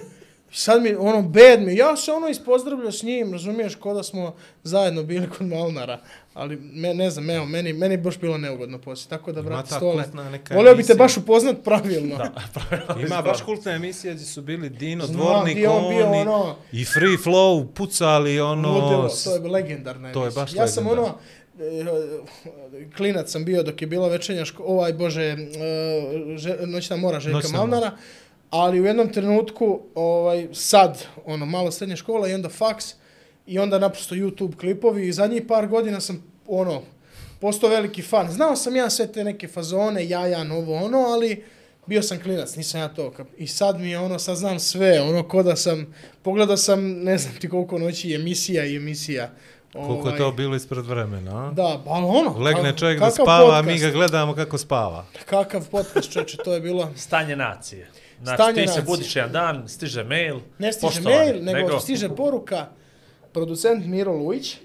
sad 0.52 0.82
mi, 0.82 0.94
ono, 0.94 1.22
bed 1.22 1.62
mi, 1.62 1.76
ja 1.76 1.96
se 1.96 2.12
ono 2.12 2.28
ispozdravljao 2.28 2.92
s 2.92 3.02
njim, 3.02 3.32
razumiješ, 3.32 3.74
ko 3.74 3.94
da 3.94 4.02
smo 4.02 4.34
zajedno 4.62 5.02
bili 5.02 5.28
kod 5.30 5.46
Malnara. 5.46 6.00
Ali, 6.34 6.56
me, 6.56 6.94
ne 6.94 7.10
znam, 7.10 7.30
evo, 7.30 7.46
meni, 7.46 7.72
meni 7.72 7.94
je 7.94 7.98
baš 7.98 8.18
bilo 8.18 8.38
neugodno 8.38 8.78
poslije. 8.78 9.08
Tako 9.08 9.32
da, 9.32 9.42
brate, 9.42 9.68
ta 9.68 9.76
stole, 9.76 10.04
volio 10.50 10.74
bi 10.74 10.82
te 10.82 10.92
emisija. 10.92 10.96
baš 10.96 11.16
upoznat 11.16 11.56
pravilno. 11.64 12.16
Da, 12.70 13.00
Ima 13.00 13.22
baš 13.22 13.42
kultna 13.42 13.72
emisija 13.72 14.14
gdje 14.14 14.24
su 14.24 14.42
bili 14.42 14.68
Dino, 14.70 15.06
Znam, 15.06 15.16
Dvornik, 15.16 15.56
gdje 15.56 15.68
on 15.68 15.94
bio 15.94 16.06
ono- 16.06 16.56
i 16.72 16.84
Free 16.84 17.16
Flow, 17.24 17.66
pucali 17.74 18.40
ono... 18.40 18.68
Ludilo, 18.72 19.08
to 19.24 19.34
je 19.34 19.40
legendarna 19.40 20.12
to 20.12 20.20
je 20.20 20.26
emisija. 20.26 20.42
baš 20.42 20.54
Ja 20.54 20.68
sam 20.68 20.86
ono, 20.86 21.14
e, 21.58 21.84
klinac 22.96 23.30
sam 23.30 23.44
bio 23.44 23.62
dok 23.62 23.82
je 23.82 23.86
bila 23.86 24.08
večernja 24.08 24.44
ško, 24.44 24.62
ovaj, 24.62 24.92
bože, 24.92 25.22
e, 25.22 25.36
že, 26.36 26.56
noćna 26.66 26.96
mora 26.96 27.20
Željka 27.20 27.36
Noćna 27.36 27.58
Malnara, 27.58 27.90
ali 28.52 28.80
u 28.80 28.84
jednom 28.84 29.12
trenutku, 29.12 29.80
ovaj, 29.94 30.48
sad, 30.52 31.04
ono, 31.24 31.46
malo 31.46 31.70
srednja 31.70 31.96
škola 31.96 32.28
i 32.28 32.34
onda 32.34 32.48
faks, 32.48 32.94
i 33.46 33.58
onda 33.58 33.78
naprosto 33.78 34.14
YouTube 34.14 34.56
klipovi 34.56 35.08
i 35.08 35.12
zadnjih 35.12 35.42
par 35.48 35.66
godina 35.66 36.00
sam, 36.00 36.22
ono, 36.46 36.82
postao 37.40 37.70
veliki 37.70 38.02
fan. 38.02 38.30
Znao 38.30 38.56
sam 38.56 38.76
ja 38.76 38.90
sve 38.90 39.12
te 39.12 39.24
neke 39.24 39.48
fazone, 39.48 40.08
jajan, 40.08 40.52
ovo, 40.52 40.84
ono, 40.84 40.98
ali 40.98 41.44
bio 41.86 42.02
sam 42.02 42.18
klinac, 42.22 42.56
nisam 42.56 42.80
ja 42.80 42.88
to. 42.88 43.12
I 43.38 43.46
sad 43.46 43.80
mi 43.80 43.90
je 43.90 43.98
ono, 43.98 44.18
sad 44.18 44.36
znam 44.36 44.58
sve, 44.58 45.00
ono, 45.00 45.28
ko 45.28 45.42
da 45.42 45.56
sam, 45.56 45.94
pogledao 46.22 46.56
sam, 46.56 46.90
ne 46.90 47.18
znam 47.18 47.34
ti 47.34 47.48
koliko 47.48 47.78
noći 47.78 48.14
emisija 48.14 48.64
i 48.64 48.76
emisija. 48.76 49.30
Koliko 49.72 50.08
je 50.08 50.18
to 50.18 50.32
bilo 50.32 50.56
ispred 50.56 50.86
vremena, 50.86 51.46
a? 51.46 51.52
Da, 51.52 51.82
ali 51.86 52.04
ono, 52.04 52.38
Legne 52.38 52.76
čovjek 52.76 53.00
da 53.00 53.10
spava, 53.10 53.58
a 53.58 53.62
mi 53.62 53.68
podcast, 53.68 53.84
ga 53.84 53.90
gledamo 53.90 54.34
kako 54.34 54.58
spava. 54.58 55.06
Kakav 55.24 55.68
podcast, 55.70 56.12
čeče, 56.12 56.36
to 56.36 56.54
je 56.54 56.60
bilo. 56.60 56.90
Stanje 56.96 57.36
nacije. 57.36 58.01
Znači, 58.22 58.36
Stanje 58.36 58.62
ti 58.62 58.68
se 58.68 58.78
nacije. 58.78 58.82
budiš 58.82 59.16
jedan 59.16 59.32
dan, 59.32 59.68
stiže 59.68 60.04
mail, 60.04 60.40
Ne 60.58 60.72
stiže 60.72 61.00
mail, 61.00 61.44
nego, 61.44 61.80
stiže 61.80 62.08
poruka 62.08 62.68
producent 63.32 63.86
Miro 63.86 64.12
Lujić 64.12 64.56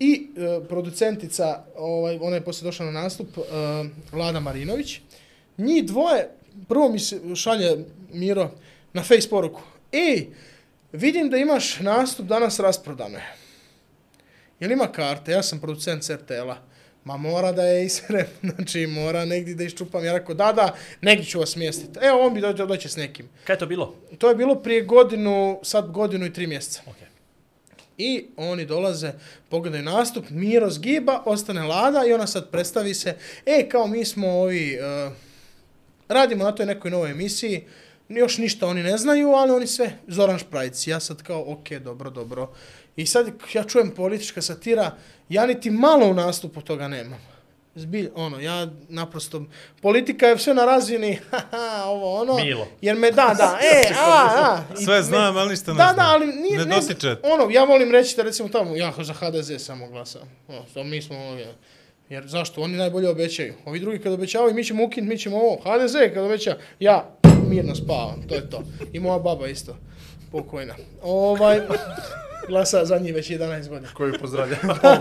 i 0.00 0.30
e, 0.36 0.68
producentica, 0.68 1.64
ovaj, 1.76 2.18
ona 2.20 2.36
je 2.36 2.44
poslije 2.44 2.68
došla 2.68 2.86
na 2.86 2.92
nastup, 2.92 3.38
e, 3.38 3.42
Vlada 4.12 4.40
Marinović. 4.40 5.00
Njih 5.58 5.84
dvoje, 5.84 6.30
prvo 6.68 6.88
mi 6.88 6.98
se 6.98 7.20
šalje 7.36 7.84
Miro 8.12 8.50
na 8.92 9.02
face 9.02 9.28
poruku. 9.28 9.60
Ej, 9.92 10.26
vidim 10.92 11.30
da 11.30 11.36
imaš 11.36 11.80
nastup 11.80 12.26
danas 12.26 12.60
rasprodane. 12.60 13.22
Jel 14.60 14.72
ima 14.72 14.92
karte? 14.92 15.32
Ja 15.32 15.42
sam 15.42 15.60
producent 15.60 16.02
CRTL-a. 16.02 16.56
Ma 17.06 17.16
mora 17.16 17.52
da 17.52 17.62
je 17.62 17.84
iserem, 17.84 18.26
znači 18.54 18.86
mora 18.86 19.24
negdje 19.24 19.54
da 19.54 19.64
iščupam. 19.64 20.04
Ja 20.04 20.12
rekao, 20.12 20.34
da, 20.34 20.52
da, 20.52 20.74
negdje 21.00 21.26
ću 21.26 21.38
vas 21.38 21.50
smjestiti. 21.50 21.98
Evo, 22.02 22.26
on 22.26 22.34
bi 22.34 22.40
dođe, 22.40 22.66
doće 22.66 22.88
s 22.88 22.96
nekim. 22.96 23.28
Kaj 23.44 23.54
je 23.54 23.58
to 23.58 23.66
bilo? 23.66 23.94
To 24.18 24.28
je 24.28 24.34
bilo 24.34 24.54
prije 24.54 24.82
godinu, 24.82 25.60
sad 25.62 25.90
godinu 25.90 26.26
i 26.26 26.32
tri 26.32 26.46
mjeseca. 26.46 26.82
Okay. 26.86 27.06
I 27.98 28.26
oni 28.36 28.64
dolaze, 28.64 29.12
pogledaju 29.48 29.82
nastup, 29.82 30.30
Miro 30.30 30.70
zgiba, 30.70 31.22
ostane 31.24 31.62
Lada 31.62 32.04
i 32.08 32.12
ona 32.12 32.26
sad 32.26 32.50
predstavi 32.50 32.94
se, 32.94 33.16
e, 33.46 33.68
kao 33.68 33.86
mi 33.86 34.04
smo 34.04 34.28
ovi, 34.28 34.78
uh, 34.78 35.12
radimo 36.08 36.44
na 36.44 36.52
toj 36.52 36.66
nekoj 36.66 36.90
novoj 36.90 37.10
emisiji, 37.10 37.64
još 38.08 38.38
ništa 38.38 38.66
oni 38.66 38.82
ne 38.82 38.98
znaju, 38.98 39.28
ali 39.28 39.52
oni 39.52 39.66
sve, 39.66 39.92
Zoran 40.06 40.38
Šprajc, 40.38 40.86
ja 40.86 41.00
sad 41.00 41.22
kao, 41.22 41.44
ok, 41.52 41.70
dobro, 41.72 42.10
dobro. 42.10 42.52
I 42.96 43.06
sad 43.06 43.26
ja 43.54 43.64
čujem 43.64 43.90
politička 43.90 44.42
satira, 44.42 44.90
ja 45.28 45.46
niti 45.46 45.70
malo 45.70 46.06
u 46.06 46.14
nastupu 46.14 46.60
toga 46.60 46.88
nemam. 46.88 47.18
Zbilj, 47.74 48.08
ono, 48.14 48.40
ja 48.40 48.68
naprosto, 48.88 49.44
politika 49.82 50.26
je 50.26 50.38
sve 50.38 50.54
na 50.54 50.64
razini, 50.64 51.18
haha, 51.30 51.84
ovo, 51.84 52.20
ono. 52.20 52.34
Milo. 52.34 52.66
Jer 52.80 52.96
me, 52.96 53.10
da, 53.10 53.34
da, 53.38 53.58
e, 53.74 53.94
a, 53.98 54.28
a. 54.42 54.62
i 54.80 54.84
Sve 54.84 55.02
znam, 55.02 55.36
ali 55.36 55.50
ništa 55.50 55.72
ne 55.72 55.78
da, 55.78 55.84
znam. 55.84 55.96
Da, 55.96 56.12
ali 56.12 56.26
nije, 56.26 56.58
Ne 56.58 56.64
ne, 56.64 56.76
dotiče. 56.80 57.16
ono, 57.22 57.50
ja 57.50 57.64
volim 57.64 57.92
reći 57.92 58.16
da 58.16 58.22
recimo 58.22 58.48
tamo, 58.48 58.76
ja 58.76 58.92
za 58.98 59.12
HDZ 59.12 59.52
samo 59.58 59.88
glasam. 59.88 60.22
O, 60.48 60.64
to 60.74 60.84
mi 60.84 61.02
smo, 61.02 61.16
ono, 61.16 61.38
ja. 61.38 61.52
jer 62.08 62.26
zašto? 62.26 62.62
Oni 62.62 62.76
najbolje 62.76 63.08
obećaju. 63.08 63.54
Ovi 63.64 63.80
drugi 63.80 63.98
kad 63.98 64.12
obećavaju, 64.12 64.54
mi 64.54 64.64
ćemo 64.64 64.84
ukinuti, 64.84 65.08
mi 65.08 65.18
ćemo 65.18 65.36
ovo. 65.36 65.56
HDZ 65.56 65.94
kad 66.14 66.24
obeća, 66.24 66.56
ja 66.80 67.10
mirno 67.48 67.74
spavam, 67.74 68.22
to 68.28 68.34
je 68.34 68.50
to. 68.50 68.62
I 68.92 69.00
moja 69.00 69.18
baba 69.18 69.48
isto, 69.48 69.76
pokojna. 70.32 70.74
Ovaj, 71.02 71.60
glasa 72.48 72.84
za 72.84 72.98
njih 72.98 73.14
već 73.14 73.30
11 73.30 73.68
godina. 73.68 73.88
Koju 73.94 74.14
pozdravljam. 74.20 74.58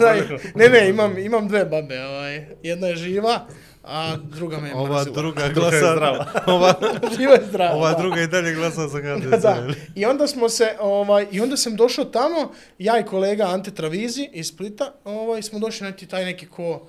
ne, 0.55 0.69
ne, 0.69 0.89
imam, 0.89 1.17
imam 1.17 1.47
dve 1.47 1.65
babe, 1.65 2.05
ovaj, 2.05 2.45
jedna 2.63 2.87
je 2.87 2.95
živa, 2.95 3.47
a 3.83 4.15
druga 4.17 4.57
me 4.57 4.67
je 4.67 4.75
Ova 4.75 4.99
mrzila. 4.99 5.15
druga 5.15 5.49
glasa... 5.49 6.25
ova, 6.47 6.73
Živa 7.17 7.33
je 7.33 7.45
zdrava. 7.49 7.75
ova 7.75 7.91
da. 7.91 7.97
druga 7.97 8.21
i 8.21 8.27
dalje 8.27 8.53
glasa 8.53 8.87
za 8.87 8.99
HDZ. 8.99 9.29
Da, 9.29 9.37
da. 9.37 9.67
I 9.95 10.05
onda 10.05 10.27
smo 10.27 10.49
se, 10.49 10.75
ovaj, 10.79 11.27
i 11.31 11.41
onda 11.41 11.57
sam 11.57 11.75
došao 11.75 12.05
tamo, 12.05 12.51
ja 12.79 12.99
i 12.99 13.05
kolega 13.05 13.43
Ante 13.43 13.71
Travizi 13.71 14.29
iz 14.33 14.47
Splita, 14.47 14.93
ovaj, 15.03 15.41
smo 15.41 15.59
došli 15.59 15.87
na 15.87 16.07
taj 16.09 16.25
neki 16.25 16.45
ko, 16.47 16.87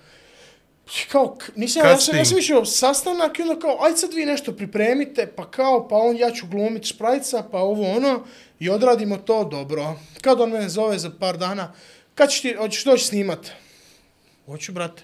kao, 1.13 1.37
nisam, 1.57 1.87
ja 1.87 1.97
sam, 1.97 2.17
ja 2.17 2.25
sam 2.25 2.39
išao 2.39 2.65
sastanak 2.65 3.39
i 3.39 3.43
onda 3.43 3.59
kao, 3.59 3.79
aj 3.85 3.97
sad 3.97 4.15
vi 4.15 4.27
nešto 4.27 4.53
pripremite, 4.53 5.27
pa 5.27 5.51
kao, 5.51 5.89
pa 5.89 5.97
on, 5.97 6.17
ja 6.17 6.31
ću 6.31 6.47
glumit 6.47 6.85
šprajca, 6.85 7.45
pa 7.53 7.59
ovo 7.59 7.91
ono, 7.97 8.25
i 8.59 8.71
odradimo 8.71 9.17
to 9.17 9.45
dobro. 9.45 9.97
Kad 10.21 10.41
on 10.41 10.51
mene 10.51 10.69
zove 10.69 10.99
za 10.99 11.11
par 11.21 11.39
dana, 11.39 11.73
kad 12.15 12.31
ćeš 12.31 12.41
ti, 12.41 12.55
hoćeš 12.59 12.85
doći 12.85 13.05
snimat? 13.05 13.51
Hoću, 14.47 14.73
brate. 14.73 15.03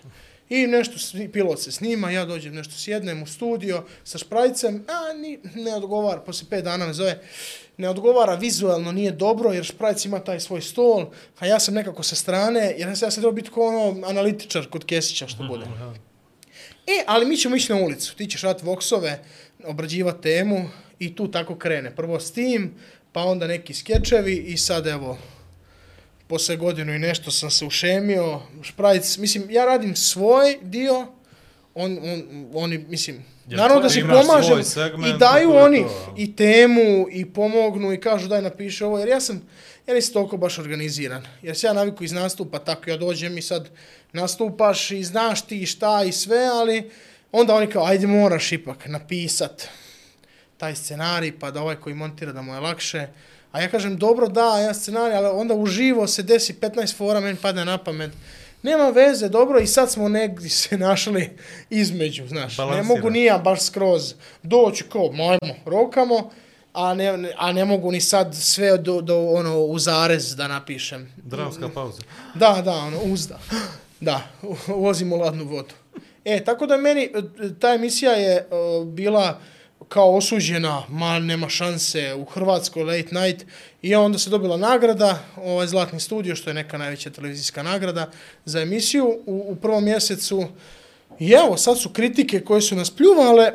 I 0.48 0.66
nešto, 0.66 1.18
pilot 1.32 1.60
se 1.60 1.72
snima, 1.72 2.10
ja 2.10 2.24
dođem 2.24 2.54
nešto 2.54 2.74
sjednem 2.74 3.22
u 3.22 3.26
studio 3.26 3.84
sa 4.04 4.18
šprajcem, 4.18 4.84
a 4.88 5.12
ni, 5.12 5.38
ne 5.54 5.74
odgovara, 5.74 6.20
poslije 6.20 6.50
pet 6.50 6.64
dana 6.64 6.86
me 6.86 6.92
zove, 6.92 7.18
ne 7.76 7.88
odgovara 7.88 8.34
vizualno, 8.34 8.92
nije 8.92 9.10
dobro, 9.10 9.52
jer 9.52 9.64
šprajc 9.64 10.04
ima 10.04 10.18
taj 10.18 10.40
svoj 10.40 10.60
stol, 10.60 11.06
a 11.38 11.46
ja 11.46 11.60
sam 11.60 11.74
nekako 11.74 12.02
sa 12.02 12.14
strane, 12.14 12.74
jer 12.78 12.88
ja 12.88 12.96
sam 12.96 13.06
ja 13.06 13.10
sam 13.10 13.22
trebao 13.22 13.32
biti 13.32 13.50
kao 13.54 13.64
ono 13.64 14.06
analitičar 14.06 14.66
kod 14.66 14.84
Kesića 14.84 15.28
što 15.28 15.44
bude. 15.44 15.64
E, 16.86 17.04
ali 17.06 17.26
mi 17.26 17.36
ćemo 17.36 17.56
ići 17.56 17.72
na 17.72 17.78
ulicu, 17.78 18.16
ti 18.16 18.26
ćeš 18.26 18.42
rati 18.42 18.64
voksove, 18.64 19.24
obrađivati 19.64 20.22
temu 20.22 20.68
i 20.98 21.14
tu 21.16 21.30
tako 21.30 21.56
krene. 21.56 21.96
Prvo 21.96 22.20
s 22.20 22.32
tim, 22.32 22.74
pa 23.12 23.24
onda 23.24 23.46
neki 23.46 23.74
skečevi 23.74 24.36
i 24.36 24.56
sad 24.56 24.86
evo, 24.86 25.18
posle 26.26 26.56
godinu 26.56 26.94
i 26.94 26.98
nešto 26.98 27.30
sam 27.30 27.50
se 27.50 27.64
ušemio, 27.64 28.40
šprajc, 28.62 29.16
mislim, 29.16 29.50
ja 29.50 29.64
radim 29.64 29.96
svoj 29.96 30.58
dio, 30.62 31.06
on, 31.74 31.98
on, 32.02 32.46
oni, 32.54 32.78
mislim, 32.78 33.24
Jel 33.48 33.58
naravno 33.58 33.82
da 33.82 33.88
se 33.88 34.00
pomažem 34.00 34.64
segment 34.64 35.14
i 35.14 35.18
daju 35.18 35.48
i 35.48 35.52
to 35.52 35.64
oni 35.64 35.82
to. 35.82 36.14
i 36.16 36.36
temu 36.36 37.06
i 37.10 37.26
pomognu 37.26 37.92
i 37.92 38.00
kažu 38.00 38.28
daj 38.28 38.42
napiši 38.42 38.84
ovo, 38.84 38.98
jer 38.98 39.08
ja 39.08 39.20
sam, 39.20 39.48
ja 39.86 39.94
nisam 39.94 40.12
toliko 40.12 40.36
baš 40.36 40.58
organiziran, 40.58 41.26
jer 41.42 41.56
se 41.56 41.66
ja 41.66 41.72
naviku 41.72 42.04
iz 42.04 42.12
nastupa, 42.12 42.58
tako 42.58 42.90
ja 42.90 42.96
dođem 42.96 43.38
i 43.38 43.42
sad 43.42 43.68
nastupaš 44.12 44.90
i 44.90 45.04
znaš 45.04 45.46
ti 45.46 45.66
šta 45.66 46.04
i 46.04 46.12
sve, 46.12 46.44
ali 46.52 46.90
onda 47.32 47.54
oni 47.54 47.66
kao, 47.66 47.84
ajde 47.84 48.06
moraš 48.06 48.52
ipak 48.52 48.86
napisat 48.86 49.68
taj 50.62 50.74
scenarij, 50.76 51.32
pa 51.38 51.50
da 51.50 51.62
ovaj 51.62 51.76
koji 51.76 51.94
montira 51.94 52.32
da 52.32 52.42
mu 52.42 52.54
je 52.54 52.60
lakše. 52.60 53.06
A 53.52 53.60
ja 53.60 53.68
kažem, 53.68 53.96
dobro, 53.96 54.28
da, 54.28 54.58
ja 54.58 54.74
scenarij, 54.74 55.16
ali 55.16 55.28
onda 55.28 55.54
uživo 55.54 56.06
se 56.06 56.22
desi 56.22 56.54
15 56.54 56.96
fora, 56.96 57.20
meni 57.20 57.36
padne 57.36 57.64
na 57.64 57.78
pamet. 57.78 58.10
Nema 58.62 58.90
veze, 58.90 59.28
dobro, 59.28 59.58
i 59.58 59.66
sad 59.66 59.90
smo 59.90 60.08
negdje 60.08 60.50
se 60.50 60.78
našli 60.88 61.30
između, 61.70 62.28
znaš. 62.28 62.58
Ne 62.58 62.64
Balansira. 62.64 62.82
mogu 62.84 63.10
ni 63.10 63.24
ja 63.24 63.38
baš 63.38 63.60
skroz 63.62 64.14
doći 64.42 64.84
kao, 64.84 65.12
majmo, 65.12 65.54
rokamo, 65.66 66.30
a 66.72 66.94
ne, 66.94 67.16
ne- 67.16 67.32
a 67.36 67.52
ne 67.52 67.64
mogu 67.64 67.92
ni 67.92 68.00
sad 68.00 68.34
sve 68.34 68.78
do, 68.78 69.00
do 69.00 69.18
ono, 69.20 69.58
u 69.58 69.78
zarez 69.78 70.36
da 70.36 70.48
napišem. 70.48 71.12
Dramska 71.16 71.68
pauza. 71.68 72.02
Da, 72.34 72.62
da, 72.64 72.72
ono, 72.72 72.98
uzda. 73.04 73.38
Da, 74.00 74.20
uvozimo 74.68 75.16
ladnu 75.16 75.44
vodu. 75.44 75.74
E, 76.24 76.44
tako 76.44 76.66
da 76.66 76.76
meni, 76.76 77.02
e, 77.04 77.10
ta 77.60 77.74
emisija 77.74 78.12
je 78.12 78.36
e, 78.36 78.44
bila 78.86 79.40
kao 79.88 80.16
osuđena, 80.16 80.82
ma 80.88 81.18
nema 81.18 81.48
šanse, 81.48 82.14
u 82.14 82.24
Hrvatskoj 82.24 82.84
late 82.84 83.14
night, 83.14 83.46
i 83.82 83.94
onda 83.94 84.18
se 84.18 84.30
dobila 84.30 84.56
nagrada, 84.56 85.18
ovaj 85.36 85.66
Zlatni 85.66 86.00
studio, 86.00 86.36
što 86.36 86.50
je 86.50 86.54
neka 86.54 86.78
najveća 86.78 87.10
televizijska 87.10 87.62
nagrada 87.62 88.10
za 88.44 88.60
emisiju 88.60 89.06
u, 89.26 89.44
u 89.48 89.56
prvom 89.56 89.84
mjesecu. 89.84 90.46
I 91.18 91.30
evo, 91.30 91.56
sad 91.56 91.80
su 91.80 91.88
kritike 91.88 92.40
koje 92.40 92.60
su 92.60 92.76
nas 92.76 92.90
pljuvale, 92.90 93.52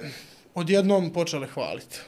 odjednom 0.56 1.14
počele 1.14 1.48
hvaliti. 1.48 2.00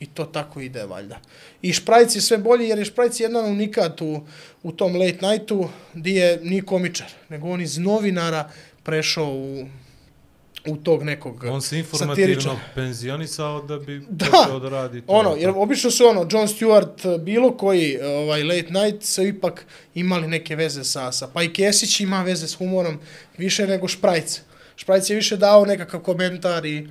I 0.00 0.06
to 0.06 0.24
tako 0.24 0.60
ide, 0.60 0.84
valjda. 0.86 1.20
I 1.62 1.72
Šprajc 1.72 2.14
je 2.14 2.20
sve 2.20 2.38
bolji, 2.38 2.68
jer 2.68 2.78
je 2.78 2.84
Šprajc 2.84 3.20
jedan 3.20 3.44
unikat 3.44 4.00
u, 4.00 4.20
u 4.62 4.72
tom 4.72 4.96
late 4.96 5.18
nightu, 5.22 5.68
gdje 5.94 6.20
je 6.20 6.40
ni 6.42 6.62
komičar, 6.62 7.06
nego 7.28 7.48
on 7.48 7.60
iz 7.60 7.78
novinara 7.78 8.50
prešao 8.82 9.28
u, 9.28 9.66
u 10.66 10.76
tog 10.76 11.02
nekog 11.02 11.44
On 11.44 11.62
se 11.62 11.78
informativno 11.78 12.40
satiričara. 12.40 12.56
penzionisao 12.74 13.62
da 13.62 13.78
bi 13.78 14.02
Da. 14.08 14.26
počeo 14.26 14.58
da 14.58 14.68
radi 14.68 15.00
to. 15.00 15.12
Ono, 15.12 15.36
jer 15.36 15.52
obično 15.56 15.90
su 15.90 16.06
ono, 16.06 16.20
Jon 16.20 16.48
Stewart, 16.48 17.18
bilo 17.18 17.56
koji 17.56 17.98
ovaj, 18.02 18.42
late 18.42 18.70
night 18.70 19.02
su 19.04 19.22
ipak 19.22 19.66
imali 19.94 20.28
neke 20.28 20.56
veze 20.56 20.84
sa, 20.84 21.12
sa 21.12 21.28
pa 21.28 21.42
i 21.42 21.52
Kesić 21.52 22.00
ima 22.00 22.22
veze 22.22 22.48
s 22.48 22.54
humorom 22.54 22.98
više 23.38 23.66
nego 23.66 23.88
Šprajc. 23.88 24.40
Šprajc 24.76 25.10
je 25.10 25.16
više 25.16 25.36
dao 25.36 25.64
nekakav 25.64 26.00
komentar 26.00 26.66
i 26.66 26.88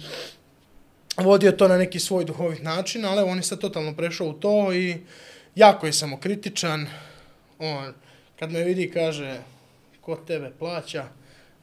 vodio 1.17 1.51
to 1.51 1.67
na 1.67 1.77
neki 1.77 1.99
svoj 1.99 2.25
duhovit 2.25 2.63
način, 2.63 3.05
ali 3.05 3.21
on 3.21 3.37
je 3.37 3.43
sad 3.43 3.59
totalno 3.59 3.95
prešao 3.95 4.27
u 4.27 4.33
to 4.33 4.73
i 4.73 4.95
jako 5.55 5.85
je 5.85 5.93
samokritičan. 5.93 6.87
On, 7.59 7.93
kad 8.39 8.51
me 8.51 8.63
vidi, 8.63 8.91
kaže, 8.91 9.37
ko 10.01 10.15
tebe 10.15 10.51
plaća, 10.59 11.05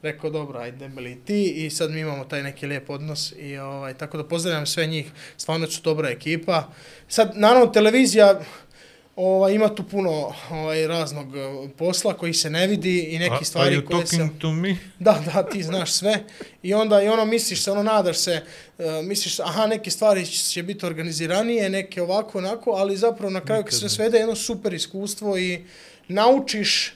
rekao, 0.03 0.29
dobro, 0.29 0.59
ajde, 0.59 0.77
debeli 0.77 1.17
ti, 1.25 1.65
i 1.65 1.69
sad 1.69 1.91
mi 1.91 1.99
imamo 1.99 2.25
taj 2.25 2.43
neki 2.43 2.67
lijep 2.67 2.89
odnos, 2.89 3.33
i 3.37 3.57
ovaj, 3.57 3.93
tako 3.93 4.17
da 4.17 4.23
pozdravljam 4.23 4.65
sve 4.65 4.87
njih, 4.87 5.11
stvarno 5.37 5.67
su 5.67 5.81
dobra 5.81 6.09
ekipa. 6.09 6.67
Sad, 7.07 7.31
naravno, 7.35 7.67
televizija, 7.67 8.41
ovaj, 9.15 9.53
ima 9.53 9.75
tu 9.75 9.83
puno 9.83 10.33
ovaj, 10.51 10.87
raznog 10.87 11.37
eh, 11.37 11.69
posla 11.77 12.13
koji 12.13 12.33
se 12.33 12.49
ne 12.49 12.67
vidi 12.67 12.99
i 12.99 13.19
neki 13.19 13.35
Are 13.35 13.45
stvari 13.45 13.75
you 13.75 13.85
koje 13.85 14.07
se... 14.07 14.17
talking 14.17 14.41
to 14.41 14.51
me? 14.51 14.77
Da, 14.99 15.23
da, 15.33 15.43
ti 15.43 15.63
znaš 15.63 15.91
sve. 15.91 16.19
I 16.63 16.73
onda 16.73 17.01
i 17.01 17.07
ono 17.07 17.25
misliš 17.25 17.63
se, 17.63 17.71
ono 17.71 17.83
nadaš 17.83 18.17
se, 18.17 18.41
uh, 18.77 18.85
misliš, 19.03 19.39
aha, 19.39 19.67
neke 19.67 19.91
stvari 19.91 20.25
će 20.25 20.63
biti 20.63 20.85
organiziranije, 20.85 21.69
neke 21.69 22.01
ovako, 22.01 22.37
onako, 22.37 22.71
ali 22.71 22.97
zapravo 22.97 23.29
na 23.29 23.41
kraju 23.41 23.63
kad 23.63 23.73
sve 23.73 23.89
svede 23.89 24.17
jedno 24.17 24.35
super 24.35 24.73
iskustvo 24.73 25.37
i 25.37 25.65
naučiš 26.07 26.93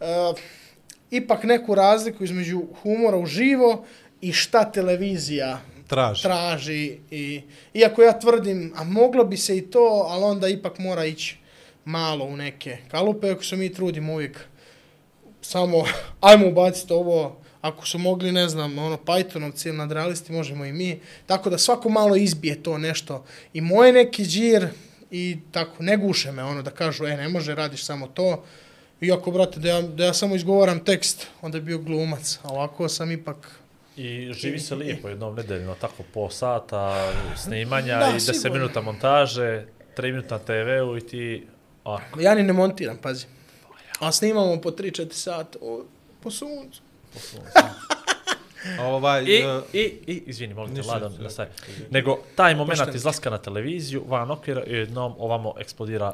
uh, 0.00 0.38
ipak 1.16 1.44
neku 1.44 1.74
razliku 1.74 2.24
između 2.24 2.62
humora 2.82 3.16
uživo 3.16 3.84
i 4.20 4.32
šta 4.32 4.64
televizija 4.64 5.60
Traži. 5.86 6.22
traži. 6.22 6.98
I, 7.10 7.42
iako 7.74 8.02
ja 8.02 8.18
tvrdim, 8.18 8.72
a 8.76 8.84
moglo 8.84 9.24
bi 9.24 9.36
se 9.36 9.56
i 9.56 9.70
to, 9.70 10.06
ali 10.08 10.24
onda 10.24 10.48
ipak 10.48 10.78
mora 10.78 11.04
ići 11.04 11.36
malo 11.84 12.24
u 12.24 12.36
neke 12.36 12.76
kalupe, 12.90 13.30
ako 13.30 13.44
se 13.44 13.56
mi 13.56 13.74
trudimo 13.74 14.12
uvijek 14.12 14.40
samo, 15.40 15.84
ajmo 16.20 16.48
ubaciti 16.48 16.92
ovo, 16.92 17.36
ako 17.60 17.86
su 17.86 17.98
mogli, 17.98 18.32
ne 18.32 18.48
znam, 18.48 18.78
ono, 18.78 18.96
Pythonovci 18.96 19.68
ili 19.68 19.76
nadrealisti, 19.76 20.32
možemo 20.32 20.64
i 20.64 20.72
mi. 20.72 21.00
Tako 21.26 21.50
da 21.50 21.58
svako 21.58 21.88
malo 21.88 22.16
izbije 22.16 22.62
to 22.62 22.78
nešto. 22.78 23.24
I 23.52 23.60
moje 23.60 23.92
neki 23.92 24.24
džir, 24.24 24.68
i 25.10 25.36
tako, 25.52 25.82
ne 25.82 25.96
guše 25.96 26.32
me, 26.32 26.42
ono, 26.44 26.62
da 26.62 26.70
kažu, 26.70 27.06
e, 27.06 27.16
ne 27.16 27.28
može, 27.28 27.54
radiš 27.54 27.84
samo 27.84 28.06
to. 28.06 28.44
Iako, 29.04 29.30
brate, 29.30 29.60
da 29.60 29.68
ja, 29.68 29.82
da 29.82 30.04
ja 30.04 30.14
samo 30.14 30.36
izgovaram 30.36 30.84
tekst, 30.84 31.26
onda 31.42 31.58
je 31.58 31.62
bio 31.62 31.78
glumac. 31.78 32.38
A 32.42 32.48
ovako 32.48 32.88
sam 32.88 33.10
ipak... 33.12 33.36
I 33.96 34.32
živi 34.32 34.58
se 34.58 34.74
lijepo 34.74 35.08
jednom 35.08 35.34
nedeljno, 35.34 35.74
tako 35.80 36.02
po 36.14 36.30
sata 36.30 37.12
snimanja 37.36 37.98
Da, 37.98 38.06
i 38.10 38.14
10 38.14 38.32
sigurno. 38.32 38.54
minuta 38.54 38.80
montaže, 38.80 39.66
3 39.96 40.02
minuta 40.02 40.34
na 40.38 40.44
TV-u 40.44 40.96
i 40.96 41.06
ti... 41.06 41.46
A, 41.84 41.98
Ja 42.20 42.34
ni 42.34 42.42
ne 42.42 42.52
montiram, 42.52 42.96
pazi. 42.96 43.26
A 44.00 44.12
snimamo 44.12 44.60
po 44.60 44.70
3-4 44.70 45.12
sata, 45.12 45.58
o, 45.62 45.84
po 46.22 46.30
suncu. 46.30 46.80
Ovaj, 48.80 49.24
I, 49.24 49.44
uh, 49.46 49.62
i, 49.72 49.80
i, 50.06 50.22
izvini, 50.26 50.54
molim 50.54 50.74
te, 50.74 50.82
Ladan, 50.82 51.12
da 51.22 51.30
staje. 51.30 51.50
Nego, 51.90 52.18
taj 52.36 52.54
moment 52.54 52.94
izlaska 52.94 53.30
na 53.30 53.38
televiziju, 53.38 54.04
van 54.08 54.30
okvira, 54.30 54.64
i 54.66 54.72
jednom 54.72 55.14
ovamo 55.18 55.54
eksplodira 55.58 56.12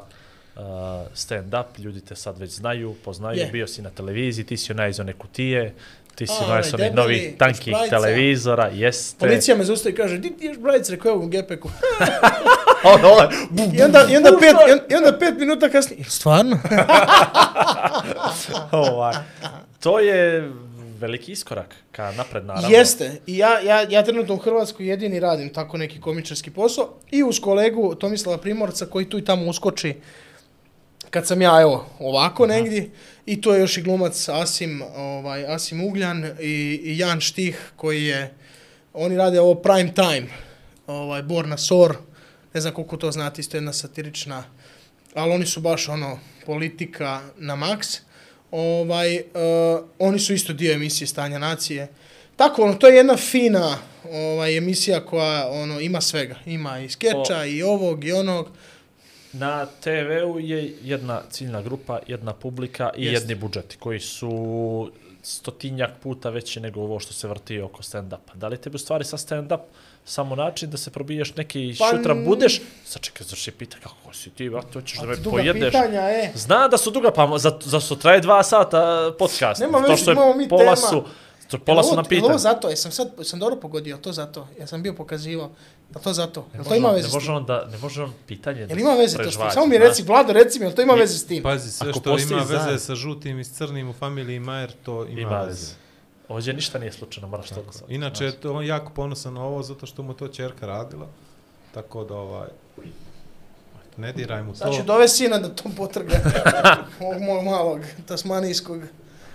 uh, 0.55 0.61
stand-up, 1.15 1.79
ljudi 1.79 2.01
te 2.01 2.15
sad 2.15 2.39
već 2.39 2.51
znaju, 2.51 2.95
poznaju, 3.05 3.39
Je. 3.39 3.45
bio 3.45 3.67
si 3.67 3.81
na 3.81 3.89
televiziji, 3.89 4.45
ti 4.45 4.57
si 4.57 4.71
onaj 4.71 4.89
iz 4.89 4.99
one 4.99 5.13
kutije, 5.13 5.73
ti 6.15 6.27
si 6.27 6.33
onaj 6.33 6.49
onaj 6.49 6.63
s 6.63 6.73
onih 6.73 6.85
debeli, 6.85 6.95
novih 6.97 7.37
tankih 7.37 7.75
televizora, 7.89 8.67
jeste. 8.67 9.19
Policija 9.19 9.57
me 9.57 9.63
zaustavi 9.63 9.93
i 9.93 9.97
kaže, 9.97 10.17
di 10.17 10.29
ti 10.29 10.45
ješ 10.45 10.57
brajic, 10.57 10.89
rekao 10.89 11.09
je 11.09 11.17
u 11.17 11.27
gepeku. 11.27 11.69
Ono, 12.83 13.07
ovaj, 13.07 13.27
I 13.77 13.81
onda, 13.81 14.05
i 14.11 14.17
onda, 14.17 14.29
pet, 14.39 14.55
i 14.91 14.95
onda- 14.95 15.17
pet 15.19 15.33
minuta 15.37 15.69
kasnije, 15.69 15.99
"Jel 15.99 16.09
stvarno? 16.09 16.59
ovaj, 18.71 19.15
to 19.79 19.99
je 19.99 20.51
veliki 20.99 21.31
iskorak 21.31 21.75
ka 21.91 22.11
napred, 22.11 22.45
naravno. 22.45 22.69
Jeste. 22.69 23.11
I 23.27 23.37
ja, 23.37 23.59
ja, 23.59 23.81
ja 23.89 24.03
trenutno 24.03 24.33
u 24.33 24.37
Hrvatskoj 24.37 24.87
jedini 24.87 25.19
radim 25.19 25.49
tako 25.49 25.77
neki 25.77 26.01
komičarski 26.01 26.51
posao 26.51 26.89
i 27.11 27.23
uz 27.23 27.39
kolegu 27.39 27.95
Tomislava 27.95 28.37
Primorca 28.37 28.85
koji 28.85 29.09
tu 29.09 29.17
i 29.17 29.25
tamo 29.25 29.45
uskoči 29.45 29.95
kad 31.11 31.27
sam 31.27 31.41
ja, 31.41 31.61
evo, 31.61 31.85
ovako 31.99 32.47
negdje 32.47 32.89
i 33.25 33.41
to 33.41 33.53
je 33.53 33.59
još 33.59 33.77
i 33.77 33.81
glumac 33.81 34.29
Asim, 34.29 34.81
ovaj, 34.95 35.45
Asim 35.45 35.83
Ugljan 35.83 36.25
i, 36.39 36.81
i 36.83 36.97
Jan 36.97 37.21
Štih 37.21 37.71
koji 37.75 38.05
je, 38.05 38.33
oni 38.93 39.17
rade 39.17 39.39
ovo 39.39 39.55
prime 39.55 39.93
time, 39.93 40.27
ovaj, 40.87 41.21
Borna 41.21 41.57
Sor, 41.57 41.97
ne 42.53 42.61
znam 42.61 42.73
koliko 42.73 42.97
to 42.97 43.11
znate, 43.11 43.41
isto 43.41 43.57
jedna 43.57 43.73
satirična, 43.73 44.43
ali 45.13 45.31
oni 45.31 45.45
su 45.45 45.61
baš 45.61 45.89
ono, 45.89 46.19
politika 46.45 47.21
na 47.37 47.55
maks. 47.55 47.87
Ovaj, 48.51 49.17
uh, 49.17 49.23
oni 49.99 50.19
su 50.19 50.33
isto 50.33 50.53
dio 50.53 50.73
emisije 50.73 51.07
Stanja 51.07 51.39
nacije. 51.39 51.87
Tako, 52.35 52.63
ono, 52.63 52.73
to 52.73 52.87
je 52.87 52.95
jedna 52.95 53.17
fina 53.17 53.77
ovaj, 54.11 54.57
emisija 54.57 55.05
koja 55.05 55.47
ono 55.49 55.79
ima 55.79 56.01
svega. 56.01 56.35
Ima 56.45 56.79
i 56.79 56.89
skeča, 56.89 57.37
O. 57.39 57.45
i 57.45 57.63
ovog, 57.63 58.05
i 58.05 58.11
onog. 58.11 58.49
Na 59.33 59.65
TV-u 59.65 60.39
je 60.39 60.73
jedna 60.83 61.21
ciljna 61.29 61.61
grupa, 61.61 61.99
jedna 62.07 62.33
publika 62.33 62.89
i 62.95 63.05
Jeste. 63.05 63.13
jedni 63.13 63.35
budžeti 63.35 63.77
koji 63.77 63.99
su 63.99 64.91
stotinjak 65.23 65.91
puta 66.03 66.29
veći 66.29 66.59
nego 66.59 66.81
ovo 66.81 66.99
što 66.99 67.13
se 67.13 67.27
vrti 67.27 67.61
oko 67.61 67.83
stand-upa. 67.83 68.35
Da 68.35 68.47
li 68.47 68.57
tebi 68.57 68.75
u 68.75 68.79
stvari 68.79 69.03
sa 69.05 69.17
stand-up 69.17 69.59
samo 70.05 70.35
način 70.35 70.69
da 70.69 70.77
se 70.77 70.91
probiješ 70.91 71.35
neki 71.35 71.75
Pa, 71.79 71.85
pa, 71.85 71.97
šutra 71.97 72.13
budeš? 72.15 72.61
Sad 72.85 73.01
čekaj, 73.01 73.27
zašto 73.27 73.51
je 73.51 73.55
pita 73.55 73.77
kako 73.83 74.13
si 74.13 74.29
ti, 74.29 74.49
a 74.49 74.61
to 74.63 74.81
ćeš 74.81 74.99
da 74.99 75.05
me 75.05 75.15
duga 75.15 75.29
pojedeš. 75.29 75.71
pitanja, 75.73 76.01
e. 76.01 76.31
Zna 76.35 76.67
da 76.67 76.77
su 76.77 76.91
duga, 76.91 77.11
pa 77.11 77.37
za, 77.37 77.59
za 77.61 77.79
su 77.79 77.95
traje 77.95 78.19
dva 78.19 78.43
sata 78.43 79.11
podcast. 79.19 79.61
Nema 79.61 79.81
to 79.81 79.97
što 79.97 80.11
je 80.11 80.35
mi 80.35 80.49
pola 80.49 80.63
tema. 80.63 80.75
su, 80.75 81.03
to 81.47 81.59
pola 81.59 81.83
su 81.83 81.87
na 81.87 81.93
ovo- 81.93 81.99
jel 82.01 82.09
pitanje. 82.09 82.29
ovo 82.29 82.37
zato, 82.37 82.69
jesam 82.69 82.91
sad, 82.91 83.11
sam 83.23 83.39
dobro 83.39 83.55
pogodio, 83.55 83.97
to 83.97 84.11
zato? 84.11 84.47
Ja 84.59 84.67
sam 84.67 84.83
bio 84.83 84.93
pokazivao. 84.93 85.51
Jel 85.95 86.03
to 86.03 86.13
zato? 86.13 86.47
Jel 86.53 86.63
to 86.63 86.75
ima 86.75 86.89
veze 86.89 87.07
Ne 87.07 87.13
može 87.13 87.31
on 87.31 87.45
da, 87.45 87.67
ne 87.71 87.77
može 87.77 88.03
on 88.03 88.13
pitanje 88.27 88.59
Jel 88.59 88.67
da 88.67 88.75
ima 88.79 88.93
veze 88.93 89.17
to 89.17 89.23
s 89.23 89.23
tim? 89.23 89.23
prežvaća, 89.23 89.53
Samo 89.53 89.65
mi 89.65 89.77
reci, 89.77 90.03
Vlado, 90.03 90.33
reci 90.33 90.59
mi, 90.59 90.65
jel 90.65 90.73
to 90.75 90.81
ima 90.81 90.93
veze 90.93 91.17
s 91.17 91.25
tim? 91.27 91.43
pazi, 91.43 91.71
sve 91.71 91.89
Ako 91.89 91.99
što 91.99 92.17
ima 92.19 92.43
veze 92.43 92.79
sa 92.79 92.95
žutim 92.95 93.39
i 93.39 93.43
s 93.43 93.53
crnim 93.57 93.89
u 93.89 93.93
familiji 93.93 94.39
Majer, 94.39 94.71
to 94.85 95.05
ima, 95.05 95.21
Ima 95.21 95.41
veze. 95.41 95.73
Ovdje 96.27 96.53
ništa 96.53 96.79
nije 96.79 96.91
slučajno, 96.91 97.27
moraš 97.27 97.49
to 97.49 97.63
da 97.63 97.71
sad. 97.71 97.91
Inače, 97.91 98.25
je 98.25 98.31
to 98.31 98.53
on 98.53 98.65
jako 98.65 98.91
ponosan 98.93 99.33
na 99.33 99.43
ovo, 99.43 99.63
zato 99.63 99.85
što 99.85 100.03
mu 100.03 100.13
to 100.13 100.27
čerka 100.27 100.65
radila. 100.67 101.07
Tako 101.73 102.03
da, 102.03 102.15
ovaj, 102.15 102.47
ne 103.97 104.13
diraj 104.13 104.43
mu 104.43 104.55
Sad 104.55 104.71
ću 104.71 104.77
to. 104.77 104.83
dove 104.83 105.07
sina 105.07 105.37
da 105.39 105.49
to 105.49 105.69
potrga. 105.77 106.19
Ovog 107.01 107.21
mojeg 107.21 107.45
malog 107.45 107.79
tasmanijskog 108.05 108.81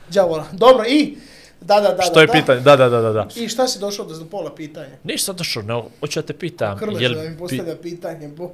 djavola. 0.09 0.47
Dobro, 0.53 0.85
i... 0.89 1.17
Da, 1.61 1.81
da, 1.81 1.93
da. 1.93 2.03
Što 2.03 2.15
da, 2.15 2.21
je 2.21 2.27
da. 2.27 2.33
pitanje? 2.33 2.61
Da, 2.61 2.77
da, 2.77 2.89
da, 2.89 3.01
da. 3.01 3.13
da. 3.13 3.29
I 3.37 3.49
šta 3.49 3.69
si 3.69 3.79
došao 3.79 4.07
do, 4.07 4.27
pola 4.31 4.55
pitanja? 4.55 4.97
Ništa 5.05 5.33
došao, 5.33 5.63
ne, 5.63 5.83
hoću 6.01 6.21
da 6.21 6.27
te 6.27 6.33
pitam. 6.33 6.79
Krlež 6.79 7.03
jel 7.03 7.15
da 7.15 7.23
mi 7.23 7.39
postavlja 7.39 7.77
pitanje. 7.77 8.29
Bo... 8.29 8.53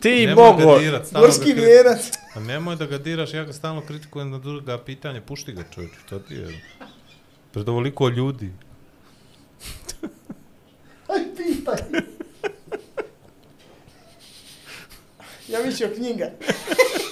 ti 0.00 0.26
Nemoj 0.26 0.52
Gorski 1.12 1.50
kri- 1.52 1.64
vjerac. 1.64 2.10
A 2.34 2.40
nemoj 2.40 2.76
da 2.76 2.86
ga 2.86 2.98
diraš, 2.98 3.34
ja 3.34 3.44
ga 3.44 3.52
stalno 3.52 3.80
kritikujem 3.86 4.30
na 4.30 4.38
druga 4.38 4.78
pitanje, 4.78 5.20
pušti 5.20 5.52
ga 5.52 5.62
čovječ, 5.74 5.90
što 6.06 6.18
ti 6.18 6.34
je? 6.34 6.60
Pred 7.52 7.68
ovoliko 7.68 8.08
ljudi. 8.08 8.52
Aj, 11.08 11.20
pitanje. 11.36 12.02
ja 15.48 15.62
mislio 15.66 15.90
knjiga. 15.96 16.30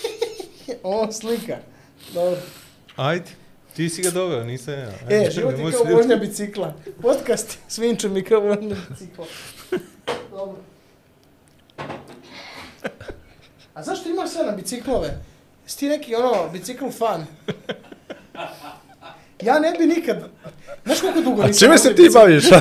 Ovo 0.82 1.12
slika. 1.12 1.56
Dobro. 2.14 2.40
Ajde, 2.96 3.30
ti 3.76 3.88
si 3.88 4.02
ga 4.02 4.10
doveo, 4.10 4.44
nisam 4.44 4.74
ja. 4.74 4.88
E, 5.10 5.30
život 5.30 5.58
je 5.58 5.70
kao 5.72 5.84
se 5.84 5.94
vožnja 5.94 6.16
bicikla. 6.16 6.74
Podcast 7.02 7.58
svinčem 7.68 8.12
mi 8.12 8.24
kao 8.24 8.40
vožnja 8.40 8.76
bicikla. 8.88 9.24
Dobro. 10.30 10.56
A 13.74 13.82
zašto 13.82 14.08
imaš 14.08 14.30
sve 14.30 14.44
na 14.44 14.52
biciklove? 14.52 15.20
Jesi 15.64 15.78
ti 15.78 15.88
neki 15.88 16.14
ono 16.14 16.48
bicikl 16.52 16.84
fan? 16.98 17.26
Ja 19.42 19.58
ne 19.58 19.72
bi 19.78 19.86
nikad... 19.86 20.28
Znaš 20.84 21.00
koliko 21.00 21.20
dugo 21.20 21.42
nisam 21.42 21.70
vozio 21.70 21.90
bicikl? 21.90 22.12
baviš? 22.18 22.44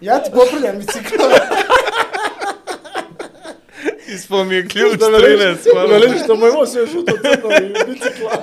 Ja 0.00 0.22
ti 0.22 0.30
popravljam 0.30 0.78
biciklove. 0.78 1.40
Ispao 4.08 4.44
mi 4.44 4.54
je 4.54 4.68
ključ 4.68 4.98
Da 4.98 5.08
me 5.10 5.18
13, 5.18 5.56
hvala. 5.72 5.88
Veliš 5.90 6.22
što 6.24 6.36
moj 6.36 6.50
voz 6.50 6.74
još 6.74 6.90
u 6.94 7.04
to 7.04 7.12
crnovi 7.22 7.74
bicikla. 7.86 8.42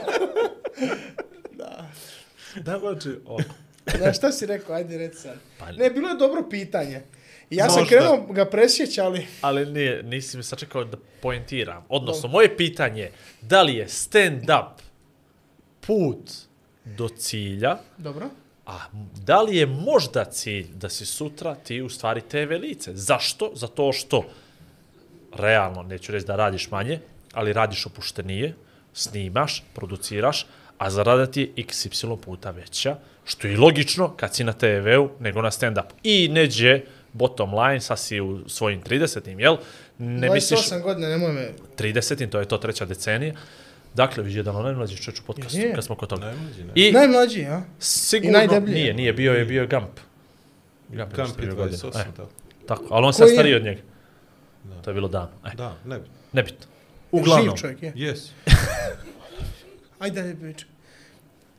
Da, 2.56 2.80
znači, 2.80 3.10
o, 3.26 3.38
Da, 4.00 4.14
šta 4.18 4.32
si 4.32 4.46
rekao? 4.46 4.76
Ajde, 4.76 4.98
reci 4.98 5.18
sad. 5.22 5.38
Pa- 5.60 5.72
Ne, 5.72 5.90
bilo 5.90 6.10
je 6.10 6.16
dobro 6.16 6.44
pitanje. 6.50 7.02
Ja 7.50 7.70
sam 7.70 7.80
Možda. 7.82 7.98
krenuo 7.98 8.34
ga 8.34 8.46
presjeći, 8.46 9.02
ali... 9.02 9.28
ali 9.42 9.66
nije, 9.66 10.04
nisi 10.04 10.38
mi 10.38 10.44
sačekao 10.44 10.84
da 10.84 10.98
poentiram. 11.22 11.86
Odnosno, 11.90 12.30
moje 12.30 12.58
pitanje 12.58 13.02
je, 13.02 13.12
da 13.42 13.62
li 13.62 13.76
je 13.76 13.88
stand-up 13.88 14.68
put 15.82 16.32
do 16.86 17.10
cilja, 17.10 17.78
Dobro. 17.98 18.30
a 18.66 18.78
da 19.16 19.42
li 19.42 19.58
je 19.58 19.66
možda 19.66 20.26
cilj 20.26 20.68
da 20.74 20.90
si 20.90 21.06
sutra 21.06 21.56
ti 21.56 21.82
u 21.82 21.90
stvari 21.90 22.22
TV 22.22 22.52
lice? 22.62 22.92
Zašto? 22.96 23.52
Zato 23.56 23.94
što 23.94 24.24
realno, 25.34 25.84
neću 25.84 26.12
reći 26.12 26.26
da 26.26 26.36
radiš 26.36 26.72
manje, 26.72 27.00
ali 27.34 27.54
radiš 27.54 27.86
opuštenije, 27.86 28.56
snimaš, 28.94 29.64
produciraš, 29.74 30.46
a 30.78 30.90
zarada 30.90 31.26
ti 31.26 31.42
je 31.56 31.64
XY 31.66 32.18
puta 32.18 32.52
veća, 32.52 32.96
što 33.26 33.48
je 33.48 33.54
i 33.54 33.58
logično 33.58 34.10
kad 34.10 34.36
si 34.36 34.44
na 34.44 34.54
TV-u 34.54 35.10
nego 35.20 35.42
na 35.42 35.52
stand-upu. 35.52 35.92
I 36.04 36.28
neđe 36.28 36.82
bottom 37.14 37.54
line, 37.54 37.82
sad 37.82 38.00
si 38.00 38.20
u 38.22 38.50
svojim 38.50 38.82
30-im, 38.84 39.40
jel? 39.40 39.58
Ne 39.98 40.28
28 40.28 40.34
misliš, 40.34 40.82
godina, 40.84 41.08
nemoj 41.08 41.34
me... 41.34 41.50
30-im, 41.78 42.30
to 42.30 42.40
je 42.40 42.46
to 42.46 42.58
treća 42.58 42.86
decenija. 42.86 43.34
Dakle, 43.94 44.24
vidi 44.24 44.38
jedan 44.38 44.56
od 44.56 44.66
najmlađih 44.66 45.00
čovječ 45.00 45.20
u 45.20 45.24
podcastu, 45.24 45.58
Je. 45.58 45.74
kad 45.74 45.84
smo 45.84 45.96
kod 45.96 46.10
toga. 46.10 46.26
Najmlađi, 46.26 46.64
ne? 46.64 46.72
I 46.76 46.92
Najmlađi, 46.92 47.46
a? 47.46 47.62
sigurno, 47.80 48.38
najdeblji. 48.38 48.74
nije, 48.74 48.94
nije, 48.94 49.14
bio 49.14 49.34
je, 49.34 49.46
bio 49.46 49.62
je 49.62 49.68
Gump. 49.68 50.00
Gump, 50.90 51.12
je 51.12 51.16
Kamp 51.16 51.30
isto 51.30 51.42
je 51.42 51.46
bio 51.48 51.56
godina. 51.56 51.78
28, 51.78 51.88
E, 51.90 52.04
tako. 52.16 52.30
tako, 52.68 52.84
ali 52.90 53.06
on 53.06 53.14
sad 53.14 53.28
je? 53.28 53.34
stariji 53.34 53.56
od 53.56 53.64
njega. 53.64 53.82
Da. 54.64 54.82
To 54.82 54.90
je 54.90 54.94
bilo 54.94 55.08
davno. 55.08 55.32
E, 55.46 55.56
Da, 55.56 55.76
ne 55.86 56.00
bi. 56.00 56.06
nebitno. 56.34 56.66
Uglavnom, 57.12 57.46
Živ 57.48 57.62
čovjek 57.62 57.84
je. 57.84 57.94
Yes. 57.94 58.20
Ajde, 60.00 60.22
dalje 60.22 60.36
pričam. 60.36 60.70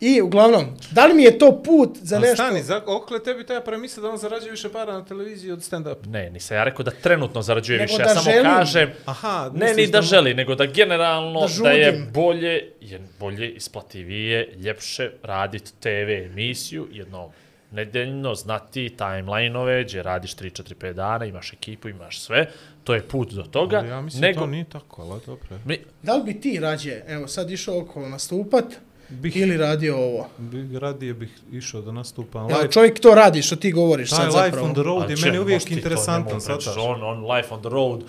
I, 0.01 0.23
uglavnom, 0.23 0.65
da 0.91 1.07
li 1.07 1.15
mi 1.15 1.23
je 1.23 1.39
to 1.39 1.63
put 1.63 1.97
za 1.97 2.17
Ali 2.17 2.23
nešto? 2.23 2.37
stani, 2.37 2.63
za, 2.63 2.83
okle 2.87 3.19
tebi 3.21 3.47
ta 3.47 3.61
premisa 3.61 4.01
da 4.01 4.09
on 4.09 4.17
zarađuje 4.17 4.51
više 4.51 4.69
para 4.69 4.93
na 4.93 5.05
televiziji 5.05 5.53
od 5.53 5.59
stand-up. 5.61 5.97
ne, 6.07 6.31
nisam 6.31 6.57
ja 6.57 6.65
rekao 6.65 6.83
da 6.83 6.91
trenutno 6.93 7.43
zarađuje 7.43 7.79
Nego 7.79 7.87
više, 7.87 7.97
da 7.99 8.09
ja 8.09 8.15
samo 8.15 8.25
želim. 8.25 8.45
kažem, 8.45 8.91
Aha, 9.07 9.51
ne 9.55 9.75
ni 9.75 9.87
da 9.87 9.99
mu- 9.99 10.03
želi, 10.05 10.35
nego 10.35 10.55
da 10.55 10.67
generalno 10.67 11.41
Da 11.41 11.63
da, 11.63 11.71
je 11.71 11.93
bolje, 12.05 12.51
je 12.81 13.01
bolje, 13.21 13.51
isplativije, 13.51 14.55
ljepše 14.57 15.11
raditi 15.23 15.73
TV 15.75 15.87
emisiju 16.25 16.89
jednom 16.93 17.31
nedeljno, 17.71 18.35
znati 18.35 18.95
timeline-ove, 18.99 19.85
gdje 19.85 20.03
radiš 20.03 20.37
3-4-5 20.37 20.93
dana, 20.93 21.25
imaš 21.25 21.53
ekipu, 21.53 21.89
imaš 21.89 22.21
sve, 22.21 22.47
to 22.85 22.95
je 22.95 23.03
put 23.03 23.33
do 23.33 23.43
toga, 23.43 23.79
Ali 23.79 23.89
ja 23.89 24.01
mislim 24.01 24.21
nego, 24.21 24.41
to 24.41 24.47
nije 24.47 24.65
tako, 24.65 25.03
ali 25.03 25.21
dobro. 25.27 25.59
mi, 25.65 25.79
Da 26.03 26.15
li 26.15 26.23
bi 26.25 26.41
ti 26.41 26.59
rađe, 26.61 27.03
evo 27.07 27.29
sad 27.29 27.51
išao 27.51 27.81
okolo 27.81 28.09
nastupat 28.09 28.65
Bih, 29.09 29.37
ili 29.37 29.57
radio 29.57 29.97
ovo. 29.97 30.29
bi, 30.39 30.79
radije 30.79 31.15
bih 31.15 31.31
išao 31.53 31.83
da 31.83 31.93
nastupam. 31.93 32.51
Evo, 32.51 32.59
Live, 32.59 32.73
čovjek 32.73 33.01
to 33.01 33.15
radi 33.15 33.43
što 33.43 33.57
ti 33.57 33.73
govoriš 33.73 34.11
taj 34.11 34.17
sad 34.17 34.27
life 34.27 34.45
zapravo. 34.45 34.67
on 34.67 34.75
the 34.75 34.83
road 34.83 35.03
A 35.03 35.11
je 35.11 35.17
če, 35.17 35.27
meni 35.27 35.39
uvijek 35.39 35.71
interesantan, 35.71 36.41
sad 36.41 36.59
On, 36.79 37.03
on 37.03 37.31
life 37.31 37.55
on 37.55 37.61
the 37.61 37.69
road, 37.69 38.01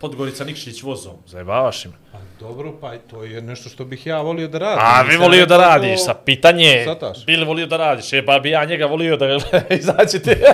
Podgorica 0.00 0.44
Nikšić 0.44 0.82
vozom, 0.82 1.12
zajebavaš 1.26 1.84
im. 1.84 1.92
Pa 2.12 2.18
dobro, 2.40 2.72
pa 2.72 2.98
to 3.00 3.24
je 3.24 3.42
nešto 3.42 3.68
što 3.68 3.84
bih 3.84 4.06
ja 4.06 4.20
volio 4.20 4.48
da 4.48 4.58
radim. 4.58 4.78
A, 4.80 5.02
Nisam 5.02 5.20
volio 5.20 5.46
da 5.46 5.56
radiš, 5.58 6.00
sa 6.00 6.14
pitanje, 6.16 6.82
Sataš. 6.84 7.26
bili 7.26 7.44
volio 7.44 7.66
da 7.66 7.76
radiš, 7.78 8.12
e, 8.12 8.24
pa 8.24 8.38
bi 8.38 8.50
ja 8.50 8.64
njega 8.64 8.86
volio 8.86 9.16
da 9.16 9.26
izađete. 9.72 10.40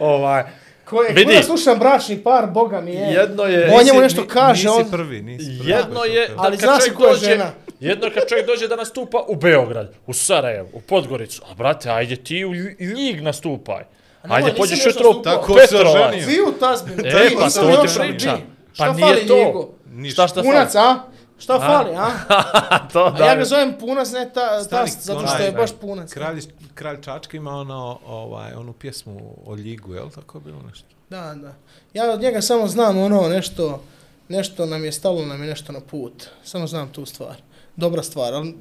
ovaj, 0.00 0.42
Ko 0.84 1.02
je, 1.02 1.12
Vidi. 1.12 1.32
ja 1.34 1.42
slušam 1.42 1.78
bračni 1.78 2.18
par, 2.18 2.46
boga 2.46 2.80
mi 2.80 2.90
je. 2.90 3.12
jedno 3.12 3.42
je... 3.44 3.64
On 3.66 3.84
njemu 3.84 3.92
Nisi- 3.92 4.02
nešto 4.02 4.26
kaže, 4.26 4.68
nisi 4.68 4.80
on- 4.80 4.90
prvi, 4.90 5.22
nisi 5.22 5.58
prvi. 5.58 5.70
Jedno 5.70 6.04
je, 6.04 6.28
da 6.28 6.34
Ali 6.36 6.50
kad 6.52 6.60
zna 6.60 6.74
se 6.74 6.80
čovjek 6.80 6.96
ko 6.96 7.04
je 7.04 7.10
dođe, 7.10 7.24
žena. 7.26 7.50
jedno 7.80 8.06
je 8.06 8.12
kad 8.12 8.28
čovjek 8.28 8.46
dođe 8.46 8.68
da 8.68 8.76
nastupa 8.76 9.24
u 9.28 9.36
Beograd, 9.36 9.94
u 10.06 10.12
Sarajevo, 10.12 10.68
u 10.72 10.80
Podgoricu. 10.80 11.42
A 11.50 11.54
brate, 11.54 11.90
ajde 11.90 12.16
ti 12.16 12.44
u 12.44 12.50
Lj- 12.50 12.76
Ljig 12.96 13.22
nastupaj. 13.22 13.84
Ajde, 14.22 14.54
pođeš 14.56 14.86
jutro 14.86 15.10
u 15.10 15.14
nastupao. 15.14 15.34
Tako 15.34 15.52
se 15.52 15.60
Petrovac. 15.60 15.94
oženio. 15.94 16.26
Vi 16.26 16.40
u 16.40 16.52
tazbinu. 16.60 17.02
E, 17.04 17.30
pa 17.38 17.50
to 17.50 17.82
ti 17.82 17.88
pričam. 17.98 18.36
di. 18.36 18.44
Pa 18.78 18.84
Šta 18.84 18.92
nije 18.92 19.26
to. 19.26 19.70
Šta 20.12 20.28
šta 20.28 20.42
Punac, 20.42 20.74
a? 20.74 20.98
Šta 21.38 21.58
fali, 21.60 21.96
a? 21.96 22.08
to 22.92 23.14
A 23.20 23.26
ja 23.26 23.36
ga 23.36 23.44
zovem 23.44 23.74
punac, 23.80 24.12
ne 24.12 24.30
ta, 24.34 24.64
Stani, 24.64 24.82
tast, 24.82 25.02
zato 25.02 25.26
što 25.26 25.42
je 25.42 25.52
baš 25.52 25.70
punac. 25.80 26.12
Kralj, 26.12 26.40
kralj 26.74 27.00
Čačka 27.00 27.36
ima 27.36 27.50
ono, 27.50 27.98
ovaj, 28.06 28.52
onu 28.52 28.72
pjesmu 28.72 29.36
o 29.46 29.54
Ljigu, 29.54 29.94
je 29.94 30.02
li 30.02 30.10
tako 30.10 30.40
bilo 30.40 30.62
nešto? 30.68 30.86
Da, 31.10 31.34
da. 31.34 31.54
Ja 31.94 32.10
od 32.10 32.20
njega 32.20 32.40
samo 32.40 32.68
znam 32.68 32.98
ono 32.98 33.28
nešto, 33.28 33.82
nešto 34.28 34.66
nam 34.66 34.84
je 34.84 34.92
stalo, 34.92 35.26
nam 35.26 35.42
je 35.42 35.48
nešto 35.48 35.72
na 35.72 35.80
put. 35.80 36.26
Samo 36.44 36.66
znam 36.66 36.88
tu 36.88 37.06
stvar. 37.06 37.36
Dobra 37.76 38.02
stvar, 38.02 38.34
ali 38.34 38.54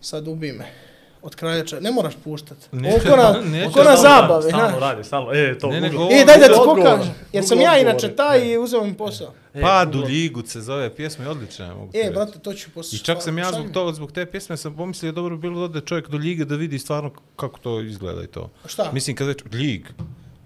sad 0.00 0.28
ubi 0.28 0.52
me. 0.52 0.87
Od 1.22 1.34
kraljača, 1.34 1.80
ne 1.80 1.90
moraš 1.90 2.14
puštat. 2.24 2.58
Ne, 2.72 2.88
Ovo 2.88 2.98
ko 3.10 3.16
na, 3.16 3.40
neću. 3.50 3.72
ko 3.72 3.82
na 3.82 3.96
zabave, 3.96 4.42
Stalno 4.42 4.78
radi, 4.78 5.04
stalno. 5.04 5.32
E, 5.32 5.58
to 5.58 5.70
Ne, 5.70 5.90
Google. 5.90 6.06
E, 6.12 6.24
daj 6.24 6.38
da 6.38 6.46
ti 6.46 6.52
pokažem. 6.64 7.14
Jer 7.32 7.44
sam 7.44 7.60
ja 7.60 7.78
inače 7.78 8.16
taj 8.16 8.40
i 8.42 8.58
uzeo 8.58 8.84
mi 8.84 8.94
posao. 8.94 9.32
E, 9.54 9.60
Pad 9.60 9.94
u. 9.94 9.98
Ljigu 10.00 10.42
se 10.46 10.60
zove 10.60 10.96
pjesma 10.96 11.24
i 11.24 11.28
odlična 11.28 11.66
je, 11.66 11.74
mogu 11.74 11.90
E, 11.94 11.98
reći. 11.98 12.10
brate, 12.10 12.38
to 12.38 12.54
ću 12.54 12.70
posao. 12.70 12.96
I 12.96 12.98
čak 12.98 13.22
sam 13.22 13.38
ja 13.38 13.52
zbog, 13.52 13.66
to, 13.72 13.92
zbog 13.92 14.12
te 14.12 14.26
pjesme 14.26 14.56
sam 14.56 14.74
pomislio 14.76 15.12
dobro 15.12 15.36
bi 15.36 15.40
bilo 15.40 15.58
da 15.58 15.64
ode 15.64 15.80
čovjek 15.80 16.08
do 16.08 16.16
Ljige 16.18 16.44
da 16.44 16.54
vidi 16.56 16.78
stvarno 16.78 17.10
kako 17.36 17.58
to 17.58 17.80
izgleda 17.80 18.22
i 18.22 18.26
to. 18.26 18.50
Šta? 18.66 18.90
Mislim 18.92 19.16
kad 19.16 19.26
već 19.26 19.42
Ljig. 19.52 19.86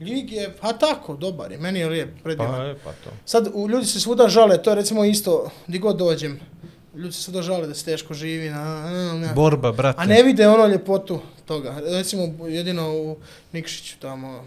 Ljig 0.01 0.32
je, 0.32 0.57
pa 0.61 0.73
tako, 0.73 1.16
dobar 1.16 1.53
je. 1.53 1.59
Meni 1.59 1.78
je 1.81 1.89
lijep, 1.89 2.23
predivan. 2.23 2.51
Pa, 2.51 2.62
je, 2.62 2.74
pa 2.74 2.90
to. 2.90 3.11
Sad, 3.24 3.49
u, 3.55 3.69
ljudi 3.69 3.86
se 3.86 4.01
svuda 4.01 4.28
žale, 4.28 4.62
to 4.62 4.70
je 4.70 4.77
recimo 4.77 5.05
isto, 5.05 5.51
di 5.66 5.78
god 5.78 5.97
dođem. 5.97 6.40
Ljudi 6.94 7.12
se 7.12 7.23
svuda 7.23 7.43
žale 7.43 7.66
da 7.66 7.74
se 7.74 7.85
teško 7.85 8.14
živi, 8.14 8.51
na, 8.51 8.90
na, 8.90 9.12
na. 9.14 9.32
Borba, 9.32 9.73
brate. 9.73 10.02
A 10.02 10.06
ne 10.06 10.23
vide 10.23 10.48
ono 10.48 10.66
ljepotu 10.66 11.20
toga. 11.44 11.81
Recimo, 11.85 12.47
jedino 12.48 12.93
u 12.93 13.16
Nikšiću 13.52 13.97
tamo. 13.98 14.44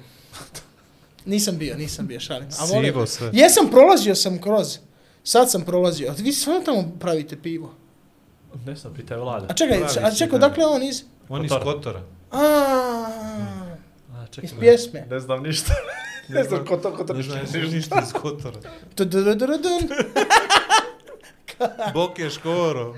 Nisam 1.25 1.57
bio, 1.57 1.77
nisam 1.77 2.07
bio, 2.07 2.19
šalim. 2.19 2.47
A 2.59 2.65
volim. 2.65 2.85
Sivo 2.85 3.05
sve. 3.05 3.29
Jesam, 3.33 3.69
prolazio 3.71 4.15
sam 4.15 4.41
kroz. 4.41 4.77
Sad 5.23 5.51
sam 5.51 5.61
prolazio. 5.61 6.09
A 6.11 6.13
vi 6.17 6.31
stvarno 6.31 6.61
tamo 6.61 6.91
pravite 6.99 7.41
pivo. 7.41 7.73
Ne 8.65 8.75
znam, 8.75 8.93
pitaj 8.93 9.17
vlada. 9.17 9.45
A 9.49 9.53
čekaj, 9.53 9.79
Pravi 9.79 10.07
a 10.07 10.11
čekaj, 10.11 10.39
da. 10.39 10.45
odakle 10.45 10.65
on 10.65 10.83
iz... 10.83 11.03
On 11.29 11.45
iz 11.45 11.51
Kotora. 11.63 12.01
A, 12.31 12.41
A, 14.13 14.25
čekaj, 14.31 14.45
iz 14.45 14.59
pjesme. 14.59 15.07
Ne 15.09 15.19
znam 15.19 15.43
ništa. 15.43 15.73
ne 16.29 16.43
znam 16.43 16.65
ko 16.65 16.77
to, 16.77 16.95
ko 16.95 17.03
to 17.03 17.13
Ne 17.13 17.23
znam, 17.23 17.39
ništa 17.71 18.01
iz 18.07 18.13
Kotora. 18.13 18.59
Tududududun. 21.57 21.93
Boke 21.93 22.29
Škoro. 22.29 22.95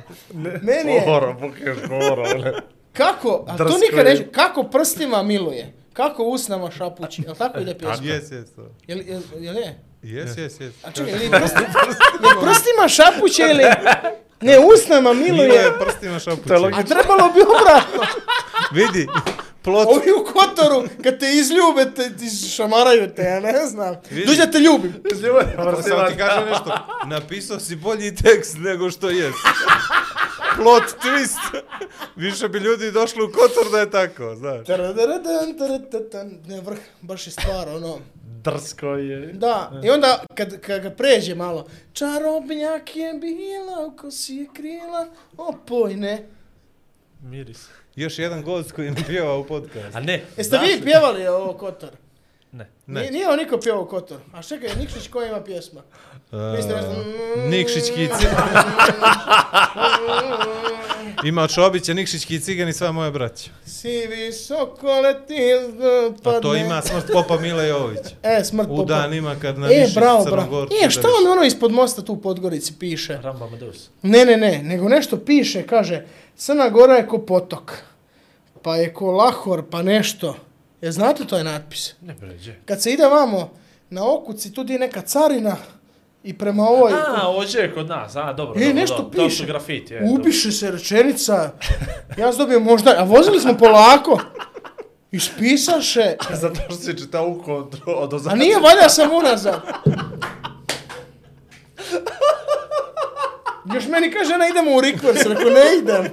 Meni 0.62 0.92
je, 0.92 1.04
Goro, 1.06 1.34
bukeš 1.34 1.78
goro. 1.90 2.24
ne. 2.24 2.54
kako, 2.94 3.46
a 3.48 3.58
to 3.58 3.64
nikad 3.64 4.06
je. 4.08 4.14
neću, 4.14 4.24
kako 4.32 4.64
prstima 4.64 5.24
miluje, 5.24 5.74
kako 5.94 6.24
usnama 6.24 6.72
šapući, 6.72 7.22
jel 7.22 7.36
tako 7.36 7.60
ide 7.60 7.78
pjesma? 7.78 8.06
Jes, 8.06 8.32
jes. 8.32 8.52
to. 8.52 8.62
Jel, 8.88 9.00
jel, 9.06 9.22
jel 9.40 9.56
je? 9.56 9.80
Jes, 10.02 10.38
jes, 10.38 10.60
jes. 10.60 10.74
A 10.84 10.92
čekaj, 10.92 11.14
ili 11.14 11.30
prsti, 11.32 11.62
jel 12.24 12.42
prstima 12.42 12.88
šapuće 12.88 13.44
ili... 13.52 13.64
Ne, 14.42 14.56
usnama 14.60 15.14
miluje, 15.14 15.50
je 15.50 15.72
prstima 15.80 16.20
šapuće. 16.20 16.54
a 16.54 16.84
trebalo 16.84 17.32
bi 17.34 17.42
obratno. 17.42 18.02
Vidi, 18.72 19.08
plot. 19.68 19.88
Ovi 19.88 20.12
u 20.12 20.26
Kotoru, 20.34 20.84
kad 21.04 21.20
te 21.20 21.26
izljube, 21.34 21.94
te 21.96 22.18
ti 22.18 22.30
šamaraju 22.56 23.16
te, 23.16 23.22
ja 23.22 23.40
ne 23.40 23.68
znam. 23.68 23.96
Vidi. 24.10 24.36
Da 24.36 24.52
te 24.52 24.60
ljubim. 24.60 24.94
Samo 25.88 26.10
ti 26.10 26.18
kažem 26.18 26.50
nešto. 26.50 26.78
Napisao 27.08 27.60
si 27.60 27.76
bolji 27.76 28.16
tekst 28.16 28.58
nego 28.58 28.92
što 28.92 29.10
je. 29.10 29.32
Plot 30.56 30.84
twist. 30.84 31.62
Više 32.16 32.50
bi 32.50 32.60
ljudi 32.60 32.92
došli 32.92 33.24
u 33.24 33.32
Kotor 33.32 33.72
da 33.72 33.80
je 33.80 33.92
tako, 33.92 34.36
znaš. 34.36 34.68
Ne, 36.48 36.62
vrh, 36.62 36.78
baš 37.02 37.28
je 37.28 37.32
stvar, 37.32 37.70
ono. 37.70 38.00
Drsko 38.44 38.88
je. 38.88 39.34
Da, 39.34 39.82
i 39.84 39.90
onda 39.90 40.24
kad, 40.36 40.62
kad 40.62 40.82
ga 40.82 40.90
pređe 40.90 41.36
malo, 41.36 41.68
čarobnjak 41.94 42.96
je 42.96 43.14
bila, 43.14 43.86
u 43.86 43.98
kosi 43.98 44.36
je 44.36 44.48
krila, 44.54 45.08
opojne. 45.38 46.28
Miris. 47.22 47.68
Još 47.98 48.20
jedan 48.20 48.44
gost 48.44 48.72
koji 48.72 48.92
mi 48.92 49.04
pjeva 49.08 49.38
u 49.38 49.44
podcast. 49.44 49.96
A 49.96 50.00
ne, 50.00 50.22
Jeste 50.38 50.58
vi 50.58 50.82
pjevali 50.84 51.28
ovo 51.28 51.54
Kotor? 51.54 51.90
Ne. 52.52 52.70
Ne. 52.88 53.00
Nije, 53.02 53.12
nije 53.12 53.30
on 53.30 53.38
niko 53.40 53.58
pjevao 53.58 53.86
Kotor. 53.86 54.18
A 54.34 54.44
čekaj, 54.44 54.70
Nikšić 54.80 55.08
koja 55.08 55.28
ima 55.30 55.42
pjesma? 55.42 55.82
Vi 56.32 56.62
ste 56.64 56.74
nešto... 56.74 57.04
Nikšić 57.50 57.84
Kici. 57.84 58.28
Ima 61.26 61.48
Čobića, 61.48 61.94
Nikšić 61.94 62.30
i 62.30 62.40
Cigani, 62.40 62.74
sva 62.74 62.92
moja 62.92 63.12
braća. 63.12 63.50
Si 63.66 64.08
visoko 64.08 65.02
leti 65.02 65.36
padne. 66.24 66.38
A 66.38 66.42
to 66.42 66.56
ima 66.56 66.82
smrt 66.82 67.06
Popa 67.14 67.38
Mile 67.40 67.68
Jović. 67.68 68.00
E, 68.24 68.44
smrt 68.44 68.70
U 68.72 68.76
popa. 68.76 68.94
dan 68.94 69.14
ima 69.14 69.36
kad 69.42 69.60
na 69.60 69.68
E, 69.72 69.88
bravo, 69.96 70.26
bravo. 70.26 70.68
E, 70.86 70.90
šta 70.90 71.08
on 71.22 71.32
ono 71.32 71.44
ispod 71.44 71.72
mosta 71.72 72.02
tu 72.02 72.14
u 72.14 72.22
Podgorici 72.22 72.74
piše? 72.80 73.20
Ramba 73.24 73.46
Amadeus. 73.46 73.90
Ne, 74.02 74.26
ne, 74.26 74.38
ne, 74.38 74.64
nego 74.64 74.90
nešto 74.90 75.18
piše, 75.18 75.64
kaže, 75.68 76.06
Crna 76.38 76.70
Gora 76.70 76.96
je 76.96 77.08
ko 77.08 77.18
potok, 77.18 77.72
pa 78.62 78.76
je 78.76 78.94
ko 78.94 79.12
Lahor, 79.12 79.64
pa 79.70 79.82
nešto. 79.82 80.36
Je 80.82 80.92
znate 80.92 81.26
to 81.26 81.38
je 81.38 81.44
natpis? 81.44 81.94
Ne 82.02 82.14
bređe. 82.14 82.56
Kad 82.66 82.82
se 82.82 82.92
ide 82.92 83.04
vamo 83.04 83.52
na 83.90 84.14
okuci, 84.14 84.54
tu 84.54 84.66
je 84.68 84.80
neka 84.80 85.02
carina 85.02 85.56
i 86.24 86.38
prema 86.38 86.64
ovoj... 86.64 86.94
A, 86.94 87.30
ođe 87.30 87.60
je 87.60 87.74
kod 87.74 87.88
nas, 87.88 88.16
a 88.16 88.34
dobro. 88.34 88.60
E, 88.60 88.66
dobro, 88.66 88.82
nešto 88.82 88.98
dobro. 88.98 89.24
Piše. 89.24 89.36
su 89.36 89.46
grafiti, 89.46 89.94
je. 89.94 90.00
dobro. 90.00 90.22
Upiše 90.22 90.52
se 90.52 90.72
rečenica, 90.72 91.52
ja 92.18 92.32
sam 92.32 92.38
dobio 92.38 92.60
možda, 92.60 92.96
a 92.98 93.04
vozili 93.04 93.40
smo 93.40 93.58
polako, 93.58 94.20
ispisaše, 95.12 96.16
Zato 96.42 96.62
što 96.66 96.76
si 96.76 96.98
čitao 96.98 97.28
u 97.28 97.44
kontru 97.44 97.94
od 97.96 98.28
a 98.28 98.36
nije 98.36 98.60
valja 98.60 98.90
sam 98.90 99.10
unazad. 99.14 99.62
Još 103.74 103.88
meni 103.88 104.12
kaže, 104.12 104.30
žena, 104.30 104.48
idemo 104.48 104.72
u 104.72 104.82
rikvers, 104.82 105.26
rekao, 105.26 105.50
ne 105.50 105.78
idem. 105.78 106.12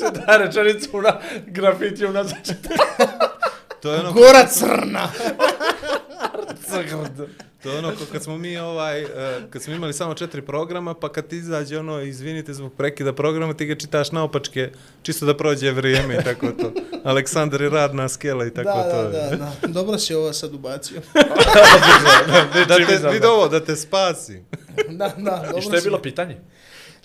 da 0.26 0.36
rečenicu 0.36 1.02
na 1.02 1.20
grafiti 1.46 2.06
u 2.06 2.12
nas 2.12 2.32
To 3.82 3.92
je 3.92 4.00
ono, 4.00 4.12
Gora 4.12 4.46
crna. 4.46 5.08
To 7.62 7.70
je 7.70 7.78
ono 7.78 7.90
ko 7.90 8.04
kad 8.12 8.22
smo 8.22 8.38
mi 8.38 8.58
ovaj, 8.58 9.02
eh, 9.02 9.06
kad 9.50 9.62
smo 9.62 9.74
imali 9.74 9.92
samo 9.92 10.14
četiri 10.14 10.42
programa, 10.42 10.94
pa 10.94 11.12
kad 11.12 11.26
ti 11.26 11.36
izađe 11.36 11.78
ono, 11.78 12.00
izvinite 12.00 12.54
zbog 12.54 12.72
prekida 12.74 13.12
programa, 13.12 13.54
ti 13.54 13.66
ga 13.66 13.74
čitaš 13.74 14.12
naopačke, 14.12 14.70
čisto 15.02 15.26
da 15.26 15.36
prođe 15.36 15.70
vrijeme 15.70 16.14
i 16.14 16.24
tako 16.24 16.46
to. 16.46 16.72
Aleksandar 17.04 17.62
i 17.62 17.68
radna 17.68 18.08
skela 18.08 18.46
i 18.46 18.54
tako 18.54 18.68
Da, 18.68 18.90
to. 18.90 19.02
da, 19.02 19.08
da, 19.30 19.36
da. 19.36 19.68
Dobro 19.68 19.98
si 19.98 20.14
ovo 20.14 20.32
sad 20.32 20.54
ubacio. 20.54 21.00
Da 22.68 22.76
te, 22.76 23.08
vidi 23.12 23.26
ovo, 23.26 23.48
da 23.48 23.64
te 23.64 23.76
spasi. 23.76 24.42
Da, 24.88 25.12
da, 25.18 25.42
dobro 25.44 25.58
I 25.58 25.62
što 25.62 25.74
je 25.74 25.80
si. 25.80 25.86
bilo 25.88 25.98
pitanje? 26.02 26.36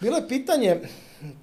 Bilo 0.01 0.17
je 0.17 0.27
pitanje 0.27 0.79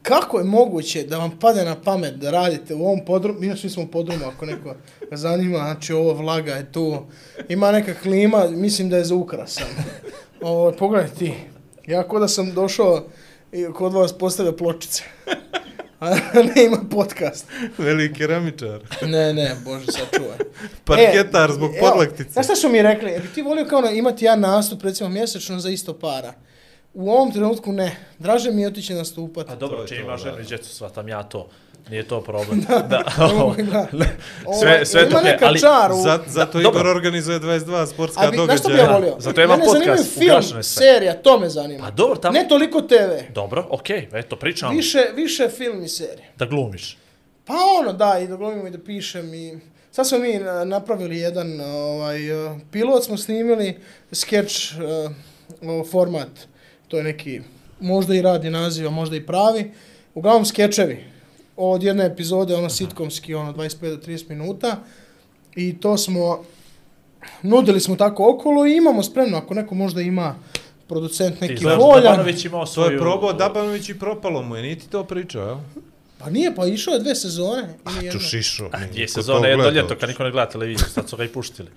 kako 0.02 0.38
je 0.38 0.44
moguće 0.44 1.02
da 1.02 1.18
vam 1.18 1.38
pade 1.38 1.64
na 1.64 1.80
pamet 1.80 2.14
da 2.14 2.30
radite 2.30 2.74
u 2.74 2.84
ovom 2.84 3.04
podrumu, 3.04 3.40
mi 3.40 3.56
smo 3.56 3.82
u 3.82 3.86
podrumu 3.86 4.24
ako 4.26 4.46
neko 4.46 4.74
zanima, 5.12 5.58
znači 5.58 5.92
ovo 5.92 6.14
vlaga 6.14 6.52
je 6.54 6.72
tu, 6.72 7.02
ima 7.48 7.72
neka 7.72 7.94
klima, 8.02 8.46
mislim 8.50 8.88
da 8.88 8.96
je 8.96 9.04
za 9.04 9.14
ukrasan. 9.14 9.66
Ovo, 10.40 10.72
pogledaj 10.72 11.10
ti, 11.10 11.34
ja 11.86 12.02
kod 12.02 12.20
da 12.20 12.28
sam 12.28 12.52
došao 12.54 13.04
i 13.52 13.66
kod 13.74 13.92
vas 13.92 14.18
postavio 14.18 14.52
pločice. 14.52 15.02
A 16.00 16.14
ne 16.54 16.64
ima 16.64 16.78
podcast. 16.90 17.46
Veliki 17.78 18.14
keramičar. 18.14 18.80
Ne, 19.02 19.34
ne, 19.34 19.56
bože, 19.64 19.86
sačuvaj. 19.86 20.38
Parketar 20.84 21.52
zbog 21.52 21.70
E, 21.70 21.78
evo, 21.78 21.90
podlaktice. 21.90 22.30
Znaš 22.30 22.46
šta 22.46 22.56
su 22.56 22.68
mi 22.68 22.82
rekli? 22.82 23.10
E, 23.10 23.18
bi 23.18 23.28
ti 23.34 23.42
volio 23.42 23.64
kao 23.64 23.80
na, 23.80 23.90
imati 23.90 24.24
jedan 24.24 24.40
nastup, 24.40 24.82
recimo 24.82 25.08
mjesečno 25.08 25.60
za 25.60 25.70
isto 25.70 25.98
para? 25.98 26.34
U 26.94 27.10
ovom 27.10 27.32
trenutku 27.32 27.72
ne. 27.72 27.96
Draže 28.18 28.50
mi 28.50 28.62
je 28.62 28.68
otići 28.68 28.94
nastupati. 28.94 29.48
Pa 29.48 29.52
To 29.52 29.58
dobro, 29.58 29.86
če 29.86 29.94
to, 29.94 30.00
ima 30.00 30.10
da. 30.10 30.16
ženu 30.16 30.38
i 30.38 30.44
djecu, 30.44 30.70
svatam 30.70 31.08
ja 31.08 31.22
to. 31.22 31.48
Nije 31.90 32.02
to 32.04 32.20
problem. 32.20 32.60
da. 32.90 33.02
Gledat. 33.56 34.08
Sve- 34.60 34.86
sve 34.86 35.02
ima 35.02 35.10
to 35.10 35.18
je, 35.18 35.24
neka 35.24 35.46
ali- 35.46 35.60
čar 35.60 35.92
u... 35.92 35.96
Zato, 35.96 36.24
zato 36.26 36.60
Dobro. 36.60 36.80
Igor 36.80 36.86
organizuje 36.88 37.40
22 37.40 37.86
sportska 37.86 38.20
A 38.20 38.26
vi, 38.26 38.36
znaš 38.36 38.58
što 38.58 38.68
bi 38.68 38.74
ja 38.74 38.78
događaja. 38.78 38.98
volio? 38.98 39.16
zato 39.18 39.42
imam 39.42 39.58
Mene 39.58 39.70
zanimaju 39.70 39.96
podcast, 39.96 40.18
film, 40.50 40.62
serija, 40.62 41.14
to 41.14 41.38
me 41.38 41.48
zanima. 41.48 41.84
Pa 41.84 41.90
dobro, 41.90 42.16
tamo- 42.16 42.32
Ne 42.32 42.48
toliko 42.48 42.80
TV. 42.82 43.32
Dobro, 43.32 43.66
okej, 43.70 44.08
eto, 44.12 44.36
pričam. 44.36 44.76
Više, 44.76 45.06
više 45.14 45.48
film 45.48 45.82
i 45.82 45.88
serija. 45.88 46.26
Da 46.36 46.46
glumiš. 46.46 46.98
Pa 47.44 47.54
ono, 47.80 47.92
da, 47.92 48.18
i 48.18 48.28
da 48.28 48.36
glumim 48.36 48.66
i 48.66 48.70
da 48.70 48.78
pišem 48.78 49.34
i... 49.34 49.58
Sad 49.90 50.08
smo 50.08 50.18
mi 50.18 50.36
a, 50.38 50.64
napravili 50.64 51.18
jedan 51.18 51.60
ovaj, 51.62 52.32
a, 52.46 52.58
pilot, 52.72 53.04
smo 53.04 53.16
snimili, 53.16 53.78
skeč, 54.12 54.72
a, 54.72 55.08
o, 55.62 55.84
format, 55.84 56.28
to 56.92 56.98
je 56.98 57.04
neki, 57.04 57.40
možda 57.80 58.14
i 58.14 58.22
radi 58.22 58.50
naziv, 58.50 58.86
a 58.86 58.90
možda 58.90 59.16
i 59.16 59.26
pravi, 59.26 59.70
uglavnom 60.14 60.44
skečevi, 60.44 61.04
od 61.56 61.82
jedne 61.82 62.06
epizode, 62.06 62.54
ono 62.54 62.68
sitkomski, 62.70 63.34
ono 63.34 63.52
25 63.52 63.80
do 63.80 63.96
30 63.96 64.28
minuta, 64.28 64.76
i 65.56 65.80
to 65.80 65.96
smo, 65.96 66.44
nudili 67.42 67.80
smo 67.80 67.96
tako 67.96 68.34
okolo 68.34 68.66
i 68.66 68.76
imamo 68.76 69.02
spremno, 69.02 69.38
ako 69.38 69.54
neko 69.54 69.74
možda 69.74 70.00
ima 70.00 70.34
producent 70.88 71.38
Ti 71.38 71.48
neki 71.48 71.62
znaš 71.62 71.78
voljan, 71.78 72.02
Dabanović 72.02 72.44
imao 72.44 72.64
To 72.64 72.72
svoju... 72.72 72.92
je 72.92 72.98
probao 72.98 73.32
Dabanović 73.32 73.88
i 73.88 73.98
propalo 73.98 74.42
mu 74.42 74.56
je, 74.56 74.62
niti 74.62 74.88
to 74.88 75.04
pričao, 75.04 75.46
jel? 75.46 75.58
pa 76.18 76.30
nije, 76.30 76.54
pa 76.54 76.66
išao 76.66 76.94
je 76.94 77.00
dve 77.00 77.14
sezone, 77.14 77.62
ili 77.86 78.06
jedna. 78.06 78.20
Tu 78.20 78.26
šišo. 78.26 78.70
Je 78.94 79.08
sezona 79.08 79.48
jedno 79.48 79.70
ljeto, 79.70 79.96
kad 80.00 80.08
niko 80.08 80.24
ne 80.24 80.30
gleda 80.30 80.50
televiziju, 80.50 80.88
sad 80.94 81.08
su 81.08 81.16
ga 81.16 81.24
i 81.24 81.28
puštili. 81.28 81.68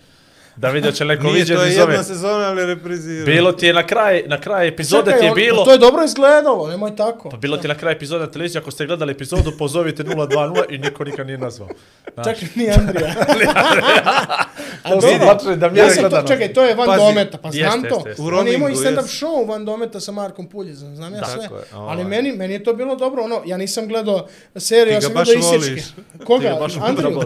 Da 0.56 0.69
vidio 0.69 0.91
će 0.91 1.06
neko 1.06 1.23
Nije, 1.27 1.34
viđe 1.40 1.56
to 1.56 1.64
je 1.64 1.72
iz 1.72 1.77
ove... 1.80 1.94
jedna 1.94 2.03
sezona, 2.03 2.48
ali 2.48 2.65
reprizira. 2.65 3.26
Bilo 3.26 3.52
ti 3.52 3.65
je 3.65 3.73
na 3.73 3.88
kraj, 3.88 4.23
na 4.27 4.41
kraj 4.41 4.68
epizode 4.68 5.11
Čekaj, 5.11 5.19
ti 5.19 5.26
je 5.26 5.32
on- 5.32 5.36
bilo... 5.36 5.65
To 5.65 5.72
je 5.72 5.77
dobro 5.77 6.03
izgledalo, 6.03 6.68
nemoj 6.68 6.95
tako. 6.95 7.30
Pa 7.30 7.38
bilo 7.38 7.57
ti 7.57 7.65
je 7.65 7.69
na 7.69 7.76
kraju 7.77 7.95
epizode 7.95 8.26
na 8.26 8.32
televiziji, 8.32 8.60
ako 8.60 8.72
ste 8.72 8.86
gledali 8.86 9.11
epizodu, 9.11 9.52
pozovite 9.60 10.03
020 10.03 10.64
i 10.69 10.77
niko 10.77 11.03
nikad 11.03 11.27
nije 11.27 11.38
nazvao. 11.38 11.69
Znaš. 12.14 12.27
Čekaj, 12.27 12.49
nije 12.56 12.73
Andrija. 12.73 13.14
A 14.84 14.90
To 14.90 15.02
su 15.02 15.07
bačeni 15.26 15.57
da 15.57 15.69
mi 15.69 15.80
ja 15.80 15.86
je 15.86 15.91
sam 15.91 16.10
to, 16.10 16.23
čekaj, 16.27 16.53
to 16.53 16.64
je 16.64 16.76
Van 16.76 16.88
Pazi, 16.88 16.99
Dometa, 16.99 17.38
pa 17.38 17.52
znam 17.52 17.80
jeste, 17.80 17.90
to. 17.90 17.95
jeste, 17.95 18.10
jeste. 18.10 18.22
U 18.22 18.26
On 18.26 18.48
je 18.48 18.53
imao 18.53 18.69
i 18.69 18.76
stand-up 18.76 19.07
show 19.07 19.48
Van 19.48 19.65
Dometa 19.65 19.99
sa 19.99 20.11
Markom 20.11 20.49
Puljezom, 20.49 20.95
znam 20.95 21.14
ja 21.14 21.26
sve. 21.26 21.44
je, 21.44 21.49
ovaj. 21.73 21.91
Ali 21.91 22.03
meni, 22.03 22.32
meni 22.32 22.53
je 22.53 22.64
to 22.64 22.73
bilo 22.73 22.95
dobro, 22.95 23.23
ono, 23.23 23.41
ja 23.45 23.57
nisam 23.57 23.88
gledao 23.88 24.27
seriju, 24.56 24.94
ja 24.94 25.02
sam 25.02 25.14
gledao 25.14 25.34
isječke. 25.34 25.82
Ga 26.14 26.26
Koga? 26.26 26.68
Andriju? 26.82 27.19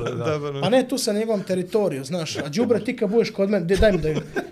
Pa 0.61 0.69
ne, 0.69 0.88
tu 0.88 0.97
sam 0.97 1.14
na 1.14 1.19
njegovom 1.19 1.43
teritoriju, 1.43 2.03
znaš. 2.03 2.38
A 2.38 2.49
Đubre, 2.49 2.84
ti 2.84 2.95
kad 2.95 3.10
budeš 3.19 3.33
kod 3.33 3.49
mene, 3.49 3.65
daj 3.65 3.91
mi 3.91 3.97
da... 3.97 4.09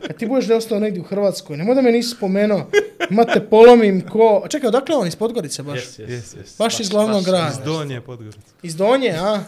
Kad 0.07 0.18
ti 0.18 0.26
budeš 0.26 0.45
da 0.45 0.53
je 0.53 0.57
ostao 0.57 0.80
negdje 0.80 1.02
u 1.02 1.06
Hrvatskoj, 1.06 1.57
nemoj 1.57 1.76
da 1.76 1.81
me 1.81 1.91
nisi 1.91 2.10
spomenuo. 2.10 2.69
Imate 3.10 3.39
polomim 3.49 4.02
ko... 4.10 4.41
A 4.45 4.48
Čekaj, 4.48 4.68
odakle 4.68 4.95
on 4.95 5.07
iz 5.07 5.15
Podgorice 5.15 5.64
baš? 5.64 5.80
Jes, 5.80 5.99
jes, 5.99 6.10
Jes, 6.10 6.35
jes. 6.35 6.57
Baš 6.57 6.80
iz 6.80 6.89
glavnog 6.89 7.23
grada. 7.26 7.49
Iz 7.52 7.57
Donje 7.65 8.02
Podgorice. 8.02 8.39
Iz 8.64 8.76
Donje, 8.76 9.11
a? 9.11 9.44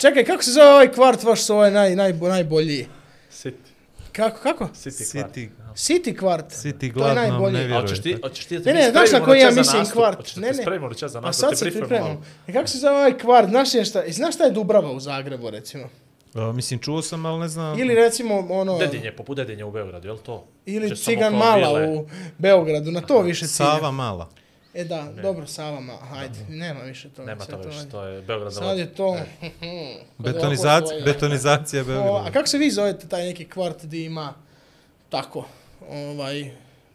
Čekaj, 0.00 0.24
kako 0.24 0.42
se 0.42 0.50
zove 0.50 0.66
ovaj 0.66 0.92
kvart 0.92 1.22
vaš 1.22 1.42
su 1.42 1.54
ovaj 1.54 1.70
naj, 1.70 1.96
naj, 1.96 2.12
najbolji? 2.12 2.86
City. 3.32 3.52
Kako, 4.12 4.38
kako? 4.42 4.68
City, 4.74 5.12
kvart. 5.12 5.34
City, 5.34 5.48
City 5.74 6.18
kvart. 6.18 6.52
City 6.52 6.94
To 6.94 7.08
je 7.08 7.14
najbolji. 7.14 7.58
ne 7.68 7.76
A 7.76 7.80
hoćeš 7.80 8.02
ti, 8.02 8.16
hoćeš 8.22 8.46
ti 8.46 8.58
da 8.58 8.64
te 8.64 8.72
Ne, 8.74 8.80
ne, 8.80 8.90
znaš 8.90 9.12
na 9.12 9.24
koji 9.24 9.40
ja 9.40 9.50
mislim 9.50 9.78
nastup? 9.78 9.96
kvart? 9.96 10.16
Hoćeš 10.16 10.36
Ne, 10.36 10.48
ne. 10.48 10.54
spremimo 10.54 10.94
čas 10.94 11.12
za 11.12 11.20
Pa 11.20 11.26
nastup, 11.26 11.40
sad 11.40 11.50
te 11.50 11.56
se 11.56 11.70
pripremamo 11.70 12.08
malo. 12.08 12.22
E 12.46 12.52
kako 12.52 12.68
se 12.68 12.78
zove 12.78 12.96
ovaj 12.96 13.18
kvart? 13.18 13.48
Znaš 13.48 13.74
je 13.74 13.84
šta, 13.84 14.02
znaš 14.08 14.34
šta 14.34 14.44
je 14.44 14.50
Dubrava 14.50 14.92
u 14.92 15.00
Zagrebu, 15.00 15.50
recimo? 15.50 15.84
A, 16.34 16.52
mislim, 16.52 16.80
čuo 16.80 17.02
sam, 17.02 17.26
ali 17.26 17.40
ne 17.40 17.48
znam. 17.48 17.78
Ili 17.78 17.94
recimo 17.94 18.46
ono... 18.50 18.78
Dedinje, 18.78 19.12
poput 19.12 19.36
Dedinje 19.36 19.64
u 19.64 19.70
Beogradu, 19.70 20.08
je 20.08 20.12
li 20.12 20.18
to? 20.18 20.44
Ili 20.66 20.88
samo 20.88 20.96
Cigan 20.96 21.34
Mala 21.34 21.78
vile. 21.78 21.88
u 21.90 22.06
Beogradu, 22.38 22.90
na 22.90 23.00
to 23.00 23.20
više 23.22 23.46
cilja. 23.46 23.66
Sava 23.68 23.90
mala. 23.90 24.28
E 24.74 24.84
da, 24.84 25.12
dobro, 25.22 25.46
Sava 25.46 25.80
Mala, 25.80 25.98
hajde, 26.00 26.38
nema 26.48 26.80
više 26.80 27.08
to. 27.08 27.24
Nema 27.24 27.44
to 27.44 27.56
više, 27.58 27.78
je- 27.78 27.88
to 27.90 28.04
je 28.04 28.22
Beograd 28.22 28.52
za 28.52 28.60
Sad 28.60 28.78
je 28.78 28.94
to... 28.94 29.16
Betonizacija, 30.18 30.94
Ovako 30.94 31.04
betonizacija 31.04 31.84
Beograda. 31.84 32.28
a 32.28 32.32
kako 32.32 32.46
se 32.46 32.58
vi 32.58 32.70
zovete 32.70 33.08
taj 33.08 33.24
neki 33.24 33.44
kvart 33.44 33.84
gdje 33.84 34.04
ima 34.04 34.34
tako, 35.08 35.44
ovaj, 35.90 36.50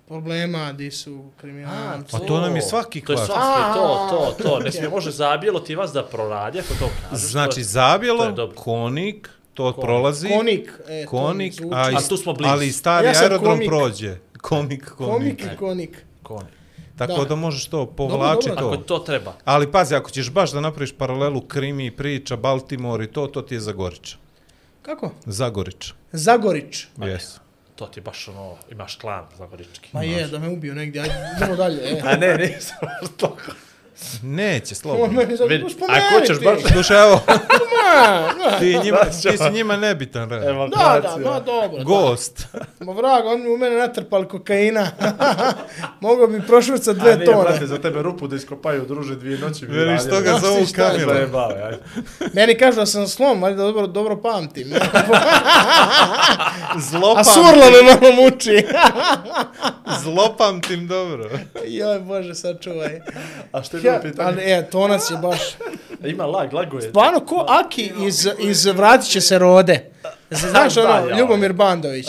problema, 0.07 0.71
gdje 0.73 0.91
su 0.91 1.23
kriminalci? 1.37 2.11
Pa 2.11 2.19
to 2.19 2.39
nam 2.39 2.55
je 2.55 2.61
svaki 2.61 3.01
To 3.01 3.11
je 3.11 3.17
svaki, 3.17 3.73
to, 3.73 4.07
to, 4.09 4.43
to. 4.43 4.59
Ne 4.59 4.71
smije, 4.71 4.89
može 4.89 5.11
zabijelo 5.11 5.59
ti 5.59 5.75
vas 5.75 5.91
da 5.91 6.03
proradi, 6.03 6.59
ako 6.59 6.73
to 6.75 6.89
kažeš. 7.01 7.25
Znači, 7.25 7.53
to 7.53 7.59
je- 7.59 7.63
to 7.63 7.69
zabjelo, 7.69 8.23
je 8.23 8.31
dobro. 8.31 8.55
konik, 8.55 9.29
to 9.53 9.63
Konik. 9.65 9.81
prolazi. 9.81 10.27
Konik, 10.29 10.73
e, 10.87 11.05
Konik, 11.05 11.57
to 11.57 11.69
a, 11.73 11.91
i- 11.91 11.95
A 11.95 11.99
tu 11.99 12.17
smo 12.17 12.33
blizu. 12.33 12.51
ali 12.51 12.67
i 12.67 12.71
stari 12.71 13.07
Ja 13.07 13.13
aerodrom 13.13 13.51
komik. 13.51 13.67
prođe. 13.67 14.17
Komik, 14.39 14.85
komik. 14.87 15.11
komik 15.11 15.41
i 15.43 15.57
konik. 15.57 16.05
Koni. 16.23 16.49
Tako 16.97 17.13
Da. 17.13 17.25
da. 17.25 17.35
možeš 17.35 17.65
to 17.65 17.85
povlači 17.87 18.49
dobro. 18.49 18.61
to. 18.61 18.67
Ako 18.67 18.77
to 18.77 18.99
treba. 18.99 19.33
Ali 19.45 19.71
pazi, 19.71 19.95
ako 19.95 20.11
ćeš 20.11 20.31
baš 20.31 20.51
da 20.51 20.61
napraviš 20.61 20.91
paralelu 20.93 21.41
krimi, 21.41 21.91
priča, 21.91 22.35
Baltimore 22.35 23.03
i 23.03 23.07
to, 23.07 23.27
to 23.27 23.41
ti 23.41 23.53
je 23.53 23.59
Zagorić. 23.59 24.15
Kako? 24.81 25.11
Zagorić. 25.25 25.93
Zagorić. 26.11 26.85
Yes. 26.97 27.37
To 27.83 27.87
ti 27.87 28.01
baš 28.01 28.27
ono, 28.27 28.55
imaš 28.71 28.95
klan 28.95 29.25
zagorički. 29.37 29.89
Ma 29.91 30.03
je, 30.03 30.27
da 30.27 30.39
me 30.39 30.47
ubio 30.49 30.73
negdje, 30.73 31.01
ajde, 31.01 31.15
idemo 31.37 31.55
dalje. 31.55 31.81
E. 31.83 32.01
A 32.07 32.15
ne, 32.15 32.37
nisam 32.37 32.77
to. 33.17 33.37
Neće, 34.23 34.75
slobodno. 34.75 35.21
Vidi, 35.21 35.65
ako 35.81 36.19
hoćeš 36.19 36.39
ti. 36.39 36.45
baš- 36.45 36.71
Slušaj, 36.73 37.01
evo, 37.01 37.19
Ma, 37.27 38.11
ma. 38.41 38.59
ti, 38.59 38.79
njima, 38.83 38.97
ti 39.23 39.37
si 39.37 39.49
njima 39.51 39.77
nebitan, 39.77 40.29
re. 40.29 40.35
Evo, 40.39 40.67
Da, 40.67 40.99
da, 41.03 41.23
da, 41.23 41.39
dobro. 41.41 41.77
da. 41.77 41.83
Gost. 41.83 42.47
Ma 42.79 42.93
vrag, 42.93 43.25
on 43.25 43.41
mi 43.41 43.49
u 43.49 43.57
mene 43.57 43.77
natrpali 43.77 44.27
kokaina. 44.27 44.87
Mogao 46.01 46.27
bi 46.27 46.41
prošvrcat 46.41 46.95
dve 46.95 47.11
A 47.11 47.15
nije, 47.15 47.25
tone. 47.25 47.43
brate, 47.43 47.67
za 47.67 47.77
tebe 47.77 48.01
rupu 48.01 48.27
da 48.27 48.35
iskopaju, 48.35 48.85
druže, 48.85 49.15
dvije 49.15 49.37
noći. 49.37 49.59
toga 49.59 49.83
Znaš 50.21 50.41
ti 50.41 50.41
zovu 50.41 50.65
Kamila. 50.75 51.13
Zajebale. 51.13 51.77
Meni 52.33 52.55
kažu 52.55 52.75
da 52.75 52.85
sam 52.85 53.07
slom, 53.07 53.41
valjda 53.41 53.63
dobro, 53.63 53.87
dobro 53.87 54.17
pamtim. 54.17 54.67
A 56.67 56.79
Zlopam, 56.81 57.23
surlo 57.23 57.51
me 57.73 57.83
malo 57.83 58.11
muči. 58.13 58.65
zlopamtim 59.95 60.87
dobro. 60.87 61.29
Joj, 61.65 61.99
Bože, 61.99 62.35
sačuvaj. 62.35 62.99
A 63.51 63.63
što 63.63 63.77
je 63.77 63.82
Ja, 63.87 63.99
pitanje? 64.01 64.27
ali, 64.27 64.51
e, 64.51 64.69
tonac 64.69 65.11
je 65.11 65.17
baš... 65.17 65.39
Ima 66.11 66.25
lag, 66.25 66.53
lago 66.53 66.77
je. 66.77 66.81
Stvarno, 66.81 67.25
ko 67.25 67.45
Aki 67.49 67.91
iz, 68.07 68.27
iz 68.39 68.65
Vratit 68.65 69.09
će 69.09 69.21
se 69.21 69.39
rode. 69.39 69.91
Znaš 70.51 70.75
Da, 70.75 70.81
ono, 70.81 71.09
ja. 71.09 71.17
Ljubomir 71.17 71.53
Bandović. 71.53 72.07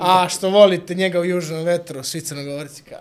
A, 0.00 0.28
što 0.28 0.50
volite 0.50 0.94
njega 0.94 1.20
u 1.20 1.24
južnom 1.24 1.64
vetru, 1.64 2.02
svi 2.02 2.20
crnogorci 2.20 2.82
kao, 2.82 2.98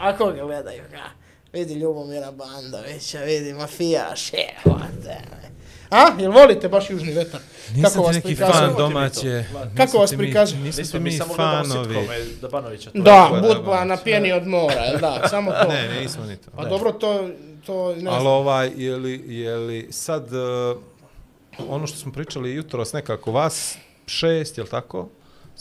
ako 0.00 0.26
ga 0.26 0.44
gledaju, 0.44 0.82
ga, 0.90 1.02
vidi 1.52 1.74
Ljubomira 1.74 2.30
Bandovića, 2.30 3.18
vidi 3.18 3.52
mafijaš, 3.52 4.32
evo 4.32 4.80
te. 5.04 5.16
A, 5.90 6.10
jel 6.18 6.32
volite 6.32 6.68
baš 6.68 6.90
južni 6.90 7.12
vetar? 7.12 7.40
Nisam 7.74 8.02
ti 8.02 8.06
vas 8.06 8.16
neki 8.16 8.34
fan 8.36 8.52
Kako 8.52 8.68
ti 8.68 8.76
domaće. 8.76 9.44
Kako 9.76 9.98
vas 9.98 10.14
prikazuju? 10.16 10.60
Nismo 10.62 10.80
Nismo 10.82 10.98
ti 10.98 11.04
mi 11.04 11.18
fanovi. 11.36 12.08
Da, 12.94 13.42
budba 13.42 13.84
na 13.84 13.96
pjeni 13.96 14.32
od 14.32 14.46
mora, 14.46 14.80
jel 14.80 15.00
da, 15.00 15.28
samo 15.28 15.52
to. 15.52 15.68
Ne, 15.68 16.00
nismo 16.02 16.24
ni 16.24 16.36
to. 16.36 16.50
Pa 16.56 16.64
dobro, 16.64 16.92
to, 16.92 17.28
to 17.66 17.88
ne 17.88 18.10
Ali 18.10 18.20
znam. 18.20 18.26
ovaj, 18.26 18.70
je 18.76 18.96
li, 18.96 19.24
je 19.26 19.56
li 19.56 19.88
sad, 19.90 20.28
uh, 20.32 20.80
ono 21.68 21.86
što 21.86 21.98
smo 21.98 22.12
pričali 22.12 22.54
jutros 22.54 22.92
nekako, 22.92 23.32
vas 23.32 23.76
šest, 24.06 24.58
jel 24.58 24.66
tako, 24.66 25.08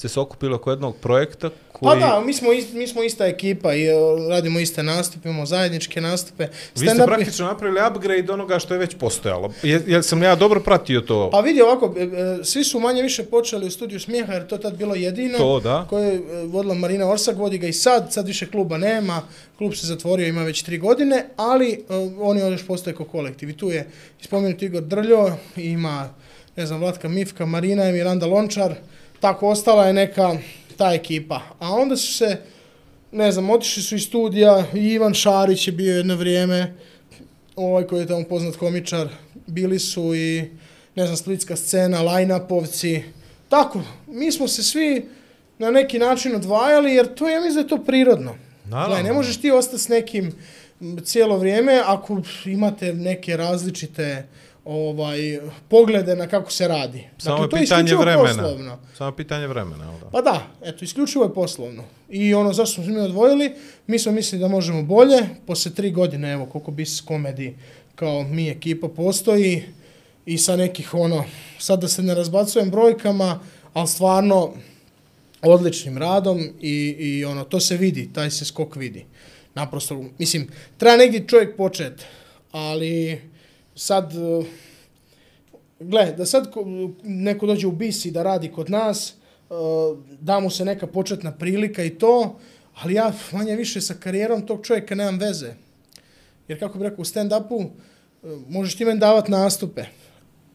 se 0.07 0.19
okupili 0.19 0.53
oko 0.53 0.69
jednog 0.69 0.95
projekta 0.95 1.49
Pa 1.81 1.89
koji... 1.89 1.99
da, 1.99 2.21
mi 2.25 2.33
smo, 2.33 2.53
ist, 2.53 2.73
mi 2.73 2.87
smo 2.87 3.03
ista 3.03 3.25
ekipa 3.25 3.73
i 3.73 3.85
e, 3.85 3.93
radimo 4.29 4.59
iste 4.59 4.83
nastupe, 4.83 5.29
imamo 5.29 5.45
zajedničke 5.45 6.01
nastupe. 6.01 6.47
Vi 6.75 6.87
ste 6.87 7.03
praktično 7.05 7.45
napravili 7.45 7.81
upgrade 7.91 8.33
onoga 8.33 8.59
što 8.59 8.73
je 8.73 8.77
već 8.77 8.95
postojalo. 8.95 9.53
Je, 9.63 9.83
jel 9.87 10.01
sam 10.01 10.23
ja 10.23 10.35
dobro 10.35 10.59
pratio 10.59 11.01
to? 11.01 11.29
Pa 11.31 11.39
vidi 11.39 11.61
ovako, 11.61 11.95
e, 11.97 12.03
e, 12.03 12.43
svi 12.43 12.63
su 12.63 12.79
manje 12.79 13.01
više 13.01 13.23
počeli 13.23 13.67
u 13.67 13.71
studiju 13.71 13.99
smijeha 13.99 14.33
jer 14.33 14.47
to 14.47 14.55
je 14.55 14.61
tad 14.61 14.77
bilo 14.77 14.95
jedino. 14.95 15.37
To, 15.37 15.59
da. 15.59 15.85
Koje 15.89 16.07
je 16.07 16.15
e, 16.15 16.45
vodila 16.45 16.73
Marina 16.73 17.09
Orsak, 17.09 17.37
vodi 17.37 17.57
ga 17.57 17.67
i 17.67 17.73
sad, 17.73 18.13
sad 18.13 18.27
više 18.27 18.51
kluba 18.51 18.77
nema, 18.77 19.21
klub 19.57 19.73
se 19.73 19.87
zatvorio, 19.87 20.27
ima 20.27 20.43
već 20.43 20.63
tri 20.63 20.77
godine, 20.77 21.25
ali 21.35 21.83
uh, 21.89 22.11
oni 22.19 22.39
još 22.39 22.67
postoje 22.67 22.95
kao 22.95 23.05
kolektiv. 23.05 23.49
I 23.49 23.57
tu 23.57 23.69
je 23.69 23.87
spomenuti 24.21 24.65
Igor 24.65 24.83
Drljo, 24.83 25.31
ima, 25.55 26.09
ne 26.55 26.65
znam, 26.65 26.79
Vlatka 26.79 27.09
Mifka, 27.09 27.45
Marina 27.45 27.89
i 27.89 27.91
Miranda 27.91 28.25
Lončar, 28.25 28.75
tako 29.19 29.47
ostala 29.47 29.87
je 29.87 29.93
neka 29.93 30.37
ta 30.77 30.93
ekipa. 30.93 31.41
A 31.59 31.73
onda 31.73 31.97
su 31.97 32.13
se, 32.13 32.37
ne 33.11 33.31
znam, 33.31 33.49
otišli 33.49 33.83
su 33.83 33.95
iz 33.95 34.03
studija, 34.03 34.65
i 34.73 34.77
Ivan 34.77 35.13
Šarić 35.13 35.67
je 35.67 35.73
bio 35.73 35.95
jedno 35.95 36.15
vrijeme, 36.15 36.73
ovaj 37.55 37.83
koji 37.83 37.99
je 37.99 38.07
tamo 38.07 38.23
poznat 38.23 38.55
komičar, 38.55 39.07
bili 39.47 39.79
su 39.79 40.15
i, 40.15 40.51
ne 40.95 41.05
znam, 41.05 41.17
splitska 41.17 41.55
scena, 41.55 42.01
line-upovci, 42.01 43.01
tako, 43.49 43.81
mi 44.07 44.31
smo 44.31 44.47
se 44.47 44.63
svi 44.63 45.05
na 45.57 45.71
neki 45.71 45.99
način 45.99 46.35
odvajali, 46.35 46.93
jer 46.93 47.13
to, 47.15 47.29
ja 47.29 47.41
mislim 47.41 47.53
da 47.53 47.61
je 47.61 47.67
to 47.67 47.85
prirodno. 47.85 48.35
Naravno. 48.65 48.95
Gledaj, 48.95 49.03
ne 49.03 49.13
možeš 49.13 49.37
ti 49.37 49.51
ostati 49.51 49.83
s 49.83 49.87
nekim 49.87 50.31
cijelo 51.03 51.37
vrijeme 51.37 51.81
ako 51.85 52.21
imate 52.45 52.93
neke 52.93 53.37
različite 53.37 54.27
ovaj, 54.69 55.39
poglede 55.67 56.15
na 56.15 56.27
kako 56.27 56.51
se 56.51 56.67
radi. 56.67 57.03
Samo 57.17 57.35
Dakle, 57.35 57.49
to 57.49 57.57
je 57.57 57.61
pitanje 57.61 57.95
vremena. 57.95 58.43
poslovno. 58.43 58.77
Samo 58.97 59.11
pitanje 59.11 59.47
vremena, 59.47 59.85
da? 59.85 60.09
Pa 60.11 60.21
da, 60.21 60.47
eto, 60.61 60.85
isključivo 60.85 61.23
je 61.23 61.33
poslovno. 61.33 61.83
I 62.09 62.33
ono, 62.33 62.53
zašto 62.53 62.73
smo 62.73 62.83
se 62.83 62.89
mi 62.89 62.99
odvojili? 62.99 63.53
Mi 63.87 63.99
smo 63.99 64.11
mislili 64.11 64.41
da 64.41 64.47
možemo 64.47 64.83
bolje. 64.83 65.19
Posle 65.47 65.73
tri 65.73 65.91
godine, 65.91 66.33
evo, 66.33 66.45
koliko 66.45 66.71
bis 66.71 67.01
komedi 67.01 67.55
kao 67.95 68.23
mi 68.23 68.49
ekipa 68.49 68.87
postoji 68.87 69.63
i 70.25 70.37
sa 70.37 70.55
nekih, 70.55 70.93
ono, 70.93 71.23
sad 71.59 71.81
da 71.81 71.87
se 71.87 72.03
ne 72.03 72.15
razbacujem 72.15 72.69
brojkama, 72.69 73.39
ali 73.73 73.87
stvarno 73.87 74.53
odličnim 75.41 75.97
radom 75.97 76.39
i, 76.61 76.95
i 76.99 77.25
ono, 77.25 77.43
to 77.43 77.59
se 77.59 77.77
vidi, 77.77 78.09
taj 78.13 78.31
se 78.31 78.45
skok 78.45 78.75
vidi. 78.75 79.05
Naprosto, 79.53 80.03
mislim, 80.19 80.47
treba 80.77 80.97
negdje 80.97 81.27
čovjek 81.27 81.57
počet, 81.57 82.05
ali 82.51 83.21
sad, 83.79 84.13
eh, 84.13 84.45
gle, 85.79 86.13
da 86.17 86.25
sad 86.25 86.53
neko 87.03 87.45
dođe 87.45 87.67
u 87.67 87.71
bisi 87.71 88.11
da 88.11 88.23
radi 88.23 88.51
kod 88.51 88.69
nas, 88.69 89.13
eh, 89.13 89.53
da 90.21 90.39
mu 90.39 90.49
se 90.49 90.65
neka 90.65 90.87
početna 90.87 91.31
prilika 91.31 91.83
i 91.83 91.89
to, 91.89 92.39
ali 92.75 92.93
ja 92.93 93.13
manje 93.31 93.55
više 93.55 93.81
sa 93.81 93.93
karijerom 93.93 94.45
tog 94.47 94.65
čovjeka 94.65 94.95
nemam 94.95 95.19
veze. 95.19 95.53
Jer 96.47 96.59
kako 96.59 96.77
bih 96.77 96.87
rekao, 96.87 97.01
u 97.01 97.05
stand-upu 97.05 97.63
eh, 97.63 98.27
možeš 98.49 98.75
ti 98.75 98.85
meni 98.85 98.99
davat 98.99 99.27
nastupe. 99.27 99.83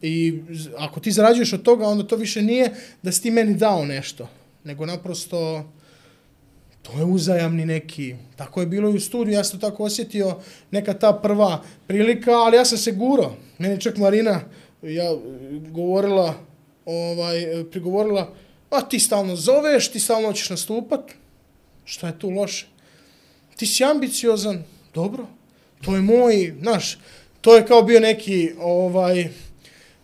I 0.01 0.41
ako 0.77 0.99
ti 0.99 1.11
zarađuješ 1.11 1.53
od 1.53 1.63
toga, 1.63 1.87
onda 1.87 2.07
to 2.07 2.15
više 2.15 2.41
nije 2.41 2.73
da 3.01 3.11
si 3.11 3.21
ti 3.21 3.31
meni 3.31 3.53
dao 3.53 3.85
nešto. 3.85 4.27
Nego 4.63 4.85
naprosto 4.85 5.65
to 6.85 6.97
je 6.97 7.05
uzajamni 7.05 7.65
neki. 7.65 8.15
Tako 8.35 8.59
je 8.59 8.67
bilo 8.67 8.89
i 8.89 8.95
u 8.95 8.99
studiju, 8.99 9.33
ja 9.33 9.43
sam 9.43 9.59
to 9.59 9.69
tako 9.69 9.83
osjetio, 9.83 10.37
neka 10.71 10.93
ta 10.93 11.13
prva 11.13 11.63
prilika, 11.87 12.31
ali 12.31 12.57
ja 12.57 12.65
sam 12.65 12.77
se 12.77 12.91
guro. 12.91 13.35
Meni 13.57 13.81
čak 13.81 13.97
Marina 13.97 14.41
ja 14.81 15.15
govorila, 15.71 16.33
ovaj, 16.85 17.45
prigovorila, 17.71 18.33
a 18.69 18.81
ti 18.81 18.99
stalno 18.99 19.35
zoveš, 19.35 19.91
ti 19.91 19.99
stalno 19.99 20.27
hoćeš 20.27 20.49
nastupat, 20.49 21.11
šta 21.85 22.07
je 22.07 22.19
tu 22.19 22.29
loše? 22.29 22.67
Ti 23.55 23.65
si 23.65 23.83
ambiciozan, 23.83 24.63
dobro, 24.93 25.27
to 25.81 25.95
je 25.95 26.01
moj, 26.01 26.55
znaš, 26.61 26.97
to 27.41 27.55
je 27.55 27.65
kao 27.65 27.81
bio 27.81 27.99
neki, 27.99 28.51
ovaj, 28.59 29.29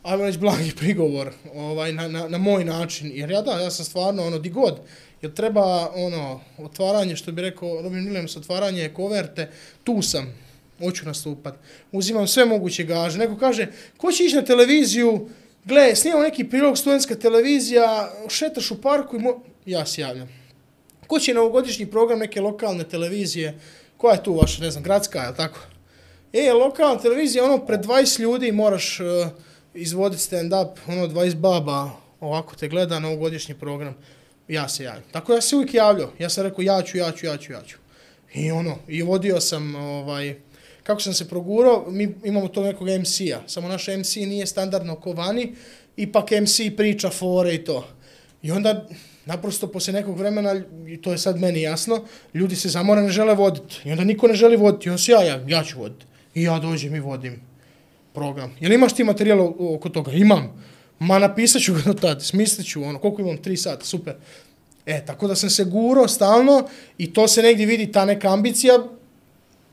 ajmo 0.03 0.24
reći, 0.24 0.38
blagi 0.38 0.72
prigovor 0.80 1.32
ovaj, 1.53 1.94
na, 1.94 2.08
na, 2.08 2.28
na 2.28 2.38
moj 2.38 2.66
način. 2.66 3.12
Jer 3.14 3.32
ja 3.32 3.41
da, 3.41 3.52
ja 3.52 3.72
sam 3.72 3.86
stvarno, 3.86 4.24
ono, 4.24 4.40
di 4.40 4.49
god, 4.49 4.80
jer 5.22 5.34
treba, 5.34 5.91
ono, 5.95 6.39
otvaranje, 6.57 7.15
što 7.15 7.31
bi 7.31 7.41
rekao 7.41 7.81
Robin 7.81 7.99
Williams, 7.99 8.38
otvaranje 8.38 8.89
koverte, 8.89 9.49
tu 9.84 10.02
sam, 10.02 10.34
hoću 10.80 11.06
nastupat. 11.06 11.53
Uzimam 11.91 12.27
sve 12.27 12.45
moguće 12.45 12.84
gaže. 12.84 13.18
Neko 13.18 13.38
kaže, 13.38 13.68
ko 13.98 14.11
će 14.11 14.26
ići 14.26 14.35
na 14.35 14.41
televiziju, 14.41 15.30
gle, 15.65 15.95
snimamo 15.95 16.23
neki 16.23 16.43
prilog, 16.43 16.77
studentska 16.77 17.15
televizija, 17.15 18.11
šetaš 18.30 18.72
u 18.72 18.81
parku 18.81 19.15
i 19.15 19.19
mo... 19.19 19.43
ja 19.65 19.85
se 19.85 20.02
javljam. 20.02 20.30
Ko 21.07 21.19
će 21.19 21.34
na 21.34 21.41
ovogodišnji 21.41 21.85
program 21.85 22.19
neke 22.19 22.41
lokalne 22.41 22.84
televizije, 22.84 23.60
koja 23.98 24.14
je 24.14 24.23
tu 24.23 24.34
vaša, 24.34 24.64
ne 24.64 24.72
znam, 24.72 24.84
gradska, 24.84 25.19
je 25.19 25.35
tako? 25.35 25.60
E, 26.34 26.53
lokalna 26.53 27.02
televizija, 27.02 27.43
ono, 27.43 27.65
pred 27.65 27.85
20 27.85 28.19
ljudi 28.19 28.52
moraš 28.52 28.99
e, 28.99 29.03
uh, 29.03 29.27
izvoditi 29.73 30.22
stand-up, 30.22 30.69
ono, 30.88 31.07
20 31.07 31.35
baba, 31.35 31.89
ovako 32.19 32.56
te 32.56 32.68
gleda 32.68 32.99
na 32.99 33.07
ovogodišnji 33.07 33.56
program, 33.56 33.95
ja 34.52 34.69
se 34.69 34.84
javim. 34.84 35.03
Tako 35.11 35.34
ja 35.34 35.41
se 35.41 35.56
uvijek 35.56 35.73
javljao, 35.73 36.11
ja 36.19 36.30
sam 36.30 36.44
rekao, 36.44 36.61
ja 36.61 36.82
ću, 36.82 36.98
ja 36.98 37.11
ću, 37.11 37.26
ja 37.26 37.38
ću, 37.38 37.53
ja 37.53 37.61
ću. 37.61 37.78
I 38.34 38.52
ono, 38.52 38.78
i 38.88 39.02
vodio 39.02 39.40
sam, 39.40 39.76
ovaj, 39.76 40.36
kako 40.84 41.02
sam 41.02 41.14
se 41.14 41.28
progurao, 41.30 41.86
mi 41.90 42.15
imamo 42.23 42.48
to 42.48 42.64
nekog 42.64 42.88
MC-a, 42.88 43.40
samo 43.48 43.68
naš 43.68 43.88
MC 43.88 44.15
nije 44.15 44.48
standardno 44.48 44.95
ko 44.95 45.14
vani, 45.14 45.56
ipak 45.98 46.32
MC 46.32 46.76
priča 46.78 47.10
fore 47.10 47.56
i 47.56 47.64
to. 47.64 47.88
I 48.41 48.52
onda, 48.52 48.88
naprosto, 49.26 49.68
posle 49.68 49.94
nekog 49.94 50.18
vremena, 50.18 50.61
i 50.88 51.02
to 51.02 51.11
je 51.11 51.18
sad 51.18 51.40
meni 51.40 51.61
jasno, 51.61 52.03
ljudi 52.34 52.56
se 52.56 52.69
zamora 52.69 53.02
ne 53.02 53.10
žele 53.10 53.36
voditi. 53.36 53.82
I 53.86 53.91
onda 53.91 54.03
niko 54.03 54.28
ne 54.28 54.34
želi 54.34 54.57
voditi, 54.57 54.88
i 54.88 54.90
onda 54.90 55.02
se 55.02 55.11
ja, 55.11 55.23
ja, 55.23 55.44
ja 55.48 55.64
ću 55.64 55.80
voditi. 55.80 56.06
I 56.36 56.44
ja 56.44 56.60
dođem 56.60 56.95
i 56.95 56.99
vodim 56.99 57.41
program. 58.14 58.56
Jel 58.60 58.72
imaš 58.72 58.94
ti 58.94 59.03
materijal 59.03 59.53
oko 59.60 59.90
toga? 59.90 60.11
Imam. 60.11 60.64
Ma 61.02 61.19
napisat 61.19 61.61
ću 61.61 61.73
ga 61.73 61.82
do 61.86 61.94
tada, 61.94 62.19
smislit 62.19 62.68
ću, 62.68 62.84
ono, 62.84 62.99
koliko 62.99 63.22
imam, 63.22 63.38
tri 63.38 63.57
sata, 63.57 63.86
super. 63.86 64.15
E, 64.86 65.06
tako 65.06 65.28
da 65.28 65.36
sam 65.36 65.49
se 65.49 65.64
guro 65.64 66.07
stalno 66.07 66.68
i 66.98 67.14
to 67.14 67.28
se 67.28 67.41
negdje 67.41 67.65
vidi, 67.65 67.91
ta 67.91 68.06
neka 68.06 68.34
ambicija, 68.34 68.73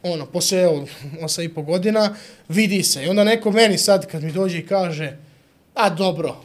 ono, 0.02 0.26
posle, 0.26 0.58
evo, 0.58 0.86
osam 1.24 1.44
i 1.44 1.48
po 1.48 1.62
godina, 1.62 2.16
vidi 2.48 2.82
se. 2.82 3.04
I 3.04 3.08
onda 3.08 3.24
neko 3.24 3.50
meni 3.50 3.78
sad, 3.78 4.06
kad 4.06 4.22
mi 4.22 4.32
dođe 4.32 4.58
i 4.58 4.66
kaže, 4.66 5.16
a 5.74 5.90
dobro, 5.90 6.36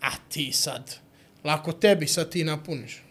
a 0.00 0.10
ti 0.28 0.52
sad, 0.52 0.96
lako 1.44 1.72
tebi 1.72 2.06
sad 2.06 2.30
ti 2.30 2.44
napuniš. 2.44 3.02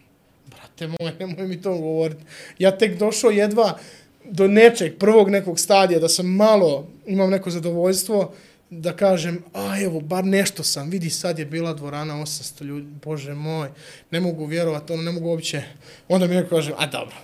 Brate 0.46 0.86
moj, 0.86 1.12
nemoj 1.18 1.46
mi 1.46 1.62
to 1.62 1.78
govoriti. 1.78 2.22
Ja 2.58 2.78
tek 2.78 2.98
došao 2.98 3.30
jedva 3.30 3.78
do 4.24 4.48
nečeg, 4.48 4.98
prvog 4.98 5.30
nekog 5.30 5.58
stadija, 5.58 6.00
da 6.00 6.08
sam 6.08 6.26
malo, 6.26 6.88
imam 7.06 7.30
neko 7.30 7.50
zadovoljstvo, 7.50 8.34
da 8.80 8.96
kažem, 8.96 9.42
a 9.54 9.80
evo, 9.80 10.00
bar 10.00 10.24
nešto 10.24 10.62
sam, 10.62 10.90
vidi 10.90 11.10
sad 11.10 11.38
je 11.38 11.44
bila 11.44 11.74
dvorana 11.74 12.14
800 12.14 12.64
ljudi, 12.64 12.86
bože 13.04 13.34
moj, 13.34 13.68
ne 14.10 14.20
mogu 14.20 14.46
vjerovati, 14.46 14.92
ono, 14.92 15.02
ne 15.02 15.12
mogu 15.12 15.28
uopće, 15.28 15.62
onda 16.08 16.26
mi 16.26 16.34
neko 16.34 16.56
kaže, 16.56 16.72
a 16.78 16.86
dobro, 16.86 17.16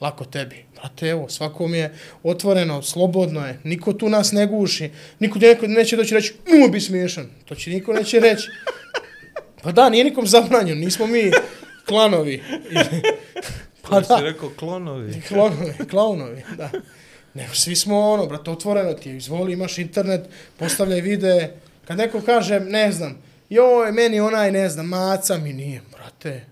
lako 0.00 0.24
tebi. 0.24 0.64
Brate, 0.74 1.08
evo, 1.08 1.28
svako 1.28 1.68
mi 1.68 1.78
je 1.78 1.94
otvoreno, 2.22 2.82
slobodno 2.82 3.46
je, 3.46 3.58
niko 3.64 3.92
tu 3.92 4.08
nas 4.08 4.32
ne 4.32 4.46
guši, 4.46 4.90
niko 5.18 5.38
neko 5.38 5.66
neće 5.66 5.96
doći 5.96 6.14
reći, 6.14 6.34
moj 6.60 6.68
bi 6.68 6.80
smiješan, 6.80 7.30
to 7.44 7.54
će 7.54 7.70
niko 7.70 7.92
neće 7.92 8.20
reći. 8.20 8.48
Pa 9.62 9.72
da, 9.72 9.88
nije 9.88 10.04
nikom 10.04 10.26
zabranjeno, 10.26 10.80
nismo 10.80 11.06
mi 11.06 11.30
klanovi. 11.86 12.42
pa 13.88 14.00
da, 14.00 14.20
rekao 14.20 14.50
klonovi. 14.58 15.22
klonovi, 15.28 15.74
klaunovi, 15.90 16.42
da. 16.56 16.70
Nego 17.34 17.54
svi 17.54 17.76
smo 17.76 18.00
ono, 18.00 18.26
brate, 18.26 18.50
otvoreno 18.50 18.92
ti 18.92 19.08
je, 19.08 19.16
izvoli, 19.16 19.52
imaš 19.52 19.78
internet, 19.78 20.20
postavljaj 20.56 21.00
videe. 21.00 21.54
Kad 21.84 21.98
neko 21.98 22.20
kaže, 22.20 22.60
ne 22.60 22.92
znam, 22.92 23.18
joj, 23.50 23.92
meni 23.92 24.20
onaj, 24.20 24.52
ne 24.52 24.68
znam, 24.68 24.86
maca 24.86 25.38
mi 25.38 25.52
nije, 25.52 25.80
brate. 25.92 26.44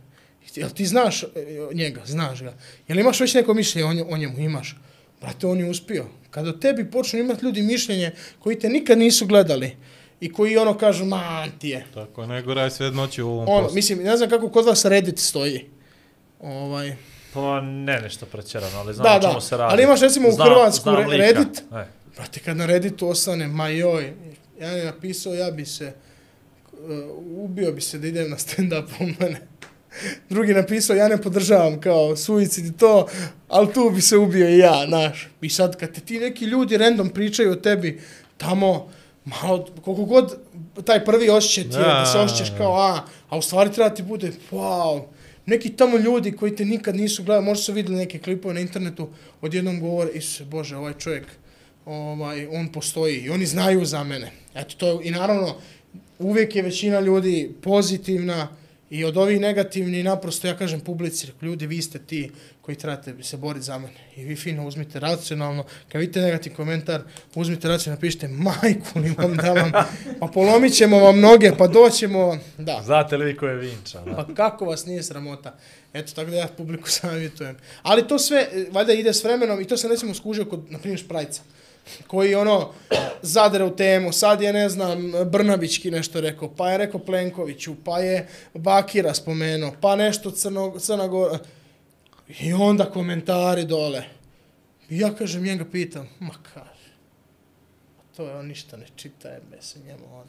Jel 0.55 0.70
ti 0.70 0.86
znaš 0.86 1.23
e, 1.23 1.27
njega, 1.73 2.01
znaš 2.05 2.43
ga? 2.43 2.52
Jel 2.89 2.98
imaš 2.98 3.20
već 3.20 3.35
neko 3.35 3.55
mišljenje 3.55 3.86
o 3.86 3.94
nje- 3.94 4.05
o 4.05 4.16
njemu? 4.16 4.39
Imaš. 4.39 4.77
Brate, 5.20 5.47
on 5.47 5.59
je 5.59 5.70
uspio. 5.70 6.07
Kad 6.31 6.48
o 6.48 6.52
tebi 6.52 6.85
počnu 6.86 7.19
imati 7.19 7.44
ljudi 7.44 7.62
mišljenje 7.62 8.11
koji 8.39 8.59
te 8.59 8.69
nikad 8.69 8.98
nisu 8.98 9.27
gledali 9.27 9.77
i 10.20 10.32
koji 10.32 10.57
ono 10.57 10.78
kažu, 10.78 11.05
man 11.05 11.51
ti 11.59 11.69
je. 11.69 11.86
Tako, 11.94 12.27
ne 12.27 12.43
goraj 12.43 12.70
sve 12.70 12.90
noći 12.90 13.23
u 13.23 13.28
ovom 13.28 13.48
Ono, 13.48 13.62
poslu. 13.62 13.74
mislim, 13.74 13.98
ne 13.98 14.16
znam 14.16 14.31
kako 14.31 14.48
kod 14.48 14.66
vas 14.66 14.85
Reddit 14.85 15.19
stoji. 15.19 15.65
Ovaj, 16.40 16.97
Pa 17.35 17.61
ne 17.61 18.01
nešto 18.01 18.27
prećerano, 18.27 18.78
ali 18.78 18.94
znam 18.94 19.05
Da, 19.05 19.19
o 19.19 19.20
čemu 19.20 19.35
da. 19.35 19.40
se 19.40 19.57
radi. 19.57 19.73
Ali 19.73 19.82
imaš 19.82 20.01
recimo 20.01 20.28
u 20.28 20.36
Hrvatsku 20.36 20.82
znam 20.82 20.97
re- 20.97 21.07
lika. 21.07 21.16
Reddit. 21.16 21.59
E. 21.73 21.86
Brate, 22.16 22.40
kad 22.40 22.57
na 22.57 22.66
Redditu 22.66 23.09
ostane, 23.09 23.48
ma 23.48 23.69
joj, 23.69 24.12
ja 24.61 24.69
je 24.69 24.85
napisao, 24.85 25.35
ja 25.35 25.51
bi 25.51 25.66
se, 25.66 25.93
uh, 26.73 26.78
ubio 27.44 27.73
bi 27.73 27.81
se 27.81 27.98
da 27.98 28.07
idem 28.07 28.31
na 28.31 28.36
stand-up 28.39 28.85
u 29.01 29.05
mene. 29.20 29.40
Drugi 30.28 30.55
napisao, 30.55 30.97
ja 30.97 31.09
ne 31.09 31.23
podržavam 31.23 31.81
kao 31.81 32.16
suicid 32.16 32.66
i 32.66 32.77
to, 32.77 33.07
ali 33.48 33.73
tu 33.73 33.90
bi 33.94 34.01
se 34.01 34.16
ubio 34.16 34.48
i 34.48 34.59
ja, 34.59 34.85
znaš. 34.89 35.28
I 35.40 35.48
sad 35.51 35.77
kad 35.77 35.93
te 35.94 36.01
ti 36.01 36.19
neki 36.19 36.44
ljudi 36.44 36.77
random 36.77 37.09
pričaju 37.09 37.52
o 37.52 37.57
tebi, 37.57 38.01
tamo, 38.36 38.89
malo, 39.24 39.66
koliko 39.85 40.05
god 40.05 40.36
taj 40.85 41.05
prvi 41.05 41.31
osjećaj 41.31 41.65
ti 41.65 41.77
je, 41.77 41.82
da, 41.82 41.89
Da, 42.01 42.07
se 42.07 42.19
osjećaš 42.19 42.52
kao, 42.59 42.77
a, 42.81 43.01
a 43.28 43.36
u 43.39 43.43
stvari 43.43 43.73
treba 43.73 43.90
ti 43.90 44.02
bude, 44.02 44.32
wow, 44.51 45.02
neki 45.51 45.70
tamo 45.77 45.98
ljudi 45.98 46.32
koji 46.32 46.56
te 46.56 46.64
nikad 46.64 46.97
nisu 46.97 47.24
gledali, 47.24 47.44
možda 47.44 47.62
su 47.62 47.72
vidjeli 47.72 47.98
neke 47.98 48.18
klipove 48.18 48.55
na 48.55 48.60
internetu, 48.60 49.09
odjednom 49.40 49.81
govore, 49.81 50.10
Isuse 50.14 50.44
Bože, 50.44 50.77
ovaj 50.77 50.94
čovjek, 50.98 51.27
ovaj, 51.86 52.47
on 52.47 52.72
postoji 52.72 53.20
i 53.20 53.31
oni 53.31 53.47
znaju 53.47 53.85
za 53.85 54.05
mene. 54.05 54.31
Eto, 54.55 54.74
to 54.77 54.89
je, 54.89 55.09
i 55.09 55.10
naravno, 55.10 55.56
uvijek 56.18 56.56
je 56.56 56.62
većina 56.62 57.01
ljudi 57.01 57.51
pozitivna 57.62 58.48
i 58.91 59.05
od 59.05 59.17
ovih 59.17 59.41
negativni, 59.41 60.03
naprosto, 60.03 60.49
ja 60.49 60.57
kažem 60.57 60.81
publici, 60.81 61.27
ljudi, 61.43 61.67
vi 61.67 61.83
ste 61.83 61.99
ti 61.99 62.31
koji 62.61 62.77
trebate 62.77 63.15
se 63.23 63.37
boriti 63.37 63.65
za 63.65 63.79
mene. 63.79 64.01
I 64.17 64.25
vi 64.25 64.37
fino 64.37 64.67
uzmite 64.67 65.01
racionalno, 65.01 65.65
kad 65.89 66.01
vidite 66.01 66.21
negativni 66.21 66.57
komentar, 66.57 67.03
uzmite 67.35 67.69
racionalno, 67.69 67.97
napišite, 67.97 68.29
majku 68.29 68.99
li 68.99 69.15
vam 69.19 69.37
da 69.37 69.53
vam, 69.53 69.73
pa 70.21 70.27
polomit 70.27 70.75
ćemo 70.75 70.99
vam 70.99 71.21
noge, 71.21 71.53
pa 71.59 71.67
doćemo, 71.67 72.39
da. 72.59 72.83
Znate 72.85 73.17
li 73.17 73.25
vi 73.25 73.37
ko 73.37 73.47
je 73.47 73.57
Vinča? 73.57 74.01
Da? 74.01 74.15
Pa 74.17 74.35
kako 74.35 74.65
vas 74.65 74.87
nije 74.87 75.03
sramota? 75.03 75.57
Eto, 75.93 76.12
tako 76.15 76.31
da 76.31 76.37
ja 76.37 76.49
publiku 76.57 76.91
savjetujem. 77.01 77.57
Ali 77.83 78.09
to 78.09 78.19
sve, 78.19 78.49
valjda 78.71 78.93
ide 78.93 79.12
s 79.12 79.25
vremenom 79.25 79.61
i 79.61 79.65
to 79.65 79.77
sam 79.77 79.91
recimo 79.91 80.15
skužio 80.15 80.45
kod, 80.45 80.71
na 80.71 80.79
primjer, 80.79 81.01
Šprajca 81.01 81.43
koji 82.07 82.35
ono 82.35 82.73
zadere 83.23 83.65
u 83.65 83.77
temu, 83.77 84.12
sad 84.12 84.43
je 84.43 84.52
ne 84.52 84.69
znam 84.69 85.12
Brnabićki 85.27 85.90
nešto 85.90 86.20
rekao, 86.20 86.55
pa 86.57 86.70
je 86.70 86.78
rekao 86.78 87.01
Plenkoviću, 87.01 87.74
pa 87.85 87.98
je 87.98 88.28
Bakira 88.55 89.15
spomenuo, 89.15 89.73
pa 89.81 89.97
nešto 89.97 90.31
Crno, 90.31 90.78
Crna 90.78 91.09
Gora. 91.09 91.39
I 92.40 92.52
onda 92.52 92.85
komentari 92.85 93.65
dole. 93.65 94.05
I 94.90 94.98
ja 94.98 95.15
kažem, 95.15 95.43
njega 95.43 95.65
pitam, 95.73 96.09
ma 96.19 96.35
kaže, 96.55 96.93
to 98.16 98.27
je 98.27 98.36
on 98.36 98.47
ništa 98.47 98.77
ne 98.77 98.86
čita, 98.97 99.28
jebe 99.28 99.57
se 99.61 99.78
njemu, 99.78 100.19
on 100.19 100.27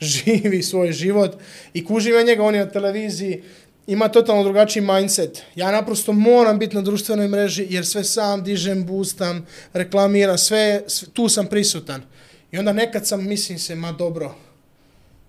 živi 0.00 0.62
svoj 0.62 0.92
život 0.92 1.36
i 1.74 1.84
kužim 1.84 2.14
ja 2.14 2.22
njega, 2.22 2.44
on 2.44 2.54
je 2.54 2.64
na 2.64 2.70
televiziji, 2.70 3.42
ima 3.86 4.08
totalno 4.08 4.42
drugačiji 4.42 4.82
mindset. 4.82 5.42
Ja 5.54 5.72
naprosto 5.72 6.12
moram 6.12 6.58
biti 6.58 6.76
na 6.76 6.82
društvenoj 6.82 7.28
mreži 7.28 7.66
jer 7.70 7.86
sve 7.86 8.04
sam 8.04 8.44
dižem, 8.44 8.86
boostam, 8.86 9.46
reklamiram, 9.72 10.38
sve, 10.38 10.82
sve 10.86 11.08
tu 11.12 11.28
sam 11.28 11.46
prisutan. 11.46 12.02
I 12.52 12.58
onda 12.58 12.72
nekad 12.72 13.06
sam, 13.06 13.28
mislim 13.28 13.58
se, 13.58 13.74
ma 13.74 13.92
dobro, 13.92 14.34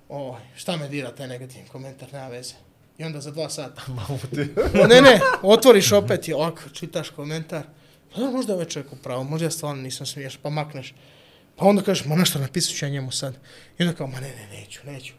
o, 0.10 0.38
šta 0.56 0.78
me 0.78 0.90
dira 0.90 1.12
taj 1.12 1.28
negativni 1.28 1.68
komentar, 1.68 2.14
nema 2.14 2.28
veze. 2.28 2.54
I 2.98 3.04
onda 3.04 3.22
za 3.22 3.32
dva 3.32 3.50
sata. 3.50 3.82
Ma 4.80 4.88
ne, 4.88 5.02
ne, 5.02 5.20
otvoriš 5.42 5.92
opet 5.92 6.28
i 6.28 6.34
ovako, 6.34 6.62
čitaš 6.74 7.10
komentar. 7.10 7.64
Pa 8.16 8.22
da, 8.22 8.32
možda 8.32 8.52
je 8.52 8.56
ovaj 8.56 8.68
čovjek 8.68 8.94
upravo, 8.94 9.24
možda 9.24 9.46
ja 9.46 9.52
stvarno 9.52 9.82
nisam 9.82 10.06
smiješ, 10.06 10.38
pa 10.38 10.50
makneš. 10.50 10.94
Pa 11.56 11.66
onda 11.66 11.82
kažeš, 11.82 12.06
ma 12.06 12.16
nešto 12.16 12.40
napisat 12.40 12.76
ću 12.76 12.86
ja 12.86 12.90
njemu 12.90 13.12
sad. 13.12 13.36
I 13.80 13.84
onda 13.84 13.96
kao, 13.96 14.08
ma 14.08 14.20
ne, 14.20 14.28
ne, 14.30 14.60
neću, 14.60 14.80
neću. 14.86 15.14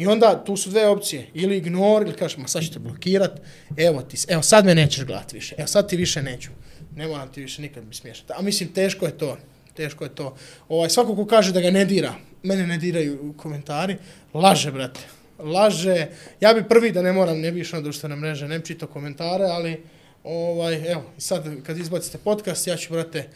I 0.00 0.06
onda 0.06 0.44
tu 0.44 0.56
su 0.56 0.70
dve 0.70 0.88
opcije, 0.88 1.26
ili 1.34 1.56
ignor, 1.56 2.02
ili 2.02 2.16
kažeš, 2.16 2.36
ma 2.36 2.48
sad 2.48 2.62
ću 2.62 2.72
te 2.72 2.78
blokirat, 2.78 3.40
evo 3.76 4.02
ti, 4.02 4.16
evo 4.28 4.42
sad 4.42 4.64
me 4.64 4.74
nećeš 4.74 5.04
gledat 5.04 5.32
više, 5.32 5.54
evo 5.58 5.66
sad 5.66 5.88
ti 5.88 5.96
više 5.96 6.22
neću. 6.22 6.50
Ne 6.96 7.06
moram 7.06 7.32
ti 7.32 7.40
više 7.40 7.62
nikad 7.62 7.84
mi 7.84 7.94
smiješati. 7.94 8.32
A 8.36 8.42
mislim, 8.42 8.72
teško 8.72 9.06
je 9.06 9.18
to, 9.18 9.36
teško 9.74 10.04
je 10.04 10.14
to. 10.14 10.36
Ovaj, 10.68 10.90
svako 10.90 11.16
ko 11.16 11.26
kaže 11.26 11.52
da 11.52 11.60
ga 11.60 11.70
ne 11.70 11.84
dira, 11.84 12.14
mene 12.42 12.66
ne 12.66 12.78
diraju 12.78 13.34
komentari, 13.36 13.96
laže, 14.34 14.72
brate. 14.72 15.00
Laže. 15.38 16.06
Ja 16.40 16.54
bi 16.54 16.68
prvi 16.68 16.92
da 16.92 17.02
ne 17.02 17.12
moram, 17.12 17.40
ne 17.40 17.52
bi 17.52 17.60
išao 17.60 17.80
na 17.80 17.84
društvene 17.84 18.16
mreže, 18.16 18.48
ne 18.48 18.58
bi 18.58 18.66
čitao 18.66 18.88
komentare, 18.88 19.44
ali 19.44 19.82
ovaj, 20.24 20.92
evo, 20.92 21.02
sad 21.18 21.44
kad 21.62 21.78
izbacite 21.78 22.18
podcast, 22.18 22.66
ja 22.66 22.76
ću, 22.76 22.92
brate, 22.92 23.28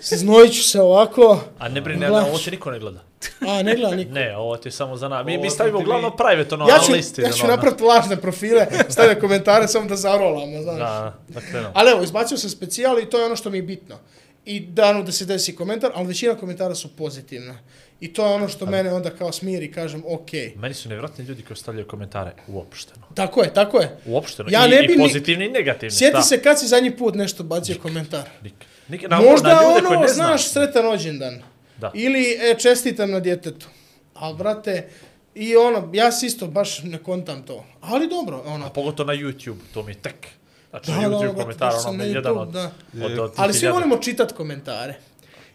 se 0.00 0.16
znojit 0.22 0.54
ću 0.54 0.62
se 0.62 0.80
ovako. 0.80 1.40
A 1.58 1.68
ne 1.68 1.80
brini, 1.80 2.06
ovo 2.06 2.38
ti 2.38 2.50
niko 2.50 2.70
ne 2.70 2.78
gleda. 2.78 3.11
A, 3.48 3.62
ne 3.62 3.74
gleda 3.74 3.96
niko. 3.96 4.12
Ne, 4.12 4.36
ovo 4.36 4.56
ti 4.56 4.68
je 4.68 4.72
samo 4.72 4.96
za 4.96 5.08
nas. 5.08 5.26
Mi, 5.26 5.38
mi 5.38 5.50
stavimo 5.50 5.78
uglavnom 5.78 6.10
mi- 6.10 6.16
private, 6.18 6.54
ono, 6.54 6.68
ja 6.68 6.76
na 6.76 6.82
ću, 6.82 6.92
listi. 6.92 7.20
ja 7.22 7.30
ću 7.30 7.44
ono, 7.44 7.54
napraviti 7.56 7.82
lažne 7.82 8.16
profile, 8.16 8.66
stavljati 8.88 9.20
komentare 9.20 9.68
samo 9.68 9.86
da 9.86 9.96
zarolamo, 9.96 10.62
znaš. 10.62 10.78
Da, 10.78 11.14
da 11.28 11.40
krenu. 11.40 11.68
Ali 11.74 11.90
evo, 11.90 12.02
izbacio 12.02 12.36
sam 12.36 12.50
specijal 12.50 12.98
i 12.98 13.10
to 13.10 13.18
je 13.18 13.26
ono 13.26 13.36
što 13.36 13.50
mi 13.50 13.58
je 13.58 13.62
bitno. 13.62 13.96
I 14.44 14.60
dano 14.60 15.02
da 15.02 15.12
se 15.12 15.24
desi 15.24 15.56
komentar, 15.56 15.90
ali 15.94 16.06
većina 16.06 16.34
komentara 16.34 16.74
su 16.74 16.96
pozitivna. 16.96 17.58
I 18.00 18.12
to 18.12 18.26
je 18.26 18.34
ono 18.34 18.48
što 18.48 18.66
mene 18.66 18.92
onda 18.92 19.10
kao 19.10 19.32
smiri 19.32 19.72
kažem, 19.72 20.02
ok. 20.06 20.28
Meni 20.56 20.74
su 20.74 20.88
nevjerojatni 20.88 21.24
ljudi 21.24 21.42
koji 21.42 21.56
stavljaju 21.56 21.88
komentare 21.88 22.32
uopšteno. 22.48 23.06
Tako 23.14 23.42
je, 23.42 23.54
tako 23.54 23.78
je. 23.78 23.96
Uopšteno. 24.06 24.48
Ja 24.52 24.66
I, 24.66 24.70
ne 24.70 24.82
bi 24.82 24.92
I 24.92 24.96
ni- 24.96 25.02
pozitivni 25.02 25.46
i 25.46 25.50
negativni. 25.50 25.90
Sjeti 25.90 26.12
da. 26.12 26.22
se 26.22 26.42
kad 26.42 26.60
si 26.60 26.66
zadnji 26.66 26.96
put 26.96 27.14
nešto 27.14 27.42
bacio 27.42 27.76
komentar. 27.82 28.28
Nik. 28.42 28.54
Nik, 28.88 29.02
na, 29.08 29.20
Možda 29.20 29.48
na 29.48 29.62
ljude 29.62 29.80
koji 29.80 29.96
ono, 29.96 30.06
ne 30.06 30.12
znaš, 30.12 30.48
sretan 30.48 30.82
rođendan. 30.82 31.42
Da. 31.82 31.90
Ili 31.94 32.38
e, 32.40 32.54
čestitam 32.58 33.10
na 33.10 33.20
djetetu. 33.20 33.66
Ali, 34.14 34.36
brate, 34.36 34.88
i 35.34 35.56
ono, 35.56 35.90
ja 35.92 36.12
si 36.12 36.26
isto 36.26 36.46
baš 36.46 36.82
ne 36.82 36.98
kontam 36.98 37.42
to. 37.42 37.64
Ali 37.80 38.08
dobro, 38.08 38.42
ono. 38.46 38.66
A 38.66 38.70
pogotovo 38.70 39.06
na 39.06 39.12
YouTube, 39.12 39.58
to 39.74 39.82
mi 39.82 39.90
je 39.90 39.94
tek. 39.94 40.26
Znači, 40.70 40.90
Da, 40.90 41.00
na 41.00 41.08
YouTube 41.08 41.34
da, 41.36 41.42
komentar, 41.42 41.72
ono, 41.86 42.04
je 42.04 42.10
jedan 42.10 42.38
od, 42.38 42.48
da. 42.48 42.70
od, 43.04 43.18
od, 43.18 43.32
Ali 43.36 43.54
svi 43.54 43.68
volimo 43.68 43.96
čitat 43.96 44.32
komentare. 44.32 44.94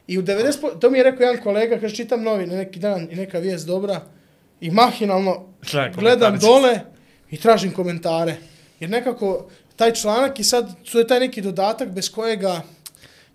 I 0.08 0.18
u 0.18 0.22
90, 0.22 0.62
po- 0.62 0.70
to 0.70 0.90
mi 0.90 0.98
je 0.98 1.04
rekao 1.04 1.24
jedan 1.24 1.44
kolega, 1.44 1.80
kaže 1.80 1.96
čitam 1.96 2.24
novine 2.24 2.56
neki 2.56 2.80
dan 2.80 3.08
i 3.12 3.16
neka 3.16 3.40
vijest 3.40 3.68
dobra 3.68 4.02
i 4.62 4.72
mahinalno 4.72 5.46
Gledam 5.72 5.92
gledam 6.00 6.40
dole 6.40 6.80
i 7.30 7.38
tražim 7.38 7.72
komentare. 7.72 8.36
Jer 8.80 8.90
nekako 8.90 9.50
taj 9.76 9.94
članak 9.94 10.40
i 10.40 10.44
sad 10.44 10.76
to 10.92 11.00
je 11.00 11.08
taj 11.08 11.20
neki 11.20 11.42
dodatak 11.42 11.90
bez 11.90 12.12
kojega 12.12 12.62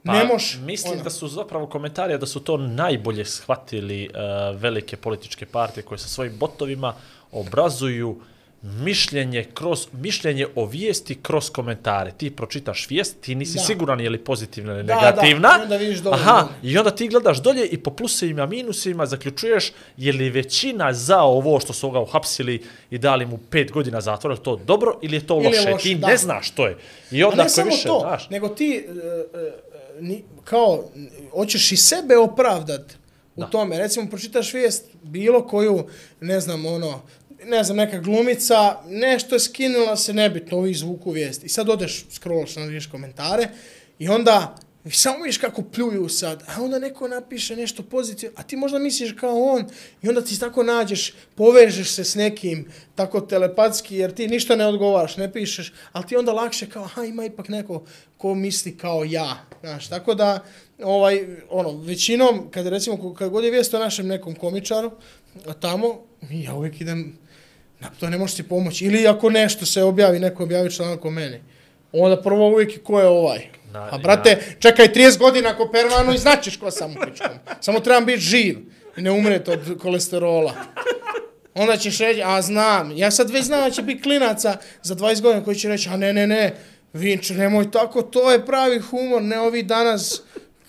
ne 0.04 0.24
moš... 0.24 0.54
Pa, 0.54 0.60
Mislim 0.60 0.92
ono. 0.92 1.02
da 1.02 1.10
su 1.10 1.28
zapravo 1.28 1.66
komentarije 1.66 2.18
da 2.18 2.26
su 2.26 2.40
to 2.40 2.56
najbolje 2.56 3.24
shvatili 3.24 4.08
uh, 4.08 4.14
velike 4.56 4.96
političke 4.96 5.46
partije 5.46 5.84
koje 5.84 5.98
sa 5.98 6.08
svojim 6.08 6.32
botovima 6.36 6.94
obrazuju 7.32 8.20
mišljenje 8.64 9.44
kroz 9.54 9.86
mišljenje 9.92 10.46
o 10.54 10.64
vijesti 10.66 11.18
kroz 11.22 11.50
komentare. 11.50 12.12
Ti 12.12 12.30
pročitaš 12.30 12.86
vijest, 12.90 13.20
ti 13.20 13.34
nisi 13.34 13.54
Da. 13.54 13.60
siguran 13.60 14.00
je 14.00 14.10
li 14.10 14.18
pozitivna 14.18 14.72
ili 14.72 14.82
Da, 14.82 14.94
negativna. 14.94 15.48
da, 15.48 15.56
i 15.56 15.62
onda 15.62 15.76
vidiš 15.76 15.98
dole, 15.98 16.16
Aha, 16.16 16.40
dole. 16.40 16.72
i 16.72 16.78
onda 16.78 16.90
ti 16.90 17.08
gledaš 17.08 17.38
dolje 17.38 17.66
i 17.66 17.78
po 17.78 17.90
plusevima, 17.90 18.46
minusevima 18.46 19.06
zaključuješ 19.06 19.64
je 19.96 20.12
li 20.12 20.30
većina 20.30 20.92
za 20.92 21.20
ovo 21.20 21.60
što 21.60 21.72
su 21.72 21.90
ga 21.90 22.00
uhapsili 22.00 22.62
i 22.90 22.98
dali 22.98 23.26
mu 23.26 23.38
pet 23.40 23.72
godina 23.72 24.00
zatvora, 24.00 24.36
to 24.36 24.56
dobro 24.56 24.98
ili 25.02 25.16
je 25.16 25.26
to 25.26 25.34
Ili 25.34 25.44
je 25.44 25.48
loše? 25.50 25.70
loše, 25.70 25.82
ti 25.82 25.94
da. 25.94 26.06
ne 26.06 26.16
znaš 26.16 26.50
to 26.50 26.66
je. 26.66 26.76
I 27.10 27.22
A 27.22 27.28
onda 27.28 27.42
ne 27.42 27.48
samo 27.48 27.66
više, 27.66 27.82
to, 27.84 27.98
znaš, 28.00 28.30
nego 28.30 28.48
ti 28.48 28.74
e, 28.78 28.90
e, 29.38 29.71
ni, 30.02 30.24
kao, 30.44 30.84
hoćeš 31.30 31.72
i 31.72 31.76
sebe 31.76 32.16
opravdat 32.16 32.92
u 33.36 33.40
Da. 33.40 33.46
tome. 33.46 33.78
Recimo, 33.78 34.08
pročitaš 34.10 34.54
vijest 34.54 34.84
bilo 35.02 35.46
koju, 35.46 35.86
ne 36.20 36.40
znam, 36.40 36.66
ono, 36.66 37.02
ne 37.44 37.64
znam, 37.64 37.76
neka 37.76 37.98
glumica, 37.98 38.76
nešto 38.86 39.34
je 39.34 39.40
skinula 39.40 39.96
se 39.96 40.12
nebitno, 40.12 40.58
ovi 40.58 40.74
zvuku 40.74 41.10
vijest. 41.10 41.44
I 41.44 41.48
sad 41.48 41.68
odeš, 41.68 42.04
scrollaš 42.10 42.56
na 42.56 42.64
vidiš 42.64 42.86
komentare 42.86 43.48
i 43.98 44.08
onda 44.08 44.56
I 44.84 44.90
samo 44.90 45.18
vidiš 45.18 45.38
kako 45.38 45.62
pljuju 45.62 46.08
sad, 46.08 46.42
a 46.46 46.62
onda 46.62 46.78
neko 46.78 47.08
napiše 47.08 47.56
nešto 47.56 47.82
pozitivno, 47.82 48.34
a 48.38 48.42
ti 48.42 48.56
možda 48.56 48.78
misliš 48.78 49.12
kao 49.12 49.42
on. 49.42 49.64
I 50.02 50.08
onda 50.08 50.24
ti 50.24 50.40
tako 50.40 50.62
nađeš, 50.62 51.14
povežeš 51.34 51.90
se 51.90 52.04
s 52.04 52.14
nekim 52.14 52.68
tako 52.94 53.20
telepatski 53.20 53.96
jer 53.96 54.14
ti 54.14 54.28
ništa 54.28 54.56
ne 54.56 54.66
odgovaraš, 54.66 55.16
ne 55.16 55.32
pišeš, 55.32 55.72
ali 55.92 56.06
ti 56.06 56.16
onda 56.16 56.32
lakše 56.32 56.70
kao, 56.70 56.84
aha, 56.84 57.04
ima 57.04 57.24
ipak 57.24 57.48
neko 57.48 57.84
ko 58.16 58.34
misli 58.34 58.76
kao 58.76 59.04
ja, 59.04 59.46
znaš, 59.60 59.88
tako 59.88 60.14
da, 60.14 60.44
ovaj, 60.82 61.26
ono, 61.50 61.72
većinom, 61.78 62.50
kad 62.50 62.66
recimo, 62.66 63.14
kad 63.14 63.30
god 63.30 63.44
je 63.44 63.50
vijest 63.50 63.74
o 63.74 63.78
našem 63.78 64.06
nekom 64.06 64.34
komičaru, 64.34 64.90
a 65.46 65.52
tamo, 65.52 66.00
ja 66.30 66.54
uvijek 66.54 66.80
idem, 66.80 67.18
na 67.80 67.90
to 68.00 68.10
ne 68.10 68.18
možeš 68.18 68.36
ti 68.36 68.42
pomoći, 68.42 68.84
ili 68.84 69.06
ako 69.06 69.30
nešto 69.30 69.66
se 69.66 69.82
objavi, 69.82 70.18
neko 70.18 70.42
objavi 70.42 70.70
članak 70.70 71.04
o 71.04 71.10
meni, 71.10 71.40
onda 71.92 72.22
prvo 72.22 72.48
uvijek 72.48 72.82
ko 72.82 73.00
je 73.00 73.06
ovaj. 73.06 73.61
Na- 73.72 73.88
A 73.92 73.98
brate, 73.98 74.38
čekaj 74.58 74.88
30 74.88 75.18
godina 75.18 75.48
ako 75.50 75.68
pervanu 75.68 76.14
i 76.14 76.18
značiš 76.18 76.56
ko 76.56 76.70
sam 76.70 76.90
u 76.90 76.94
pičkom. 76.94 77.30
Samo 77.60 77.80
trebam 77.80 78.04
biti 78.04 78.20
živ 78.20 78.58
i 78.96 79.02
ne 79.02 79.10
umreti 79.10 79.50
od 79.50 79.78
kolesterola. 79.82 80.54
Onda 81.54 81.76
ćeš 81.76 81.98
reći, 81.98 82.22
a 82.24 82.42
znam, 82.42 82.92
ja 82.96 83.10
sad 83.10 83.30
već 83.30 83.44
znam 83.44 83.60
da 83.60 83.70
će 83.70 83.82
biti 83.82 84.02
klinaca 84.02 84.56
za 84.82 84.94
20 84.94 85.20
godina 85.20 85.44
koji 85.44 85.56
će 85.56 85.68
reći, 85.68 85.88
a 85.88 85.96
ne, 85.96 86.12
ne, 86.12 86.26
ne, 86.26 86.54
Vinče, 86.92 87.34
nemoj 87.34 87.70
tako, 87.70 88.02
to 88.02 88.32
je 88.32 88.46
pravi 88.46 88.78
humor, 88.80 89.22
ne 89.22 89.40
ovi 89.40 89.62
danas 89.62 90.22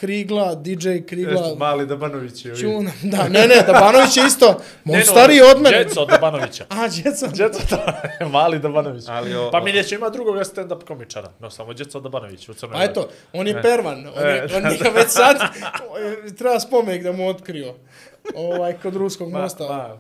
Krigla, 0.04 0.56
DJ 0.56 0.98
Krigla, 1.00 1.56
Mali 1.58 1.86
Dabanović 1.86 2.46
je 2.46 2.56
Čuna. 2.56 2.92
Da, 3.04 3.24
ne, 3.26 3.48
ne, 3.48 3.64
Dabanović 3.64 4.18
je 4.18 4.24
isto, 4.28 4.48
Ne, 4.84 4.94
on 4.94 5.00
no, 5.00 5.06
stariji 5.06 5.42
od 5.44 5.62
mene. 5.62 5.78
Djeco 5.78 6.02
od 6.02 6.10
Dabanovića. 6.10 6.66
A, 6.70 6.88
djeca. 6.90 7.28
Djeco 7.28 7.60
da, 7.70 8.02
mali 8.30 8.60
Dabanović. 8.60 9.04
Ali 9.08 9.36
o- 9.36 9.52
pa 9.52 9.60
mi 9.62 9.72
neće 9.72 9.96
ima 9.96 10.10
drugog 10.10 10.36
stand-up 10.38 10.84
komičara. 10.84 11.32
No, 11.40 11.50
samo 11.50 11.74
Djeco 11.74 12.00
Dabanović 12.00 12.50
u 12.50 12.54
Crnoj 12.54 12.74
Pa 12.74 12.84
eto, 12.84 13.10
on 13.34 13.48
je 13.48 13.54
E. 13.54 13.62
pervan, 13.62 14.08
on, 14.08 14.28
je, 14.28 14.36
E, 14.36 14.48
on 14.56 14.64
njega 14.64 14.90
već 14.90 15.10
sad, 15.10 15.38
treba 16.38 16.60
spomenik 16.60 17.04
da 17.04 17.12
mu 17.12 17.28
otkrio. 17.28 17.74
Ovaj, 18.36 18.74
kod 18.74 18.96
ruskog 18.96 19.32
Ma, 19.32 19.40
mosta. 19.40 19.64
ma. 19.66 19.98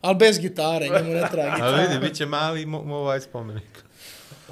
Ali 0.00 0.16
bez 0.16 0.40
gitare, 0.40 0.88
njemu 0.88 1.10
ne 1.12 1.28
treba 1.32 1.48
Ali 1.48 1.54
gitara. 1.54 1.76
vidi, 1.78 1.98
bit 2.00 2.14
će 2.14 2.26
mali 2.26 2.66
mo, 2.66 2.82
mo 2.82 2.96
ovaj 2.96 3.20
spomenik. 3.20 3.84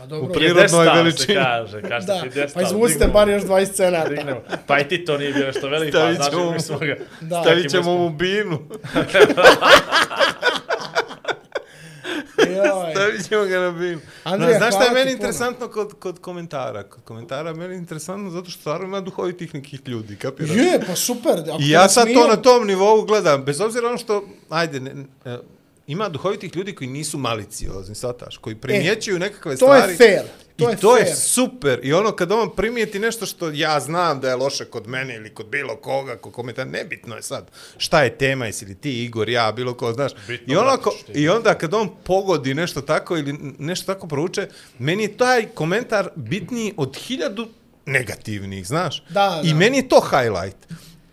Pa 0.00 0.06
dobro. 0.06 0.26
u 0.26 0.32
prirodnoj 0.32 0.54
Pijedestal 0.56 0.84
se 0.86 0.90
veličini. 0.92 1.34
kaže, 1.36 1.82
kaže 1.82 2.06
Da, 2.06 2.18
pijedestal, 2.22 2.62
pa 2.62 2.68
izvucite 2.68 3.06
bar 3.06 3.28
još 3.28 3.42
20 3.42 3.72
cenata. 3.72 4.08
dignemo. 4.08 4.40
Pa 4.66 4.78
i 4.78 4.88
ti 4.88 5.04
to 5.04 5.18
nije 5.18 5.32
bio 5.32 5.46
nešto 5.46 5.68
veliko, 5.68 5.92
pa 5.92 5.98
Stavit 5.98 6.16
znaš, 6.16 6.30
ćemo 6.30 6.44
mi 6.44 6.52
mu- 6.52 6.60
smo 6.60 6.78
ga... 6.78 6.96
Da. 7.20 7.42
Stavit 7.42 7.70
ćemo 7.70 7.94
mu 7.94 8.10
binu. 8.10 8.58
Stavit 12.92 13.28
ćemo 13.28 13.44
ga 13.44 13.58
na 13.58 13.70
binu. 13.70 14.00
Andrija, 14.24 14.52
No, 14.52 14.58
znaš 14.58 14.74
šta 14.74 14.84
je 14.84 14.90
meni 14.92 15.12
interesantno 15.12 15.68
kod, 15.68 15.92
kod 15.94 16.18
komentara? 16.18 16.82
Kod 16.82 17.02
komentara 17.02 17.52
meni 17.52 17.74
je 17.74 17.78
interesantno 17.78 18.30
zato 18.30 18.50
što 18.50 18.60
stvarno 18.60 18.86
ima 18.86 19.00
duhovitih 19.00 19.54
nekih 19.54 19.80
ljudi, 19.86 20.16
kapiraš? 20.16 20.50
Je, 20.50 20.80
pa 20.86 20.96
super. 20.96 21.32
Ako 21.32 21.58
I 21.60 21.70
ja 21.70 21.88
sad 21.88 22.08
to 22.14 22.26
na 22.26 22.36
tom 22.36 22.66
nivou 22.66 23.02
gledam, 23.02 23.44
bez 23.44 23.60
obzira 23.60 23.88
ono 23.88 23.98
što, 23.98 24.24
ajde, 24.48 24.80
ne, 24.80 24.94
ne, 24.94 25.04
e, 25.26 25.38
ima 25.90 26.08
duhovitih 26.08 26.56
ljudi 26.56 26.74
koji 26.74 26.90
nisu 26.90 27.18
maliciozni, 27.18 27.94
sataš, 27.94 28.36
koji 28.36 28.56
primjećuju 28.56 29.18
nekakve 29.18 29.52
E, 29.52 29.56
To 29.56 29.74
je 29.74 29.80
stvari. 29.80 29.96
fair. 29.96 30.22
To 30.56 30.68
I 30.68 30.72
je 30.72 30.76
to 30.76 30.94
fair. 30.94 31.06
je 31.06 31.14
super. 31.16 31.80
I 31.82 31.92
ono 31.92 32.12
kad 32.12 32.32
on 32.32 32.50
primijeti 32.50 32.98
nešto 32.98 33.26
što 33.26 33.50
ja 33.50 33.80
znam 33.80 34.20
da 34.20 34.28
je 34.28 34.36
loše 34.36 34.64
kod 34.64 34.86
mene 34.88 35.16
ili 35.16 35.30
kod 35.30 35.46
bilo 35.46 35.76
koga, 35.76 36.16
ko 36.16 36.30
komentar, 36.30 36.66
nebitno 36.66 37.16
je 37.16 37.22
sad 37.22 37.50
šta 37.76 38.02
je 38.02 38.18
tema, 38.18 38.46
jesi 38.46 38.64
li 38.64 38.74
ti 38.74 39.04
Igor, 39.04 39.28
ja, 39.28 39.52
bilo 39.52 39.74
ko, 39.74 39.92
znaš. 39.92 40.12
Bitno, 40.28 40.54
I, 40.54 40.56
ono, 40.56 40.76
ko. 40.76 40.94
I 41.14 41.28
onda 41.28 41.54
kad 41.54 41.74
on 41.74 41.90
pogodi 42.04 42.54
nešto 42.54 42.80
tako 42.80 43.16
ili 43.16 43.34
nešto 43.58 43.86
tako 43.86 44.06
prouče, 44.06 44.48
meni 44.78 45.02
je 45.02 45.16
taj 45.16 45.46
komentar 45.46 46.08
bitniji 46.16 46.74
od 46.76 46.96
hiljadu 46.98 47.48
negativnih, 47.86 48.66
znaš. 48.66 49.04
Da, 49.08 49.40
I 49.44 49.48
da. 49.48 49.54
meni 49.54 49.76
je 49.76 49.88
to 49.88 50.00
highlight. 50.02 50.56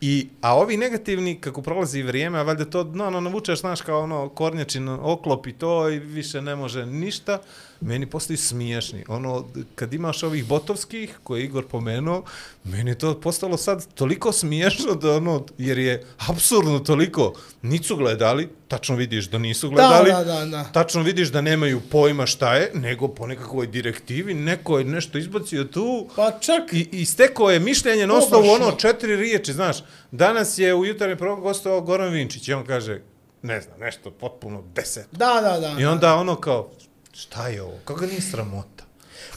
I, 0.01 0.27
a 0.41 0.55
ovi 0.55 0.77
negativni, 0.77 1.41
kako 1.41 1.61
prolazi 1.61 2.03
vrijeme, 2.03 2.39
a 2.39 2.43
valjda 2.43 2.65
to, 2.65 2.83
no, 2.83 3.09
no, 3.09 3.21
navučeš, 3.21 3.59
znaš, 3.59 3.81
kao 3.81 4.01
ono, 4.01 4.29
kornjačin 4.29 4.89
oklop 4.89 5.47
i 5.47 5.53
to, 5.53 5.89
i 5.89 5.99
više 5.99 6.41
ne 6.41 6.55
može 6.55 6.85
ništa, 6.85 7.39
meni 7.81 8.05
postaju 8.05 8.37
smiješni. 8.37 9.03
Ono, 9.07 9.45
kad 9.75 9.93
imaš 9.93 10.23
ovih 10.23 10.45
botovskih, 10.45 11.19
koje 11.23 11.39
je 11.39 11.45
Igor 11.45 11.67
pomenuo, 11.67 12.23
meni 12.63 12.91
je 12.91 12.97
to 12.97 13.21
postalo 13.21 13.57
sad 13.57 13.93
toliko 13.93 14.31
smiješno 14.31 14.95
da 14.95 15.15
ono, 15.15 15.45
jer 15.57 15.77
je 15.77 16.05
absurdno 16.17 16.79
toliko, 16.79 17.33
nisu 17.61 17.95
gledali, 17.95 18.49
tačno 18.67 18.95
vidiš 18.95 19.29
da 19.29 19.37
nisu 19.37 19.69
gledali, 19.69 20.11
da, 20.11 20.23
da, 20.23 20.45
da. 20.45 20.63
tačno 20.63 21.01
vidiš 21.01 21.27
da 21.27 21.41
nemaju 21.41 21.81
pojma 21.91 22.25
šta 22.25 22.55
je, 22.55 22.71
nego 22.73 23.07
po 23.07 23.27
nekakvoj 23.27 23.67
direktivi, 23.67 24.33
neko 24.33 24.79
je 24.79 24.85
nešto 24.85 25.17
izbacio 25.17 25.63
tu, 25.63 26.07
Pa 26.15 26.31
čak, 26.31 26.73
I, 26.73 26.89
i 26.91 27.05
stekao 27.05 27.49
je 27.49 27.59
mišljenje 27.59 28.07
na 28.07 28.13
osnovu 28.13 28.49
ono 28.49 28.71
četiri 28.71 29.15
riječi, 29.15 29.53
znaš. 29.53 29.77
Danas 30.11 30.57
je 30.57 30.75
u 30.75 30.85
jutarnjem 30.85 31.17
programu 31.17 31.41
gostovao 31.41 31.81
Goran 31.81 32.13
Vinčić 32.13 32.47
i 32.47 32.53
on 32.53 32.65
kaže, 32.65 33.01
ne 33.41 33.61
znam, 33.61 33.79
nešto 33.79 34.11
potpuno 34.11 34.63
deset. 34.75 35.07
da, 35.11 35.39
da, 35.41 35.59
da. 35.59 35.81
I 35.81 35.85
onda 35.85 36.15
ono 36.15 36.35
kao, 36.35 36.71
šta 37.17 37.47
je 37.47 37.61
ovo? 37.61 37.73
Kako 37.85 38.05
nije 38.05 38.21
sramota? 38.21 38.83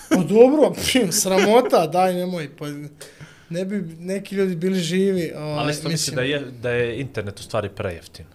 Pa 0.09 0.17
dobro, 0.17 0.73
pim, 0.85 1.13
sramota, 1.23 1.87
daj 1.87 2.15
nemoj, 2.15 2.51
pa 2.57 2.65
ne 3.51 3.65
bi 3.65 3.77
neki 3.99 4.35
ljudi 4.35 4.57
bili 4.57 4.79
živi. 4.81 5.33
Ovaj, 5.37 5.53
Ali 5.55 5.71
isto 5.71 5.89
mislim 5.89 6.17
da 6.17 6.23
je, 6.23 6.41
da 6.41 6.71
je 6.71 7.01
internet 7.01 7.41
u 7.41 7.43
stvari 7.43 7.69
prejeftin. 7.69 8.27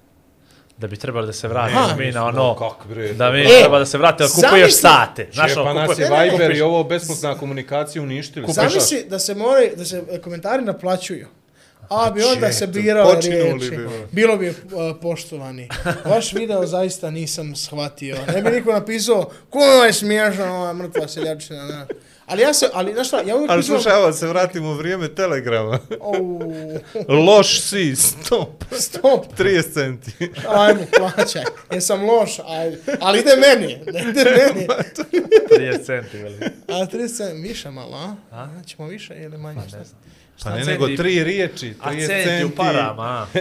Da 0.78 0.88
bi 0.88 0.98
trebali 0.98 1.28
da 1.28 1.34
se 1.34 1.48
vratimo 1.48 1.80
Aha. 1.80 1.96
mi 1.96 2.12
na 2.12 2.26
ono, 2.26 2.56
Kak 2.56 2.88
bre? 2.88 3.14
da 3.14 3.32
mi 3.32 3.42
E, 3.42 3.48
treba 3.60 3.80
da 3.80 3.86
se 3.86 3.98
vratimo, 3.98 4.30
da 4.30 4.36
kupuješ 4.36 4.52
zamisli- 4.72 4.82
sate. 4.82 5.28
Znaš, 5.34 5.54
Znaš, 5.54 5.66
pa 5.66 5.74
nas 5.74 6.00
je 6.00 6.10
Viber 6.32 6.52
i 6.52 6.62
ovo 6.62 6.84
besplatna 6.84 7.38
komunikacija 7.38 8.02
uništili. 8.02 8.46
Zamisli 8.50 9.06
da 9.10 9.20
se 9.20 9.36
moraju, 9.36 9.70
da 9.78 9.86
se 9.86 10.04
komentari 10.24 10.64
naplaćuju. 10.64 11.28
A 11.90 12.12
bi 12.12 12.24
onda 12.24 12.52
se 12.52 12.68
počinuli 13.14 13.60
riječi. 13.60 13.70
bi, 13.70 13.86
ono. 13.86 14.08
Bilo 14.12 14.38
bi 14.38 14.50
uh, 14.50 14.56
poštovani. 15.02 15.70
Vaš 16.06 16.34
video 16.34 16.66
zaista 16.66 17.12
nisam 17.12 17.56
shvatio. 17.56 18.18
Ne 18.34 18.42
bi 18.42 18.50
niko 18.50 18.72
napisao, 18.72 19.30
ko 19.50 19.60
je 19.60 19.94
smiješan 19.94 20.50
ova 20.50 20.74
mrtva 20.74 21.08
seljačina. 21.08 21.66
Ne. 21.66 21.86
Ali 22.26 22.42
ja 22.42 22.54
se, 22.54 22.70
ali 22.74 22.94
znaš 22.94 23.08
šta, 23.08 23.22
ja 23.22 23.36
uvijek 23.36 23.52
Ali 23.52 23.64
slušaj, 23.64 23.94
evo 23.94 24.14
se 24.14 24.28
vratimo 24.28 24.70
u 24.70 24.74
vrijeme 24.74 25.08
Telegrama. 25.08 25.80
Au, 26.02 26.40
Loš 27.26 27.62
si, 27.62 27.96
stop. 27.96 28.64
stop, 28.80 29.26
30 29.40 29.74
centi. 29.74 30.12
ajmo, 30.48 30.82
plaćaj. 30.98 31.44
Jesam 31.74 32.06
loš, 32.06 32.40
ajde. 32.48 32.78
Ali 33.00 33.20
ide 33.20 33.32
meni, 33.36 33.80
ne 33.94 34.10
ide 34.10 34.24
meni. 34.24 34.68
30 35.60 35.86
centi, 35.86 36.18
veli. 36.18 36.38
A 36.68 36.74
30 36.74 37.42
više 37.42 37.72
malo, 37.72 37.98
a? 37.98 38.16
a? 38.32 38.48
Ćemo 38.68 38.88
više 38.88 39.16
ili 39.16 39.38
manje? 39.38 39.62
šta? 39.68 39.78
Pa 40.44 40.50
ne, 40.50 40.56
centi? 40.56 40.72
nego 40.72 40.88
tri 40.98 41.24
riječi, 41.24 41.74
30 41.74 41.76
A 41.82 41.90
centi. 41.92 42.08
centi 42.08 42.46
u 42.46 42.50
parama, 42.50 43.04
a? 43.04 43.26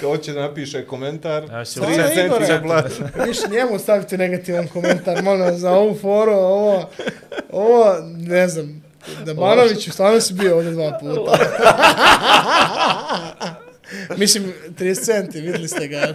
Kao 0.00 0.16
će 0.16 0.32
napiše 0.32 0.86
komentar, 0.86 1.44
Ja 1.50 1.64
si 1.64 1.80
30 1.80 1.94
Samo 1.94 2.08
centi 2.14 2.46
za 2.46 2.58
blat. 2.58 2.92
Više 3.28 3.48
njemu 3.50 3.78
stavite 3.78 4.18
negativan 4.18 4.68
komentar, 4.68 5.22
molim 5.22 5.58
za 5.58 5.70
ovu 5.70 5.98
foru, 5.98 6.32
ovo, 6.32 6.90
ovo, 7.52 7.94
ne 8.16 8.48
znam, 8.48 8.82
da 9.24 9.34
Banoviću 9.34 9.92
stvarno 9.92 10.20
si 10.20 10.34
bio 10.34 10.56
ovdje 10.56 10.70
dva 10.70 10.98
puta. 11.00 11.38
Mislim, 14.16 14.52
30 14.78 15.04
centi, 15.04 15.40
vidjeli 15.40 15.68
ste 15.68 15.88
ga. 15.88 16.14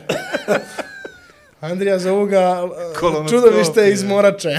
Andrija 1.59 1.99
zovu 1.99 2.25
ga 2.25 2.61
Kolonoskopija. 2.99 3.27
čudovište 3.41 3.89
iz 3.91 4.03
Morače. 4.03 4.57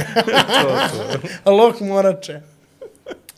Lok 1.44 1.80
Morače. 1.80 2.40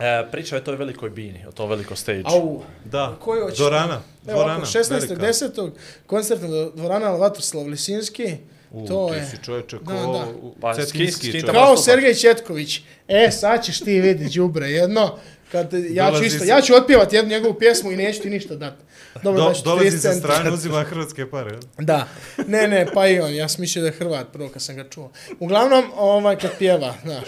E, 0.01 0.31
pričao 0.31 0.57
je 0.57 0.63
o 0.63 0.65
toj 0.65 0.77
velikoj 0.77 1.11
bini, 1.11 1.47
o 1.47 1.53
tom 1.53 1.71
veliko 1.71 1.97
stage. 1.97 2.23
Au, 2.25 2.63
Da, 2.85 3.17
Koji 3.21 3.41
hoćeš? 3.41 3.61
Evo 3.61 3.69
Dvorana, 3.69 4.01
ovako, 4.29 4.51
velika. 4.51 4.67
16.10. 4.67 5.71
koncertna 6.07 6.49
dvorana 6.75 7.11
Vatroslav 7.11 7.67
Lisinski. 7.67 8.37
U, 8.73 8.87
to 8.87 9.09
ti 9.09 9.17
je. 9.17 9.27
si 9.27 9.37
čovječe 9.45 9.79
ko 9.79 9.85
Da, 9.85 9.99
da. 9.99 10.27
Pa, 10.61 10.75
cetinski 10.75 11.27
skin- 11.27 11.41
čovjek. 11.41 11.55
Kao. 11.55 11.77
Sergej 11.77 12.15
Četković. 12.15 12.81
E, 13.09 13.31
sad 13.31 13.65
ćeš 13.65 13.81
ti 13.81 14.01
vidi 14.01 14.29
đubre 14.29 14.67
jedno. 14.67 15.19
Kad 15.53 15.73
ja 15.91 16.13
ću 16.13 16.25
isto, 16.25 16.45
ja 16.45 16.61
ću 16.61 16.75
otpjevati 16.75 17.17
jednu 17.17 17.31
njegovu 17.31 17.55
pjesmu 17.55 17.93
i 17.93 17.97
neću 17.97 18.23
ti 18.23 18.31
ništa 18.31 18.55
dati. 18.55 18.83
Dobro, 19.23 19.43
Do, 19.43 19.49
daću 19.49 19.61
ti 19.61 19.65
dolazi 19.65 19.87
30 19.87 19.91
sa 19.93 20.13
centa. 20.13 20.29
strane, 20.29 20.51
uzima 20.51 20.83
hrvatske 20.83 21.31
pare. 21.31 21.59
Da. 21.79 22.07
Ne, 22.47 22.69
ne, 22.69 22.87
pa 22.95 23.09
i 23.09 23.21
on. 23.21 23.35
Ja 23.35 23.49
sam 23.49 23.61
mislio 23.61 23.83
da 23.83 23.89
je 23.89 23.93
Hrvat 23.93 24.27
prvo 24.33 24.49
kad 24.49 24.63
sam 24.63 24.77
ga 24.77 24.85
čuo. 24.85 25.11
Uglavnom, 25.41 25.85
ovaj 25.97 26.39
kad 26.39 26.51
pjeva, 26.59 26.95
znaš. 27.05 27.25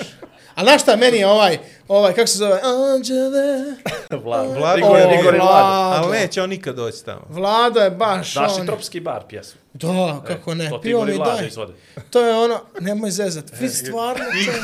A 0.55 0.63
znaš 0.63 0.83
šta, 0.83 0.97
meni 0.97 1.19
je 1.19 1.27
ovaj, 1.27 1.59
ovaj, 1.89 2.15
kako 2.15 2.27
se 2.27 2.39
zove? 2.39 2.61
Anđele. 2.95 3.65
Vlad, 4.25 4.47
Vlad 4.49 4.79
Igor, 4.79 4.99
je- 4.99 5.19
Igor 5.21 5.35
i 5.35 5.39
Vlad. 5.39 5.49
Vlado. 5.67 5.97
Ali 5.99 6.13
neće 6.13 6.43
on 6.43 6.51
nikad 6.51 6.75
doći 6.75 7.05
tamo. 7.05 7.23
Vlado 7.29 7.81
je 7.81 7.91
baš 7.91 8.35
Daš 8.35 8.53
on. 8.53 8.63
i 8.63 8.67
tropski 8.67 9.01
bar 9.01 9.23
pjesmu. 9.29 9.61
Da, 9.73 10.23
kako 10.27 10.55
ne. 10.55 10.69
To 10.69 10.79
ti 10.79 10.83
Pio 10.83 10.99
i 10.99 11.05
mi 11.05 11.13
Vlad 11.13 11.37
daj. 11.37 11.47
izvode. 11.47 11.73
To 12.11 12.21
je 12.21 12.35
ono, 12.35 12.61
nemoj 12.81 13.11
zezat. 13.11 13.45
Vi 13.53 13.69
stvarno 13.69 14.25
čovječe. 14.25 14.61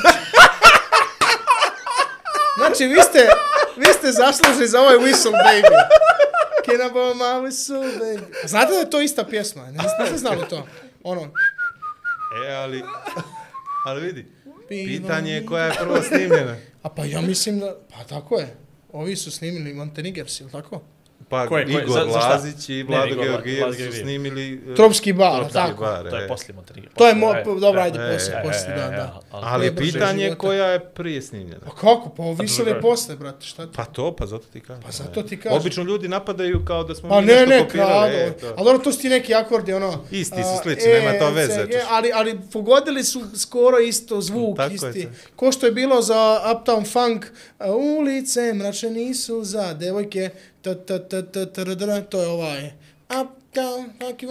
Znači, 2.59 2.85
vi 2.85 3.03
ste, 3.03 3.29
vi 3.77 3.87
ste 3.89 4.13
zaslužni 4.13 4.67
za 4.67 4.81
ovaj 4.81 4.97
Whistle 4.97 5.33
Baby. 5.33 5.75
Kinabo 6.65 7.01
my 7.07 7.43
whistle 7.43 7.99
baby. 7.99 8.23
Znate 8.45 8.73
da 8.73 8.79
je 8.79 8.91
to 8.91 9.01
ista 9.01 9.25
pjesma? 9.25 9.63
Ne 9.65 9.71
niste 9.73 10.19
znali 10.19 10.49
to? 10.51 10.67
Ono, 11.05 11.31
E, 12.43 12.55
ali... 12.55 12.85
Ali 13.87 14.01
vidi, 14.03 14.33
pitanje 14.69 15.33
je 15.33 15.47
koja 15.47 15.65
je 15.65 15.73
prvo 15.81 16.03
snimljena. 16.03 16.57
a 16.83 16.89
pa 16.89 17.05
ja 17.05 17.21
mislim 17.21 17.59
da, 17.61 17.77
pa 17.91 18.05
tako 18.05 18.39
je. 18.39 18.57
Ovi 18.93 19.17
su 19.17 19.31
snimili 19.31 19.75
Montenegers, 19.75 20.41
ili 20.41 20.51
tako? 20.51 20.83
Pa 21.29 21.47
Ko 21.47 21.59
je- 21.59 21.65
ko 21.65 21.71
je- 21.71 21.83
Igor 21.83 22.09
za-? 22.11 22.19
Lazić 22.19 22.69
i 22.69 22.75
Ne, 22.75 22.83
Vlado 22.85 23.15
Georgijev 23.17 23.73
su 23.73 23.93
snimili... 23.93 24.63
e, 24.69 24.75
Tropski 24.75 25.13
bar, 25.13 25.35
Tropski 25.37 25.55
tako. 25.55 25.81
bar, 25.81 26.11
To 26.11 26.17
je 26.17 26.25
e. 26.25 26.29
poslije 26.29 26.55
Montenegro. 26.55 26.91
To 26.95 27.09
je 27.09 27.15
mo, 27.15 27.35
po- 27.45 27.55
dobro, 27.57 27.81
e, 27.81 27.85
ajde, 27.85 27.99
e, 28.01 28.13
poslije, 28.13 28.37
e, 28.37 28.43
poslije, 28.45 28.77
da, 28.77 28.83
e, 28.85 28.91
da. 28.91 29.21
ali- 29.31 29.45
Ali 29.45 29.67
je 29.67 29.71
Koje 29.71 29.83
pitanje 29.83 30.35
koja 30.35 30.67
je 30.67 30.81
prije 30.81 31.23
snimljena. 31.23 31.61
Pa 31.61 31.71
kako? 31.73 32.09
Pa 32.11 32.23
ovi 32.23 32.49
su 32.49 32.55
drugo 32.57 32.71
je. 32.71 32.81
posle, 32.83 33.17
brate, 33.17 33.47
šta 33.47 33.67
ti? 33.67 33.73
Pa 33.77 33.85
to, 33.85 34.13
pa 34.13 34.27
zato 34.27 34.45
ti 34.47 34.61
kažem. 34.61 34.83
Pa 34.83 34.91
zato 34.93 35.23
ti 35.23 35.37
kažem. 35.39 35.59
Obično 35.59 35.83
ljudi 35.83 36.09
napadaju 36.09 36.65
kao 36.65 36.85
da 36.85 36.95
smo 36.95 37.09
Pa 37.09 37.21
mi 37.21 37.27
ne, 37.27 37.33
nešto 37.35 37.49
ne, 37.49 37.61
kopirali. 37.61 37.91
krado. 37.91 38.17
e, 38.17 38.33
to. 38.33 38.47
A 38.49 38.65
dobro, 38.65 38.79
to 38.79 38.93
su 38.93 38.99
ti 38.99 39.09
neki 39.09 39.35
akordi, 39.35 39.73
ono... 39.73 40.05
Isti 40.11 40.37
su 40.37 40.63
slični, 40.63 40.89
nema 40.89 41.13
to 41.15 41.31
veze, 41.31 41.61
ali, 41.91 42.11
ali 42.15 42.39
pogodili 42.53 43.05
su 43.05 43.23
skoro 43.37 43.79
isto 43.79 44.21
zvuk, 44.21 44.57
Tako 44.57 44.75
isti. 44.75 45.09
Ko 45.37 45.53
što 45.53 45.67
je 45.67 45.73
bilo 45.73 46.03
za 46.03 46.15
Uptown 46.47 46.87
Funk, 46.87 47.27
ulice 47.69 48.53
mračne 48.55 48.91
nisu 48.91 49.45
za 49.45 49.75
devojke, 49.75 50.31
ta, 50.63 50.75
ta, 50.77 50.99
ta, 50.99 51.23
ta, 51.23 51.47
ta, 51.47 51.65
ta, 51.65 51.77
ta, 51.77 52.01
to 52.03 52.23
je 52.23 52.29
ovaj... 52.29 52.71
Uptown 53.11 53.91
Funk, 54.01 54.23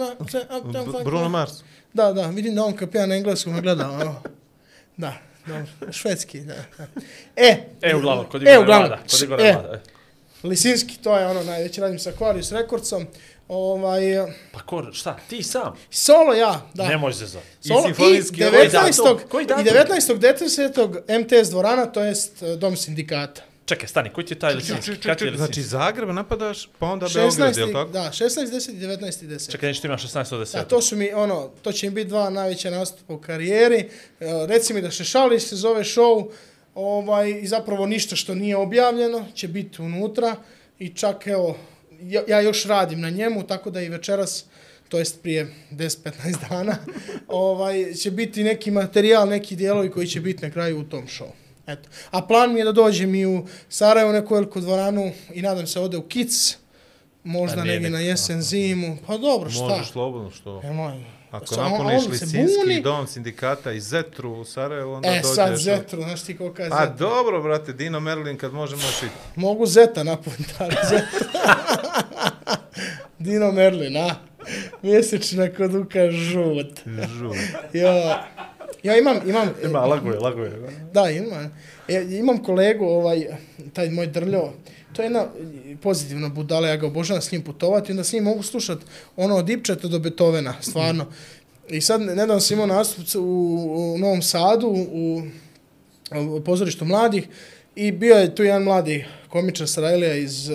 Uptown 0.50 0.84
B- 0.86 0.92
Funk. 0.92 1.04
Bruno 1.04 1.28
Mars. 1.28 1.52
Da, 1.92 2.12
da, 2.12 2.26
vidim 2.26 2.54
da 2.54 2.64
on 2.64 2.76
kad 2.76 2.90
pija 2.90 3.06
na 3.06 3.14
engleskom 3.14 3.52
me 3.52 3.60
gleda, 3.60 3.90
ono. 3.90 4.22
Da, 4.96 5.12
dobro, 5.46 5.66
švedski, 5.92 6.40
da. 6.40 6.54
da. 6.78 6.86
E, 7.36 7.56
E, 7.82 7.94
uglavnom, 7.96 8.26
kod 8.26 8.42
E, 8.42 8.44
Igora 8.44 8.60
uglavnom. 8.60 8.98
Kod 9.10 9.22
Igora 9.22 9.44
e. 9.44 9.48
E. 9.48 9.80
Lisinski, 10.44 10.96
to 10.96 11.18
je 11.18 11.26
ono 11.26 11.42
najveći, 11.42 11.80
radim 11.80 11.98
sa 11.98 12.10
Aquarius 12.10 12.52
Recordsom. 12.52 13.06
Ovaj, 13.48 14.00
Pa 14.52 14.60
ko, 14.60 14.92
šta, 14.92 15.18
ti 15.28 15.42
sam? 15.42 15.74
solo 15.90 16.34
ja, 16.34 16.66
da. 16.74 16.88
Nemoj 16.88 17.12
se 17.12 17.26
za. 17.26 17.40
Solo, 17.60 17.80
i 17.80 17.82
simfonijski 17.84 18.36
19. 18.36 18.70
datum? 18.72 19.28
Koji 19.28 19.44
i 19.44 19.46
datum? 19.46 19.64
19. 19.64 20.18
10. 21.08 21.40
MTS 21.40 21.50
dvorana, 21.50 21.86
to 21.86 22.02
jest 22.02 22.42
eh, 22.42 22.56
dom 22.56 22.76
sindikata. 22.76 23.42
Čekaj, 23.68 23.88
stani, 23.88 24.10
koji 24.10 24.26
ti 24.26 24.34
je 24.34 24.38
taj 24.38 24.54
lisinski? 24.54 24.92
Znači? 25.36 25.62
Zagreb 25.62 26.08
napadaš, 26.08 26.68
pa 26.78 26.86
onda 26.86 27.06
Beograd, 27.14 27.56
je 27.56 27.64
li 27.64 27.70
16. 27.70 27.72
tako? 27.72 27.90
Da, 27.90 28.10
16. 28.12 28.28
10. 28.28 28.70
i 28.70 28.86
19. 28.86 29.26
10. 29.26 29.50
Čekaj, 29.50 29.68
nešto 29.68 29.86
ima 29.86 29.96
16 29.96 30.34
od 30.34 30.40
10. 30.40 30.52
Da, 30.52 30.64
to 30.64 30.82
su 30.82 30.96
mi, 30.96 31.12
ono, 31.12 31.50
to 31.62 31.72
će 31.72 31.86
mi 31.86 31.94
biti 31.94 32.08
dva 32.08 32.30
najveća 32.30 32.70
nastupa 32.70 33.12
u 33.12 33.20
karijeri. 33.20 33.76
E, 33.76 33.86
reci 34.46 34.74
mi 34.74 34.82
da 34.82 34.90
Šešali 34.90 35.40
se 35.40 35.56
zove 35.56 35.84
show, 35.84 36.30
ovaj, 36.74 37.40
i 37.42 37.46
zapravo 37.46 37.86
ništa 37.86 38.16
što 38.16 38.34
nije 38.34 38.56
objavljeno 38.56 39.26
će 39.34 39.48
biti 39.48 39.82
unutra 39.82 40.36
i 40.78 40.94
čak, 40.94 41.26
evo, 41.26 41.58
ja, 42.02 42.22
ja 42.28 42.40
još 42.40 42.64
radim 42.64 43.00
na 43.00 43.10
njemu, 43.10 43.46
tako 43.46 43.70
da 43.70 43.82
i 43.82 43.88
večeras, 43.88 44.44
to 44.88 44.98
jest 44.98 45.22
prije 45.22 45.54
10-15 45.72 46.48
dana, 46.50 46.76
ovaj, 47.28 47.94
će 47.94 48.10
biti 48.10 48.44
neki 48.44 48.70
materijal, 48.70 49.28
neki 49.28 49.56
dijelovi 49.56 49.90
koji 49.90 50.06
će 50.06 50.20
biti 50.20 50.46
na 50.46 50.50
kraju 50.50 50.80
u 50.80 50.84
tom 50.84 51.06
show. 51.06 51.47
Eto. 51.68 51.88
A 52.10 52.22
plan 52.22 52.52
mi 52.52 52.58
je 52.58 52.64
da 52.64 52.72
dođem 52.72 53.14
i 53.14 53.26
u 53.26 53.38
Sarajevo, 53.68 54.12
neku 54.12 54.34
veliku 54.34 54.60
dvoranu 54.60 55.12
i 55.30 55.42
nadam 55.42 55.66
se 55.66 55.80
ode 55.80 55.96
u 55.96 56.02
Kic, 56.02 56.56
možda 57.24 57.60
A 57.60 57.64
nije 57.64 57.74
negdje 57.74 57.90
na 57.90 58.00
jesen, 58.00 58.42
zimu. 58.42 58.96
Pa 59.06 59.16
dobro, 59.16 59.50
šta? 59.50 59.62
Možeš 59.64 59.88
slobodno, 59.88 60.30
što? 60.30 60.60
Nemoj. 60.62 60.92
Ako 61.30 61.46
Sa- 61.46 61.62
on- 61.62 61.72
napuniš 61.72 62.06
Lisinski 62.06 62.80
dom 62.80 63.06
sindikata 63.06 63.72
i 63.72 63.80
Zetru 63.80 64.32
u 64.32 64.44
Sarajevu, 64.44 64.92
onda 64.92 65.08
E, 65.08 65.12
dođeš... 65.12 65.34
sad 65.34 65.52
u- 65.52 65.56
Zetru, 65.56 66.02
znaš 66.02 66.22
ti 66.22 66.36
koliko 66.36 66.62
je 66.62 66.66
A 66.66 66.70
Zetra? 66.70 66.94
dobro, 66.98 67.42
brate, 67.42 67.72
Dino 67.72 68.00
Merlin, 68.00 68.36
kad 68.36 68.52
možemo 68.52 68.82
šiti. 68.82 69.12
Mogu 69.36 69.66
Zeta 69.66 70.04
napuniti, 70.04 70.54
ali 70.58 70.74
Zeta. 70.84 71.26
Dino 73.18 73.52
Merlin, 73.52 73.96
a? 73.98 74.14
Mjesečna 74.82 75.48
kod 75.48 75.74
Uka 75.74 76.10
žut. 76.10 76.80
Žu. 77.08 77.30
Jo. 77.72 78.14
Ja 78.82 78.98
imam, 78.98 79.16
imam, 79.28 79.48
Ima, 79.64 79.80
laguje, 79.80 80.18
laguje. 80.18 80.52
Da, 80.92 81.10
ima. 81.10 81.50
E, 81.88 82.06
imam 82.10 82.42
kolegu, 82.42 82.84
ovaj, 82.84 83.26
taj 83.72 83.90
moj 83.90 84.06
drljo, 84.06 84.52
to 84.92 85.02
je 85.02 85.06
jedna 85.06 85.26
pozitivna 85.82 86.28
budala, 86.28 86.68
ja 86.68 86.76
ga 86.76 86.86
obožavam 86.86 87.22
s 87.22 87.32
njim 87.32 87.42
putovati, 87.42 87.92
onda 87.92 88.04
s 88.04 88.12
njim 88.12 88.24
mogu 88.24 88.42
slušati 88.42 88.84
ono 89.16 89.36
od 89.36 89.50
Ipčeta 89.50 89.88
do 89.88 89.98
Beethovena, 89.98 90.54
stvarno. 90.60 91.06
I 91.68 91.80
sad, 91.80 92.00
nedavno 92.00 92.40
sam 92.40 92.54
imao 92.54 92.66
nastup 92.66 93.06
u, 93.16 93.94
u 93.94 93.98
Novom 93.98 94.22
Sadu, 94.22 94.68
u, 94.68 95.22
u 96.16 96.40
pozorištu 96.40 96.84
mladih, 96.84 97.28
i 97.76 97.92
bio 97.92 98.14
je 98.14 98.34
tu 98.34 98.42
jedan 98.42 98.62
mladi 98.62 99.06
komičar 99.28 99.68
Sarajlija 99.68 100.14
iz, 100.14 100.50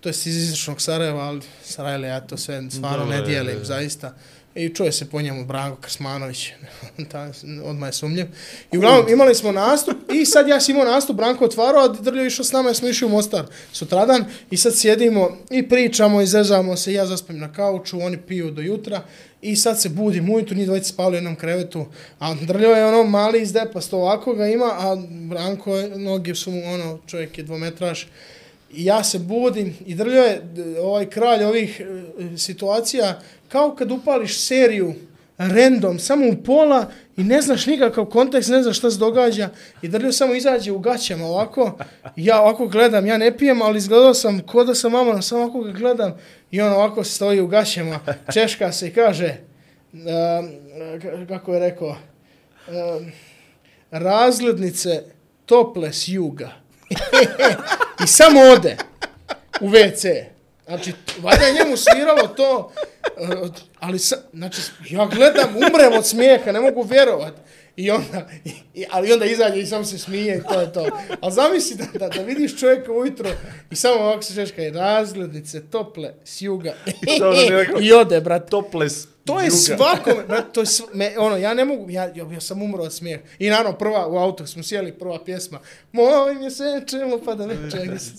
to 0.00 0.08
je 0.08 0.10
iz 0.10 0.26
istočnog 0.26 0.80
Sarajeva, 0.80 1.22
ali 1.22 1.40
Sarajlija 1.64 2.12
ja 2.12 2.20
to 2.20 2.36
sve 2.36 2.70
stvarno 2.70 3.04
ne 3.04 3.22
dijelim, 3.22 3.58
je. 3.58 3.64
zaista. 3.64 4.14
I 4.54 4.68
čuje 4.74 4.92
se 4.92 5.10
po 5.10 5.20
njemu 5.20 5.44
Branko 5.44 5.76
Krsmanović, 5.80 6.50
ta, 7.12 7.32
odmah 7.64 7.88
je 7.88 7.92
sumnjiv. 7.92 8.26
I 8.72 8.78
uglavnom 8.78 9.08
imali 9.08 9.34
smo 9.34 9.52
nastup 9.52 9.96
i 10.12 10.24
sad 10.24 10.48
ja 10.48 10.60
sam 10.60 10.74
imao 10.74 10.92
nastup, 10.92 11.16
Branko 11.16 11.44
otvarao, 11.44 11.84
a 11.84 11.88
Drljo 11.88 12.26
išao 12.26 12.44
s 12.44 12.52
nama, 12.52 12.68
ja 12.70 12.74
smo 12.74 12.88
išli 12.88 13.06
u 13.06 13.10
Mostar 13.10 13.46
sutradan. 13.72 14.24
I 14.50 14.56
sad 14.56 14.76
sjedimo 14.76 15.36
i 15.50 15.68
pričamo 15.68 16.20
i 16.20 16.26
zezamo 16.26 16.76
se, 16.76 16.92
ja 16.92 17.06
zaspim 17.06 17.38
na 17.38 17.52
kauču, 17.52 18.00
oni 18.00 18.18
piju 18.18 18.50
do 18.50 18.62
jutra. 18.62 19.02
I 19.42 19.56
sad 19.56 19.80
se 19.80 19.88
budim 19.88 20.30
ujutru, 20.30 20.56
njih 20.56 20.66
dvojica 20.66 20.88
spali 20.88 21.14
u 21.14 21.16
jednom 21.16 21.36
krevetu, 21.36 21.86
a 22.18 22.34
Drljo 22.34 22.70
je 22.70 22.86
ono 22.86 23.04
mali 23.04 23.42
iz 23.42 23.52
depasta, 23.52 23.96
ovako 23.96 24.34
ga 24.34 24.46
ima, 24.46 24.72
a 24.78 24.96
Branko, 25.28 25.76
je, 25.76 25.98
noge 25.98 26.34
su 26.34 26.50
mu, 26.50 26.62
ono, 26.64 26.98
čovjek 27.06 27.38
je 27.38 27.44
dvometraš, 27.44 28.06
I 28.72 28.84
ja 28.84 29.04
se 29.04 29.18
budim 29.18 29.74
i 29.86 29.94
Drljo 29.94 30.22
je 30.22 30.42
ovaj 30.80 31.10
kralj 31.10 31.44
ovih 31.44 31.80
e, 31.80 32.38
situacija 32.38 33.20
kao 33.52 33.74
kad 33.74 33.90
upališ 33.90 34.40
seriju 34.40 34.94
random, 35.38 35.98
samo 35.98 36.28
u 36.28 36.42
pola 36.44 36.90
i 37.16 37.24
ne 37.24 37.42
znaš 37.42 37.66
nikakav 37.66 38.04
kontekst, 38.04 38.50
ne 38.50 38.62
znaš 38.62 38.78
šta 38.78 38.90
se 38.90 38.98
događa 38.98 39.48
i 39.82 39.88
Drljo 39.88 40.12
samo 40.12 40.34
izađe 40.34 40.72
u 40.72 40.78
gaćama 40.78 41.26
ovako, 41.26 41.78
ja 42.16 42.40
ovako 42.40 42.66
gledam, 42.66 43.06
ja 43.06 43.18
ne 43.18 43.36
pijem, 43.38 43.62
ali 43.62 43.78
izgledao 43.78 44.14
sam 44.14 44.40
ko 44.40 44.64
da 44.64 44.74
sam 44.74 44.92
mama, 44.92 45.22
samo 45.22 45.42
ovako 45.42 45.60
ga 45.60 45.72
gledam 45.72 46.18
i 46.50 46.60
on 46.60 46.72
ovako 46.72 47.04
stoji 47.04 47.40
u 47.40 47.46
gaćama, 47.46 48.00
češka 48.32 48.72
se 48.72 48.88
i 48.88 48.92
kaže, 48.92 49.36
um, 49.92 51.26
kako 51.28 51.54
je 51.54 51.60
rekao, 51.60 51.88
um, 51.88 53.12
razglednice 53.90 55.02
tople 55.46 55.92
s 55.92 56.08
juga. 56.08 56.50
I 58.04 58.06
samo 58.06 58.40
ode 58.40 58.76
u 59.60 59.68
WC. 59.68 60.24
Znači, 60.70 60.92
valjda 61.18 61.44
je 61.44 61.54
njemu 61.54 61.76
sviralo 61.76 62.26
to, 62.28 62.72
uh, 63.18 63.48
ali 63.78 63.98
sa, 63.98 64.16
znači, 64.32 64.60
ja 64.86 65.06
gledam, 65.06 65.56
umrem 65.56 65.92
od 65.92 66.06
smijeha, 66.06 66.52
ne 66.52 66.60
mogu 66.60 66.82
vjerovat. 66.82 67.32
I 67.76 67.90
onda, 67.90 68.26
i, 68.44 68.50
i, 68.74 68.84
ali 68.90 69.12
onda 69.12 69.24
izađe 69.24 69.60
i 69.60 69.66
samo 69.66 69.84
se 69.84 69.98
smije 69.98 70.36
i 70.36 70.42
to 70.44 70.60
je 70.60 70.72
to. 70.72 70.86
Ali 71.20 71.32
zamisli 71.32 71.76
da, 71.76 71.98
da, 71.98 72.08
da 72.08 72.22
vidiš 72.22 72.60
čovjeka 72.60 72.92
ujutro 72.92 73.30
i 73.70 73.76
samo 73.76 73.94
ovako 73.96 74.22
se 74.22 74.34
češka 74.34 74.62
i 74.62 74.70
razglednice 74.70 75.62
tople 75.62 76.14
s 76.24 76.42
juga. 76.42 76.74
Rekao- 77.50 77.80
I 77.82 77.92
ode, 77.92 78.20
brate. 78.20 78.46
Toples. 78.46 79.06
To 79.30 79.40
je 79.40 79.50
svakome, 79.50 80.24
brate, 80.28 80.52
to 80.52 80.60
je 80.60 80.66
sv, 80.66 80.82
me, 80.94 81.14
ono, 81.18 81.36
ja 81.36 81.54
ne 81.54 81.64
mogu, 81.64 81.90
ja, 81.90 82.04
ja, 82.04 82.32
ja 82.32 82.40
sam 82.40 82.62
umro 82.62 82.84
od 82.84 82.94
smijeha. 82.94 83.22
I 83.38 83.48
naravno, 83.48 83.78
prva, 83.78 84.06
u 84.06 84.16
auto 84.16 84.46
smo 84.46 84.62
sjeli, 84.62 84.92
prva 84.92 85.24
pjesma, 85.24 85.60
moj 85.92 86.34
mjesečemo, 86.34 87.20
pa 87.24 87.34
da 87.34 87.46
ne 87.46 87.54
čega 87.72 87.98
se 87.98 88.14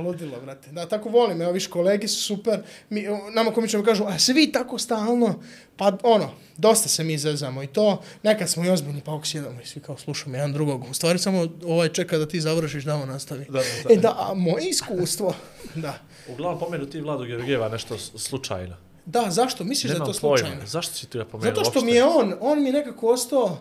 ludilo, 0.00 0.40
brate. 0.40 0.72
Da, 0.72 0.86
tako 0.86 1.08
volim, 1.08 1.42
evo, 1.42 1.52
viš, 1.52 1.66
kolegi 1.66 2.08
su 2.08 2.22
super, 2.22 2.62
mi, 2.90 3.06
nama 3.34 3.50
komično 3.50 3.84
kažu, 3.84 4.04
a 4.04 4.18
se 4.18 4.32
vi 4.32 4.52
tako 4.52 4.78
stalno, 4.78 5.40
pa 5.76 5.98
ono, 6.02 6.30
dosta 6.56 6.88
se 6.88 7.04
mi 7.04 7.18
zezamo 7.18 7.62
i 7.62 7.66
to, 7.66 8.02
nekad 8.22 8.48
smo 8.48 8.64
i 8.64 8.70
ozbiljni, 8.70 9.00
pa 9.04 9.10
ovako 9.10 9.26
sjedamo 9.26 9.60
i 9.60 9.66
svi 9.66 9.80
kao 9.80 9.98
slušamo 9.98 10.36
jedan 10.36 10.52
drugog. 10.52 10.84
U 10.90 10.94
stvari 10.94 11.18
samo 11.18 11.48
ovaj 11.64 11.88
čeka 11.88 12.18
da 12.18 12.28
ti 12.28 12.40
završiš 12.40 12.84
da 12.84 12.94
on 12.94 13.08
nastavi. 13.08 13.44
Da, 13.44 13.52
da, 13.52 13.88
da. 13.88 13.94
E 13.94 13.96
da, 13.96 14.16
a 14.18 14.34
moje 14.34 14.68
iskustvo, 14.68 15.34
da. 15.74 15.98
Uglavnom 16.28 16.60
pomenu 16.60 16.86
ti 16.86 17.00
Vladu 17.00 17.24
Georgijeva 17.24 17.68
nešto 17.68 17.98
slučajno. 17.98 18.85
Da, 19.06 19.30
zašto? 19.30 19.64
Misliš 19.64 19.82
da 19.82 19.94
je 19.94 20.00
Nemam 20.00 20.12
to 20.12 20.20
pojma. 20.20 20.38
slučajno? 20.38 20.66
Zašto 20.66 20.94
si 20.94 21.06
ti 21.06 21.18
ga 21.18 21.24
pomenuo 21.24 21.54
Zato 21.54 21.70
što 21.70 21.80
mi 21.80 21.92
je 21.92 22.04
on, 22.04 22.34
on 22.40 22.62
mi 22.62 22.68
je 22.68 22.72
nekako 22.72 23.08
ostao 23.08 23.58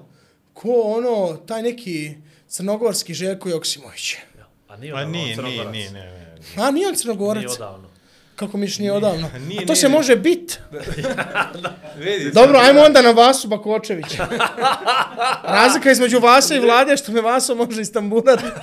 ko 0.54 0.82
ono, 0.86 1.38
taj 1.38 1.64
neki 1.64 2.16
crnogorski 2.48 3.14
Željko 3.14 3.50
Joksimović. 3.50 4.16
A 4.68 4.78
nije 4.78 4.94
A 4.94 4.98
on 4.98 5.12
nije, 5.12 5.24
nije, 5.24 5.36
Crnogorac. 5.36 5.72
nije, 5.72 5.92
nije, 5.92 6.12
nije. 6.12 6.36
A 6.58 6.72
nije 6.72 6.88
on 6.88 6.96
crnogorac? 6.96 7.44
Nije 7.44 7.52
odavno. 7.52 7.88
Kako 8.36 8.58
miš 8.58 8.80
nije 8.80 8.92
odavno? 8.94 9.30
nije, 9.40 9.58
A 9.58 9.66
to 9.66 9.66
nije, 9.66 9.76
se 9.76 9.88
nije. 9.88 9.98
može 9.98 10.16
bit. 10.16 10.60
Vidi, 11.98 12.32
Dobro, 12.32 12.60
ajmo 12.60 12.82
onda 12.82 13.02
na 13.02 13.12
Vasu 13.12 13.48
Bakočevića. 13.48 14.28
Razlika 15.58 15.92
između 15.92 16.20
Vasa 16.20 16.56
i 16.56 16.60
Vlade 16.60 16.92
je 16.92 16.98
što 16.98 17.12
me 17.12 17.22
Vaso 17.22 17.56
može 17.56 17.82
istamburati. 17.82 18.44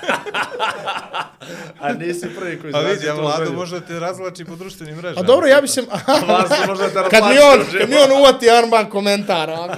A 1.80 1.92
nisi 1.92 2.26
prvi 2.38 2.60
koji 2.60 2.74
A 2.74 2.80
znači 2.80 2.94
vidi, 2.94 3.06
ja 3.06 3.36
želju. 3.38 3.52
možda 3.52 3.80
te 3.80 4.00
razvlači 4.00 4.44
po 4.44 4.56
društvenim 4.56 4.96
mrežama. 4.96 5.20
A 5.20 5.22
dobro, 5.22 5.46
ja 5.46 5.60
bi 5.60 5.68
se... 5.68 5.82
Vas 6.28 6.50
možda 6.66 6.88
te 6.88 7.08
kad 7.10 7.22
mi 7.24 7.38
on, 7.38 7.78
kad 7.80 7.88
mi 7.90 7.96
on 7.96 8.20
uvati 8.20 8.50
armband 8.50 8.88
komentara. 8.88 9.76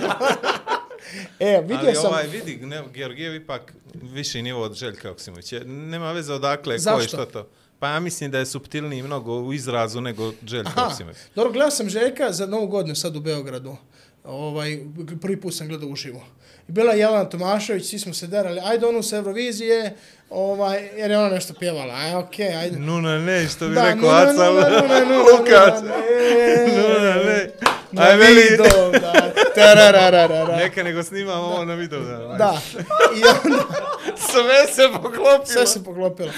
e, 1.40 1.60
vidio 1.60 1.78
Ali 1.86 1.94
sam... 1.94 2.06
ovaj, 2.06 2.26
vidi, 2.26 2.66
ne, 2.66 2.82
Georgijev 2.94 3.34
ipak 3.34 3.72
viši 4.02 4.42
nivo 4.42 4.62
od 4.62 4.74
Željka 4.74 5.08
Joksimovića. 5.08 5.60
Nema 5.64 6.12
veze 6.12 6.32
odakle, 6.32 6.76
ko 6.76 6.80
Zašto? 6.82 7.04
i 7.04 7.08
što 7.08 7.24
to. 7.24 7.48
Pa 7.84 7.88
ja 7.88 8.00
mislim 8.00 8.30
da 8.30 8.38
je 8.38 8.46
subtilniji 8.46 9.02
mnogo 9.02 9.40
u 9.40 9.52
izrazu 9.52 10.00
nego 10.00 10.32
Željko 10.46 10.70
Aha, 10.76 10.86
Joksimović. 10.88 11.16
dobro, 11.34 11.52
gledao 11.52 11.70
sam 11.70 11.88
Željka 11.88 12.32
za 12.32 12.46
novu 12.46 12.66
godinu 12.66 12.94
sad 12.94 13.16
u 13.16 13.20
Beogradu. 13.20 13.76
Ovaj, 14.24 14.78
prvi 15.20 15.40
put 15.40 15.54
sam 15.54 15.68
gledao 15.68 15.88
uživo. 15.88 16.24
I 16.68 16.72
bila 16.72 16.92
je 16.92 16.98
Jelena 16.98 17.24
Tomašević, 17.24 17.86
svi 17.86 17.98
smo 17.98 18.14
se 18.14 18.26
derali, 18.26 18.60
ajde 18.64 18.86
onu 18.86 19.02
s 19.02 19.12
Eurovizije, 19.12 19.96
ovaj, 20.30 20.90
jer 20.96 21.10
je 21.10 21.18
ona 21.18 21.28
nešto 21.28 21.54
pjevala, 21.54 21.94
aj, 21.94 22.14
okej, 22.14 22.46
okay, 22.46 22.58
ajde. 22.58 22.78
Nuna 22.78 23.18
ne, 23.18 23.48
što 23.48 23.68
bi 23.68 23.74
Da, 23.74 23.84
rekao 23.84 24.10
Aca 24.10 24.50
Lukas. 24.50 25.82
nuna, 26.76 27.14
ne. 27.14 27.50
Na 27.94 28.02
Aj, 28.02 28.16
video, 28.16 28.90
da. 28.92 29.32
Tarararara. 29.54 30.56
neka 30.56 30.82
nego 30.82 31.02
snimamo 31.02 31.42
ovo 31.42 31.64
na 31.64 31.74
video. 31.74 32.00
Da. 32.00 32.16
Da. 32.38 32.60
I 33.12 33.22
onda 33.24 33.62
Sve 34.16 34.74
se 34.74 34.88
poklopilo. 34.92 35.46
sve 35.46 35.66
se 35.66 35.84
poklopilo. 35.84 36.30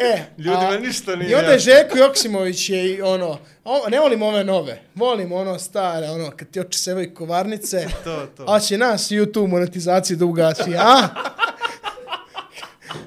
E, 0.00 0.22
Ljudima 0.38 0.68
a- 0.68 0.78
ništa 0.78 1.16
nije 1.16 1.30
I 1.30 1.34
onda 1.34 1.50
je. 1.50 1.58
Željko 1.58 1.98
Joksimović 1.98 2.70
je 2.70 2.88
i 2.88 3.02
ono, 3.02 3.38
o, 3.64 3.88
ne 3.88 4.00
volim 4.00 4.22
ove 4.22 4.44
nove, 4.44 4.82
volim 4.94 5.32
ono 5.32 5.58
stare, 5.58 6.06
ono, 6.08 6.30
kad 6.30 6.48
ti 6.48 6.60
oči 6.60 6.78
sebe 6.78 7.02
i 7.02 7.14
kovarnice, 7.14 7.86
To, 8.04 8.26
to. 8.36 8.44
a 8.48 8.60
će 8.60 8.78
nas 8.78 9.02
YouTube 9.02 9.46
monetizaciju 9.48 10.16
da 10.16 10.24
ugasi, 10.24 10.74
a? 10.76 11.08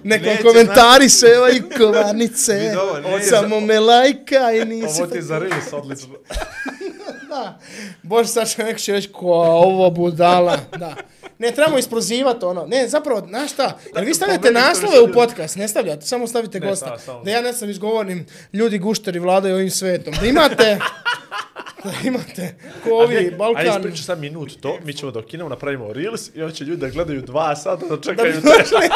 Neko 0.04 0.26
Neće, 0.26 0.44
komentari 0.44 1.10
se 1.10 1.26
evo 1.28 1.48
i 1.50 1.78
kovarnice, 1.78 2.74
samo 3.30 3.60
me 3.60 3.80
lajka 3.80 4.52
i 4.54 4.66
nisi... 4.66 5.02
Ovo 5.02 5.08
ti 5.08 5.18
je 5.18 5.22
za 5.22 5.42
odlično. 5.74 6.14
Da. 7.30 7.60
Bože, 8.04 8.28
sad 8.28 8.50
će 8.50 8.64
neko 8.64 8.80
će 8.80 8.94
reći 8.94 9.10
ko 9.10 9.28
ovo 9.36 9.90
budala. 9.90 10.58
Da. 10.78 10.96
Ne, 11.40 11.52
trebamo 11.52 11.78
isprozivati 11.78 12.46
ono. 12.46 12.66
Ne, 12.66 12.88
zapravo, 12.88 13.22
znaš 13.22 13.54
šta? 13.54 13.78
Jer 13.96 14.06
vi 14.06 14.14
stavljate 14.14 14.52
naslove 14.52 15.00
u 15.02 15.14
podcast, 15.14 15.56
ne 15.56 15.68
stavljate, 15.68 16.02
samo 16.02 16.28
stavite 16.28 16.60
Ne, 16.60 16.68
gosta. 16.68 16.98
Da 17.24 17.32
ja 17.32 17.42
ne 17.42 17.54
sam 17.54 17.70
izgovorim, 17.70 18.26
ljudi 18.54 18.78
gušteri 18.78 19.20
vladaju 19.20 19.56
ovim 19.56 19.70
svetom. 19.72 20.14
Da 20.14 20.26
imate, 20.26 20.80
da 21.84 21.92
imate, 22.04 22.56
ko 22.84 22.90
ovi 22.92 23.18
Ajde, 23.18 23.32
Balkan. 23.32 23.68
ispričaj 23.68 24.04
sad 24.04 24.20
minut 24.20 24.52
to, 24.62 24.78
mi 24.84 24.94
ćemo 24.94 25.12
da 25.12 25.20
ukinemo, 25.20 25.50
napravimo 25.50 25.94
Reels 25.94 26.30
i 26.36 26.42
onda 26.42 26.56
će 26.56 26.64
ljudi 26.64 26.82
da 26.82 26.90
gledaju 26.90 27.22
dva 27.22 27.56
sata 27.56 27.86
da 27.86 27.96
Da 27.96 28.02
čekaju 28.02 28.34
bi 28.34 28.42
te. 28.42 28.48
došli. 28.50 28.90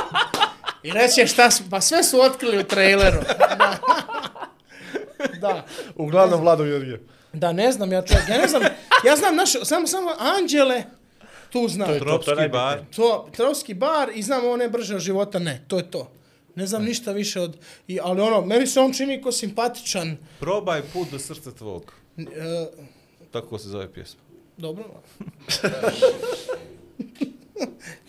I 0.83 0.91
reći 0.91 1.27
šta 1.27 1.51
su, 1.51 1.63
pa 1.69 1.81
sve 1.81 2.03
su 2.03 2.21
otkrili 2.21 2.59
u 2.59 2.63
traileru. 2.63 3.19
Da. 3.39 3.77
Da. 5.41 5.65
Uglavnom 5.95 6.41
Vlado 6.41 6.63
Georgijev. 6.63 6.99
Da, 7.33 7.53
ne 7.53 7.71
znam 7.71 7.91
ja 7.91 8.01
čovjek, 8.01 8.29
ja 8.29 8.37
ne 8.37 8.47
znam, 8.47 8.61
ja 9.05 9.15
znam 9.15 9.35
naše, 9.35 9.59
samo, 9.63 9.87
samo 9.87 10.09
Anđele, 10.19 10.83
tu 11.49 11.67
znam. 11.67 11.87
To 11.87 11.93
je 11.93 11.99
to, 11.99 12.05
to 12.05 12.11
je 12.11 12.21
Tropski 12.23 12.49
bar. 12.51 12.79
To, 12.95 13.29
trovski 13.35 13.73
bar 13.73 14.09
i 14.15 14.23
znam 14.23 14.47
one 14.47 14.69
brže 14.69 14.95
od 14.95 15.01
života, 15.01 15.39
ne, 15.39 15.63
to 15.67 15.77
je 15.77 15.91
to. 15.91 16.11
Ne 16.55 16.67
znam 16.67 16.83
ništa 16.83 17.11
više 17.11 17.41
od, 17.41 17.57
i, 17.87 17.99
ali 18.03 18.21
ono, 18.21 18.41
meni 18.41 18.67
se 18.67 18.79
on 18.79 18.93
čini 18.93 19.21
ko 19.21 19.31
simpatičan. 19.31 20.17
Probaj 20.39 20.81
put 20.93 21.11
do 21.11 21.19
srca 21.19 21.51
tvog. 21.51 21.93
E, 22.17 22.23
Tako 23.31 23.57
se 23.57 23.69
zove 23.69 23.93
pjesma. 23.93 24.21
dobro. 24.57 24.83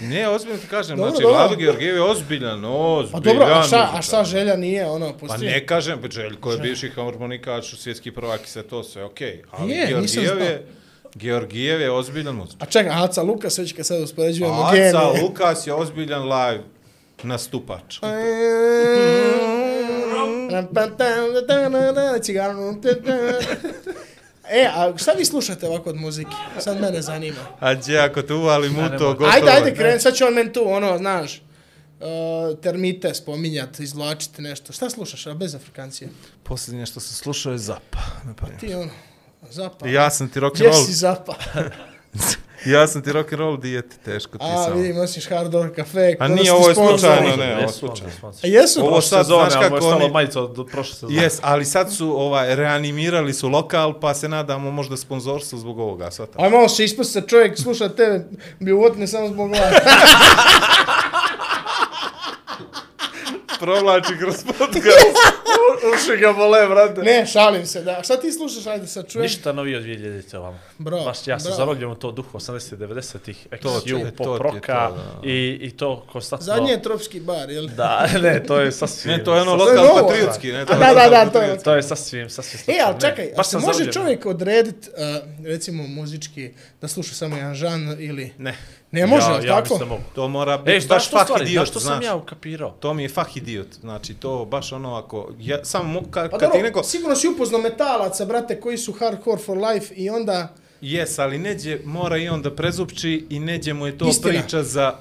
Ne, 0.00 0.28
ozbiljno 0.28 0.58
ti 0.58 0.66
kažem, 0.66 0.96
Dobro, 0.96 1.10
znači, 1.10 1.22
dobro. 1.22 1.38
Vlado 1.38 1.56
Georgijev 1.56 1.94
je 1.94 2.02
ozbiljan, 2.02 2.64
ozbiljan. 2.64 3.22
Pa 3.22 3.30
dobro, 3.30 3.44
a 3.44 3.62
šta, 3.62 3.90
a 3.94 4.02
šta 4.02 4.24
želja 4.24 4.56
nije, 4.56 4.86
ono, 4.86 5.12
Pa 5.12 5.18
postoji. 5.18 5.50
ne 5.50 5.66
kažem, 5.66 5.98
pa 6.02 6.08
Željko 6.10 6.52
je 6.52 6.58
bivši 6.58 6.90
harmonikač, 6.90 7.74
svjetski 7.74 8.10
prvak 8.12 8.44
i 8.44 8.48
sve 8.50 8.62
to 8.62 8.82
sve, 8.84 9.04
okej. 9.04 9.42
Ali 9.50 9.72
Je, 9.72 9.86
Georgijev 9.86 10.40
je, 10.40 10.66
Georgijev 11.14 11.80
je 11.80 11.90
ozbiljan 11.90 12.34
muzičar. 12.34 12.68
A 12.68 12.70
čekaj, 12.70 12.92
Aca 13.04 13.22
Lukas, 13.22 13.58
već 13.58 13.72
kad 13.72 13.86
sad 13.86 14.02
uspoređujemo 14.02 14.62
Aca 14.62 14.76
gene. 14.76 15.22
Lukas 15.22 15.66
je 15.66 15.74
ozbiljan 15.74 16.22
live 16.22 16.62
nastupač. 17.22 17.98
Cigarno. 22.22 22.74
E, 24.50 24.66
a 24.74 24.92
šta 24.96 25.12
vi 25.12 25.24
slušate 25.24 25.68
ovako 25.68 25.90
od 25.90 25.96
muzike? 25.96 26.30
Sad 26.60 26.80
mene 26.80 27.02
zanima. 27.02 27.40
A 27.60 27.74
gdje 27.74 27.98
ako 27.98 28.22
te 28.22 28.34
uvali 28.34 28.70
mu 28.70 28.88
to, 28.98 29.12
gotovo. 29.14 29.30
Ajde, 29.34 29.50
ajde, 29.50 29.74
kren, 29.74 30.00
sad 30.00 30.14
će 30.14 30.24
on 30.24 30.34
meni 30.34 30.52
tu, 30.52 30.62
ono, 30.66 30.98
znaš, 30.98 31.36
uh, 31.36 32.58
termite 32.60 33.14
spominjat, 33.14 33.80
izvlačiti 33.80 34.42
nešto. 34.42 34.72
Šta 34.72 34.90
slušaš, 34.90 35.26
a 35.26 35.34
bez 35.34 35.54
Afrikancije? 35.54 36.10
Posljednje 36.42 36.86
što 36.86 37.00
sam 37.00 37.14
slušao 37.14 37.52
je 37.52 37.58
Zapa. 37.58 37.98
na 38.24 38.34
primjer. 38.34 38.60
Ti, 38.60 38.74
ono, 38.74 38.90
zapa. 39.50 39.88
Ja 39.88 40.10
sam 40.10 40.28
ti 40.28 40.40
rock 40.40 40.54
and 40.56 40.60
Gdje 40.60 40.68
roll. 40.68 40.84
si 40.86 40.92
zapa? 40.92 41.34
Ja 42.66 42.86
sam 42.86 43.02
ti 43.02 43.12
rock 43.12 43.32
and 43.32 43.40
roll 43.40 43.56
dijete, 43.56 43.96
teško 43.96 44.38
ti 44.38 44.44
A, 44.46 44.64
samo. 44.64 44.76
vidim, 44.76 44.96
nosiš 44.96 45.28
hard 45.28 45.54
rock 45.54 45.76
kafe. 45.76 46.16
A 46.20 46.28
nije, 46.28 46.52
ovo 46.52 46.68
je 46.68 46.74
slučajno, 46.74 47.36
ne, 47.36 47.52
ovo 47.52 47.62
je 47.62 47.68
slučajno. 47.68 48.12
A 48.22 48.46
jesu? 48.46 48.80
Ovo 48.82 49.00
sad, 49.00 49.18
sezone, 49.20 49.40
znaš 49.42 49.54
ali 49.54 49.60
mu 49.60 49.66
je 49.66 49.70
kako 49.70 49.80
stalo 49.82 49.96
oni- 49.96 50.12
majica 50.12 50.40
od 50.40 50.68
prošle 50.72 50.94
sezone. 50.94 51.14
Jes, 51.14 51.38
ali 51.42 51.64
sad 51.64 51.92
su 51.92 52.20
ovaj, 52.20 52.54
reanimirali 52.56 53.32
su 53.34 53.48
lokal, 53.48 54.00
pa 54.00 54.14
se 54.14 54.28
nadamo 54.28 54.70
možda 54.70 54.96
sponzorstvo 54.96 55.58
zbog 55.58 55.78
ovoga. 55.78 56.10
Svata. 56.10 56.32
Aj 56.36 56.50
malo 56.50 56.68
se 56.68 56.84
ispusti 56.84 57.22
čovjek, 57.22 57.58
sluša 57.58 57.88
tebe, 57.88 58.24
bi 58.60 58.72
uvotne 58.72 59.06
samo 59.06 59.28
zbog 59.28 59.50
vas. 59.50 59.60
Provlači 63.60 64.12
kroz 64.20 64.36
podcast. 64.58 65.16
Uši 65.94 66.16
ga 66.20 66.32
bole, 66.32 66.68
brate. 66.68 67.02
ne, 67.02 67.26
šalim 67.26 67.66
se, 67.66 67.82
da. 67.82 68.02
Šta 68.02 68.20
ti 68.20 68.32
slušaš, 68.32 68.66
ajde 68.66 68.86
sad 68.86 69.08
čujem. 69.08 69.22
Ništa 69.22 69.52
novije 69.52 69.78
od 69.78 69.84
2000 69.84 70.36
ovamo. 70.36 70.58
Bravo, 70.78 71.04
Baš 71.04 71.26
ja 71.26 71.38
sam 71.38 71.52
zarobljen 71.52 71.90
u 71.90 71.94
to 71.94 72.12
duhu 72.12 72.38
80-90-ih, 72.38 73.46
To 73.62 73.80
ti 73.80 73.90
je, 73.90 73.96
XU, 73.96 74.10
pop 74.16 74.40
roka 74.40 74.90
i, 75.24 75.58
i 75.60 75.70
to 75.70 76.06
konstantno... 76.12 76.44
Zadnje 76.44 76.70
je 76.70 76.82
tropski 76.82 77.20
bar, 77.20 77.50
jel? 77.50 77.66
Da, 77.66 78.08
ne, 78.22 78.42
to 78.42 78.60
je 78.60 78.72
sasvim... 78.72 79.12
Ne, 79.12 79.24
to 79.24 79.34
je 79.34 79.42
ono 79.42 79.54
lokal 79.54 80.06
patriotski, 80.06 80.52
ne? 80.52 80.66
To 80.66 80.72
da, 80.72 80.94
da, 80.94 81.08
da, 81.08 81.30
to 81.30 81.42
je-. 81.42 81.58
To 81.58 81.74
je 81.74 81.82
sasvim, 81.82 82.30
sasvim 82.30 82.76
E, 82.76 82.80
ali 82.84 82.94
Ne, 82.94 83.00
čekaj, 83.00 83.32
baš 83.36 83.46
a 83.46 83.50
se 83.50 83.50
sam 83.50 83.62
može 83.62 83.92
čovjek 83.92 84.26
odredit, 84.26 84.88
uh, 84.88 85.46
recimo 85.46 85.86
muzički, 85.86 86.50
da 86.80 86.88
sluša 86.88 87.14
samo 87.14 87.36
jedan 87.36 87.54
žan 87.54 87.96
ili... 87.98 88.32
Ne, 88.38 88.56
Ne 88.92 89.06
može, 89.06 89.26
ja, 89.26 89.40
ja 89.46 89.62
tako? 89.62 89.74
mislim 89.74 89.98
to 90.14 90.28
mora 90.28 90.58
biti 90.58 90.70
Ej, 90.72 90.80
baš 90.88 91.06
što 91.06 91.16
fah 91.16 91.24
stvari, 91.26 91.44
idiot, 91.44 91.56
znaš 91.56 91.70
što 91.70 91.78
znaš. 91.80 91.94
sam 91.94 92.02
ja 92.04 92.14
ukapirao? 92.16 92.70
To 92.70 92.94
mi 92.94 93.02
je 93.02 93.08
fah 93.08 93.36
idiot. 93.36 93.66
Znači, 93.80 94.14
to 94.14 94.44
baš 94.44 94.72
ono 94.72 94.94
ako... 94.94 95.32
Ja, 95.38 95.64
samo 95.64 96.00
mo- 96.00 96.10
ka, 96.10 96.28
Pa 96.30 96.38
kad 96.38 96.40
ti 96.40 96.56
dobro, 96.56 96.62
neko... 96.62 96.82
sigurno 96.82 97.16
si 97.16 97.28
upoznao 97.28 97.60
metalaca, 97.60 98.24
brate, 98.24 98.60
koji 98.60 98.78
su 98.78 98.92
hardcore 98.92 99.38
for 99.38 99.58
life 99.58 99.94
i 99.94 100.10
onda... 100.10 100.54
Jes, 100.80 101.18
ali 101.18 101.38
neđe 101.38 101.78
mora 101.84 102.16
i 102.16 102.28
on 102.28 102.42
da 102.42 102.54
prezupči 102.54 103.26
i 103.30 103.40
neđe 103.40 103.72
mu 103.72 103.86
je 103.86 103.98
to 103.98 104.08
Istina. 104.08 104.28
priča 104.40 104.62
za 104.62 104.94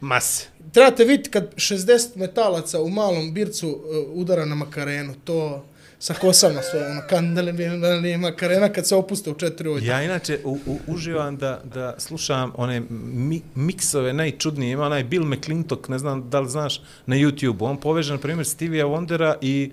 mase. 0.00 0.46
Trebate 0.72 1.04
vidjeti 1.04 1.30
kad 1.30 1.54
60 1.54 2.16
metalaca 2.16 2.80
u 2.82 2.88
malom 2.88 3.34
bircu 3.34 3.68
uh, 3.68 3.76
udara 4.12 4.44
na 4.44 4.54
makarenu, 4.54 5.14
to 5.24 5.64
sa 6.02 6.14
kosama 6.14 6.62
svoje, 6.62 6.90
ono, 6.90 7.02
kandale, 7.08 7.52
bi 7.52 8.16
makarena 8.16 8.68
kad 8.68 8.86
se 8.86 8.96
opuste 8.96 9.30
u 9.30 9.34
četiri 9.34 9.68
ujutru. 9.68 9.86
Ja 9.86 10.02
inače 10.02 10.38
u, 10.44 10.58
u, 10.66 10.78
uživam 10.86 11.36
da, 11.36 11.60
da 11.64 11.94
slušam 11.98 12.52
one 12.56 12.82
mi, 12.90 13.42
miksove 13.54 14.12
najčudnije. 14.12 14.72
Ima 14.72 14.86
onaj 14.86 15.04
Bill 15.04 15.24
McClintock, 15.24 15.88
ne 15.88 15.98
znam 15.98 16.30
da 16.30 16.40
li 16.40 16.48
znaš, 16.48 16.80
na 17.06 17.16
YouTube. 17.16 17.56
On 17.60 17.76
poveže, 17.76 18.12
na 18.12 18.18
primjer, 18.18 18.46
Stevie 18.46 18.84
Wondera 18.84 19.34
i 19.40 19.72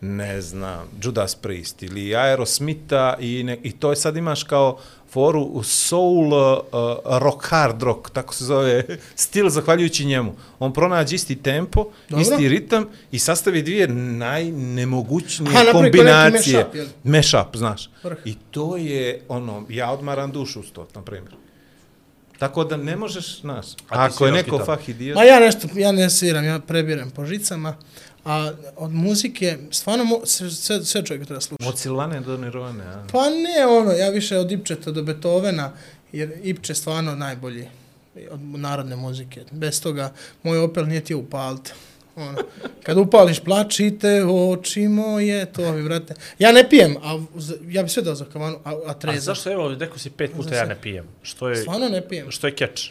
ne 0.00 0.40
znam, 0.40 0.88
Judas 1.02 1.34
Priest 1.34 1.82
ili 1.82 2.16
Aerosmitha 2.16 3.16
i, 3.20 3.42
ne, 3.42 3.58
i 3.62 3.72
to 3.72 3.90
je 3.90 3.96
sad 3.96 4.16
imaš 4.16 4.42
kao 4.42 4.78
foru 5.10 5.42
u 5.42 5.62
soul 5.62 6.32
uh, 6.32 6.58
rock, 7.04 7.44
hard 7.44 7.82
rock, 7.82 8.10
tako 8.10 8.34
se 8.34 8.44
zove 8.44 8.84
stil 9.14 9.48
zahvaljujući 9.48 10.04
njemu. 10.04 10.34
On 10.58 10.72
pronađe 10.72 11.14
isti 11.14 11.36
tempo, 11.36 11.90
Dobro. 12.08 12.22
isti 12.22 12.48
ritam 12.48 12.86
i 13.12 13.18
sastavi 13.18 13.62
dvije 13.62 13.88
najnemogućnije 13.88 15.52
neki 15.52 15.72
kombinacije. 15.72 16.66
mashup? 16.74 17.04
Mashup, 17.04 17.56
znaš. 17.56 17.90
Vrh. 18.02 18.18
I 18.24 18.34
to 18.50 18.76
je, 18.76 19.22
ono, 19.28 19.66
ja 19.68 19.90
odmaram 19.90 20.32
dušu 20.32 20.62
s 20.62 20.70
to, 20.70 20.88
na 20.94 21.02
primjer. 21.02 21.34
Tako 22.38 22.64
da 22.64 22.76
ne 22.76 22.96
možeš, 22.96 23.40
znaš, 23.40 23.66
ako 23.88 24.26
je 24.26 24.32
neko 24.32 24.50
gitaru? 24.50 24.64
fah 24.64 24.88
idiot, 24.88 25.16
Ma 25.16 25.24
ja 25.24 25.40
nešto, 25.40 25.68
ja 25.74 25.92
ne 25.92 26.10
sviram, 26.10 26.44
ja 26.44 26.58
prebiram 26.58 27.10
po 27.10 27.24
žicama, 27.24 27.76
a 28.28 28.52
od 28.76 28.92
muzike, 28.92 29.58
stvarno, 29.70 30.04
mo, 30.04 30.20
sve, 30.24 30.50
sve, 30.82 31.04
čovjek 31.04 31.26
treba 31.26 31.40
slušati. 31.40 31.68
od 31.68 31.78
Silvane 31.78 32.20
do 32.20 32.36
Nirvane, 32.36 32.84
a? 32.84 33.04
Pa 33.12 33.22
ne 33.22 33.66
ono, 33.68 33.92
ja 33.92 34.08
više 34.10 34.38
od 34.38 34.52
Ipčeta 34.52 34.90
do 34.90 35.02
Beethovena, 35.02 35.72
jer 36.12 36.32
Ipče 36.42 36.70
je 36.70 36.76
stvarno 36.76 37.14
najbolji 37.14 37.68
od 38.30 38.40
narodne 38.40 38.96
muzike. 38.96 39.44
Bez 39.50 39.82
toga, 39.82 40.12
moj 40.42 40.58
Opel 40.58 40.86
nije 40.86 41.00
ti 41.00 41.14
upalit. 41.14 41.72
Ono, 42.16 42.38
kad 42.82 42.98
upališ 42.98 43.40
plačite 43.40 44.24
oči 44.24 44.80
moje, 44.82 45.46
to 45.46 45.72
mi, 45.72 45.82
brate. 45.82 46.14
Ja 46.38 46.52
ne 46.52 46.68
pijem, 46.70 46.96
a 46.96 47.18
ja 47.64 47.82
bi 47.82 47.88
sve 47.88 48.02
dao 48.02 48.14
za 48.14 48.24
kavanu, 48.24 48.58
a, 48.64 48.70
a 48.70 48.80
A 48.86 48.94
treza. 48.94 49.20
zašto, 49.20 49.52
evo, 49.52 49.68
rekao 49.70 49.98
si 49.98 50.10
pet 50.10 50.32
puta 50.32 50.54
ja 50.54 50.64
ne 50.66 50.76
pijem? 50.82 51.04
Što 51.22 51.48
je, 51.48 51.56
Stvarno 51.56 51.88
ne 51.88 52.08
pijem. 52.08 52.30
što 52.30 52.46
je 52.46 52.54
keč? 52.54 52.90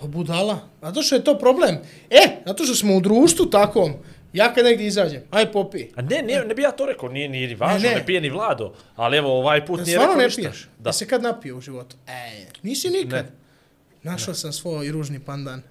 Pa 0.00 0.06
budala. 0.06 0.58
Zato 0.82 1.02
što 1.02 1.14
je 1.14 1.24
to 1.24 1.38
problem. 1.38 1.76
E, 2.10 2.42
zato 2.46 2.64
što 2.64 2.74
smo 2.74 2.96
u 2.96 3.00
društvu 3.00 3.46
takvom, 3.46 3.92
ja 4.32 4.54
kad 4.54 4.64
negdje 4.64 4.86
izađem, 4.86 5.22
aj 5.30 5.52
popi. 5.52 5.86
A 5.96 6.02
ne, 6.02 6.22
ne, 6.22 6.44
ne 6.44 6.54
bi 6.54 6.62
ja 6.62 6.70
to 6.70 6.86
rekao, 6.86 7.08
nije, 7.08 7.28
nije 7.28 7.48
ni 7.48 7.54
važno, 7.54 7.74
Ne, 7.74 7.84
ne, 7.84 7.90
ne. 7.90 7.96
ne 7.96 8.06
pije 8.06 8.20
ni 8.20 8.30
Vlado. 8.30 8.74
Ali 8.96 9.16
evo, 9.16 9.30
ovaj 9.30 9.66
put 9.66 9.80
nije 9.80 9.86
Stvarno 9.88 10.06
rekao 10.06 10.18
ne 10.18 10.26
ništa. 10.26 10.40
piješ? 10.42 10.62
Da. 10.62 10.68
Da. 10.80 10.92
se 10.92 11.06
kad 11.06 11.22
napio 11.22 11.56
u 11.56 11.60
životu? 11.60 11.96
E, 12.08 12.30
nisi 12.62 12.90
nikad. 12.90 13.24
Ne. 13.24 13.30
Našao 14.02 14.34
sam 14.34 14.52
svoj 14.52 14.88
ružni 14.88 15.18
pandan. 15.20 15.62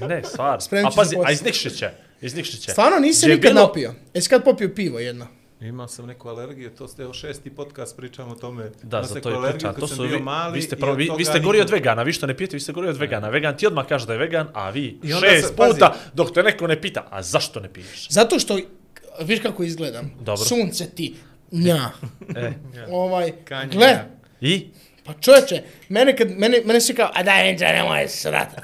Ne, 0.00 0.22
stvarno. 0.24 0.58
A 0.86 0.90
pazi, 0.96 1.16
a 1.24 1.32
iz 1.32 1.42
Nikšića. 1.42 1.90
Iz 2.20 2.34
Nikšića. 2.34 2.70
Stvarno 2.70 2.98
nisi 2.98 3.26
nikad 3.26 3.52
bilo- 3.52 3.60
napio. 3.62 3.94
Jesi 4.14 4.28
kad 4.28 4.44
popio 4.44 4.68
pivo 4.68 4.98
jedno? 4.98 5.26
Imao 5.62 5.88
sam 5.88 6.06
neku 6.06 6.28
alergiju, 6.28 6.70
to 6.70 6.88
ste 6.88 7.06
o 7.06 7.12
šesti 7.12 7.50
podcast 7.50 7.96
pričamo 7.96 8.32
o 8.32 8.34
tome. 8.34 8.70
Da, 8.82 9.02
za 9.02 9.20
to 9.20 9.46
je 9.46 9.58
kad 9.58 9.78
To 9.78 9.86
su 9.86 10.02
vi, 10.02 10.18
mali 10.18 10.54
vi 10.54 10.62
ste, 10.62 10.76
prvo, 10.76 10.94
vi, 10.94 11.10
vi 11.18 11.24
ste 11.24 11.40
gori 11.40 11.60
od 11.60 11.70
vegana, 11.70 12.02
vi 12.02 12.12
što 12.12 12.26
ne 12.26 12.36
pijete, 12.36 12.56
vi 12.56 12.60
ste 12.60 12.72
gori 12.72 12.88
od 12.88 12.96
vegana. 12.96 13.28
Vegan 13.28 13.56
ti 13.56 13.66
odmah 13.66 13.86
kaže 13.86 14.06
da 14.06 14.12
je 14.12 14.18
vegan, 14.18 14.48
a 14.52 14.70
vi 14.70 14.98
I 15.02 15.12
onda 15.12 15.26
šest 15.28 15.48
se- 15.48 15.56
pazi. 15.56 15.72
puta 15.72 15.94
dok 16.14 16.32
te 16.32 16.42
neko 16.42 16.66
ne 16.66 16.80
pita, 16.80 17.06
a 17.10 17.22
zašto 17.22 17.60
ne 17.60 17.68
piješ? 17.68 18.08
Zato 18.10 18.38
što, 18.38 18.58
viš 19.20 19.40
kako 19.40 19.62
izgledam. 19.62 20.10
Dobro. 20.20 20.44
Sunce 20.44 20.86
ti, 20.86 21.14
nja. 21.52 21.90
E, 22.36 22.52
ovaj, 22.90 23.32
Kanje, 23.44 23.70
gle. 23.72 23.98
I? 24.40 24.66
Pa 25.04 25.12
čovječe, 25.20 25.62
mene, 25.88 26.16
kad, 26.16 26.30
mene, 26.30 26.60
mene 26.64 26.80
si 26.80 26.94
kao, 26.94 27.10
a 27.14 27.22
daj, 27.22 27.50
Enđa, 27.50 27.66
nemoj 27.66 28.08
srat. 28.08 28.48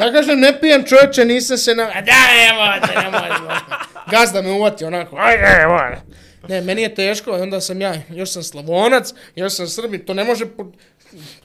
Ja 0.00 0.12
kažem, 0.12 0.40
ne 0.40 0.60
pijem 0.60 0.84
čovječe, 0.84 1.24
nisam 1.24 1.56
se 1.58 1.74
na... 1.74 1.82
A 1.82 2.00
daj, 2.00 2.46
nemoj, 2.46 2.80
te, 2.88 3.00
nemoj. 3.02 3.28
Gazda 4.10 4.42
me 4.42 4.50
uvati 4.50 4.84
onako, 4.84 5.16
ajde, 5.16 5.42
nemoj. 5.58 5.96
Ne, 6.48 6.60
meni 6.60 6.82
je 6.82 6.94
teško, 6.94 7.30
i 7.30 7.40
onda 7.40 7.60
sam 7.60 7.80
ja, 7.80 7.94
još 8.10 8.30
sam 8.30 8.42
slavonac, 8.42 9.12
još 9.36 9.52
sam 9.52 9.68
srbin, 9.68 10.04
to 10.04 10.14
ne 10.14 10.24
može... 10.24 10.46
po- 10.46 10.72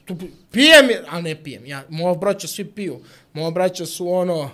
Tu 0.04 0.16
pijem, 0.52 0.88
a 1.08 1.20
ne 1.20 1.42
pijem. 1.42 1.66
Ja, 1.66 1.82
moja 1.88 2.14
braća 2.14 2.48
svi 2.48 2.64
piju. 2.64 3.04
Moja 3.32 3.50
braća 3.50 3.86
su 3.86 4.12
ono... 4.12 4.50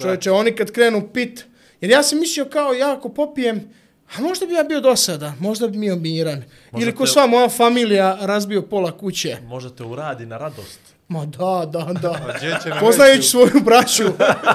Čovječe, 0.00 0.30
oni 0.30 0.56
kad 0.56 0.72
krenu 0.72 1.08
pit... 1.14 1.44
Jer 1.80 1.90
ja 1.90 2.02
sam 2.02 2.20
mislio 2.20 2.44
kao, 2.44 2.72
ja 2.72 2.92
ako 2.92 3.08
popijem, 3.08 3.70
a 4.16 4.20
možda 4.20 4.46
bi 4.46 4.52
ja 4.52 4.62
bio 4.64 4.80
dosada, 4.80 5.32
možda 5.40 5.68
bi 5.68 5.78
bio 5.78 5.96
miran. 5.96 6.42
Možda 6.72 6.84
Ili 6.84 6.96
ko 6.96 7.04
te- 7.04 7.10
sva 7.10 7.26
moja 7.26 7.48
familija 7.48 8.18
razbio 8.20 8.62
pola 8.62 8.98
kuće. 8.98 9.36
Možda 9.46 9.70
te 9.70 9.84
uradi 9.84 10.26
na 10.26 10.38
radost. 10.38 10.80
Ma 11.08 11.26
da, 11.26 11.66
da, 11.66 11.92
da. 12.02 12.20
Poznajući 12.80 13.22
svoju 13.22 13.60
braću. 13.64 14.04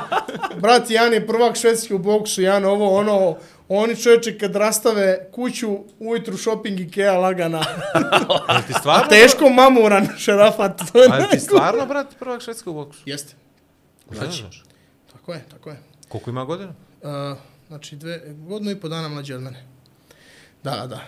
Brat 0.61 0.89
Jan 0.89 1.13
je 1.13 1.27
prvak 1.27 1.55
švedski 1.57 1.93
u 1.93 1.97
boksu, 1.97 2.41
Jan 2.41 2.65
ovo, 2.65 2.97
ono, 2.97 3.37
oni 3.69 3.95
čovječe 3.95 4.37
kad 4.37 4.55
rastave 4.55 5.29
kuću, 5.31 5.77
ujutru 5.99 6.37
shopping 6.37 6.79
Ikea 6.79 7.17
lagana. 7.17 7.63
Ti 8.67 8.73
stvarno, 8.79 9.09
Teško 9.09 9.49
mamuran 9.49 10.07
šerafat. 10.17 10.81
ali 11.11 11.29
ti 11.31 11.39
stvarno, 11.39 11.85
brat, 11.85 12.07
prvak 12.19 12.41
švedska 12.41 12.69
u 12.69 12.73
boksu? 12.73 13.01
Jeste. 13.05 13.35
Znači. 14.11 14.43
Tako 15.13 15.33
je, 15.33 15.45
tako 15.51 15.69
je. 15.69 15.77
Koliko 16.07 16.29
ima 16.29 16.45
godina? 16.45 16.73
Uh, 17.01 17.37
znači, 17.73 17.95
dve, 17.95 18.21
godinu 18.37 18.71
i 18.71 18.75
po 18.79 18.87
dana 18.87 19.09
mlađi 19.09 19.33
od 19.33 19.41
mene. 19.41 19.63
Da, 20.63 20.87
da. 20.87 21.01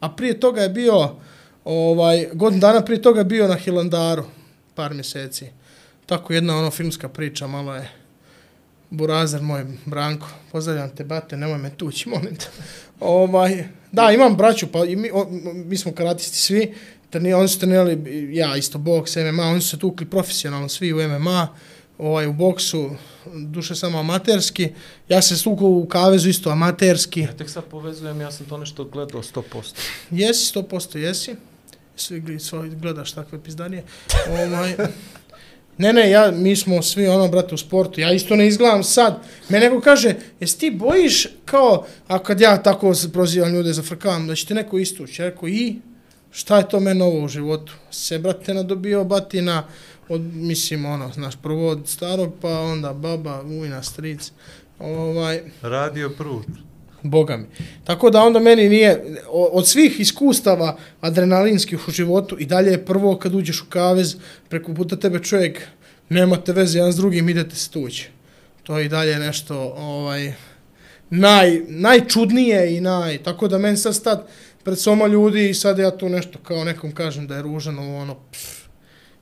A 0.00 0.08
prije 0.08 0.40
toga 0.40 0.60
je 0.60 0.68
bio, 0.68 1.16
ovaj, 1.64 2.28
godinu 2.32 2.60
dana 2.60 2.84
prije 2.84 3.02
toga 3.02 3.20
je 3.20 3.24
bio 3.24 3.48
na 3.48 3.54
Hilandaru, 3.54 4.24
par 4.74 4.94
mjeseci. 4.94 5.46
Tako 6.06 6.32
jedna 6.32 6.58
ono 6.58 6.70
filmska 6.70 7.08
priča, 7.08 7.46
malo 7.46 7.74
je 7.74 7.88
Burazer 8.90 9.42
moj, 9.42 9.64
Branko, 9.84 10.26
pozdravljam 10.52 10.90
te, 10.96 11.04
bate, 11.04 11.36
nemoj 11.36 11.58
me 11.58 11.70
tući, 11.76 12.08
molim 12.08 12.36
te. 12.36 12.46
Ovaj, 13.00 13.64
da, 13.92 14.10
imam 14.10 14.36
braću, 14.36 14.66
pa 14.72 14.84
i 14.84 14.96
mi, 14.96 15.10
o, 15.12 15.26
mi 15.54 15.76
smo 15.76 15.92
karatisti 15.92 16.38
svi, 16.38 16.74
treni, 17.10 17.32
oni 17.32 17.48
su 17.48 17.58
trenirali, 17.58 18.28
ja 18.36 18.56
isto 18.56 18.78
boks, 18.78 19.16
MMA, 19.16 19.42
oni 19.42 19.60
su 19.60 19.68
se 19.68 19.78
tukli 19.78 20.06
profesionalno 20.06 20.68
svi 20.68 20.92
u 20.92 21.08
MMA, 21.08 21.48
ovaj, 21.98 22.26
u 22.26 22.32
boksu, 22.32 22.90
duše 23.34 23.74
samo 23.74 23.98
amaterski, 23.98 24.68
ja 25.08 25.22
se 25.22 25.36
stukao 25.36 25.68
u 25.68 25.86
kavezu 25.86 26.28
isto 26.28 26.50
amaterski, 26.50 27.20
Ja 27.20 27.36
tek 27.36 27.50
sad 27.50 27.64
povezujem, 27.64 28.20
ja 28.20 28.30
sam 28.30 28.46
to 28.46 28.58
nešto 28.58 28.84
gledao 28.84 29.22
100%. 29.22 29.42
jesi, 30.10 30.58
100% 30.58 30.98
jesi, 30.98 31.36
svi 31.96 32.38
svoj 32.38 32.70
gledaš 32.70 33.12
takve 33.12 33.42
pizdanije, 33.42 33.84
ovaj, 34.28 34.74
Ne, 35.78 35.92
ne, 35.92 36.10
ja, 36.10 36.30
mi 36.30 36.56
smo 36.56 36.82
svi 36.82 37.06
ono, 37.06 37.28
brate, 37.28 37.54
u 37.54 37.58
sportu. 37.58 38.00
Ja 38.00 38.12
isto 38.12 38.36
ne 38.36 38.46
izgledam 38.46 38.84
sad. 38.84 39.22
Me 39.48 39.60
neko 39.60 39.80
kaže, 39.80 40.14
jesi 40.40 40.58
ti 40.58 40.70
bojiš 40.70 41.28
kao, 41.44 41.86
a 42.06 42.18
kad 42.18 42.40
ja 42.40 42.62
tako 42.62 42.92
prozivam 43.12 43.54
ljude, 43.54 43.72
zafrkavam, 43.72 44.26
da 44.26 44.34
će 44.34 44.46
ti 44.46 44.54
neko 44.54 44.78
istući. 44.78 45.22
Ja 45.22 45.28
rekao, 45.28 45.48
i 45.48 45.76
šta 46.30 46.56
je 46.58 46.68
to 46.68 46.80
meni 46.80 46.98
novo 46.98 47.24
u 47.24 47.28
životu? 47.28 47.72
Se, 47.90 48.18
brate, 48.18 48.54
nadobio 48.54 49.04
batina 49.04 49.64
od, 50.08 50.20
mislim, 50.34 50.84
ono, 50.84 51.12
znaš, 51.12 51.34
prvo 51.42 51.68
od 51.68 51.88
starog, 51.88 52.32
pa 52.40 52.60
onda 52.60 52.92
baba, 52.92 53.42
ujna, 53.42 53.82
stric. 53.82 54.32
Ovaj, 54.78 55.40
Radio 55.62 56.10
prut. 56.10 56.46
Boga 57.02 57.36
mi. 57.36 57.44
Tako 57.84 58.10
da 58.10 58.22
onda 58.22 58.40
meni 58.40 58.68
nije, 58.68 59.04
od 59.28 59.68
svih 59.68 60.00
iskustava 60.00 60.76
adrenalinskih 61.00 61.88
u 61.88 61.90
životu 61.90 62.36
i 62.38 62.46
dalje 62.46 62.70
je 62.70 62.84
prvo 62.84 63.16
kad 63.18 63.34
uđeš 63.34 63.62
u 63.62 63.66
kavez, 63.68 64.16
preko 64.48 64.74
puta 64.74 64.96
tebe 64.96 65.18
čovjek, 65.18 65.60
nemate 66.08 66.52
veze 66.52 66.78
jedan 66.78 66.92
s 66.92 66.96
drugim, 66.96 67.28
idete 67.28 67.56
se 67.56 67.70
tući. 67.70 68.08
To 68.62 68.78
je 68.78 68.86
i 68.86 68.88
dalje 68.88 69.18
nešto, 69.18 69.74
ovaj, 69.76 70.32
naj, 71.10 71.60
najčudnije 71.68 72.76
i 72.76 72.80
naj, 72.80 73.18
tako 73.18 73.48
da 73.48 73.58
meni 73.58 73.76
sad 73.76 73.94
stat 73.94 74.28
pred 74.64 74.78
soma 74.78 75.06
ljudi 75.06 75.50
i 75.50 75.54
sad 75.54 75.78
ja 75.78 75.96
tu 75.96 76.08
nešto 76.08 76.38
kao 76.38 76.64
nekom 76.64 76.92
kažem 76.92 77.26
da 77.26 77.36
je 77.36 77.42
ružan, 77.42 77.78
ovo 77.78 77.98
ono, 77.98 78.14
pff. 78.14 78.53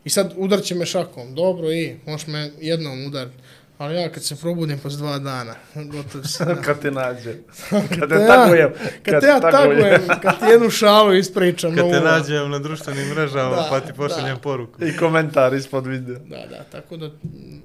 I 0.04 0.10
sad 0.10 0.32
udarće 0.36 0.74
me 0.74 0.86
šakom, 0.86 1.34
dobro 1.34 1.72
i, 1.72 1.96
možeš 2.06 2.26
me 2.26 2.50
jednom 2.60 3.06
udariti. 3.06 3.36
Ali 3.78 3.94
ja 3.94 4.08
kad 4.08 4.24
se 4.24 4.36
probudim 4.36 4.78
posle 4.78 4.98
dva 4.98 5.18
dana, 5.18 5.54
gotovo 5.74 6.24
se. 6.24 6.44
da. 6.44 6.54
kad 6.64 6.80
te 6.80 6.90
nađe. 6.90 7.34
Kad 7.70 8.00
te 8.00 8.08
te 8.08 8.14
ja- 8.14 8.26
tagujem. 8.28 8.70
Kad 9.02 9.20
te 9.20 9.26
ja 9.26 9.40
tagujem, 9.40 10.02
kad 10.22 10.38
ti 10.38 10.44
jednu 10.44 10.70
šalu 10.70 11.14
ispričam. 11.14 11.70
Kad 11.70 11.90
te 11.90 11.96
ovo. 11.96 12.04
nađem 12.06 12.50
na 12.50 12.58
društvenim 12.58 13.08
mrežama, 13.08 13.56
Da, 13.56 13.66
pa 13.70 13.80
ti 13.80 13.92
pošaljem 13.92 14.34
da. 14.34 14.40
poruku. 14.40 14.84
I 14.84 14.96
komentar 14.96 15.54
ispod 15.54 15.86
videa. 15.86 16.18
Da, 16.18 16.46
da, 16.46 16.64
tako 16.72 16.96
da, 16.96 17.06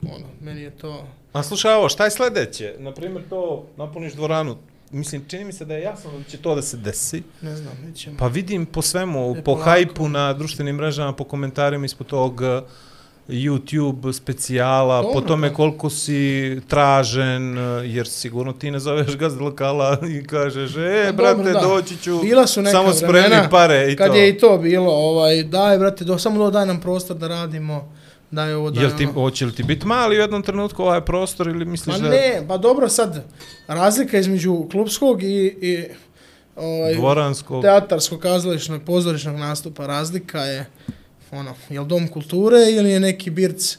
ono, 0.04 0.26
meni 0.42 0.62
je 0.62 0.72
to... 0.72 1.08
A 1.34 1.44
slušaj 1.44 1.74
ovo, 1.74 1.90
šta 1.90 2.06
je 2.06 2.12
sledeće? 2.12 2.74
Naprimjer, 2.80 3.24
to 3.30 3.68
napuniš 3.78 4.14
dvoranu. 4.14 4.58
Mislim, 4.92 5.24
čini 5.28 5.46
mi 5.46 5.54
se 5.54 5.66
da 5.66 5.74
je 5.74 5.82
jasno 5.82 6.12
da 6.12 6.24
će 6.24 6.38
to 6.38 6.56
da 6.56 6.62
se 6.62 6.78
desi. 6.78 7.24
Ne 7.42 7.56
znam, 7.56 7.74
nećemo. 7.86 8.18
Pa 8.18 8.28
vidim 8.28 8.66
po 8.66 8.82
svemu, 8.82 9.32
E, 9.32 9.36
po 9.36 9.44
polako. 9.44 9.64
hajpu 9.64 10.10
na 10.10 10.34
društvenim 10.34 10.76
mrežama, 10.76 11.14
po 11.14 11.24
komentarima 11.24 11.86
ispod 11.86 12.08
tog 12.08 12.42
uh, 12.42 12.48
YouTube 13.30 14.14
specijala, 14.14 15.02
Dobro, 15.02 15.14
po 15.14 15.22
tome 15.22 15.54
koliko 15.54 15.90
si 15.90 16.22
tražen, 16.68 17.58
uh, 17.58 17.64
jer 17.86 18.08
sigurno 18.08 18.54
ti 18.54 18.72
ne 18.72 18.80
zoveš 18.80 19.18
gazda 19.18 19.44
lokala 19.44 19.98
i 20.12 20.24
kažeš, 20.24 20.76
e, 20.76 21.04
Pa 21.06 21.12
brate, 21.14 21.52
da. 21.52 21.60
doći 21.60 21.98
ću, 21.98 22.20
Bila 22.20 22.48
su 22.48 22.62
neka 22.62 22.72
samo 22.72 22.94
spremi 22.94 23.12
vremena 23.12 23.50
pare 23.50 23.92
i 23.92 23.96
kad 23.96 24.08
to. 24.08 24.16
je 24.16 24.30
i 24.30 24.38
to 24.38 24.58
bilo, 24.58 24.92
ovaj, 24.92 25.44
daj, 25.44 25.78
brate, 25.78 26.06
do, 26.06 26.18
samo 26.18 26.38
do, 26.40 26.52
daj 26.52 26.66
nam 26.66 26.80
prostor 26.82 27.18
da 27.18 27.28
radimo, 27.28 27.97
daj 28.32 28.54
ovo, 28.54 28.72
daj 28.72 28.84
Jel 28.84 28.98
ti, 28.98 29.04
ono. 29.04 29.14
hoće 29.14 29.46
li 29.46 29.52
ti 29.52 29.64
biti 29.64 29.86
mali 29.86 30.18
u 30.18 30.22
jednom 30.22 30.44
trenutku 30.44 30.84
ovaj 30.84 31.06
prostor 31.06 31.48
ili 31.48 31.66
misliš 31.66 31.96
Pa 31.96 32.02
da 32.02 32.10
ne, 32.10 32.44
pa 32.48 32.58
dobro 32.58 32.90
sad, 32.90 33.24
razlika 33.68 34.18
između 34.20 34.68
klubskog 34.72 35.24
i, 35.24 35.28
i 35.62 35.86
ovaj, 36.56 36.96
dvoranskog? 36.96 37.62
teatarskog, 37.62 38.20
kazališnog, 38.20 38.82
pozorišnog 38.84 39.36
nastupa, 39.36 39.88
razlika 39.88 40.42
je, 40.42 40.66
ono, 41.32 41.56
je 41.70 41.86
dom 41.86 42.08
kulture 42.08 42.58
ili 42.72 42.90
je 42.90 43.00
neki 43.00 43.30
birc, 43.30 43.78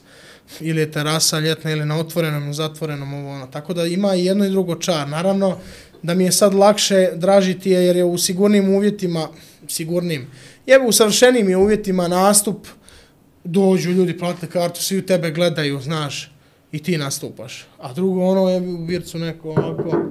ili 0.60 0.80
je 0.80 0.90
terasa 0.90 1.38
ljetna 1.38 1.70
ili 1.70 1.86
na 1.86 1.98
otvorenom, 1.98 2.54
zatvorenom, 2.54 3.14
ovo, 3.14 3.34
ono. 3.34 3.46
Tako 3.46 3.74
da 3.74 3.84
ima 3.84 4.14
i 4.14 4.24
jedno 4.24 4.44
i 4.44 4.50
drugo 4.50 4.74
čar. 4.74 5.08
Naravno, 5.08 5.58
da 6.02 6.14
mi 6.14 6.24
je 6.24 6.32
sad 6.32 6.54
lakše 6.54 7.10
dražiti 7.14 7.70
je 7.70 7.84
jer 7.84 7.96
je 7.96 8.04
u 8.04 8.18
sigurnim 8.18 8.74
uvjetima, 8.74 9.28
sigurnim, 9.68 10.26
je 10.66 10.80
u 10.80 10.92
savršenim 10.92 11.48
je 11.48 11.56
uvjetima 11.56 12.08
nastup, 12.08 12.66
dođu 13.50 13.90
ljudi, 13.90 14.18
plate 14.18 14.46
kartu, 14.46 14.82
svi 14.82 14.98
u 14.98 15.06
tebe 15.06 15.30
gledaju, 15.30 15.80
znaš, 15.80 16.30
i 16.72 16.82
ti 16.82 16.98
nastupaš. 16.98 17.66
A 17.78 17.92
drugo, 17.92 18.26
ono 18.26 18.48
je 18.48 18.60
u 18.60 18.86
bircu 18.86 19.18
neko 19.18 19.50
ovako, 19.50 20.04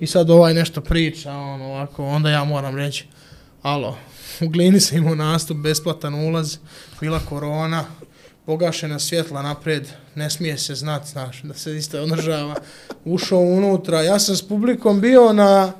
i 0.00 0.06
sad 0.06 0.30
ovaj 0.30 0.54
nešto 0.54 0.80
priča, 0.80 1.32
ono 1.32 1.64
ovako, 1.64 2.04
onda 2.04 2.30
ja 2.30 2.44
moram 2.44 2.76
reći, 2.76 3.06
alo, 3.62 3.98
u 4.44 4.48
glini 4.48 4.80
se 4.80 4.96
imao 4.96 5.14
nastup, 5.14 5.56
besplatan 5.56 6.14
ulaz, 6.14 6.56
bila 7.00 7.20
korona, 7.28 7.84
pogašena 8.46 8.98
svjetla 8.98 9.42
napred, 9.42 9.88
ne 10.14 10.30
smije 10.30 10.58
se 10.58 10.74
znat, 10.74 11.06
znaš, 11.06 11.42
da 11.42 11.54
se 11.54 11.76
isto 11.76 12.02
održava. 12.02 12.54
Ušao 13.04 13.40
unutra, 13.40 14.02
ja 14.02 14.18
sam 14.18 14.36
s 14.36 14.48
publikom 14.48 15.00
bio 15.00 15.32
na, 15.32 15.72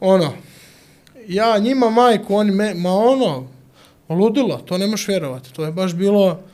ono, 0.00 0.32
ja 1.28 1.58
njima 1.58 1.90
majku, 1.90 2.34
oni 2.34 2.50
me, 2.50 2.74
ma 2.74 2.90
ono, 2.90 3.48
ludilo, 4.08 4.56
to 4.56 4.78
ne 4.78 4.86
možeš 4.86 5.08
vjerovati, 5.08 5.52
to 5.52 5.64
je 5.64 5.72
baš 5.72 5.94
bilo, 5.94 6.49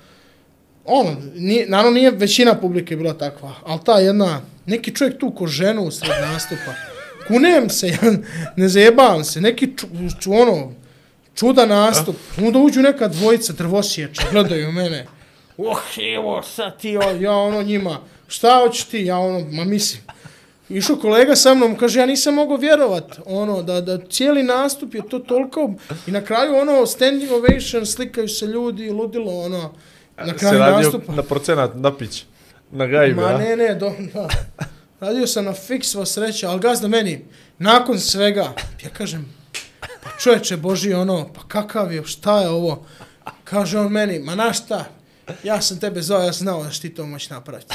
ono, 0.87 1.17
nije, 1.35 1.67
naravno 1.69 1.91
nije 1.91 2.11
većina 2.11 2.55
publike 2.55 2.97
bila 2.97 3.15
takva, 3.15 3.53
ali 3.65 3.81
ta 3.85 3.99
jedna, 3.99 4.41
neki 4.67 4.95
čovjek 4.95 5.19
tu 5.19 5.31
ko 5.31 5.47
ženu 5.47 5.91
sred 5.91 6.15
nastupa, 6.33 6.73
kunem 7.29 7.71
se, 7.71 7.89
ja 8.03 8.13
ne 8.57 8.69
zajebavam 8.69 9.25
se, 9.25 9.41
neki 9.41 9.77
ču, 9.77 9.87
ču, 10.21 10.33
ono, 10.33 10.73
čuda 11.35 11.67
nastup, 11.67 12.17
onda 12.43 12.59
uđu 12.59 12.83
neka 12.83 13.09
dvojica 13.09 13.53
drvosjeća, 13.53 14.23
gledaju 14.33 14.73
mene, 14.73 15.07
oh, 15.59 15.83
evo, 16.17 16.43
sad 16.43 16.81
ti, 16.81 16.97
o- 16.97 17.17
ja 17.21 17.33
ono 17.33 17.63
njima, 17.63 17.99
šta 18.29 18.61
hoćeš 18.65 18.85
ti, 18.85 19.05
ja 19.05 19.19
ono, 19.19 19.47
ma 19.51 19.65
mislim, 19.65 20.03
Išao 20.69 20.97
kolega 20.97 21.37
sa 21.37 21.55
mnom, 21.55 21.77
kaže, 21.79 22.01
ja 22.01 22.07
nisam 22.07 22.35
mogao 22.35 22.57
vjerovat, 22.57 23.19
ono, 23.27 23.63
da, 23.63 23.81
da 23.81 23.99
cijeli 23.99 24.43
nastup 24.43 24.95
je 24.95 25.09
to 25.09 25.19
toliko, 25.19 25.75
i 26.07 26.11
na 26.11 26.21
kraju, 26.21 26.57
ono, 26.57 26.87
standing 26.87 27.31
ovation, 27.33 27.87
slikaju 27.87 28.29
se 28.29 28.47
ljudi, 28.47 28.91
ludilo, 28.91 29.39
ono, 29.41 29.75
na 30.19 30.27
Se 30.27 30.35
kraju 30.35 30.59
radio 30.59 30.77
nastupa. 30.79 31.13
na 31.13 31.23
procenat, 31.23 31.71
na 31.75 31.97
pić. 31.97 32.25
Na 32.71 32.87
gajbi, 32.87 33.15
Ma 33.15 33.23
a? 33.25 33.39
ne, 33.39 33.57
ne, 33.57 33.75
do, 33.75 33.93
da. 34.15 34.29
Radio 35.01 35.27
sam 35.27 35.45
na 35.45 35.53
fix, 35.53 35.83
sva 35.83 36.07
sreća, 36.07 36.51
ali 36.51 36.61
gazda 36.61 36.89
meni, 36.89 37.25
nakon 37.59 38.01
svega, 38.01 38.53
ja 38.85 38.91
kažem, 38.91 39.35
pa 39.81 40.11
čoveče 40.21 40.57
Boži, 40.57 40.95
ono, 40.95 41.33
pa 41.35 41.41
kakav 41.43 41.93
je, 41.93 42.05
šta 42.05 42.41
je 42.41 42.49
ovo? 42.49 42.87
Kaže 43.45 43.79
on 43.79 43.93
meni, 43.93 44.19
ma 44.19 44.35
na 44.35 44.53
šta? 44.53 44.85
Ja 45.45 45.61
sam 45.61 45.79
tebe 45.79 46.03
zvao, 46.03 46.21
ja 46.21 46.33
sam 46.33 46.39
znao 46.39 46.65
da 46.65 46.71
ti 46.71 46.91
to 46.91 47.07
moći 47.07 47.33
napraviti. 47.33 47.75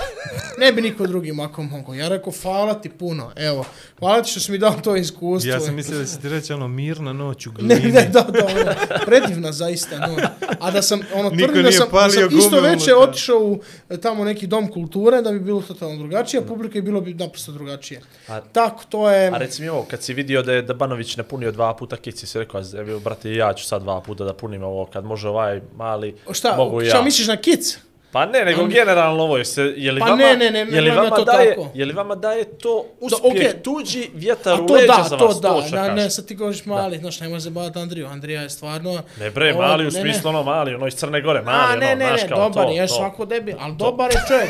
Ne 0.57 0.71
bi 0.71 0.81
niko 0.81 1.07
drugi 1.07 1.31
mako 1.31 1.63
mogo. 1.63 1.93
Ja 1.93 2.07
rekao, 2.07 2.33
hvala 2.33 2.73
ti 2.73 2.89
puno, 2.89 3.31
evo, 3.37 3.65
hvala 3.99 4.21
ti 4.21 4.31
što 4.31 4.39
si 4.39 4.51
mi 4.51 4.57
dao 4.57 4.73
to 4.73 4.95
iskustvo. 4.95 5.51
Ja 5.51 5.59
sam 5.59 5.75
mislio 5.75 5.99
da 5.99 6.05
će 6.05 6.17
ti 6.17 6.29
reći 6.29 6.53
ono 6.53 6.67
mirna 6.67 7.13
noć 7.13 7.47
u 7.47 7.51
Ne, 7.51 7.55
glini. 7.75 7.91
ne, 7.91 8.01
da, 8.03 8.21
da, 8.21 8.45
ono, 8.45 8.73
predivna 9.05 9.51
zaista, 9.51 9.97
no. 9.99 10.17
A 10.59 10.71
da 10.71 10.81
sam, 10.81 10.99
ono, 11.13 11.29
Niko 11.29 11.43
tvrdim 11.43 11.63
da 11.63 11.71
sam, 11.71 11.87
da 11.91 12.09
sam 12.09 12.23
isto 12.29 12.49
gume 12.51 12.69
unutra. 12.69 12.97
otišao 12.99 13.37
u 13.37 13.59
e, 13.89 13.97
tamo 13.97 14.23
neki 14.23 14.47
dom 14.47 14.67
kulture 14.67 15.21
da 15.21 15.31
bi 15.31 15.39
bilo 15.39 15.61
totalno 15.61 15.97
drugačije, 15.97 16.39
a 16.39 16.45
publika 16.45 16.77
je 16.77 16.81
bilo 16.81 17.01
bi 17.01 17.13
naprosto 17.13 17.51
drugačije. 17.51 18.01
A- 18.27 18.41
Tako, 18.41 18.83
to 18.85 19.09
je... 19.09 19.27
A 19.27 19.37
reci 19.37 19.61
mi 19.61 19.69
ovo, 19.69 19.83
kad 19.83 20.03
si 20.03 20.13
vidio 20.13 20.41
da 20.43 20.53
je 20.53 20.61
da 20.61 20.73
Banović 20.73 21.17
ne 21.17 21.23
punio 21.23 21.51
dva 21.51 21.73
puta 21.73 21.97
kici, 21.97 22.27
si 22.27 22.39
rekao, 22.39 22.61
evo, 22.79 22.99
brate, 22.99 23.31
ja 23.31 23.53
ću 23.53 23.65
sad 23.65 23.81
dva 23.81 24.01
puta 24.01 24.23
da 24.23 24.33
punim 24.33 24.63
ovo, 24.63 24.85
kad 24.85 25.05
može 25.05 25.27
ovaj 25.29 25.61
mali, 25.75 26.15
Šta, 26.31 26.55
mogu 26.57 26.81
šta 26.81 26.97
ja. 26.97 27.03
misliš 27.03 27.27
na 27.27 27.37
kic? 27.41 27.77
Pa 28.11 28.25
ne, 28.25 28.45
nego 28.45 28.65
generalno 28.65 29.23
ovo, 29.23 29.37
je 29.37 29.45
se, 29.45 29.61
je 29.77 29.91
li 29.91 29.99
Pa 29.99 30.05
vama, 30.05 30.23
ne, 30.23 30.35
ne, 30.35 30.51
ne, 30.51 30.59
je 30.75 30.81
li 30.81 30.89
vama 30.91 31.15
to 31.15 31.25
daje, 31.25 31.49
tako. 31.49 31.69
je 31.73 31.85
li 31.85 31.93
vama 31.93 32.15
daje 32.15 32.43
to 32.43 32.85
Da, 32.99 33.05
uspjeh, 33.05 33.31
okej. 33.31 33.63
tuđi 33.63 34.09
vjetar 34.13 34.53
A 34.53 34.61
u 34.61 34.73
leđa 34.73 34.87
da, 34.87 35.05
za 35.09 35.17
to 35.17 35.25
vas, 35.25 35.41
da, 35.41 35.49
to 35.49 35.63
što 35.67 35.75
da, 35.75 35.93
ne, 35.93 36.09
sad 36.09 36.25
ti 36.25 36.35
govoriš 36.35 36.65
mali, 36.65 36.97
znaš, 36.97 37.19
nemoj 37.19 37.39
zabavati 37.39 37.79
Andriju, 37.79 38.07
Andrija 38.07 38.41
je 38.41 38.49
stvarno... 38.49 39.03
Ne 39.19 39.29
bre, 39.29 39.53
Ovo, 39.53 39.61
mali 39.61 39.87
u 39.87 39.91
ne, 39.91 39.93
ne. 39.93 40.01
smislu 40.01 40.29
ono 40.29 40.43
mali, 40.43 40.75
ono 40.75 40.87
iz 40.87 40.93
Crne 40.93 41.21
Gore, 41.21 41.39
A, 41.39 41.43
mali, 41.43 41.79
ne, 41.79 41.91
ono, 41.91 42.05
ne, 42.05 42.11
ne, 42.11 42.27
kao 42.27 42.37
dobar 42.49 42.65
to, 42.65 42.71
je, 42.71 42.87
to. 42.87 42.93
svako 42.93 43.25
debil, 43.25 43.55
ali 43.59 43.75
dobar 43.75 44.11
je 44.11 44.21
čovjek. 44.27 44.49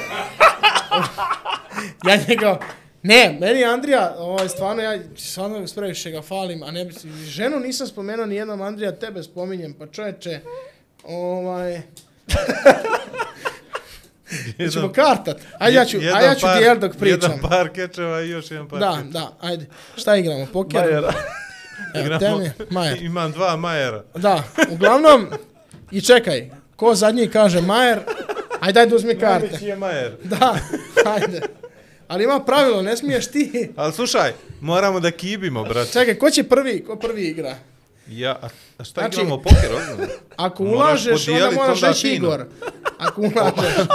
ja 2.08 2.18
njega, 2.28 2.60
ne, 3.04 3.38
meni 3.40 3.64
Andrija, 3.64 4.16
ovaj, 4.18 4.50
stvarno, 4.50 4.82
ja 4.82 5.00
stvarno 5.18 5.66
previše 5.76 6.12
ga 6.12 6.22
falim, 6.22 6.64
a 6.64 6.72
ne 6.72 6.90
ženu 7.26 7.60
nisam 7.60 7.88
spomenuo 7.88 8.26
ni 8.26 8.36
jednom 8.36 8.62
Andrija, 8.62 8.92
tebe 8.92 9.24
spominjem, 9.24 9.74
pa 9.74 9.88
čovječe, 9.88 10.40
ovaj, 11.04 11.82
ćemo 14.72 14.92
kartat, 14.92 15.38
ajde 15.60 15.78
ja 15.78 15.86
ću, 15.86 15.98
Jedan 15.98 16.16
ajde 16.16 16.28
ja 16.28 16.36
ću 16.36 16.42
par- 16.42 16.58
dijel 16.58 16.80
dok 16.80 16.92
pričam. 16.92 17.20
Jedan 17.32 17.40
par 17.42 17.70
kečeva 17.70 18.22
i 18.22 18.30
još 18.30 18.52
jedan 18.52 18.70
par 18.70 18.80
Da, 18.80 18.92
kečeva. 18.92 19.10
da, 19.12 19.38
ajde, 19.42 19.66
šta 19.98 20.16
igramo, 20.16 20.46
poker? 20.46 20.82
Majera. 20.82 21.14
Evo, 21.96 22.06
Igramo- 22.06 22.20
temi, 22.20 22.52
Majer. 22.70 23.02
Imam 23.04 23.32
dva 23.32 23.56
Majera. 23.56 24.04
Da, 24.16 24.44
uglavnom, 24.70 25.28
i 25.92 26.02
čekaj, 26.02 26.50
ko 26.76 26.96
zadnji 26.96 27.28
kaže 27.28 27.62
Majer, 27.62 28.00
ajde, 28.60 28.80
ajde 28.80 28.96
uzmi 28.96 29.16
karte. 29.16 29.40
Najveći 29.42 29.66
je 29.66 29.76
Majer. 29.76 30.12
Da, 30.24 30.56
ajde. 31.08 31.42
Ali 32.08 32.24
ima 32.24 32.40
pravilo, 32.40 32.82
ne 32.82 32.98
smiješ 32.98 33.28
ti. 33.28 33.72
Ali 33.76 33.94
slušaj, 33.94 34.32
moramo 34.62 35.00
da 35.00 35.12
kibimo, 35.12 35.64
brate. 35.64 35.92
Čekaj, 35.92 36.16
ko 36.16 36.30
će 36.30 36.44
prvi, 36.44 36.84
ko 36.84 36.96
prvi 36.96 37.22
igra? 37.24 37.56
Ja, 38.08 38.40
a, 38.42 38.48
šta 38.84 39.02
Znači- 39.02 39.16
igramo 39.16 39.38
poker, 39.38 39.70
ozbiljno? 39.74 40.14
Ako 40.38 40.64
ulažeš, 40.64 41.28
onda 41.28 41.52
moraš 41.52 41.82
reći. 41.82 42.08
Igor. 42.10 42.46
Ako 43.00 43.22
ulažeš. 43.22 43.76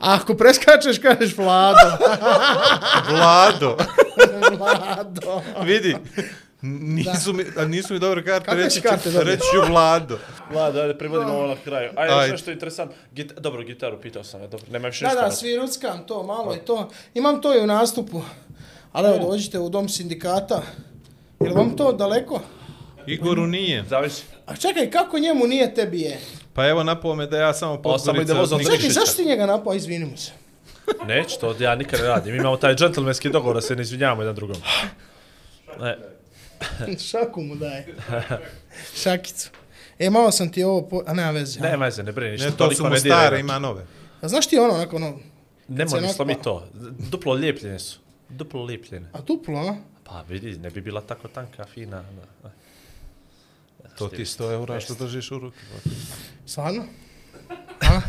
A 0.00 0.14
ako 0.14 0.34
preskačeš, 0.34 0.98
kažeš 0.98 1.36
Vlado. 1.36 1.96
Vlado. 3.10 3.76
Vlado. 4.50 5.42
Vidi, 5.62 5.96
Nisu 6.62 7.32
mi, 7.32 7.44
a 7.56 7.64
nisu 7.64 7.92
mi 7.92 7.98
dobre 8.00 8.24
karte, 8.24 8.46
Kakve 8.46 8.64
reći 8.64 8.76
ću, 8.76 8.82
karte 8.82 9.10
dobio? 9.10 9.24
reći 9.24 9.42
ću 9.54 9.70
Vlado. 9.70 10.18
Vlada, 10.52 10.80
ajde, 10.80 10.98
privodimo 10.98 11.32
ovo 11.32 11.46
na 11.46 11.56
kraju. 11.64 11.90
Ajde, 11.96 12.14
Ajde. 12.14 12.32
nešto 12.32 12.50
interesantno. 12.50 12.96
Git, 13.12 13.32
dobro, 13.32 13.62
gitaru 13.62 14.00
pitao 14.00 14.24
sam, 14.24 14.40
ja, 14.40 14.46
dobro, 14.46 14.66
nema 14.70 14.88
više 14.88 15.04
Da, 15.04 15.08
ništa. 15.08 15.20
da, 15.20 15.26
na- 15.26 15.32
svi 15.32 15.56
ruckam 15.56 16.06
to, 16.06 16.22
malo 16.22 16.52
je 16.52 16.64
to. 16.64 16.88
Imam 17.14 17.40
to 17.40 17.54
i 17.54 17.60
u 17.60 17.66
nastupu. 17.66 18.22
Ali 18.92 19.08
evo, 19.08 19.30
dođite 19.30 19.58
u 19.58 19.68
dom 19.68 19.88
sindikata. 19.88 20.62
Jel 21.40 21.54
vam 21.54 21.76
to 21.76 21.92
daleko? 21.92 22.40
Igoru 23.06 23.46
nije. 23.46 23.84
Zavisi. 23.84 24.22
A 24.46 24.56
čekaj, 24.56 24.90
kako 24.90 25.18
njemu 25.18 25.46
nije, 25.46 25.74
tebi 25.74 26.00
je? 26.00 26.18
Pa 26.52 26.68
evo 26.68 26.82
napao 26.84 27.14
me 27.14 27.26
da 27.26 27.38
ja 27.38 27.54
samo 27.54 27.74
ide 28.22 28.34
vozom 28.34 28.58
nikad- 28.58 28.70
za 28.70 28.76
Čekaj, 28.76 28.90
zašto 28.90 29.16
ti 29.16 29.28
njega 29.28 29.46
napao? 29.46 29.74
Izvini 29.74 30.04
mu 30.04 30.16
se. 30.16 30.32
Neću, 31.06 31.36
to 31.40 31.54
ja 31.60 31.74
nikad 31.74 32.00
ne 32.00 32.06
radim. 32.06 32.34
Imamo 32.34 32.56
taj 32.56 32.74
džentlmenski 32.74 33.28
dogovor 33.30 33.54
da 33.56 33.60
se 33.60 33.76
ne 33.76 33.82
izvinjavamo 33.82 34.22
jedan 34.22 34.34
drugom. 34.34 34.56
Ne, 35.80 35.96
Šaku 37.10 37.42
mu 37.42 37.54
daje. 37.54 37.86
Šakicu. 39.02 39.50
E, 39.98 40.10
malo 40.10 40.30
sam 40.30 40.52
ti 40.52 40.62
ovo, 40.64 40.82
po... 40.82 41.02
a 41.06 41.14
nema 41.14 41.30
veze. 41.30 41.60
nema 41.60 41.84
veze, 41.84 42.02
ne 42.02 42.12
brini 42.12 42.32
ništa. 42.32 42.48
Ne, 42.50 42.56
to 42.56 42.70
su 42.70 42.84
mu 42.84 42.88
dira 42.90 43.00
stare, 43.00 43.40
ima 43.40 43.58
nove. 43.58 43.86
A 44.20 44.28
znaš 44.28 44.46
ti 44.46 44.58
ono, 44.58 44.74
onako, 44.74 44.96
ono, 44.96 45.06
Nemoj 45.68 45.84
mi 45.84 45.88
Cenakva. 45.90 46.12
slomi 46.12 46.36
to. 46.42 46.68
Duplo 47.10 47.32
lijepljene 47.32 47.78
su. 47.78 47.98
Duplo 48.28 48.62
lijepljene. 48.64 49.08
a 49.12 49.20
duplo, 49.20 49.58
a? 49.58 49.76
Pa 50.08 50.24
vidi, 50.28 50.58
ne 50.58 50.70
bi 50.70 50.80
bila 50.80 51.00
tako 51.00 51.28
tanka, 51.28 51.64
fina. 51.64 52.04
Da. 52.42 52.50
To 53.98 54.08
ti 54.08 54.24
100 54.24 54.52
eura 54.52 54.80
što 54.80 54.94
držiš 54.94 55.30
u 55.30 55.38
ruki. 55.38 55.58
Stvarno? 56.46 56.84
A? 57.80 58.00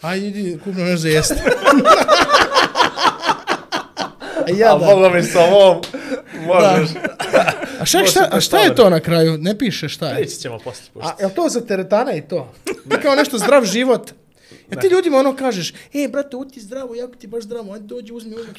Ajde, 0.00 0.28
idi, 0.28 0.58
kupno 0.64 0.84
nešto 0.84 0.98
za 0.98 1.08
jesti. 1.08 1.34
a 4.46 4.50
ja 4.56 4.78
da. 4.78 5.10
mi 5.14 5.22
sa 5.22 5.40
ovom. 5.40 5.82
Možeš. 6.46 6.90
A 7.80 7.84
šta, 7.84 8.06
šta, 8.06 8.28
a 8.32 8.40
šta 8.40 8.58
je 8.58 8.74
to 8.74 8.90
na 8.90 9.00
kraju? 9.00 9.38
Ne 9.38 9.58
piše 9.58 9.88
šta 9.88 10.08
je. 10.08 10.18
Reći 10.18 10.36
ćemo 10.36 10.58
poslije. 10.58 10.90
A 11.02 11.22
je 11.22 11.34
to 11.34 11.48
za 11.48 11.60
teretana 11.60 12.12
i 12.12 12.22
to? 12.28 12.52
I 12.98 13.02
kao 13.02 13.14
nešto 13.14 13.38
zdrav 13.38 13.64
život. 13.64 14.10
Ja 14.72 14.80
ti 14.80 14.86
ljudima 14.86 15.18
ono 15.18 15.36
kažeš, 15.36 15.74
e, 15.94 16.08
brate, 16.08 16.36
uti 16.36 16.60
zdravo, 16.60 16.94
jako 16.94 17.14
ti 17.14 17.26
baš 17.26 17.44
zdravo, 17.44 17.72
ajde 17.72 17.86
dođi, 17.86 18.12
uzmi, 18.12 18.34
uzmi. 18.34 18.52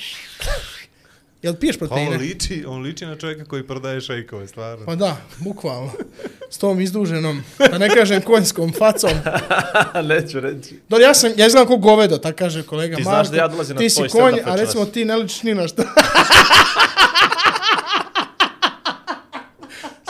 Jel 1.45 1.55
piješ 1.55 1.77
Pa 1.77 1.85
on 1.85 1.89
proteine? 1.89 2.17
liči, 2.17 2.65
on 2.67 2.81
liči 2.81 3.05
na 3.05 3.15
čovjeka 3.15 3.45
koji 3.45 3.67
prodaje 3.67 4.01
šejkove, 4.01 4.47
stvarno. 4.47 4.85
Pa 4.85 4.95
da, 4.95 5.17
bukvalno. 5.39 5.91
S 6.49 6.57
tom 6.57 6.81
izduženom, 6.81 7.43
da 7.71 7.77
ne 7.77 7.89
kažem 7.89 8.21
konjskom 8.21 8.73
facom. 8.73 9.09
Neću 10.09 10.39
reći. 10.39 10.79
Dobro, 10.89 11.05
ja 11.05 11.13
sam, 11.13 11.31
ja 11.37 11.49
znam 11.49 11.67
ko 11.67 11.77
govedo, 11.77 12.17
tako 12.17 12.37
kaže 12.37 12.63
kolega 12.63 12.95
Ti 12.95 13.03
Marko. 13.03 13.15
znaš 13.15 13.27
da 13.31 13.37
ja 13.37 13.47
dolazim 13.47 13.75
na 13.75 13.79
Ti 13.79 13.89
si 13.89 13.95
tvoj 13.95 14.09
konj, 14.09 14.39
a 14.45 14.55
recimo 14.55 14.85
ti 14.85 15.05
ne 15.05 15.15
ličiš 15.15 15.43
ni 15.43 15.53
na 15.53 15.67
šta. 15.67 15.83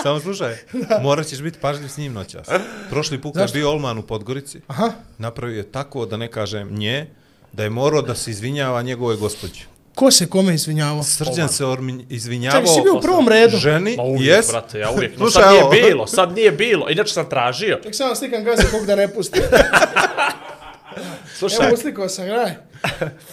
Samo 0.04 0.20
slušaj, 0.20 0.56
morat 1.02 1.28
ćeš 1.28 1.42
biti 1.42 1.60
pažljiv 1.60 1.88
s 1.88 1.98
njim 1.98 2.14
noćas. 2.14 2.48
Prošli 2.90 3.22
put 3.22 3.34
kad 3.36 3.54
bio 3.54 3.70
Olman 3.72 3.98
u 3.98 4.02
Podgorici, 4.02 4.62
Aha. 4.68 4.92
napravio 5.18 5.58
je 5.58 5.72
tako, 5.72 6.06
da 6.06 6.18
ne 6.18 6.32
kažem 6.32 6.76
nje, 6.78 7.08
da 7.54 7.64
je 7.64 7.70
morao 7.70 8.02
da 8.02 8.16
se 8.16 8.32
izvinjava 8.32 8.82
njegove 8.82 9.16
gospođe. 9.16 9.75
Ko 9.96 10.12
se 10.12 10.28
kome 10.28 10.54
izvinjavao? 10.56 11.04
Srđan 11.04 11.50
se 11.50 11.66
ormi, 11.66 12.06
izvinjavao 12.10 12.62
Čekaj, 12.62 12.74
si 12.74 12.82
bio 12.82 12.94
u 12.94 13.02
prvom 13.02 13.28
redu. 13.28 13.58
ženi, 13.58 13.96
Ma 13.98 14.04
uvijek, 14.04 14.36
jes, 14.38 14.48
brate, 14.48 14.80
ja 14.80 14.90
uvijek. 14.92 15.20
No, 15.20 15.30
sad 15.30 15.52
nije 15.52 15.64
ovo. 15.64 15.72
bilo, 15.72 16.08
sad 16.08 16.32
nije 16.32 16.52
bilo. 16.52 16.90
Inače 16.90 17.14
sam 17.14 17.30
tražio. 17.30 17.80
Ček 17.84 17.96
samo 17.96 18.16
slikam 18.16 18.44
gaze 18.44 18.64
kog 18.72 18.86
da 18.86 18.96
ne 18.96 19.08
pusti. 19.08 19.42
Slušaj, 21.38 21.66
Evo 21.66 21.74
uslikao 21.74 22.10
sam, 22.10 22.26
gledaj. 22.26 22.52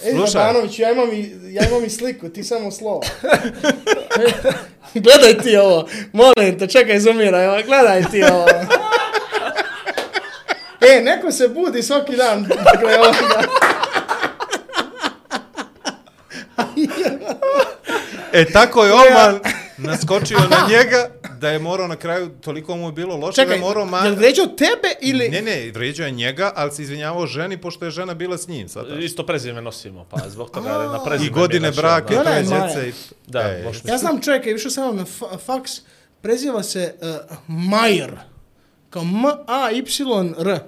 Ej, 0.05 0.13
Slušaj. 0.13 0.41
Rabanović, 0.41 0.79
ja 0.79 0.93
imam, 0.93 1.13
i, 1.13 1.33
ja 1.45 1.69
imam 1.69 1.85
i 1.85 1.91
sliku, 1.91 2.29
ti 2.29 2.45
samo 2.45 2.71
slovo. 2.71 3.01
gledaj 4.95 5.39
ti 5.39 5.57
ovo, 5.57 5.89
molim 6.13 6.59
te, 6.59 6.67
čekaj, 6.67 7.01
zumiraj, 7.01 7.47
ovo, 7.49 7.59
gledaj 7.67 8.05
ti 8.11 8.23
ovo. 8.25 8.47
E, 10.89 11.01
neko 11.01 11.33
se 11.33 11.49
budi 11.49 11.83
svaki 11.83 12.17
dan, 12.17 12.43
dakle, 12.65 12.99
ovoga. 12.99 13.43
E, 18.33 18.45
tako 18.47 18.85
je 18.85 18.93
Olman 18.93 19.41
naskočio 19.79 20.39
na 20.41 20.67
njega, 20.69 21.09
da 21.33 21.51
je 21.51 21.59
morao 21.59 21.89
na 21.89 21.97
kraju, 21.97 22.29
toliko 22.31 22.77
mu 22.77 22.87
je 22.87 22.93
bilo 22.93 23.17
loše, 23.17 23.37
da 23.37 23.43
Čekaj, 23.43 23.57
je 23.57 23.61
morao 23.61 23.81
je 23.81 23.91
man... 23.91 24.09
li 24.09 24.17
vređao 24.17 24.47
tebe 24.47 24.89
ili... 25.01 25.29
Ne, 25.29 25.43
ne, 25.43 25.71
vređao 25.71 26.07
je 26.07 26.11
njega, 26.13 26.53
ali 26.55 26.73
se 26.73 26.83
izvinjavao 26.83 27.27
ženi, 27.27 27.57
pošto 27.57 27.85
je 27.85 27.91
žena 27.91 28.15
bila 28.15 28.39
s 28.39 28.49
njim. 28.49 28.69
Sada. 28.69 28.95
isto 28.95 29.27
prezime 29.27 29.63
nosimo, 29.63 30.05
pa 30.05 30.29
zbog 30.29 30.51
toga 30.51 30.71
je 30.71 30.79
na 30.79 30.97
I 30.97 31.07
prezime. 31.07 31.31
godine 31.31 31.61
mi 31.61 31.67
je 31.69 31.73
braka 31.73 32.15
i 32.15 32.17
Ona 32.17 32.31
je 32.31 32.43
djece. 32.43 32.89
i- 32.89 32.93
Da, 33.27 33.55
možeš 33.65 33.83
Ja 33.85 33.99
znam 33.99 34.23
čovjeka, 34.23 34.51
išao 34.51 34.71
sam 34.71 34.85
vam 34.85 34.97
na 34.97 35.05
fa- 35.05 35.39
faks, 35.39 35.73
preziva 36.23 36.63
se 36.63 36.95
uh, 37.01 37.09
Majer. 37.49 38.11
Kao 38.91 39.03
M-A-Y-R. 39.03 40.59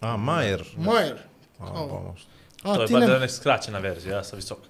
A, 0.00 0.16
Majer. 0.16 0.64
Majer. 0.76 1.16
A, 1.58 1.66
pa 1.66 1.80
možda. 2.00 2.28
a, 2.62 2.74
To 2.74 2.80
je 2.80 2.86
ti 2.86 2.92
bar 2.92 3.02
ne... 3.02 3.06
da 3.08 3.14
je 3.14 3.28
skraćena 3.28 3.78
verzija, 3.78 4.16
ja 4.16 4.24
sam 4.24 4.36
visok. 4.36 4.58
Aha, 4.58 4.68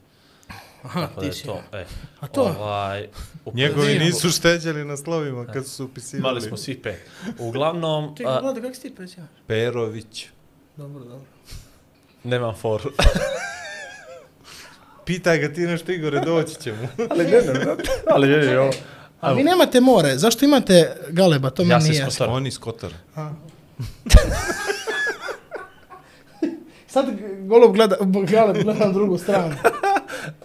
Tako 0.83 0.99
da 0.99 1.07
ti 1.21 1.27
je 1.27 1.33
to, 1.45 1.63
e. 1.73 1.85
A 2.21 2.27
to? 2.27 2.57
Ovaj, 2.61 3.09
Njegovi 3.55 3.99
nisu 3.99 4.31
šteđali 4.31 4.85
na 4.85 4.97
slovima 4.97 5.47
kad 5.47 5.67
su 5.67 5.85
upisivali. 5.85 6.21
Imali 6.21 6.41
smo 6.41 6.57
svi 6.57 6.83
pet. 6.83 7.01
Uglavnom, 7.39 8.17
Čekaj, 8.17 8.33
a, 8.33 8.41
Vlada, 8.41 8.61
kako 8.61 8.75
si 8.75 8.81
ti 8.81 8.95
prezivaš? 8.95 9.29
Perović. 9.47 10.27
Dobro, 10.77 11.05
dobro. 11.05 11.27
nemam 12.25 12.55
foru. 12.57 12.91
Pitaj 15.07 15.39
ga 15.39 15.55
ti 15.55 15.61
nešto, 15.61 15.93
Igore, 15.93 16.21
doći 16.21 16.55
će 16.55 16.73
mu. 16.73 16.89
ali 17.11 17.25
ne, 17.25 17.31
ne, 17.31 17.53
ne. 17.53 17.77
Ali 18.07 18.29
vidi 18.29 18.57
ovo. 18.57 18.71
A 19.21 19.33
vi 19.33 19.45
nemate 19.45 19.81
more, 19.81 20.19
zašto 20.19 20.45
imate 20.45 20.97
galeba, 21.09 21.51
to 21.51 21.65
mi 21.65 21.71
Ja 21.71 21.79
nije 21.79 21.85
sam 21.95 21.97
jasno. 21.97 22.09
iskotara. 22.09 22.33
On 22.33 22.47
iz 22.47 22.59
Kotara. 22.59 22.97
Sad 26.87 27.07
golub 27.41 27.75
gleda, 27.75 27.97
galeb 28.31 28.63
gleda 28.63 28.87
na 28.87 28.93
drugu 28.93 29.19
stranu. 29.19 29.55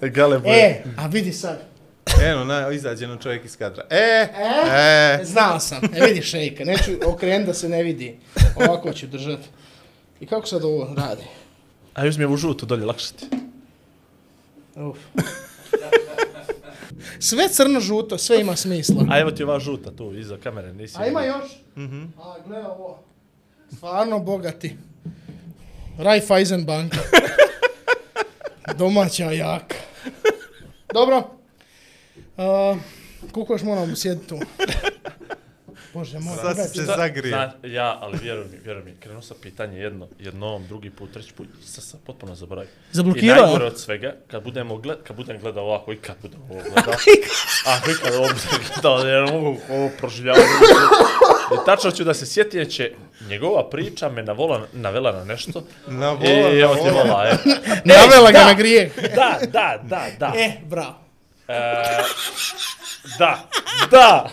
Galeb. 0.01 0.45
E, 0.45 0.83
a 0.97 1.07
vidi 1.07 1.33
sad. 1.33 1.59
Eno, 2.23 2.43
na, 2.43 2.71
izađe 2.71 3.07
nam 3.07 3.17
čovjek 3.17 3.45
iz 3.45 3.57
kadra. 3.57 3.83
E, 3.89 3.95
E? 3.95 4.29
e. 5.21 5.25
Znao 5.25 5.59
sam. 5.59 5.81
E 5.95 6.05
vidi 6.05 6.21
šejka, 6.21 6.63
neću 6.63 6.91
okren 7.05 7.45
da 7.45 7.53
se 7.53 7.69
ne 7.69 7.83
vidi. 7.83 8.17
Ovako 8.55 8.93
ću 8.93 9.07
držati. 9.07 9.47
I 10.19 10.25
kako 10.25 10.47
sad 10.47 10.63
ovo 10.63 10.93
radi? 10.97 11.23
A 11.93 12.05
uzmi 12.07 12.25
ovu 12.25 12.37
žutu 12.37 12.65
dolje, 12.65 12.85
lakše 12.85 13.13
ti. 13.13 13.25
Uf. 14.75 14.97
Sve 17.19 17.49
crno-žuto, 17.49 18.17
sve 18.17 18.41
ima 18.41 18.55
smisla. 18.55 19.05
A 19.09 19.19
evo 19.19 19.31
ti 19.31 19.43
ova 19.43 19.59
žuta 19.59 19.91
tu, 19.91 20.13
iza 20.15 20.37
kamere, 20.37 20.73
nisi... 20.73 20.95
A 20.99 21.07
ima 21.07 21.23
još? 21.23 21.51
A, 22.17 22.35
gle 22.47 22.57
ovo. 22.65 22.99
Stvarno 23.75 24.19
bogati. 24.19 24.77
Raiffeisen 25.97 26.65
banka. 26.65 26.97
Domaća 28.73 29.31
jaka. 29.31 29.75
Dobro. 30.93 31.17
Uh, 32.37 32.77
koliko 33.31 33.53
još 33.53 33.61
moramo 33.61 33.95
sjediti 33.95 34.27
tu? 34.27 34.39
Bože 35.93 36.19
moj. 36.19 36.35
Sad 36.35 36.57
si 36.57 36.77
se 36.77 36.83
zagrio. 36.83 37.29
Zna, 37.29 37.53
ja, 37.63 37.97
ali 38.01 38.17
vjeruj 38.21 38.45
mi, 38.51 38.57
vjeruj 38.63 38.83
mi, 38.83 38.95
krenuo 38.99 39.21
sam 39.21 39.37
pitanje 39.41 39.79
jedno, 39.79 40.07
jednom, 40.19 40.67
drugi 40.67 40.89
put, 40.89 41.11
treći 41.13 41.33
put, 41.33 41.47
i 41.63 41.67
sad 41.67 41.83
sam 41.83 41.99
potpuno 42.05 42.35
zaboravio. 42.35 42.71
Zablokirao? 42.91 43.37
I 43.37 43.41
najgore 43.41 43.65
od 43.65 43.79
svega, 43.79 44.15
kad, 44.27 44.43
budemo 44.43 44.77
gled, 44.77 44.97
kad 45.03 45.15
budem 45.15 45.39
gledao 45.39 45.63
ovako 45.65 45.93
i 45.93 45.97
kad 45.97 46.15
budem 46.21 46.41
ovo 46.41 46.61
gledao, 46.61 46.93
ako 47.65 47.89
i 47.91 47.93
kad 48.03 48.13
ovo 48.13 48.27
budem 48.27 48.67
gledao, 48.73 49.07
ja 49.07 49.25
ne 49.25 49.31
mogu 49.31 49.57
ovo 49.69 49.89
proživljavati. 49.97 50.43
I 51.53 51.65
tačno 51.65 51.91
ću 51.91 52.03
da 52.03 52.13
se 52.13 52.25
sjetim, 52.25 52.65
će 52.65 52.91
njegova 53.21 53.69
priča 53.69 54.09
me 54.09 54.23
navola, 54.23 54.67
navela 54.73 55.11
na 55.11 55.23
nešto. 55.23 55.63
Na 55.87 56.11
vola, 56.11 56.25
I 56.25 56.53
na 56.53 56.59
evo 56.59 56.75
ti 56.75 56.89
vola. 56.89 57.27
e. 57.27 57.35
Navela 57.85 58.31
ga 58.31 58.39
da. 58.39 58.45
na 58.45 58.53
grijeh. 58.53 58.91
Da, 59.15 59.39
da, 59.47 59.79
da, 59.83 60.05
da. 60.19 60.33
E, 60.37 60.51
bravo. 60.65 60.95
E, 61.47 61.53
da, 63.19 63.49
da. 63.91 64.29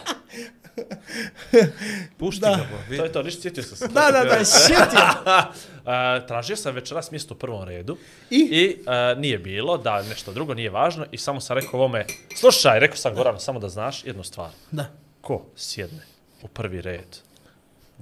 Pušti 2.19 2.41
Da. 2.41 2.49
ga, 2.49 2.57
pa, 2.57 2.77
To 2.77 2.83
vidi. 2.89 3.03
je 3.03 3.13
to, 3.13 3.23
ništa 3.23 3.43
sjetio 3.43 3.63
sam 3.63 3.77
se. 3.77 3.89
Da, 3.89 4.11
da, 4.11 4.25
da, 4.25 4.45
sjetio. 4.45 5.01
Uh, 5.27 5.93
tražio 6.29 6.57
sam 6.57 6.75
večeras 6.75 7.11
mjesto 7.11 7.35
u 7.35 7.39
prvom 7.39 7.65
redu 7.65 7.97
I? 8.31 8.37
i 8.37 8.77
uh, 8.81 9.19
nije 9.19 9.39
bilo, 9.39 9.79
da 9.79 10.03
nešto 10.03 10.33
drugo 10.33 10.55
nije 10.55 10.71
važno 10.71 11.07
i 11.11 11.19
samo 11.19 11.41
sam 11.41 11.59
rekao 11.59 11.81
ovome, 11.81 12.07
slušaj, 12.37 12.81
rekao 12.81 12.97
sam 12.97 13.15
Goran, 13.15 13.41
samo 13.41 13.59
da 13.61 13.69
znaš 13.69 14.05
jednu 14.05 14.25
stvar. 14.25 14.51
Da. 14.71 14.85
Ko 15.21 15.43
sjedne 15.57 16.03
u 16.43 16.49
prvi 16.49 16.81
red, 16.81 17.17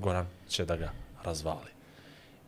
Goran 0.00 0.26
će 0.48 0.64
da 0.64 0.76
ga 0.76 0.92
razvali. 1.24 1.70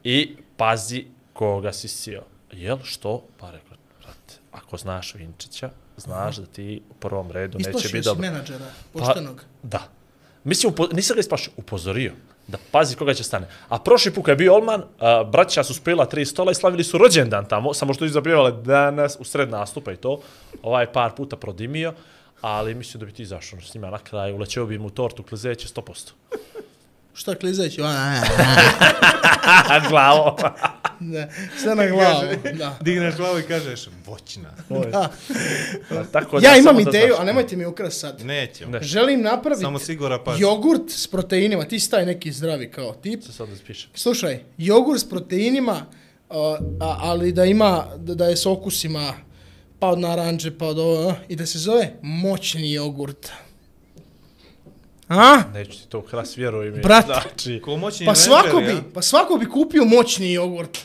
I 0.05 0.37
pazi 0.57 1.05
koga 1.33 1.73
si 1.73 1.89
sio. 1.89 2.23
Jel 2.53 2.79
što? 2.83 3.25
Pa 3.39 3.51
rekao, 3.51 3.77
brate, 4.01 4.35
ako 4.53 4.77
znaš 4.77 5.15
Vinčića, 5.15 5.71
znaš 5.97 6.37
da 6.37 6.47
ti 6.47 6.83
u 6.91 6.95
prvom 6.95 7.31
redu 7.31 7.59
neće 7.59 7.71
Isplašio 7.71 7.89
biti 7.89 8.03
si 8.03 8.09
dobro. 8.09 8.21
menadžera, 8.21 8.67
poštenog. 8.93 9.37
Pa, 9.37 9.69
da. 9.69 9.89
Mislim, 10.45 10.73
upo, 10.73 10.87
nisam 10.93 11.15
ga 11.15 11.21
ispašio, 11.21 11.53
upozorio 11.57 12.13
da 12.47 12.59
pazi 12.71 12.97
koga 12.97 13.15
će 13.15 13.25
stane. 13.25 13.49
A 13.69 13.79
prošli 13.79 14.15
put 14.15 14.25
kad 14.25 14.33
je 14.33 14.37
bio 14.37 14.55
Olman, 14.55 14.81
uh, 14.81 15.31
braća 15.31 15.65
su 15.65 15.75
spela 15.75 16.07
tri 16.07 16.25
stola 16.27 16.53
i 16.53 16.55
slavili 16.55 16.85
su 16.85 16.99
rođendan 16.99 17.49
tamo, 17.49 17.75
samo 17.75 17.95
što 17.95 18.09
su 18.09 18.13
zapjevali 18.13 18.63
danas 18.65 19.17
u 19.21 19.25
sred 19.25 19.51
nastupa 19.51 19.93
i 19.93 19.97
to. 19.97 20.21
Ovaj 20.63 20.93
par 20.93 21.15
puta 21.17 21.37
prodimio, 21.37 21.95
ali 22.41 22.75
mislim 22.75 23.01
da 23.01 23.07
bi 23.07 23.13
ti 23.13 23.23
izašao 23.23 23.61
s 23.61 23.75
njima 23.75 23.91
na 23.91 23.99
kraju, 23.99 24.37
ulećeo 24.37 24.67
bi 24.67 24.79
mu 24.79 24.91
tortu 24.91 25.23
klizeće 25.23 25.69
100%. 25.69 26.11
Šta 27.15 27.35
klizeći? 27.35 27.81
Glavo. 29.89 30.37
da, 31.01 31.29
sve 31.63 31.75
na 31.75 31.87
glavu. 31.87 32.27
Da. 32.59 32.79
Digneš 32.81 33.17
glavu 33.17 33.39
i 33.39 33.43
kažeš, 33.43 33.89
voćna. 34.07 34.51
Da. 34.91 35.09
Tako 36.13 36.41
da 36.41 36.49
Ja 36.49 36.57
imam 36.57 36.75
da 36.77 36.81
ideju, 36.81 37.15
a 37.19 37.25
nemojte 37.25 37.57
mi 37.57 37.67
ukras 37.67 37.99
sad. 37.99 38.21
Nećemo. 38.25 38.73
Ne. 38.73 38.81
Želim 38.83 39.23
napraviti 39.23 39.63
Samo 39.63 39.79
sigura 39.79 40.19
pa. 40.25 40.35
jogurt 40.39 40.91
s 40.91 41.07
proteinima. 41.07 41.65
Ti 41.65 41.81
si 41.81 41.91
taj 41.91 42.07
neki 42.07 42.33
zdravi 42.33 42.71
kao 42.71 42.93
tip. 42.93 43.23
Se 43.23 43.33
sad 43.33 43.49
da 43.49 43.57
spišem. 43.57 43.91
Slušaj, 43.95 44.41
jogurt 44.59 45.01
s 45.01 45.09
proteinima, 45.09 45.87
a, 46.31 46.57
a, 46.81 46.97
ali 47.01 47.33
da 47.33 47.45
ima, 47.45 47.87
da, 47.97 48.15
da 48.15 48.27
je 48.27 48.37
s 48.37 48.47
okusima 48.47 49.13
pa 49.79 49.89
od 49.89 49.99
naranđe, 49.99 50.59
pa 50.59 50.67
od 50.67 50.79
ovo, 50.79 51.15
i 51.29 51.37
da 51.37 51.47
se 51.47 51.59
zove 51.59 51.93
moćni 52.03 52.73
jogurt. 52.73 53.29
A? 55.13 55.43
Neću 55.53 55.73
ti 55.73 55.87
to 55.89 56.03
kras, 56.03 56.37
vjeruj 56.37 56.71
mi. 56.71 56.81
Brate. 56.81 57.07
Znači, 57.07 57.61
Ko 57.65 57.77
moćni 57.77 58.07
Pa 58.07 58.15
svako 58.15 58.59
ja? 58.61 58.67
bi, 58.67 58.77
pa 58.95 59.03
svako 59.03 59.37
bi 59.37 59.47
kupio 59.47 59.85
moćni 59.85 60.33
jogurt. 60.33 60.79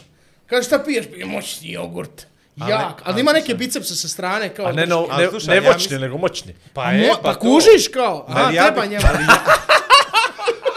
Kaže 0.45 0.67
šta 0.67 0.79
piješ? 0.79 1.05
Pije 1.05 1.25
moćni 1.25 1.71
jogurt. 1.71 2.27
Jak, 2.57 2.69
ali 2.69 2.93
ali 3.03 3.21
ima 3.21 3.31
neke 3.31 3.53
bicepse 3.53 3.95
sa 3.95 4.07
strane 4.07 4.49
kao 4.49 4.65
a 4.65 4.71
ne, 4.71 4.85
no, 4.85 5.07
ne, 5.17 5.29
slušaj, 5.29 5.47
ne 5.49 5.55
ja 5.55 5.61
moćni, 5.63 5.83
mislim- 5.83 6.01
nego 6.01 6.17
moćni. 6.17 6.55
Pa, 6.73 6.81
A, 6.81 6.91
je, 6.91 7.07
mo, 7.07 7.13
pa, 7.13 7.21
pa 7.21 7.33
to. 7.33 7.39
kužiš 7.39 7.87
kao, 7.87 8.25
aha, 8.29 8.43
Ali 8.43 8.55
ja 8.55 8.63
treba 8.65 8.85
njemu. 8.85 9.03
ali 9.07 9.23
ja, 9.23 9.43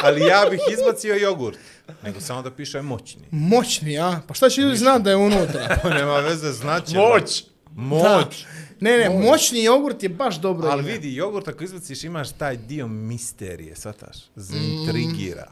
ali 0.02 0.20
ja 0.22 0.46
bih 0.50 0.60
izbacio 0.72 1.14
jogurt. 1.14 1.58
Nego 2.02 2.20
samo 2.20 2.42
da 2.42 2.50
piše 2.50 2.82
moćni. 2.82 3.22
Moćni, 3.30 3.98
a? 3.98 4.20
Pa 4.28 4.34
šta 4.34 4.48
će 4.48 4.60
ljudi 4.60 4.76
znati 4.76 5.02
da 5.02 5.10
je 5.10 5.16
unutra? 5.16 5.76
To 5.76 5.90
nema 6.00 6.16
veze, 6.18 6.52
znaće. 6.52 6.96
Moć! 6.96 7.44
Moć. 7.72 8.44
Ne, 8.80 8.98
ne, 8.98 9.10
moćni 9.10 9.62
jogurt 9.62 10.02
je 10.02 10.08
baš 10.08 10.36
dobro 10.36 10.68
Ali 10.68 10.82
ime. 10.82 10.92
vidi, 10.92 11.14
jogurt 11.14 11.48
ako 11.48 11.64
izbaciš 11.64 12.04
imaš 12.04 12.32
taj 12.32 12.56
dio 12.56 12.86
misterije, 12.86 13.76
svataš? 13.76 14.16
Zintrigira. 14.36 15.50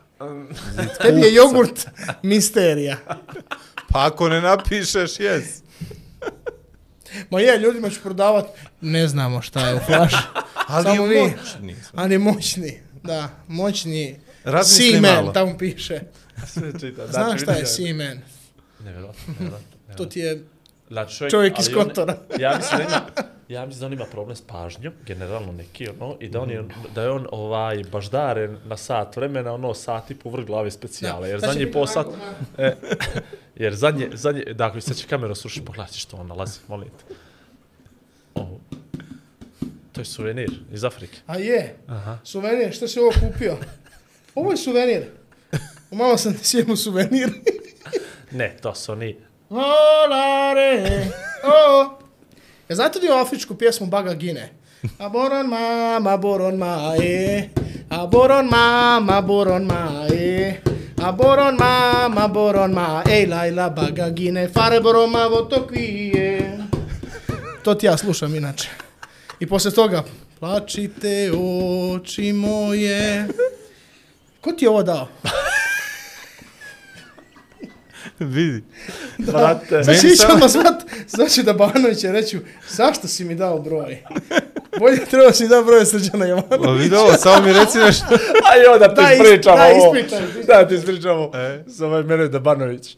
Tebi 1.03 1.21
je 1.21 1.35
jogurt 1.35 1.87
misterija. 2.23 2.97
Pa 3.93 4.07
ako 4.07 4.29
ne 4.29 4.41
napišeš, 4.41 5.21
jes. 5.21 5.45
Ma 7.31 7.41
je, 7.41 7.59
ljudima 7.59 7.91
ću 7.91 8.01
prodavat, 8.03 8.47
ne 8.81 9.09
znamo 9.09 9.43
šta 9.43 9.69
je 9.69 9.75
u 9.75 9.79
flaši. 9.79 10.17
Ali 10.67 10.85
Samo 10.85 11.05
je 11.05 11.09
vi. 11.09 11.31
moćni. 11.31 11.77
Ali 11.95 12.19
moćni, 12.19 12.79
da, 13.03 13.29
moćni. 13.49 14.17
Razmisli 14.45 14.91
Seaman, 14.91 15.15
malo. 15.15 15.33
tamo 15.33 15.59
piše. 15.59 16.01
Sve 16.53 16.73
čita. 16.81 17.07
Znaš 17.07 17.43
šta 17.43 17.53
je 17.53 17.67
Seaman? 17.67 18.21
Nevjerojatno, 18.81 19.35
nevjerojatno. 19.39 19.95
To 19.97 20.05
ti 20.07 20.21
je 20.21 20.45
Znači, 20.91 21.17
čovjek, 21.17 21.31
čovjek 21.31 21.59
iz 21.59 21.69
on- 21.69 21.75
Kotora. 21.75 22.17
ja 22.41 22.57
mislim 22.57 22.79
da 22.79 22.85
ima, 22.85 23.01
ja 23.49 23.67
mislim 23.67 23.81
da 23.81 23.87
on 23.87 23.93
ima 23.93 24.05
problem 24.05 24.37
s 24.37 24.41
pažnjom, 24.41 24.93
generalno 25.07 25.53
neki, 25.53 25.89
ono, 25.89 26.17
i 26.21 26.29
da, 26.29 26.41
on 26.41 26.51
je, 26.51 26.65
da 26.95 27.03
je 27.03 27.11
on 27.11 27.27
ovaj, 27.33 27.83
baždaren 27.93 28.59
na 28.65 28.77
sat 28.77 29.17
vremena, 29.17 29.53
ono, 29.55 29.75
sat 29.75 30.11
i 30.11 30.15
po 30.15 30.31
vrh 30.31 30.47
glave 30.47 30.71
specijale, 30.71 31.29
jer 31.29 31.41
zadnji 31.41 31.73
po 31.73 31.87
sat, 31.87 32.07
e, 32.59 32.75
jer 33.57 33.75
zadnje, 33.75 34.11
zadnje, 34.13 34.45
dakle, 34.45 34.81
sad 34.81 34.97
će 34.97 35.07
kamera 35.07 35.35
srušiti, 35.35 35.67
pogledaj 35.67 35.93
što 35.93 36.17
on 36.17 36.27
nalazi, 36.27 36.59
molim 36.69 36.89
te. 36.89 37.15
Ovo. 38.35 38.61
To 39.93 40.01
je 40.01 40.05
suvenir 40.05 40.51
iz 40.73 40.85
Afrike. 40.85 41.19
A 41.27 41.37
je, 41.37 41.77
suvenir, 42.25 42.73
što 42.73 42.89
si 42.89 42.99
ovo 43.01 43.11
kupio? 43.21 43.57
Ovo 44.35 44.51
je 44.51 44.57
suvenir. 44.57 45.03
Malo 45.91 46.17
sam 46.17 46.33
ti 46.35 46.45
sjemu 46.45 46.77
suvenir. 46.77 47.29
Ne, 48.31 48.57
to 48.63 48.75
su 48.75 48.93
oni, 48.93 49.17
Olare, 49.51 51.07
o. 51.57 51.99
Ja 52.69 52.77
znate 52.77 52.99
li 52.99 53.09
afričku 53.09 53.55
pjesmu 53.55 53.87
Baga 53.87 54.15
Gine? 54.15 54.59
A 54.99 55.09
boron 55.09 55.47
mama, 55.49 56.17
boron 56.17 56.57
mae, 56.57 57.51
a 57.91 58.07
boron 58.07 58.47
mama, 58.47 59.21
boron 59.23 59.65
mae, 59.65 60.61
a 61.03 61.13
boron 61.13 61.57
mama, 61.57 62.29
boron 62.29 62.73
ma, 62.73 63.03
ej 63.11 63.27
lajla 63.27 63.71
baga 63.71 64.11
gine, 64.11 64.49
fare 64.49 64.81
boroma 64.81 65.27
voto 65.27 65.67
kvije. 65.67 66.59
To 67.65 67.75
ti 67.75 67.87
ja 67.87 67.97
slušam 67.97 68.35
inače. 68.35 68.69
I 69.41 69.47
posle 69.47 69.71
toga, 69.71 70.05
plačite 70.41 71.33
oči 71.33 72.33
moje. 72.33 73.27
Ko 74.41 74.53
ti 74.53 74.65
je 74.65 74.69
ovo 74.69 74.83
dao? 74.83 75.09
Vidi. 78.21 78.63
brate, 79.27 79.77
Meni 79.77 79.99
ići 79.99 80.09
samo- 80.09 80.35
odmah 80.35 80.51
zvat, 80.51 80.75
znači 81.09 81.43
da 81.43 81.53
Banović 81.53 82.05
je 82.05 82.13
reći, 82.13 82.39
zašto 82.69 83.09
si 83.09 83.25
mi 83.25 83.35
dao 83.35 83.59
broj? 83.59 83.99
Bolje 84.79 85.05
trebao 85.05 85.33
si 85.33 85.49
dao 85.49 85.65
broj 85.65 85.85
Srđana 85.87 86.27
Jovanovića. 86.27 86.63
Pa 86.65 86.71
vidi 86.73 86.95
ovo, 86.97 87.13
samo 87.15 87.47
mi 87.47 87.53
reci 87.53 87.79
nešto. 87.79 88.07
Aj, 88.51 88.75
onda 88.75 88.89
ti 88.89 88.95
Daj, 88.97 89.15
is- 89.15 89.21
ispričamo 89.21 89.57
daj, 89.57 89.73
ovo. 89.73 89.97
ispričaj, 89.97 90.25
ispričaj. 90.25 90.55
Da, 90.55 90.69
ti 90.69 90.75
ispričamo. 90.75 91.31
E. 91.35 91.65
Zove 91.67 92.03
mene 92.03 92.29
Dabanović. 92.29 92.97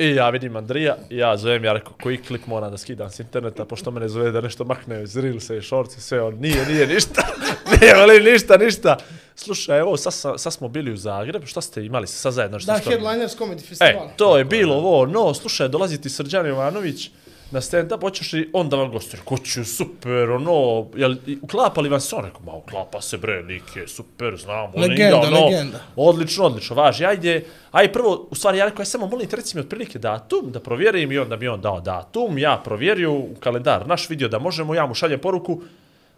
I 0.00 0.08
ja 0.08 0.30
vidim 0.30 0.56
Andrija, 0.56 0.96
ja 1.10 1.36
zovem, 1.36 1.64
ja 1.64 1.72
rekao, 1.72 1.92
koji 1.94 2.16
klik 2.18 2.46
mora 2.46 2.70
da 2.70 2.78
skidam 2.78 3.10
s 3.10 3.20
interneta, 3.20 3.64
pošto 3.64 3.90
mene 3.90 4.08
zove 4.08 4.30
da 4.30 4.40
nešto 4.40 4.64
makne 4.64 5.02
iz 5.02 5.16
Reelsa 5.16 5.54
i 5.54 5.62
Shorts 5.62 5.96
i 5.96 6.00
sve, 6.00 6.22
on 6.22 6.34
nije, 6.34 6.66
nije 6.66 6.86
ništa, 6.86 7.22
nije, 7.72 7.94
ali 7.94 8.20
ništa, 8.22 8.56
ništa. 8.56 8.96
Slušaj, 9.34 9.78
evo, 9.78 9.96
sad, 9.96 10.14
sa- 10.14 10.38
sad 10.38 10.52
smo 10.52 10.68
bili 10.68 10.92
u 10.92 10.96
Zagreb, 10.96 11.44
šta 11.44 11.60
ste 11.60 11.84
imali, 11.84 12.06
sad 12.06 12.32
zajedno 12.32 12.58
što 12.58 12.66
Da, 12.66 12.78
Headliners 12.80 13.36
Comedy 13.36 13.56
E, 13.56 13.60
Festival. 13.60 14.08
to 14.16 14.38
je 14.38 14.44
bilo 14.44 14.74
ovo, 14.76 15.06
no, 15.06 15.34
slušaj, 15.34 15.68
dolazi 15.68 16.00
ti 16.00 16.10
Srđan 16.10 16.46
Jovanović 16.46 17.10
na 17.50 17.60
stand-up, 17.60 18.00
hoćeš 18.00 18.32
li 18.32 18.50
onda 18.52 18.76
vam 18.76 18.90
gostuje, 18.90 19.20
ko 19.24 19.38
ću, 19.38 19.64
super, 19.64 20.30
ono, 20.30 20.86
jel, 20.96 21.16
i- 21.26 21.38
uklapa 21.42 21.80
li 21.80 21.88
vam 21.88 22.00
se 22.00 22.16
on, 22.16 22.24
rekao, 22.24 22.40
ma, 22.40 22.52
uklapa 22.52 23.00
se, 23.00 23.18
bre, 23.18 23.42
lik 23.42 23.76
je, 23.76 23.88
super, 23.88 24.36
znam, 24.36 24.70
on 24.74 24.80
Legenda, 24.82 25.18
ono, 25.18 25.44
legenda. 25.44 25.80
Odlično, 25.96 26.44
odlično, 26.44 26.76
važi, 26.76 27.04
ajde, 27.04 27.44
aj 27.70 27.92
prvo, 27.92 28.28
u 28.30 28.34
stvari, 28.34 28.58
ja 28.58 28.64
rekao, 28.64 28.82
aj 28.82 28.86
samo 28.86 29.06
molim 29.06 29.28
reci 29.32 29.56
mi 29.56 29.60
otprilike 29.60 29.98
datum, 29.98 30.50
da 30.50 30.60
provjerim 30.60 31.12
i 31.12 31.18
onda 31.18 31.36
mi 31.36 31.48
on 31.48 31.60
dao 31.60 31.80
datum, 31.80 32.38
ja 32.38 32.60
provjerio 32.64 33.12
u 33.12 33.28
kalendar, 33.40 33.86
naš 33.86 34.10
vidio 34.10 34.28
da 34.28 34.38
možemo, 34.38 34.74
ja 34.74 34.86
mu 34.86 34.94
šaljem 34.94 35.20
poruku, 35.20 35.62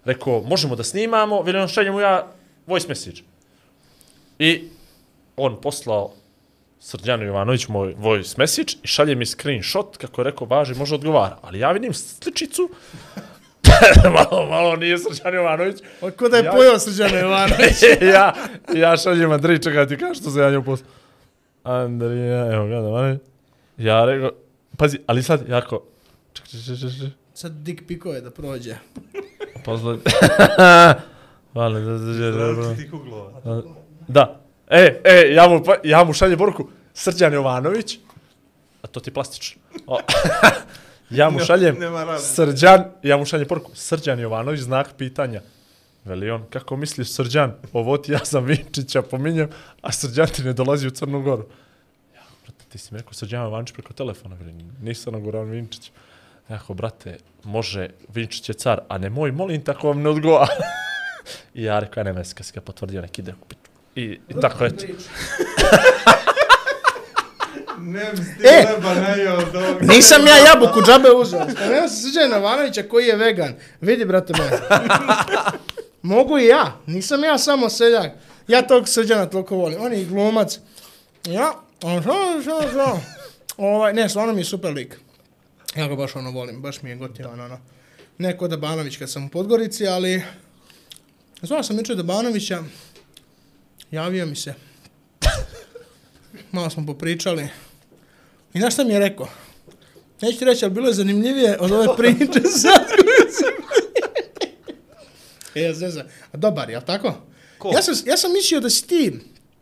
rekao, 0.05 0.43
možemo 0.43 0.77
da 0.77 0.85
snimamo, 0.85 1.43
veli 1.43 1.59
on 1.59 1.69
šaljem 1.69 1.95
mu 1.95 2.01
ja 2.01 2.27
voice 2.67 2.89
message. 2.89 3.21
I 4.39 4.69
on 5.37 5.61
poslao 5.61 6.13
Srđanu 6.83 7.25
Jovanović 7.25 7.69
moj 7.69 7.95
voice 7.95 8.35
message 8.39 8.73
i 8.83 8.87
šalje 8.87 9.15
mi 9.15 9.27
screenshot 9.27 9.97
kako 9.97 10.21
je 10.21 10.25
rekao 10.25 10.47
važi 10.47 10.75
može 10.75 10.95
odgovara. 10.95 11.39
Ali 11.43 11.59
ja 11.59 11.73
vidim 11.73 11.95
sličicu 11.95 12.69
malo, 14.15 14.47
malo 14.47 14.77
nije 14.77 14.99
Srđan 14.99 15.35
Jovanović. 15.35 15.77
Od 16.01 16.17
ko 16.17 16.29
da 16.29 16.37
je 16.37 16.45
Ja- 16.45 16.53
pojao 16.53 16.79
Srđana 16.79 17.19
Jovanović. 17.19 17.83
ja, 18.15 18.35
ja 18.75 18.97
šaljem 18.97 19.33
Andrij, 19.33 19.59
čekaj 19.59 19.87
ti 19.87 19.97
kažeš 19.97 20.19
što 20.19 20.31
se 20.31 20.39
ja 20.39 20.51
nju 20.51 20.65
posla. 20.65 20.87
Andrija, 21.65 22.53
evo 22.53 22.67
gledam, 22.67 22.93
ali. 22.95 23.19
Ja 23.79 24.05
rekao, 24.05 24.31
pazi, 24.77 24.99
ali 25.07 25.23
sad 25.23 25.49
jako, 25.49 25.83
ček, 26.33 26.47
ček, 26.47 26.61
ček, 26.61 26.79
ček, 26.93 27.11
Sad 27.35 27.53
dik 27.53 27.87
pikove 27.89 28.21
da 28.21 28.31
prođe. 28.31 28.75
pozla. 29.65 29.99
Vale, 31.55 31.81
da, 31.81 31.91
da, 31.91 31.99
da, 31.99 32.13
da, 32.13 32.31
da. 32.33 32.47
Različitih 32.47 32.95
uglova. 32.95 33.63
Da. 34.09 34.42
E, 34.73 35.01
e, 35.05 35.33
ja 35.35 35.49
mu, 35.49 35.65
pa- 35.65 35.81
ja 35.85 36.05
mu 36.05 36.13
šaljem 36.13 36.39
poruku, 36.39 36.69
Srđan 36.95 37.33
Jovanović, 37.33 37.99
a 38.83 38.87
to 38.87 39.01
ti 39.01 39.11
je 39.11 39.15
plastično. 39.15 39.63
O, 39.87 39.99
ja 41.11 41.31
mu 41.31 41.41
šaljem. 41.41 41.77
Srđan, 42.19 42.85
ja 43.03 43.17
mu 43.17 43.25
šaljem 43.25 43.49
poruku, 43.49 43.71
Srđan 43.75 44.21
Jovanović, 44.21 44.61
znak 44.61 44.95
pitanja. 44.99 45.41
Veli 46.05 46.31
on, 46.31 46.45
kako 46.51 46.77
misliš 46.77 47.13
Srđan, 47.13 47.53
ovo 47.73 47.99
ti 47.99 48.13
ja 48.13 48.25
sam 48.25 48.45
Vinčića 48.45 49.03
pominjem, 49.03 49.49
a 49.83 49.93
Srđan 49.93 50.27
ti 50.27 50.43
ne 50.43 50.53
dolazi 50.53 50.87
u 50.87 50.91
Crnu 50.91 51.23
Goru. 51.23 51.45
Ja, 52.15 52.23
brate, 52.45 52.65
ti 52.69 52.79
si 52.79 52.95
mi 52.95 52.99
rekao 52.99 53.13
Srđan 53.13 53.43
Jovanović 53.45 53.73
preko 53.73 53.93
telefona, 53.93 54.37
veli, 54.41 54.55
nisam 54.83 55.13
na 55.13 55.19
Goran 55.19 55.51
Vinčić. 55.51 55.91
Ja 56.49 56.57
rekao, 56.57 56.75
brate, 56.75 57.19
može, 57.45 57.89
Vinčić 58.15 58.49
je 58.49 58.55
car, 58.55 58.81
a 58.89 58.99
ne 58.99 59.11
moj, 59.11 59.33
molim, 59.33 59.65
tako 59.65 59.89
vam 59.89 60.03
ne 60.03 60.09
odgovara. 60.09 60.55
I 61.55 61.63
ja 61.63 61.79
rekao, 61.79 62.01
ja 62.01 62.05
nema 62.05 62.19
veze, 62.19 62.35
kad 62.35 62.47
si 62.47 62.53
ga 62.53 62.61
potvrdio, 62.61 63.01
neki 63.01 63.23
kupiti. 63.41 63.62
I, 63.97 64.19
i 64.29 64.41
tako 64.41 64.65
eto. 64.65 64.85
Ne 67.79 68.11
bi 68.13 68.17
ti 68.17 68.47
E! 68.49 68.67
leba 68.73 68.95
najao 68.95 69.37
od 69.37 69.57
ovog. 69.57 69.83
Nisam 69.83 70.27
ja 70.27 70.37
jabuku 70.37 70.83
džabe 70.87 71.11
uzeo. 71.11 71.51
Spomenuo 71.51 71.89
sam 71.89 71.97
Srđana 71.97 72.37
Jovanovića 72.37 72.83
koji 72.83 73.07
je 73.07 73.17
vegan. 73.17 73.55
Vidi, 73.81 74.05
brate 74.05 74.33
moje. 74.39 74.51
Mogu 76.03 76.39
i 76.39 76.47
ja. 76.47 76.81
Nisam 76.87 77.25
ja 77.25 77.39
samo 77.39 77.69
seljak. 77.71 78.13
Ja 78.49 78.63
tog 78.63 78.89
Srđana 78.89 79.27
toliko 79.27 79.57
volim. 79.57 79.81
On 79.81 79.93
je 79.93 80.03
i 80.03 80.07
glumac. 80.07 80.59
Ja, 81.25 81.53
on 81.83 82.03
što, 82.03 82.43
što, 82.43 82.69
što. 82.71 83.01
Ovaj, 83.57 83.93
ne, 83.93 84.09
stvarno 84.09 84.33
mi 84.33 84.41
je 84.41 84.45
super 84.45 84.73
lik. 84.73 84.99
Ja 85.77 85.89
ga 85.89 85.97
baš 85.97 86.17
ono 86.17 86.31
volim. 86.31 86.63
Baš 86.63 86.83
mi 86.83 86.91
je 86.91 86.97
gotivan, 86.97 87.41
ono. 87.41 87.59
Neko 88.19 88.49
da 88.49 88.57
Banović 88.57 88.97
kad 88.97 89.11
sam 89.11 89.25
u 89.25 89.29
Podgorici, 89.29 89.87
ali... 89.87 90.23
Zvao 91.43 91.63
sam 91.63 91.79
jučer 91.79 91.97
da 91.97 92.03
Banovića. 92.03 92.63
Javio 93.93 94.27
mi 94.27 94.37
se. 94.37 94.55
Malo 96.53 96.71
smo 96.71 96.87
popričali. 96.87 97.49
I 98.55 98.59
znaš 98.59 98.75
šta 98.75 98.85
mi 98.85 98.93
je 98.93 98.99
rekao? 98.99 99.29
Neću 100.23 100.39
ti 100.39 100.45
reći, 100.45 100.65
ali 100.65 100.75
bilo 100.75 100.89
je 100.89 100.95
zanimljivije 100.95 101.57
od 101.61 101.73
ove 101.73 101.87
priče 101.97 102.41
sad 102.63 102.87
koju 102.87 103.33
sam... 103.33 103.53
E, 105.55 105.73
zeza. 105.75 106.05
A 106.33 106.37
dobar, 106.37 106.71
jel 106.71 106.81
tako? 106.87 107.15
Ko? 107.59 107.71
Ja 107.75 107.83
sam, 107.83 107.95
ja 108.07 108.17
sam 108.17 108.33
mislio 108.33 108.61
da 108.61 108.71
si 108.71 108.87
ti 108.87 109.13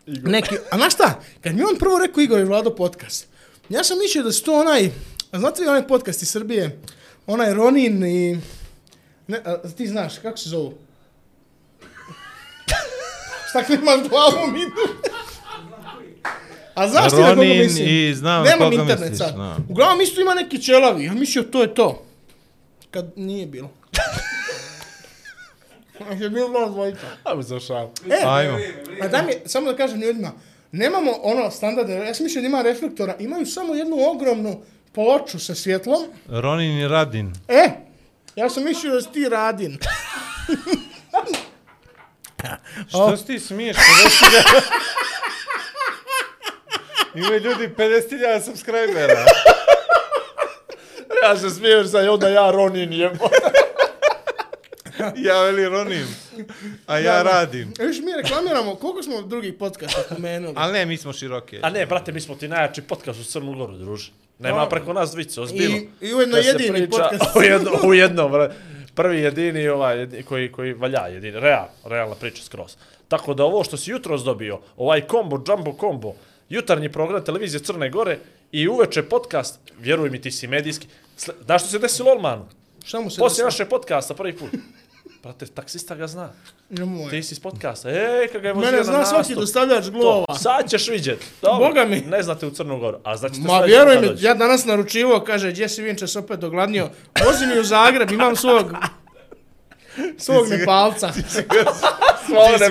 neki... 0.05 0.55
A 0.71 0.77
znaš 0.77 0.93
šta? 0.93 1.21
Kad 1.41 1.55
mi 1.55 1.63
on 1.63 1.77
prvo 1.79 1.99
rekao 1.99 2.21
Igor 2.21 2.39
je 2.39 2.45
Vlado 2.45 2.75
podcast, 2.75 3.27
ja 3.69 3.83
sam 3.83 3.97
mislio 3.99 4.23
da 4.23 4.31
su 4.31 4.43
to 4.43 4.59
onaj... 4.59 4.89
A 5.31 5.39
znate 5.39 5.61
li 5.61 5.67
onaj 5.67 5.87
podcast 5.87 6.21
iz 6.21 6.29
Srbije? 6.29 6.79
Onaj 7.27 7.53
Ronin 7.53 8.03
i... 8.05 8.39
Ne, 9.27 9.41
a, 9.45 9.57
ti 9.77 9.87
znaš, 9.87 10.17
kako 10.17 10.37
se 10.37 10.49
zovu? 10.49 10.73
Šta 13.51 13.63
klimaš 13.63 14.09
glavom 14.09 14.55
idu? 14.55 15.11
A 16.73 16.87
znaš 16.87 17.11
ti 17.11 17.21
na 17.21 17.29
koga 17.29 17.41
mislim? 17.41 17.87
i 17.89 18.13
znam 18.15 18.43
Nemam 18.43 18.59
koga 18.59 18.81
internet 18.81 18.99
misliš, 18.99 19.17
sad. 19.17 19.35
znam. 19.35 19.67
Uglavnom 19.69 20.01
isto 20.01 20.21
ima 20.21 20.33
neki 20.33 20.63
čelavi. 20.63 21.03
Ja 21.05 21.13
mislio 21.13 21.43
to 21.43 21.61
je 21.61 21.73
to. 21.73 22.05
Kad 22.91 23.11
nije 23.15 23.45
bilo. 23.45 23.69
je 26.21 26.29
bilo 26.29 26.47
malo 26.47 26.69
dvojica. 26.69 27.07
Ajmo 27.23 27.41
za 27.41 27.59
šal. 27.59 27.89
E, 28.09 28.25
Ajmo. 28.25 28.57
a 29.01 29.07
daj 29.07 29.25
mi, 29.25 29.33
samo 29.45 29.71
da 29.71 29.77
kažem 29.77 30.01
ljudima, 30.01 30.31
nemamo 30.71 31.11
ono 31.21 31.51
standarde, 31.51 31.93
ja 31.93 32.13
sam 32.13 32.23
mislio 32.23 32.41
da 32.41 32.47
ima 32.47 32.61
reflektora, 32.61 33.15
imaju 33.19 33.45
samo 33.45 33.75
jednu 33.75 33.97
ogromnu 34.11 34.61
ploču 34.93 35.39
sa 35.39 35.55
svjetlom. 35.55 36.03
Ronin 36.27 36.77
i 36.77 36.87
Radin. 36.87 37.33
E, 37.47 37.69
ja 38.35 38.49
sam 38.49 38.63
mislio 38.63 38.93
da 38.93 39.01
si 39.01 39.11
ti 39.11 39.29
radin. 39.29 39.77
Što 42.89 43.17
si 43.17 43.25
ti 43.25 43.39
smiješ? 43.39 43.77
50.000? 43.77 44.61
Imaju 47.15 47.39
ljudi 47.39 47.69
50.000 47.77 48.45
subscribera. 48.45 49.25
Ja 51.23 51.37
se 51.37 51.49
smiješ 51.49 51.85
za 51.85 52.11
onda 52.11 52.29
ja 52.29 52.51
Ronin 52.51 52.93
jebo. 52.93 53.29
Ja 55.15 55.41
veli 55.43 55.69
Ronin, 55.69 56.07
a 56.87 56.99
ja 56.99 57.23
radim. 57.23 57.73
E, 57.79 57.85
viš, 57.85 57.99
mi 57.99 58.13
reklamiramo, 58.23 58.75
koliko 58.75 59.03
smo 59.03 59.21
drugih 59.21 59.53
podcasta 59.53 60.03
spomenuli? 60.03 60.53
Ali 60.57 60.73
ne, 60.73 60.85
mi 60.85 60.97
smo 60.97 61.13
široke. 61.13 61.59
A 61.63 61.69
ne, 61.69 61.85
brate, 61.85 62.11
mi 62.11 62.21
smo 62.21 62.35
ti 62.35 62.47
najjači 62.47 62.81
podcast 62.81 63.19
u 63.19 63.23
Crnu 63.23 63.53
Goru, 63.53 63.77
druže. 63.77 64.11
Nema 64.39 64.69
preko 64.69 64.93
nas 64.93 65.11
dvice, 65.11 65.41
ozbiljno. 65.41 65.77
I, 65.77 65.87
I 66.01 66.13
ujedno 66.13 66.37
jedini 66.37 66.71
priča 66.73 66.97
podcast. 66.97 67.35
U 67.39 67.41
jedno, 67.41 67.71
u 67.83 67.93
jednom, 67.93 68.31
bre. 68.31 68.51
Prvi 68.95 69.21
jedini 69.21 69.67
ovaj, 69.67 69.99
jedini, 69.99 70.23
koji, 70.23 70.51
koji 70.51 70.73
valja 70.73 71.07
jedini, 71.07 71.39
real, 71.39 71.65
realna 71.85 72.15
priča 72.15 72.43
skroz. 72.43 72.75
Tako 73.07 73.33
da 73.33 73.43
ovo 73.43 73.63
što 73.63 73.77
si 73.77 73.91
jutros 73.91 74.23
dobio, 74.23 74.59
ovaj 74.77 75.01
kombo, 75.01 75.43
jumbo 75.47 75.73
kombo, 75.73 76.13
jutarnji 76.49 76.91
program 76.91 77.25
televizije 77.25 77.63
Crne 77.63 77.89
Gore 77.89 78.17
i 78.51 78.67
uveče 78.67 79.03
podcast, 79.03 79.59
vjeruj 79.79 80.09
mi 80.09 80.21
ti 80.21 80.31
si 80.31 80.47
medijski, 80.47 80.87
znaš 81.45 81.61
što 81.61 81.71
se 81.71 81.79
desilo 81.79 82.11
Olmanu? 82.11 82.45
Šta 82.85 82.99
mu 83.01 83.09
se 83.09 83.19
Poslije 83.19 83.45
desilo? 83.45 83.45
naše 83.45 83.65
podcasta 83.65 84.13
prvi 84.13 84.33
put. 84.37 84.49
Brate, 85.23 85.45
taksista 85.45 85.95
ga 85.95 86.07
zna. 86.07 86.29
Nemoj. 86.69 87.09
Ti 87.09 87.23
si 87.23 87.33
iz 87.33 87.39
podcasta. 87.39 87.89
Ej, 87.89 88.27
kad 88.31 88.41
ga 88.41 88.47
je 88.47 88.53
vozio 88.53 88.65
Mene 88.65 88.77
na 88.77 88.83
zna 88.83 89.05
svaki 89.05 89.35
dostavljač 89.35 89.89
glova. 89.89 90.25
To, 90.25 90.35
sad 90.35 90.69
ćeš 90.69 90.87
vidjet. 90.87 91.19
Dobro, 91.41 91.67
Boga 91.67 91.85
mi. 91.85 91.99
Ne 92.01 92.23
znate 92.23 92.45
u 92.45 92.51
Crnu 92.51 92.79
Goru. 92.79 92.97
A 93.03 93.17
znači 93.17 93.39
Ma 93.39 93.59
vjeruj 93.59 93.99
mi, 93.99 94.07
ja 94.19 94.33
danas 94.33 94.65
naručivo, 94.65 95.19
kaže, 95.19 95.51
gdje 95.51 95.69
si 95.69 95.81
Vinčas 95.81 96.15
opet 96.15 96.39
dogladnio, 96.39 96.89
vozi 97.25 97.45
mi 97.45 97.59
u 97.59 97.63
Zagreb, 97.63 98.11
imam 98.11 98.35
svog, 98.35 98.73
svog 100.17 100.45
si 100.45 100.51
ga- 100.51 100.57
Nepalca. 100.57 101.11
Ti 101.11 101.23
si 101.29 101.43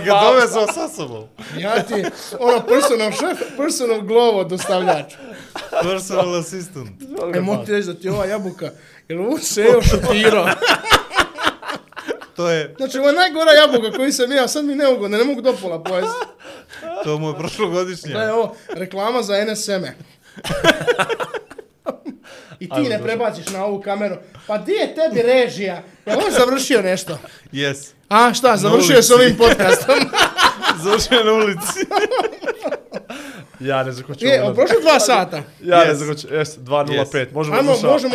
ga 0.05 0.20
dovezao 0.22 0.66
sa 0.66 0.89
sobom. 0.89 1.24
Ja 1.59 1.82
ti, 1.82 2.05
ono, 2.39 2.60
personal 2.60 3.10
šef, 3.10 3.56
personal 3.56 4.01
glovo 4.01 4.44
dostavljač. 4.44 5.12
Personal 5.82 6.35
assistant. 6.35 6.90
E, 7.35 7.40
mogu 7.40 7.64
ti 7.64 7.72
reći 7.72 7.86
da 7.86 7.94
ti 7.94 8.09
ova 8.09 8.24
jabuka, 8.27 8.70
jer 9.09 9.18
ovo 9.20 9.39
se 9.39 9.62
je 9.62 9.82
šutirao. 9.82 10.47
To 12.40 12.50
je, 12.50 12.74
Znači, 12.76 12.98
ovo 12.98 13.08
je 13.08 13.14
najgora 13.14 13.52
jabuka 13.52 13.96
koju 13.96 14.12
sam 14.12 14.32
ja, 14.32 14.48
sad 14.48 14.64
mi 14.64 14.74
neugodno, 14.74 15.18
ne 15.18 15.24
mogu 15.24 15.40
do 15.40 15.52
pola 15.62 15.82
pojesti. 15.82 16.26
to 17.04 17.18
mu 17.18 17.28
je 17.28 17.34
prošlogodišnje. 17.38 18.12
Da 18.12 18.22
je 18.22 18.32
ovo 18.32 18.56
reklama 18.68 19.22
za 19.22 19.44
NSM-e. 19.44 19.94
I 22.60 22.68
ti 22.70 22.80
ne 22.82 22.98
prebaciš 23.00 23.48
na 23.48 23.64
ovu 23.64 23.80
kameru. 23.80 24.16
Pa 24.46 24.58
di 24.58 24.72
je 24.72 24.94
tebi 24.94 25.22
režija? 25.24 25.74
Je 26.06 26.16
on 26.16 26.22
završio 26.30 26.82
nešto? 26.82 27.18
Yes. 27.52 27.88
A 28.08 28.34
šta, 28.34 28.56
završio 28.56 28.96
je 28.96 29.02
s 29.02 29.10
ovim 29.10 29.36
podcastom. 29.36 29.94
Završio 30.84 31.24
na 31.24 31.32
ulici. 31.34 31.86
Ja 33.60 33.82
ne 33.82 33.92
znam 33.92 34.06
ko 34.06 34.14
će 34.14 34.26
Je, 34.26 34.42
ovo- 34.44 34.54
prošlo 34.54 34.76
dva 34.82 35.00
sata. 35.00 35.42
Ja 35.62 35.78
ne 35.78 35.84
Yes. 35.84 35.94
znam 35.94 36.08
ko 36.08 36.14
će, 36.14 36.28
jes, 36.28 36.48
2.05, 36.50 37.26
možemo 37.32 37.56
Ajmo, 37.56 37.74
završavati. 37.74 38.06
možemo, 38.06 38.14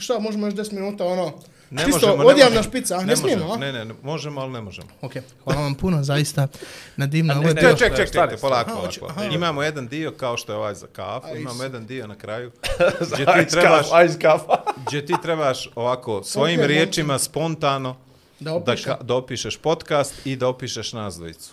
šta, 0.00 0.18
možemo 0.18 0.46
još 0.46 0.54
10 0.54 0.72
minuta, 0.72 1.04
ono, 1.04 1.32
Ne 1.70 1.84
čisto 1.84 1.92
možemo, 1.98 2.16
ne 2.18 2.24
odjavna 2.24 2.56
možemo. 2.56 2.62
špica, 2.70 2.96
ne, 2.96 3.04
Ne 3.04 3.16
smijemo, 3.16 3.44
možemo, 3.44 3.54
a? 3.56 3.66
Ne, 3.66 3.72
ne, 3.74 3.84
ne, 3.84 3.94
možemo, 4.02 4.40
ali 4.40 4.52
ne 4.52 4.60
možemo. 4.60 4.88
Ok, 5.02 5.12
hvala 5.44 5.60
vam 5.60 5.74
puno, 5.74 6.02
zaista, 6.02 6.48
na 6.96 7.06
divno, 7.06 7.34
ovo 7.34 7.42
je 7.42 7.54
ne, 7.54 7.60
bio... 7.60 7.70
ne, 7.70 7.76
Ček, 7.76 7.96
ček, 7.96 8.06
ček, 8.06 8.40
polako, 8.40 8.70
polako. 9.00 9.22
Imamo 9.24 9.62
jedan 9.62 9.88
dio 9.88 10.10
kao 10.10 10.36
što 10.36 10.52
je 10.52 10.58
ovaj 10.58 10.74
za 10.74 10.86
kafu, 10.86 11.36
imamo 11.36 11.62
jedan 11.62 11.86
dio 11.86 12.06
na 12.06 12.14
kraju 12.14 12.50
gdje 13.12 13.26
ti 13.26 13.50
trebaš, 13.50 13.85
kafa. 14.20 14.56
gdje 14.86 15.06
ti 15.06 15.14
trebaš 15.22 15.70
ovako 15.74 16.22
svojim 16.22 16.60
Ok, 16.60 16.66
riječima 16.66 17.18
spontano 17.18 17.96
Da 18.40 18.58
da, 18.58 18.76
ka, 18.84 18.96
da 19.02 19.14
opišeš 19.14 19.56
podcast 19.56 20.26
i 20.26 20.36
da 20.36 20.48
opišeš 20.48 20.92
nas 20.92 21.16
dvojicu. 21.16 21.52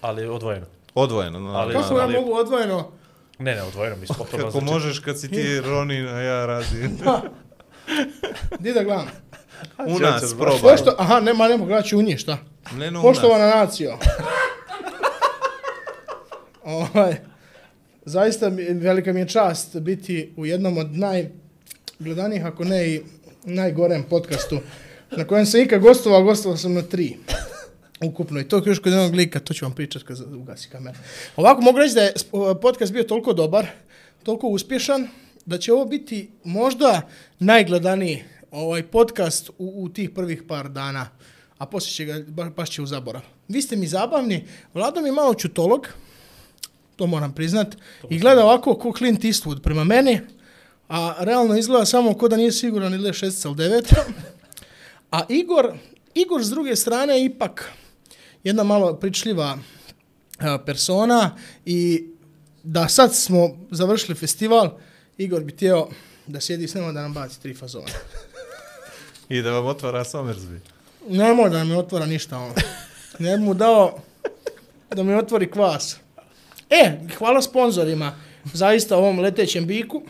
Ali 0.00 0.28
odvojeno. 0.28 0.66
Odvojeno. 0.94 1.40
No, 1.40 1.50
Ali- 1.50 1.74
Kako 1.74 1.96
ja 1.98 2.02
ali- 2.02 2.14
mogu 2.14 2.34
odvojeno? 2.34 2.90
Ne, 3.38 3.54
ne, 3.54 3.62
odvojeno 3.62 3.96
mi 3.96 4.06
spotno 4.06 4.38
Kako 4.38 4.60
možeš 4.60 4.98
kad 4.98 5.20
si 5.20 5.30
ti 5.30 5.60
Ronin, 5.60 6.08
a 6.08 6.20
ja 6.20 6.46
radim. 6.46 6.98
Di 8.60 8.72
da 8.72 8.82
gledam? 8.82 9.06
U 9.86 9.98
nas, 9.98 10.34
probaj. 10.38 10.58
Pošto, 10.60 10.94
aha, 10.98 11.20
nema, 11.20 11.48
ne 11.48 11.56
mogu 11.56 11.68
gledati 11.68 11.96
u 11.96 12.02
njih, 12.02 12.18
šta? 12.18 12.38
Ne, 12.76 12.90
no. 12.90 13.02
Poštovana 13.02 13.46
nacijo. 13.46 13.98
ovaj, 16.64 17.16
zaista 18.04 18.50
mi, 18.50 18.62
velika 18.62 19.12
mi 19.12 19.20
je 19.20 19.28
čast 19.28 19.78
biti 19.78 20.34
u 20.36 20.46
jednom 20.46 20.78
od 20.78 20.96
najgledanijih, 21.98 22.44
ako 22.44 22.64
ne 22.64 22.88
i 22.88 23.00
najgorem 23.44 24.02
podcastu 24.10 24.58
na 25.16 25.24
kojem 25.24 25.46
sam 25.46 25.60
ikad 25.60 25.80
gostovao, 25.80 26.22
gostovao 26.22 26.56
sam 26.56 26.74
na 26.74 26.82
tri. 26.82 27.16
Ukupno. 28.04 28.40
I 28.40 28.48
to 28.48 28.62
još 28.66 28.78
kod 28.78 28.92
jednog 28.92 29.14
lika, 29.14 29.40
to 29.40 29.54
ću 29.54 29.64
vam 29.64 29.74
pričat 29.74 30.02
kad 30.02 30.20
ugasi 30.34 30.68
kamera. 30.68 30.98
Ovako 31.36 31.60
mogu 31.60 31.78
reći 31.78 31.94
da 31.94 32.02
je 32.02 32.12
podcast 32.62 32.92
bio 32.92 33.02
toliko 33.02 33.32
dobar, 33.32 33.66
toliko 34.22 34.46
uspješan, 34.48 35.08
da 35.46 35.58
će 35.58 35.72
ovo 35.72 35.84
biti 35.84 36.30
možda 36.44 37.08
najgledaniji 37.38 38.22
ovaj 38.50 38.82
podcast 38.82 39.50
u, 39.58 39.84
u 39.84 39.88
tih 39.88 40.10
prvih 40.10 40.42
par 40.48 40.68
dana, 40.68 41.08
a 41.58 41.66
poslije 41.66 41.92
će 41.94 42.04
ga, 42.04 42.24
ba, 42.28 42.50
baš 42.50 42.70
će 42.70 42.82
u 42.82 42.86
zaborav. 42.86 43.22
Vi 43.48 43.62
ste 43.62 43.76
mi 43.76 43.86
zabavni, 43.86 44.44
Vlado 44.74 45.00
mi 45.00 45.08
je 45.08 45.12
malo 45.12 45.34
čutolog, 45.34 45.88
to 46.96 47.06
moram 47.06 47.34
priznat, 47.34 47.76
i 48.10 48.18
gleda 48.18 48.44
ovako 48.44 48.74
ko 48.74 48.92
Clint 48.98 49.24
Eastwood 49.24 49.60
prema 49.60 49.84
meni, 49.84 50.20
a 50.94 51.14
realno 51.18 51.56
izgleda 51.56 51.86
samo 51.86 52.14
ko 52.14 52.28
da 52.28 52.36
nije 52.36 52.52
siguran 52.52 52.94
ili 52.94 53.08
je 53.08 53.12
šestica 53.12 53.48
ili 53.48 53.56
deveta. 53.56 54.04
A 55.10 55.22
Igor, 55.28 55.74
Igor 56.14 56.44
s 56.44 56.50
druge 56.50 56.76
strane 56.76 57.14
je 57.14 57.24
ipak 57.24 57.72
jedna 58.44 58.64
malo 58.64 58.94
pričljiva 58.94 59.58
a, 60.38 60.58
persona 60.58 61.36
i 61.64 62.06
da 62.62 62.88
sad 62.88 63.14
smo 63.14 63.56
završili 63.70 64.14
festival, 64.14 64.78
Igor 65.18 65.42
bi 65.42 65.52
htio 65.52 65.88
da 66.26 66.40
sjedi 66.40 66.68
s 66.68 66.74
nama 66.74 66.92
da 66.92 67.02
nam 67.02 67.12
baci 67.12 67.40
tri 67.40 67.54
fazona. 67.54 67.86
I 69.28 69.42
da 69.42 69.50
vam 69.50 69.66
otvara 69.66 70.04
Somersby. 70.04 70.58
Nemoj 71.08 71.50
da 71.50 71.64
mi 71.64 71.74
otvara 71.74 72.06
ništa 72.06 72.38
ono. 72.38 72.54
Ne 73.18 73.36
mu 73.36 73.54
dao 73.54 73.98
da 74.94 75.02
mi 75.02 75.14
otvori 75.14 75.50
kvas. 75.50 75.96
E, 76.70 76.98
hvala 77.18 77.42
sponzorima. 77.42 78.16
Zaista 78.52 78.96
ovom 78.96 79.18
letećem 79.18 79.66
biku 79.66 80.02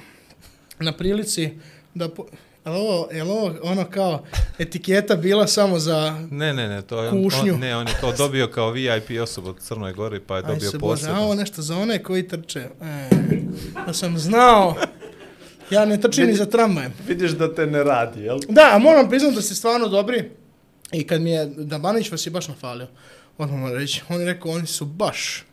na 0.78 0.92
prilici 0.92 1.50
da... 1.94 2.08
Po... 2.08 2.26
Jel 2.66 2.76
ovo, 2.76 3.08
jel 3.12 3.30
ovo 3.30 3.54
ono 3.62 3.84
kao 3.90 4.24
etiketa 4.58 5.16
bila 5.16 5.46
samo 5.46 5.78
za... 5.78 6.26
Ne, 6.30 6.54
ne, 6.54 6.68
ne, 6.68 6.82
to 6.82 7.02
je 7.02 7.08
on, 7.08 7.24
Kušnju. 7.24 7.54
on, 7.54 7.60
ne, 7.60 7.76
on 7.76 7.88
je 7.88 7.94
to 8.00 8.12
dobio 8.12 8.46
kao 8.46 8.70
VIP 8.70 9.20
osoba 9.22 9.50
u 9.50 9.54
Crnoj 9.54 9.92
Gori, 9.92 10.20
pa 10.20 10.36
je 10.36 10.42
Aj 10.44 10.48
dobio 10.52 10.70
se 10.70 10.78
Bože, 10.78 11.00
posebno. 11.02 11.20
a 11.20 11.24
ovo 11.24 11.34
nešto 11.34 11.62
za 11.62 11.76
one 11.76 12.02
koji 12.02 12.28
trče. 12.28 12.60
E, 12.60 13.08
da 13.86 13.92
sam 13.92 14.18
znao. 14.18 14.74
Ja 15.70 15.84
ne 15.84 16.00
trčim 16.00 16.26
ni 16.26 16.34
za 16.34 16.46
tramvajem. 16.46 16.92
Vidiš 17.08 17.30
da 17.30 17.54
te 17.54 17.66
ne 17.66 17.84
radi, 17.84 18.20
jel? 18.20 18.38
Da, 18.48 18.70
a 18.74 18.78
moram 18.78 19.08
priznati 19.08 19.34
da 19.34 19.42
ste 19.42 19.54
stvarno 19.54 19.88
dobri. 19.88 20.30
I 20.92 21.06
kad 21.06 21.20
mi 21.20 21.30
je 21.30 21.46
Dabanić 21.46 22.10
vas 22.10 22.26
je 22.26 22.30
baš 22.30 22.48
nafalio. 22.48 22.86
Odmah 23.38 23.58
moram 23.60 23.76
reći. 23.76 24.02
On 24.08 24.20
je 24.20 24.26
rekao, 24.26 24.50
oni 24.52 24.66
su 24.66 24.84
baš. 24.86 25.44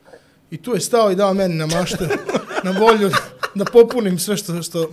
I 0.52 0.58
tu 0.58 0.74
je 0.74 0.80
stao 0.80 1.12
i 1.12 1.16
dao 1.16 1.34
meni 1.34 1.56
na 1.56 1.66
maštu, 1.66 2.04
na 2.64 2.72
volju 2.72 3.12
da 3.56 3.66
popunim 3.66 4.20
sve 4.20 4.38
što, 4.38 4.64
što 4.64 4.90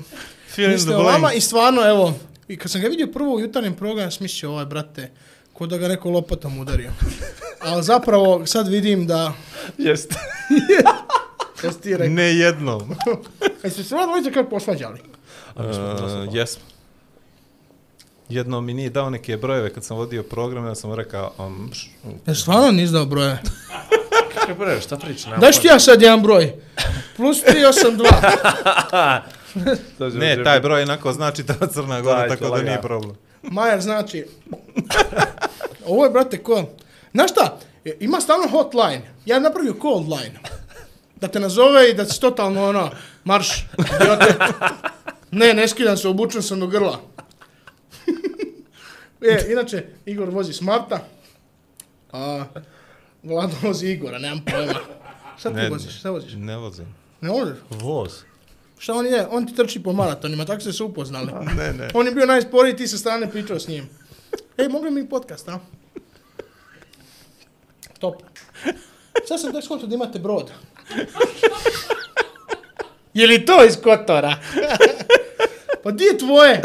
misle 0.59 0.79
the 0.85 0.97
o 0.97 1.03
vama. 1.03 1.33
I 1.33 1.41
stvarno, 1.41 1.83
evo, 1.85 2.15
i 2.49 2.57
kad 2.57 2.71
sam 2.71 2.81
ga 2.81 2.89
vidio 2.89 3.07
prvo 3.07 3.35
u 3.35 3.41
jutarnjem 3.41 3.75
programu, 3.75 4.11
sam 4.11 4.19
mislio, 4.21 4.51
ovaj, 4.51 4.67
brate, 4.67 5.11
ko 5.53 5.67
da 5.67 5.79
ga 5.79 5.89
neko 5.89 6.11
lopatom 6.11 6.59
udario. 6.59 6.91
Ali 7.61 7.83
zapravo 7.83 8.47
sad 8.47 8.69
vidim 8.69 9.07
da... 9.07 9.33
Jeste. 9.79 10.15
Jesi 11.63 11.81
ti 11.81 11.93
rekao? 11.93 12.15
Ne 12.15 12.37
jednom. 12.37 12.95
Jeste 13.65 13.85
se 13.85 13.95
ovo 13.95 14.07
dvojice 14.07 14.33
kako 14.33 14.51
posvađali? 14.51 15.01
Uh, 15.57 15.65
jesmo. 16.33 16.63
jedno 18.29 18.61
mi 18.61 18.75
nije 18.75 18.91
dao 18.91 19.11
neke 19.11 19.37
brojeve 19.37 19.73
kad 19.75 19.85
sam 19.85 19.97
vodio 19.97 20.23
program, 20.23 20.67
ja 20.67 20.75
sam 20.75 20.91
mu 20.91 20.97
rekao, 20.97 21.33
um, 21.39 21.71
š- 21.73 21.91
Ja 22.27 22.35
stvarno 22.35 22.71
nisi 22.71 22.93
dao 22.93 23.05
broje. 23.07 23.43
Kako 24.41 24.55
bre, 24.55 24.81
šta 24.81 24.97
priča? 24.97 25.37
Daš 25.37 25.61
ti 25.61 25.67
ja 25.67 25.79
sad 25.79 26.03
jedan 26.03 26.23
broj. 26.23 26.53
Plus 27.17 27.43
382. 27.45 29.21
ne, 30.19 30.45
taj 30.45 30.61
broj 30.61 30.81
jednako 30.81 31.13
znači 31.13 31.47
ta 31.47 31.67
Crna 31.67 32.01
Gora, 32.01 32.19
Daj, 32.19 32.29
tako 32.29 32.57
da 32.57 32.63
nije 32.63 32.83
problem. 32.83 33.17
Majer 33.43 33.81
znači... 33.81 34.27
Ovo 35.87 36.05
je, 36.05 36.11
brate, 36.11 36.43
ko... 36.43 36.65
Znaš 37.15 37.31
šta? 37.31 37.59
E, 37.85 37.97
Ima 38.01 38.21
stalno 38.21 38.49
hotline. 38.49 39.03
Ja 39.27 39.39
napravio 39.39 39.75
cold 39.83 40.09
line. 40.09 40.41
Da 41.17 41.29
te 41.29 41.41
nazove 41.41 41.91
i 41.91 41.95
da 41.95 42.05
si 42.05 42.21
totalno 42.21 42.69
ono, 42.69 42.91
marš, 43.25 43.67
idiote. 43.95 44.37
Ne, 45.31 45.55
ne 45.55 45.69
skidam 45.69 45.97
se, 45.97 46.09
obučen 46.09 46.43
sam 46.43 46.61
do 46.61 46.67
grla. 46.67 47.01
e, 49.31 49.47
inače, 49.53 49.87
Igor 50.07 50.31
vozi 50.31 50.53
Smarta. 50.53 51.01
A 52.13 52.45
Vlado 53.23 53.55
vozi 53.63 53.87
Igora, 53.87 54.19
nemam 54.19 54.45
pojma. 54.45 54.81
Šta 55.39 55.49
ti 55.49 55.57
Ne, 55.57 55.69
voziš? 55.69 55.99
Šta 55.99 56.11
voziš? 56.11 56.33
Ne 56.37 56.57
vozim. 56.57 56.87
Ne 57.21 57.31
voziš? 57.31 57.57
Voz. 57.71 58.13
Šta 58.79 58.95
on 58.95 59.07
je? 59.07 59.27
On 59.31 59.47
ti 59.47 59.55
trči 59.55 59.83
po 59.83 59.93
maratonima, 59.93 60.45
tako 60.45 60.61
ste 60.61 60.73
se 60.73 60.83
upoznali. 60.85 61.33
Ne, 61.59 61.73
ne. 61.73 61.89
On 61.95 62.07
je 62.07 62.13
bio 62.13 62.27
najsporiji, 62.27 62.77
ti 62.77 62.89
sa 62.89 62.99
strane 62.99 63.31
pričao 63.31 63.59
s 63.59 63.69
njim. 63.69 63.89
Ej, 64.59 64.69
mogli 64.69 64.91
mi 64.91 65.09
podcast, 65.09 65.49
a? 65.49 65.59
Top. 67.99 68.23
Sad 69.29 69.41
sam 69.41 69.53
tek 69.53 69.65
skonto 69.65 69.87
da 69.87 69.95
imate 69.95 70.19
brod. 70.19 70.51
Je 73.15 73.27
li 73.27 73.47
to 73.47 73.65
iz 73.65 73.77
Kotora? 73.83 74.37
pa 75.83 75.91
di 75.91 76.05
je 76.05 76.19
tvoje? 76.19 76.63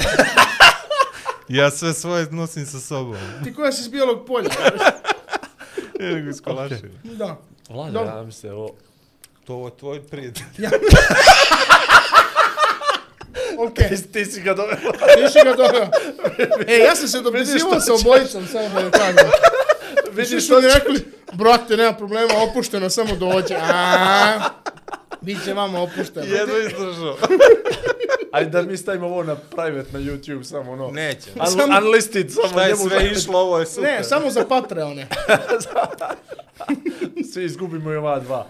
Ja 1.49 1.71
sve 1.71 1.93
svoje 1.93 2.27
nosim 2.31 2.65
sa 2.65 2.79
sobom. 2.79 3.17
Ti 3.43 3.53
koja 3.53 3.71
si 3.71 3.81
iz 3.81 3.87
bijelog 3.87 4.25
polja? 4.27 4.49
Nego 6.03 6.29
iskolašio. 6.29 6.77
Da. 7.03 7.37
Vlada, 7.69 7.91
Dobro. 7.91 8.17
ja 8.17 8.23
mislim, 8.23 8.53
ovo... 8.53 8.69
To 9.45 9.65
je 9.65 9.77
tvoj 9.77 10.01
prijatelj. 10.01 10.45
Ok, 13.57 13.73
Ti, 13.75 14.11
ti 14.11 14.25
si 14.25 14.41
ga 14.41 14.53
doveo. 14.53 14.75
ti 15.15 15.29
si 15.31 15.39
ga 15.45 15.53
doveo. 15.53 15.89
E, 16.67 16.77
ja 16.77 16.95
sam 16.95 17.07
se 17.07 17.21
dopisivao 17.21 17.79
sa 17.79 17.93
obojicom, 17.93 18.47
samo 18.47 18.69
da 18.69 18.79
je 18.79 18.91
kažem. 18.91 19.29
Vidiš 20.15 20.45
što 20.45 20.61
mi 20.61 20.67
rekli, 20.67 21.05
brate, 21.33 21.77
nema 21.77 21.93
problema, 21.93 22.33
opušteno, 22.49 22.89
samo 22.89 23.15
dođe. 23.15 23.55
A, 23.55 24.39
Biće 25.21 25.53
vama 25.53 25.81
opušteno. 25.81 26.25
Jedno 26.25 26.57
izdržao. 26.57 27.17
Ajde 28.33 28.49
da 28.49 28.61
mi 28.61 28.77
stavimo 28.77 29.05
ovo 29.05 29.23
na 29.23 29.35
private 29.35 29.89
na 29.91 29.99
YouTube, 29.99 30.43
samo 30.43 30.71
ono... 30.71 30.91
Neće. 30.91 31.29
Un, 31.35 31.47
Samo- 31.47 31.77
unlisted, 31.77 32.31
samo 32.31 32.47
Šta 32.47 32.61
je 32.61 32.67
njemu 32.67 32.89
sve 32.89 32.99
da- 32.99 33.05
išlo, 33.05 33.39
ovo 33.39 33.59
je 33.59 33.65
super. 33.65 33.83
Ne, 33.83 34.03
samo 34.03 34.29
za 34.29 34.45
Patreone. 34.45 35.07
Svi 37.33 37.43
izgubimo 37.45 37.91
i 37.91 37.95
ova 37.95 38.19
dva. 38.19 38.47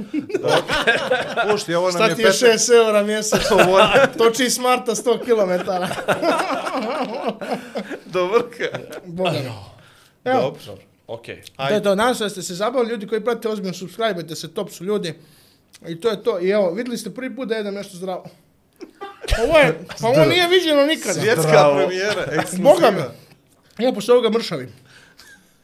Pušti, 1.52 1.76
ovo 1.76 1.88
nam 1.88 1.96
Šta 1.96 2.06
je 2.06 2.16
ti 2.16 2.22
je 2.22 2.28
6 2.32 2.76
eura 2.76 3.04
mjesečno? 3.04 3.58
Toči 4.18 4.50
smarta 4.50 4.96
100 4.96 5.20
km. 5.20 5.72
do 8.06 8.28
vrka. 8.28 8.80
Boga 9.06 9.32
mi. 9.32 9.38
Evo, 10.24 10.42
Dobro. 10.42 10.82
Okej. 11.08 11.42
to 11.58 11.74
je 11.74 11.84
to. 11.84 11.96
Nadam 11.96 12.16
se 12.16 12.24
da 12.24 12.30
ste 12.30 12.42
se 12.42 12.56
zabavili. 12.56 12.92
Ljudi 12.92 13.08
koji 13.08 13.24
pratite 13.24 13.50
ozbiljno, 13.50 13.74
subscribe 13.74 14.36
se, 14.36 14.54
top 14.54 14.70
su 14.72 14.84
ljudi. 14.84 15.14
I 15.88 16.02
to 16.02 16.10
je 16.10 16.24
to. 16.24 16.40
I 16.40 16.50
evo, 16.50 16.72
vidjeli 16.72 16.98
ste 16.98 17.10
prvi 17.10 17.36
put 17.36 17.48
da 17.50 17.56
jedem 17.56 17.74
nešto 17.74 17.98
zdravo. 17.98 18.26
Ovo 19.40 19.58
je, 19.58 19.68
pa 20.02 20.08
ovo 20.08 20.26
nije 20.26 20.48
viđeno 20.50 20.84
nikada. 20.84 21.14
Svjetska 21.14 21.42
Zdravo. 21.42 21.76
premijera, 21.78 22.14
Boga 22.16 22.32
mi. 22.32 22.38
ekskluziva. 22.38 23.12
Ja 23.80 23.94
posle 23.94 24.14
ovoga 24.14 24.30
mršavim. 24.30 24.70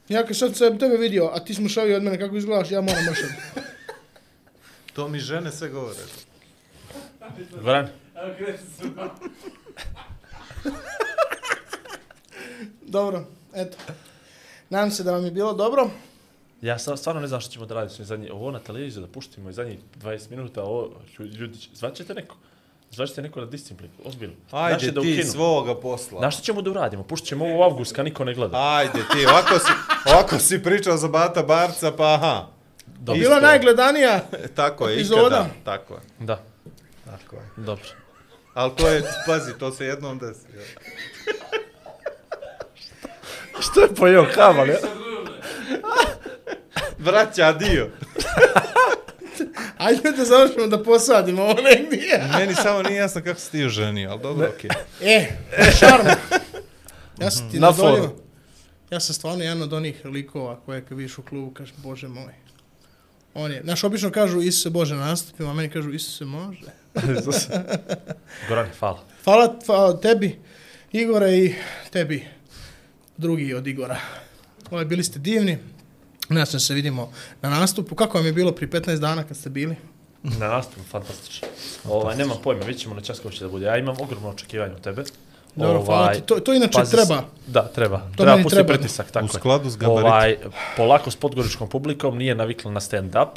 Ja 0.10 0.26
kad 0.26 0.38
sad 0.38 0.56
sam 0.56 0.80
tebe 0.80 0.98
vidio, 0.98 1.26
a 1.26 1.40
ti 1.40 1.54
si 1.54 1.62
mršavio 1.62 1.98
od 1.98 2.04
mene 2.04 2.20
kako 2.20 2.36
izgledaš, 2.36 2.72
ja 2.72 2.82
moram 2.82 3.04
mršaviti. 3.04 3.42
To 4.94 5.08
mi 5.08 5.20
žene 5.20 5.52
sve 5.52 5.70
govore. 5.70 5.98
Goran, 7.54 7.88
Dobro, 12.84 13.24
eto. 13.54 13.78
Nadam 14.70 14.92
se 14.92 15.04
da 15.04 15.12
vam 15.12 15.26
je 15.26 15.32
bilo 15.32 15.54
dobro. 15.54 15.90
ja 16.62 16.80
sam 16.80 16.98
stvarno 16.98 17.22
ne 17.22 17.28
znam 17.28 17.42
što 17.42 17.52
ćemo 17.52 17.66
da 17.66 17.76
radimo 17.76 18.06
zadnji, 18.06 18.30
ovo 18.30 18.52
na 18.52 18.60
televiziju 18.60 19.02
da 19.02 19.08
puštimo 19.08 19.50
i 19.50 19.54
zadnjih 19.54 19.80
20 19.96 20.30
minuta, 20.30 20.64
ovo, 20.64 20.92
ljudi, 21.20 21.38
ljudi 21.38 21.58
će- 21.58 21.70
zvaćete 21.74 22.14
neko? 22.14 22.36
Zvaćete 22.92 23.22
neko 23.22 23.40
na 23.40 23.46
disciplin, 23.46 23.92
ozbiljno. 24.06 24.36
Ajde 24.52 24.86
da 24.86 25.02
ti 25.02 25.10
ukinu. 25.12 25.24
svoga 25.24 25.76
posla. 25.76 26.20
Znaš 26.20 26.34
što 26.36 26.44
ćemo 26.44 26.62
da 26.62 26.70
uradimo? 26.72 27.04
Puštit 27.04 27.28
ćemo 27.28 27.46
ovo 27.46 27.60
u 27.60 27.64
avgust, 27.64 27.96
kad 27.96 28.06
niko 28.06 28.24
ne 28.26 28.34
gleda. 28.34 28.58
Ajde 28.76 29.00
ti, 29.14 29.26
ovako 29.26 29.60
si, 29.60 29.72
ovako 30.06 30.40
si 30.40 30.64
pričao 30.64 30.98
za 30.98 31.08
Bata 31.08 31.44
Barca, 31.44 31.92
pa 31.92 32.14
aha. 32.14 32.48
Dobro. 32.88 33.20
Bila 33.20 33.40
najgledanija. 33.42 34.22
E, 34.34 34.48
Tako 34.48 34.88
je, 34.88 34.94
Epizoda. 34.96 35.26
ikada. 35.26 35.48
Tako 35.66 35.94
je, 35.94 36.00
Da, 36.20 36.40
tako 37.06 37.36
je. 37.36 37.42
dobro. 37.58 37.86
Ali 38.54 38.72
to 38.72 38.88
je, 38.88 39.04
pazi, 39.28 39.54
to 39.54 39.72
se 39.72 39.86
jednom 39.86 40.20
desi. 40.20 40.46
jel? 40.54 40.64
Što 43.62 43.82
je 43.82 43.88
pojeo 43.90 44.26
kamal, 44.36 44.68
ja? 44.70 44.78
Vraća 47.00 47.52
dio. 47.54 47.88
Ajde 49.78 50.12
da 50.12 50.26
završimo 50.26 50.68
da 50.68 50.84
posadimo 50.84 51.42
ovo 51.44 51.62
negdje. 51.62 52.24
Meni 52.40 52.56
samo 52.56 52.84
nije 52.84 52.98
jasno 52.98 53.22
kako 53.24 53.40
si 53.40 53.52
ti 53.52 53.64
oženio, 53.66 54.10
ali 54.10 54.22
dobro, 54.22 54.50
okej. 54.50 54.70
E, 55.02 55.30
šarm. 55.80 56.08
Ja 57.18 57.32
sam 57.32 57.52
ti 57.52 57.60
Na 57.60 57.68
nadolio. 57.70 57.96
foru. 58.02 58.16
Ja 58.90 59.00
sam 59.00 59.16
stvarno 59.16 59.44
jedan 59.44 59.62
od 59.62 59.74
onih 59.74 60.06
likova 60.06 60.60
koje 60.60 60.86
kad 60.86 60.98
vidiš 60.98 61.18
u 61.18 61.22
klubu 61.24 61.52
kažeš, 61.52 61.74
Bože 61.78 62.08
moj. 62.08 62.34
On 63.34 63.52
je, 63.52 63.62
znaš, 63.64 63.84
obično 63.84 64.12
kažu 64.12 64.42
Isuse 64.42 64.70
Bože 64.70 64.96
na 64.96 65.06
nastupima, 65.06 65.50
a 65.50 65.54
meni 65.54 65.70
kažu 65.70 65.92
Isuse 65.94 66.26
može. 66.26 66.62
Goran, 68.50 68.68
hvala. 68.80 69.04
Hvala, 69.24 69.56
hvala 69.66 70.00
tebi, 70.00 70.40
Igore, 70.92 71.38
i 71.38 71.56
tebi, 71.90 72.26
drugi 73.18 73.54
od 73.54 73.68
Igora. 73.68 73.98
Ovaj, 74.72 74.86
bili 74.86 75.04
ste 75.04 75.20
divni. 75.20 75.58
Nadam 76.30 76.60
se 76.60 76.74
vidimo 76.74 77.12
na 77.42 77.50
nastupu. 77.52 77.96
Kako 77.96 78.18
vam 78.18 78.28
je 78.28 78.34
bilo 78.34 78.52
pri 78.52 78.68
15 78.68 78.98
dana 78.98 79.24
kad 79.24 79.38
ste 79.38 79.50
bili? 79.50 79.76
Na 80.24 80.48
nastupu, 80.48 80.84
fantastično. 80.84 81.48
Ovaj, 81.86 82.18
nemam 82.18 82.38
pojma, 82.44 82.60
vidjet 82.60 82.82
ćemo 82.82 82.96
na 82.96 83.02
čas 83.02 83.18
kako 83.18 83.30
će 83.32 83.44
da 83.44 83.50
bude. 83.50 83.66
Ja 83.66 83.78
imam 83.78 83.96
ogromno 84.00 84.30
očekivanje 84.30 84.74
od 84.74 84.82
tebe. 84.82 85.04
Dobro, 85.56 85.82
hvala 85.82 86.14
ti. 86.14 86.22
To, 86.22 86.36
to 86.36 86.54
inače 86.54 86.72
pazi 86.74 86.92
treba. 86.92 87.24
Da, 87.48 87.62
treba. 87.66 87.98
To 87.98 88.24
treba 88.24 88.36
pustiti 88.36 88.56
treba. 88.56 88.74
pritisak, 88.74 89.12
tako 89.12 89.26
U 89.26 89.30
skladu 89.30 89.70
s 89.70 89.78
gabaritom. 89.78 90.06
Ovaj, 90.06 90.38
polako 90.78 91.12
s 91.12 91.16
podgoričkom 91.16 91.70
publikom, 91.70 92.18
nije 92.18 92.36
navikla 92.36 92.72
na 92.72 92.80
stand-up. 92.80 93.28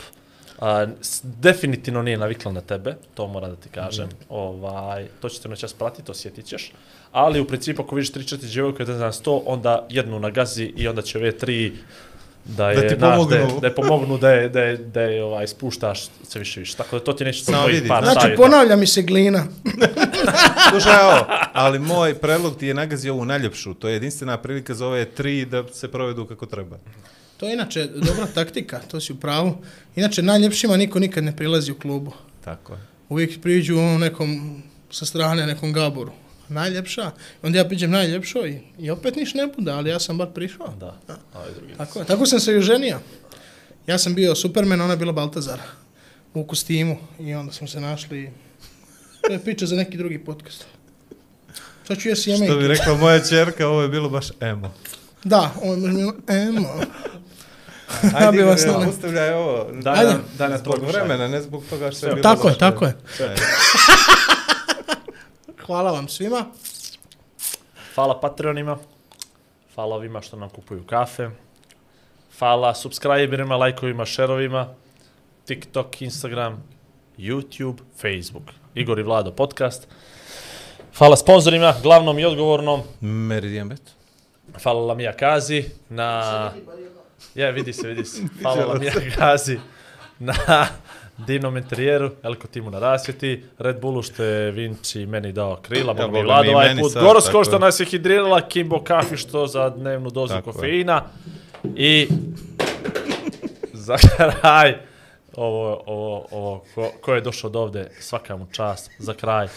A, 0.60 0.86
s- 1.00 1.20
definitivno 1.24 2.02
nije 2.02 2.18
navikla 2.18 2.52
na 2.52 2.60
tebe, 2.60 2.94
to 3.14 3.26
mora 3.26 3.48
da 3.48 3.56
ti 3.56 3.68
kažem. 3.68 4.06
Mhm. 4.06 4.16
Ovaj, 4.28 5.06
to 5.20 5.28
ćete 5.28 5.48
na 5.48 5.56
čas 5.56 5.72
pratiti, 5.72 6.10
osjetit 6.10 6.46
ćeš. 6.46 6.72
Ali 7.12 7.40
u 7.40 7.46
principu 7.46 7.82
ako 7.82 7.94
vidiš 7.94 8.12
3-4 8.12 8.36
djevojke 8.44 8.84
da 8.84 8.94
na 8.94 9.12
100, 9.12 9.42
onda 9.46 9.86
jednu 9.90 10.18
na 10.18 10.30
gazi 10.30 10.72
i 10.76 10.88
onda 10.88 11.02
će 11.02 11.18
ove 11.18 11.38
tri 11.38 11.72
da 12.46 12.70
je, 12.70 12.76
Da 12.76 12.88
ti 12.88 12.94
znaš, 12.94 13.00
da 13.20 13.36
je, 13.36 13.40
pomognu. 13.40 13.60
da 13.60 13.66
je 13.66 13.74
pomognu 13.74 14.18
da 14.18 14.30
je, 14.30 14.48
da 14.48 14.60
je, 14.60 14.76
da 14.76 15.00
je 15.00 15.24
ovaj, 15.24 15.46
spuštaš 15.46 16.00
sve 16.22 16.38
više 16.38 16.60
više. 16.60 16.76
Tako 16.76 16.98
da 16.98 17.04
to 17.04 17.12
ti 17.12 17.24
neće 17.24 17.44
Samo 17.44 17.66
vidi, 17.66 17.88
par 17.88 18.04
Znači, 18.04 18.20
savjeta. 18.20 18.42
ponavlja 18.42 18.76
mi 18.76 18.86
se 18.86 19.02
glina. 19.02 19.44
Slušaj, 20.70 21.00
evo, 21.02 21.24
ali 21.52 21.78
moj 21.78 22.14
predlog 22.14 22.56
ti 22.56 22.66
je 22.66 22.74
nagazio 22.74 23.14
ovu 23.14 23.24
najljepšu. 23.24 23.74
To 23.74 23.88
je 23.88 23.92
jedinstvena 23.92 24.38
prilika 24.38 24.74
za 24.74 24.86
ove 24.86 25.04
tri 25.04 25.44
da 25.44 25.64
se 25.68 25.88
provedu 25.88 26.26
kako 26.26 26.46
treba. 26.46 26.76
To 27.36 27.46
je 27.46 27.54
inače 27.54 27.86
dobra 27.86 28.26
taktika, 28.26 28.80
to 28.80 29.00
si 29.00 29.12
u 29.12 29.16
pravu. 29.16 29.56
Inače, 29.96 30.22
najljepšima 30.22 30.76
niko 30.76 30.98
nikad 30.98 31.24
ne 31.24 31.36
prilazi 31.36 31.72
u 31.72 31.78
klubu. 31.78 32.12
Tako 32.44 32.72
je. 32.72 32.78
Uvijek 33.08 33.40
priđu 33.42 33.78
ono 33.78 33.98
nekom 33.98 34.62
sa 34.90 35.06
strane, 35.06 35.46
nekom 35.46 35.72
gaboru. 35.72 36.12
Najljepša. 36.52 37.10
Onda 37.42 37.58
ja 37.58 37.64
priđem 37.64 37.90
najljepšoj 37.90 38.50
i, 38.50 38.84
i 38.84 38.90
opet 38.90 39.16
niš 39.16 39.34
ne 39.34 39.46
bude, 39.56 39.70
ali 39.70 39.90
ja 39.90 40.00
sam 40.00 40.18
bar 40.18 40.28
prišao. 40.34 40.74
Da, 40.80 40.96
drugi. 41.56 41.74
Tako, 41.76 41.98
je. 41.98 42.04
tako 42.04 42.26
sam 42.26 42.40
se 42.40 42.52
i 42.52 42.56
oženio. 42.56 42.98
Ja 43.86 43.98
sam 43.98 44.14
bio 44.14 44.34
Superman, 44.34 44.80
ona 44.80 44.92
je 44.92 44.96
bila 44.96 45.12
Baltazar 45.12 45.58
u 46.34 46.46
kostimu 46.46 46.96
i 47.20 47.34
onda 47.34 47.52
smo 47.52 47.66
se 47.66 47.80
našli. 47.80 48.32
To 49.26 49.32
je 49.32 49.38
priča 49.38 49.66
za 49.66 49.76
neki 49.76 49.96
drugi 49.96 50.18
podcast. 50.18 50.64
Sad 51.86 51.98
ću 51.98 52.08
jesi 52.08 52.36
Što 52.46 52.56
bi 52.56 52.68
rekla 52.68 52.94
moja 52.94 53.20
čerka, 53.20 53.68
ovo 53.68 53.82
je 53.82 53.88
bilo 53.88 54.08
baš 54.08 54.26
emo. 54.40 54.74
Da, 55.24 55.52
ovo 55.62 55.74
je 55.74 55.92
bilo 55.92 56.14
emo. 56.28 56.80
Ajde, 58.14 58.32
bi 58.36 58.42
vas 58.42 58.66
molim. 58.66 58.88
ostavljaj 58.88 59.32
ovo. 59.32 59.68
Daj 59.72 59.98
Ajde. 59.98 60.12
nam, 60.12 60.22
daj 60.38 60.48
nam 60.48 60.58
Zbog 60.58 60.84
vremena, 60.86 61.28
ne 61.28 61.42
zbog 61.42 61.64
toga 61.70 61.90
što 61.90 62.06
je 62.06 62.14
bilo 62.14 62.22
Tako 62.22 62.48
je, 62.48 62.58
tako 62.58 62.84
je. 62.84 62.96
Hvala 65.66 65.90
vam 65.90 66.08
svima. 66.08 66.44
Hvala 67.94 68.20
Patreonima. 68.20 68.78
Hvala 69.74 69.96
ovima 69.96 70.20
što 70.20 70.36
nam 70.36 70.50
kupuju 70.50 70.86
kafe. 70.86 71.30
Hvala 72.38 72.74
subscriberima, 72.74 73.56
lajkovima, 73.56 74.04
šerovima. 74.04 74.74
TikTok, 75.46 76.02
Instagram, 76.02 76.62
YouTube, 77.18 77.76
Facebook. 78.00 78.42
Igor 78.74 78.98
i 78.98 79.02
Vlado 79.02 79.30
podcast. 79.30 79.88
Hvala 80.98 81.16
sponzorima, 81.16 81.74
glavnom 81.82 82.18
i 82.18 82.24
odgovornom. 82.24 82.82
Meridian 83.00 83.68
Bet. 83.68 83.82
Hvala 84.62 84.80
Lamija 84.80 85.12
Kazi 85.12 85.64
na... 85.88 86.52
Je, 87.34 87.52
vidi 87.52 87.72
se, 87.72 87.88
vidi 87.88 88.04
se. 88.04 88.22
Hvala 88.42 88.64
Lamija 88.64 88.92
Kazi 89.18 89.58
na 90.18 90.66
divnom 91.18 91.56
interijeru, 91.56 92.10
Elko 92.22 92.48
Timu 92.48 92.70
na 92.70 92.78
rasvjeti, 92.78 93.44
Red 93.58 93.80
Bullu 93.80 94.02
što 94.02 94.22
je 94.22 94.50
Vinci 94.50 95.06
meni 95.06 95.32
dao 95.32 95.56
krila, 95.56 95.94
Ja, 95.98 96.06
mi 96.06 96.12
Boga 96.12 96.24
Vlado 96.24 96.50
ovaj 96.50 96.76
put, 96.80 96.92
sad, 96.92 97.02
Gorosko 97.02 97.32
tako 97.32 97.44
što 97.44 97.58
nas 97.58 97.80
je 97.80 97.86
hidrirala, 97.86 98.48
Kimbo 98.48 98.80
Kafi 98.84 99.16
što 99.16 99.46
za 99.46 99.70
dnevnu 99.70 100.10
dozu 100.10 100.34
Tako 100.34 100.50
je. 100.50 100.52
kofeina 100.52 101.02
i 101.76 102.08
za 103.72 103.96
kraj 104.16 104.78
ovo, 105.36 105.82
ovo, 105.86 106.26
ovo, 106.30 106.64
ko, 106.74 106.90
ko 107.00 107.14
je 107.14 107.20
došao 107.20 107.48
od 107.48 107.56
ovde, 107.56 107.90
svaka 108.00 108.36
mu 108.36 108.46
čast, 108.52 108.90
za 108.98 109.14
kraj 109.14 109.48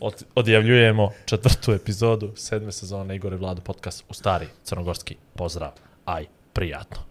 od, 0.00 0.24
odjavljujemo 0.34 1.10
četvrtu 1.24 1.72
epizodu 1.72 2.32
sedme 2.36 2.72
sezone 2.72 3.16
Igor 3.16 3.32
i 3.32 3.36
Vlado 3.36 3.62
podcast 3.62 4.04
u 4.08 4.14
stari 4.14 4.46
crnogorski 4.64 5.16
pozdrav, 5.36 5.70
aj, 6.04 6.26
prijatno. 6.52 7.09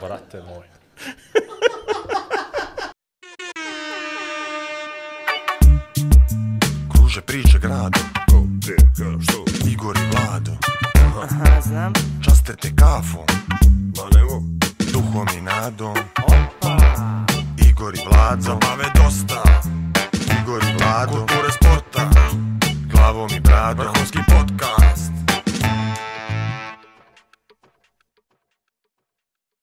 Brate 0.00 0.42
moj. 0.42 0.66
Kruže 6.92 7.20
priče 7.20 7.58
grado 7.58 8.00
Ko, 8.30 8.42
gdje, 8.46 8.76
kada, 8.76 9.22
što? 9.22 9.44
Igor 9.68 9.96
i 9.96 10.00
Vlado 10.10 10.52
Aha, 11.22 11.60
znam. 11.60 11.92
Časte 12.24 12.56
te 12.56 12.68
kafom 12.76 13.26
Ma 13.96 14.18
nemo. 14.18 14.42
Duhom 14.92 15.26
i 15.38 15.40
nadom 15.40 15.96
Opa. 16.26 16.76
Igor 17.68 17.94
i 17.94 17.98
Vlado 18.10 18.42
Zabave 18.42 18.90
dosta. 18.94 19.42
Igor 20.42 20.62
i 20.62 20.76
Vlado 20.78 21.12
Kulture 21.12 21.52
sporta. 21.52 22.10
Glavom 22.92 23.30
i 23.36 23.40
bradom 23.40 23.86
Vrhunski 23.86 24.18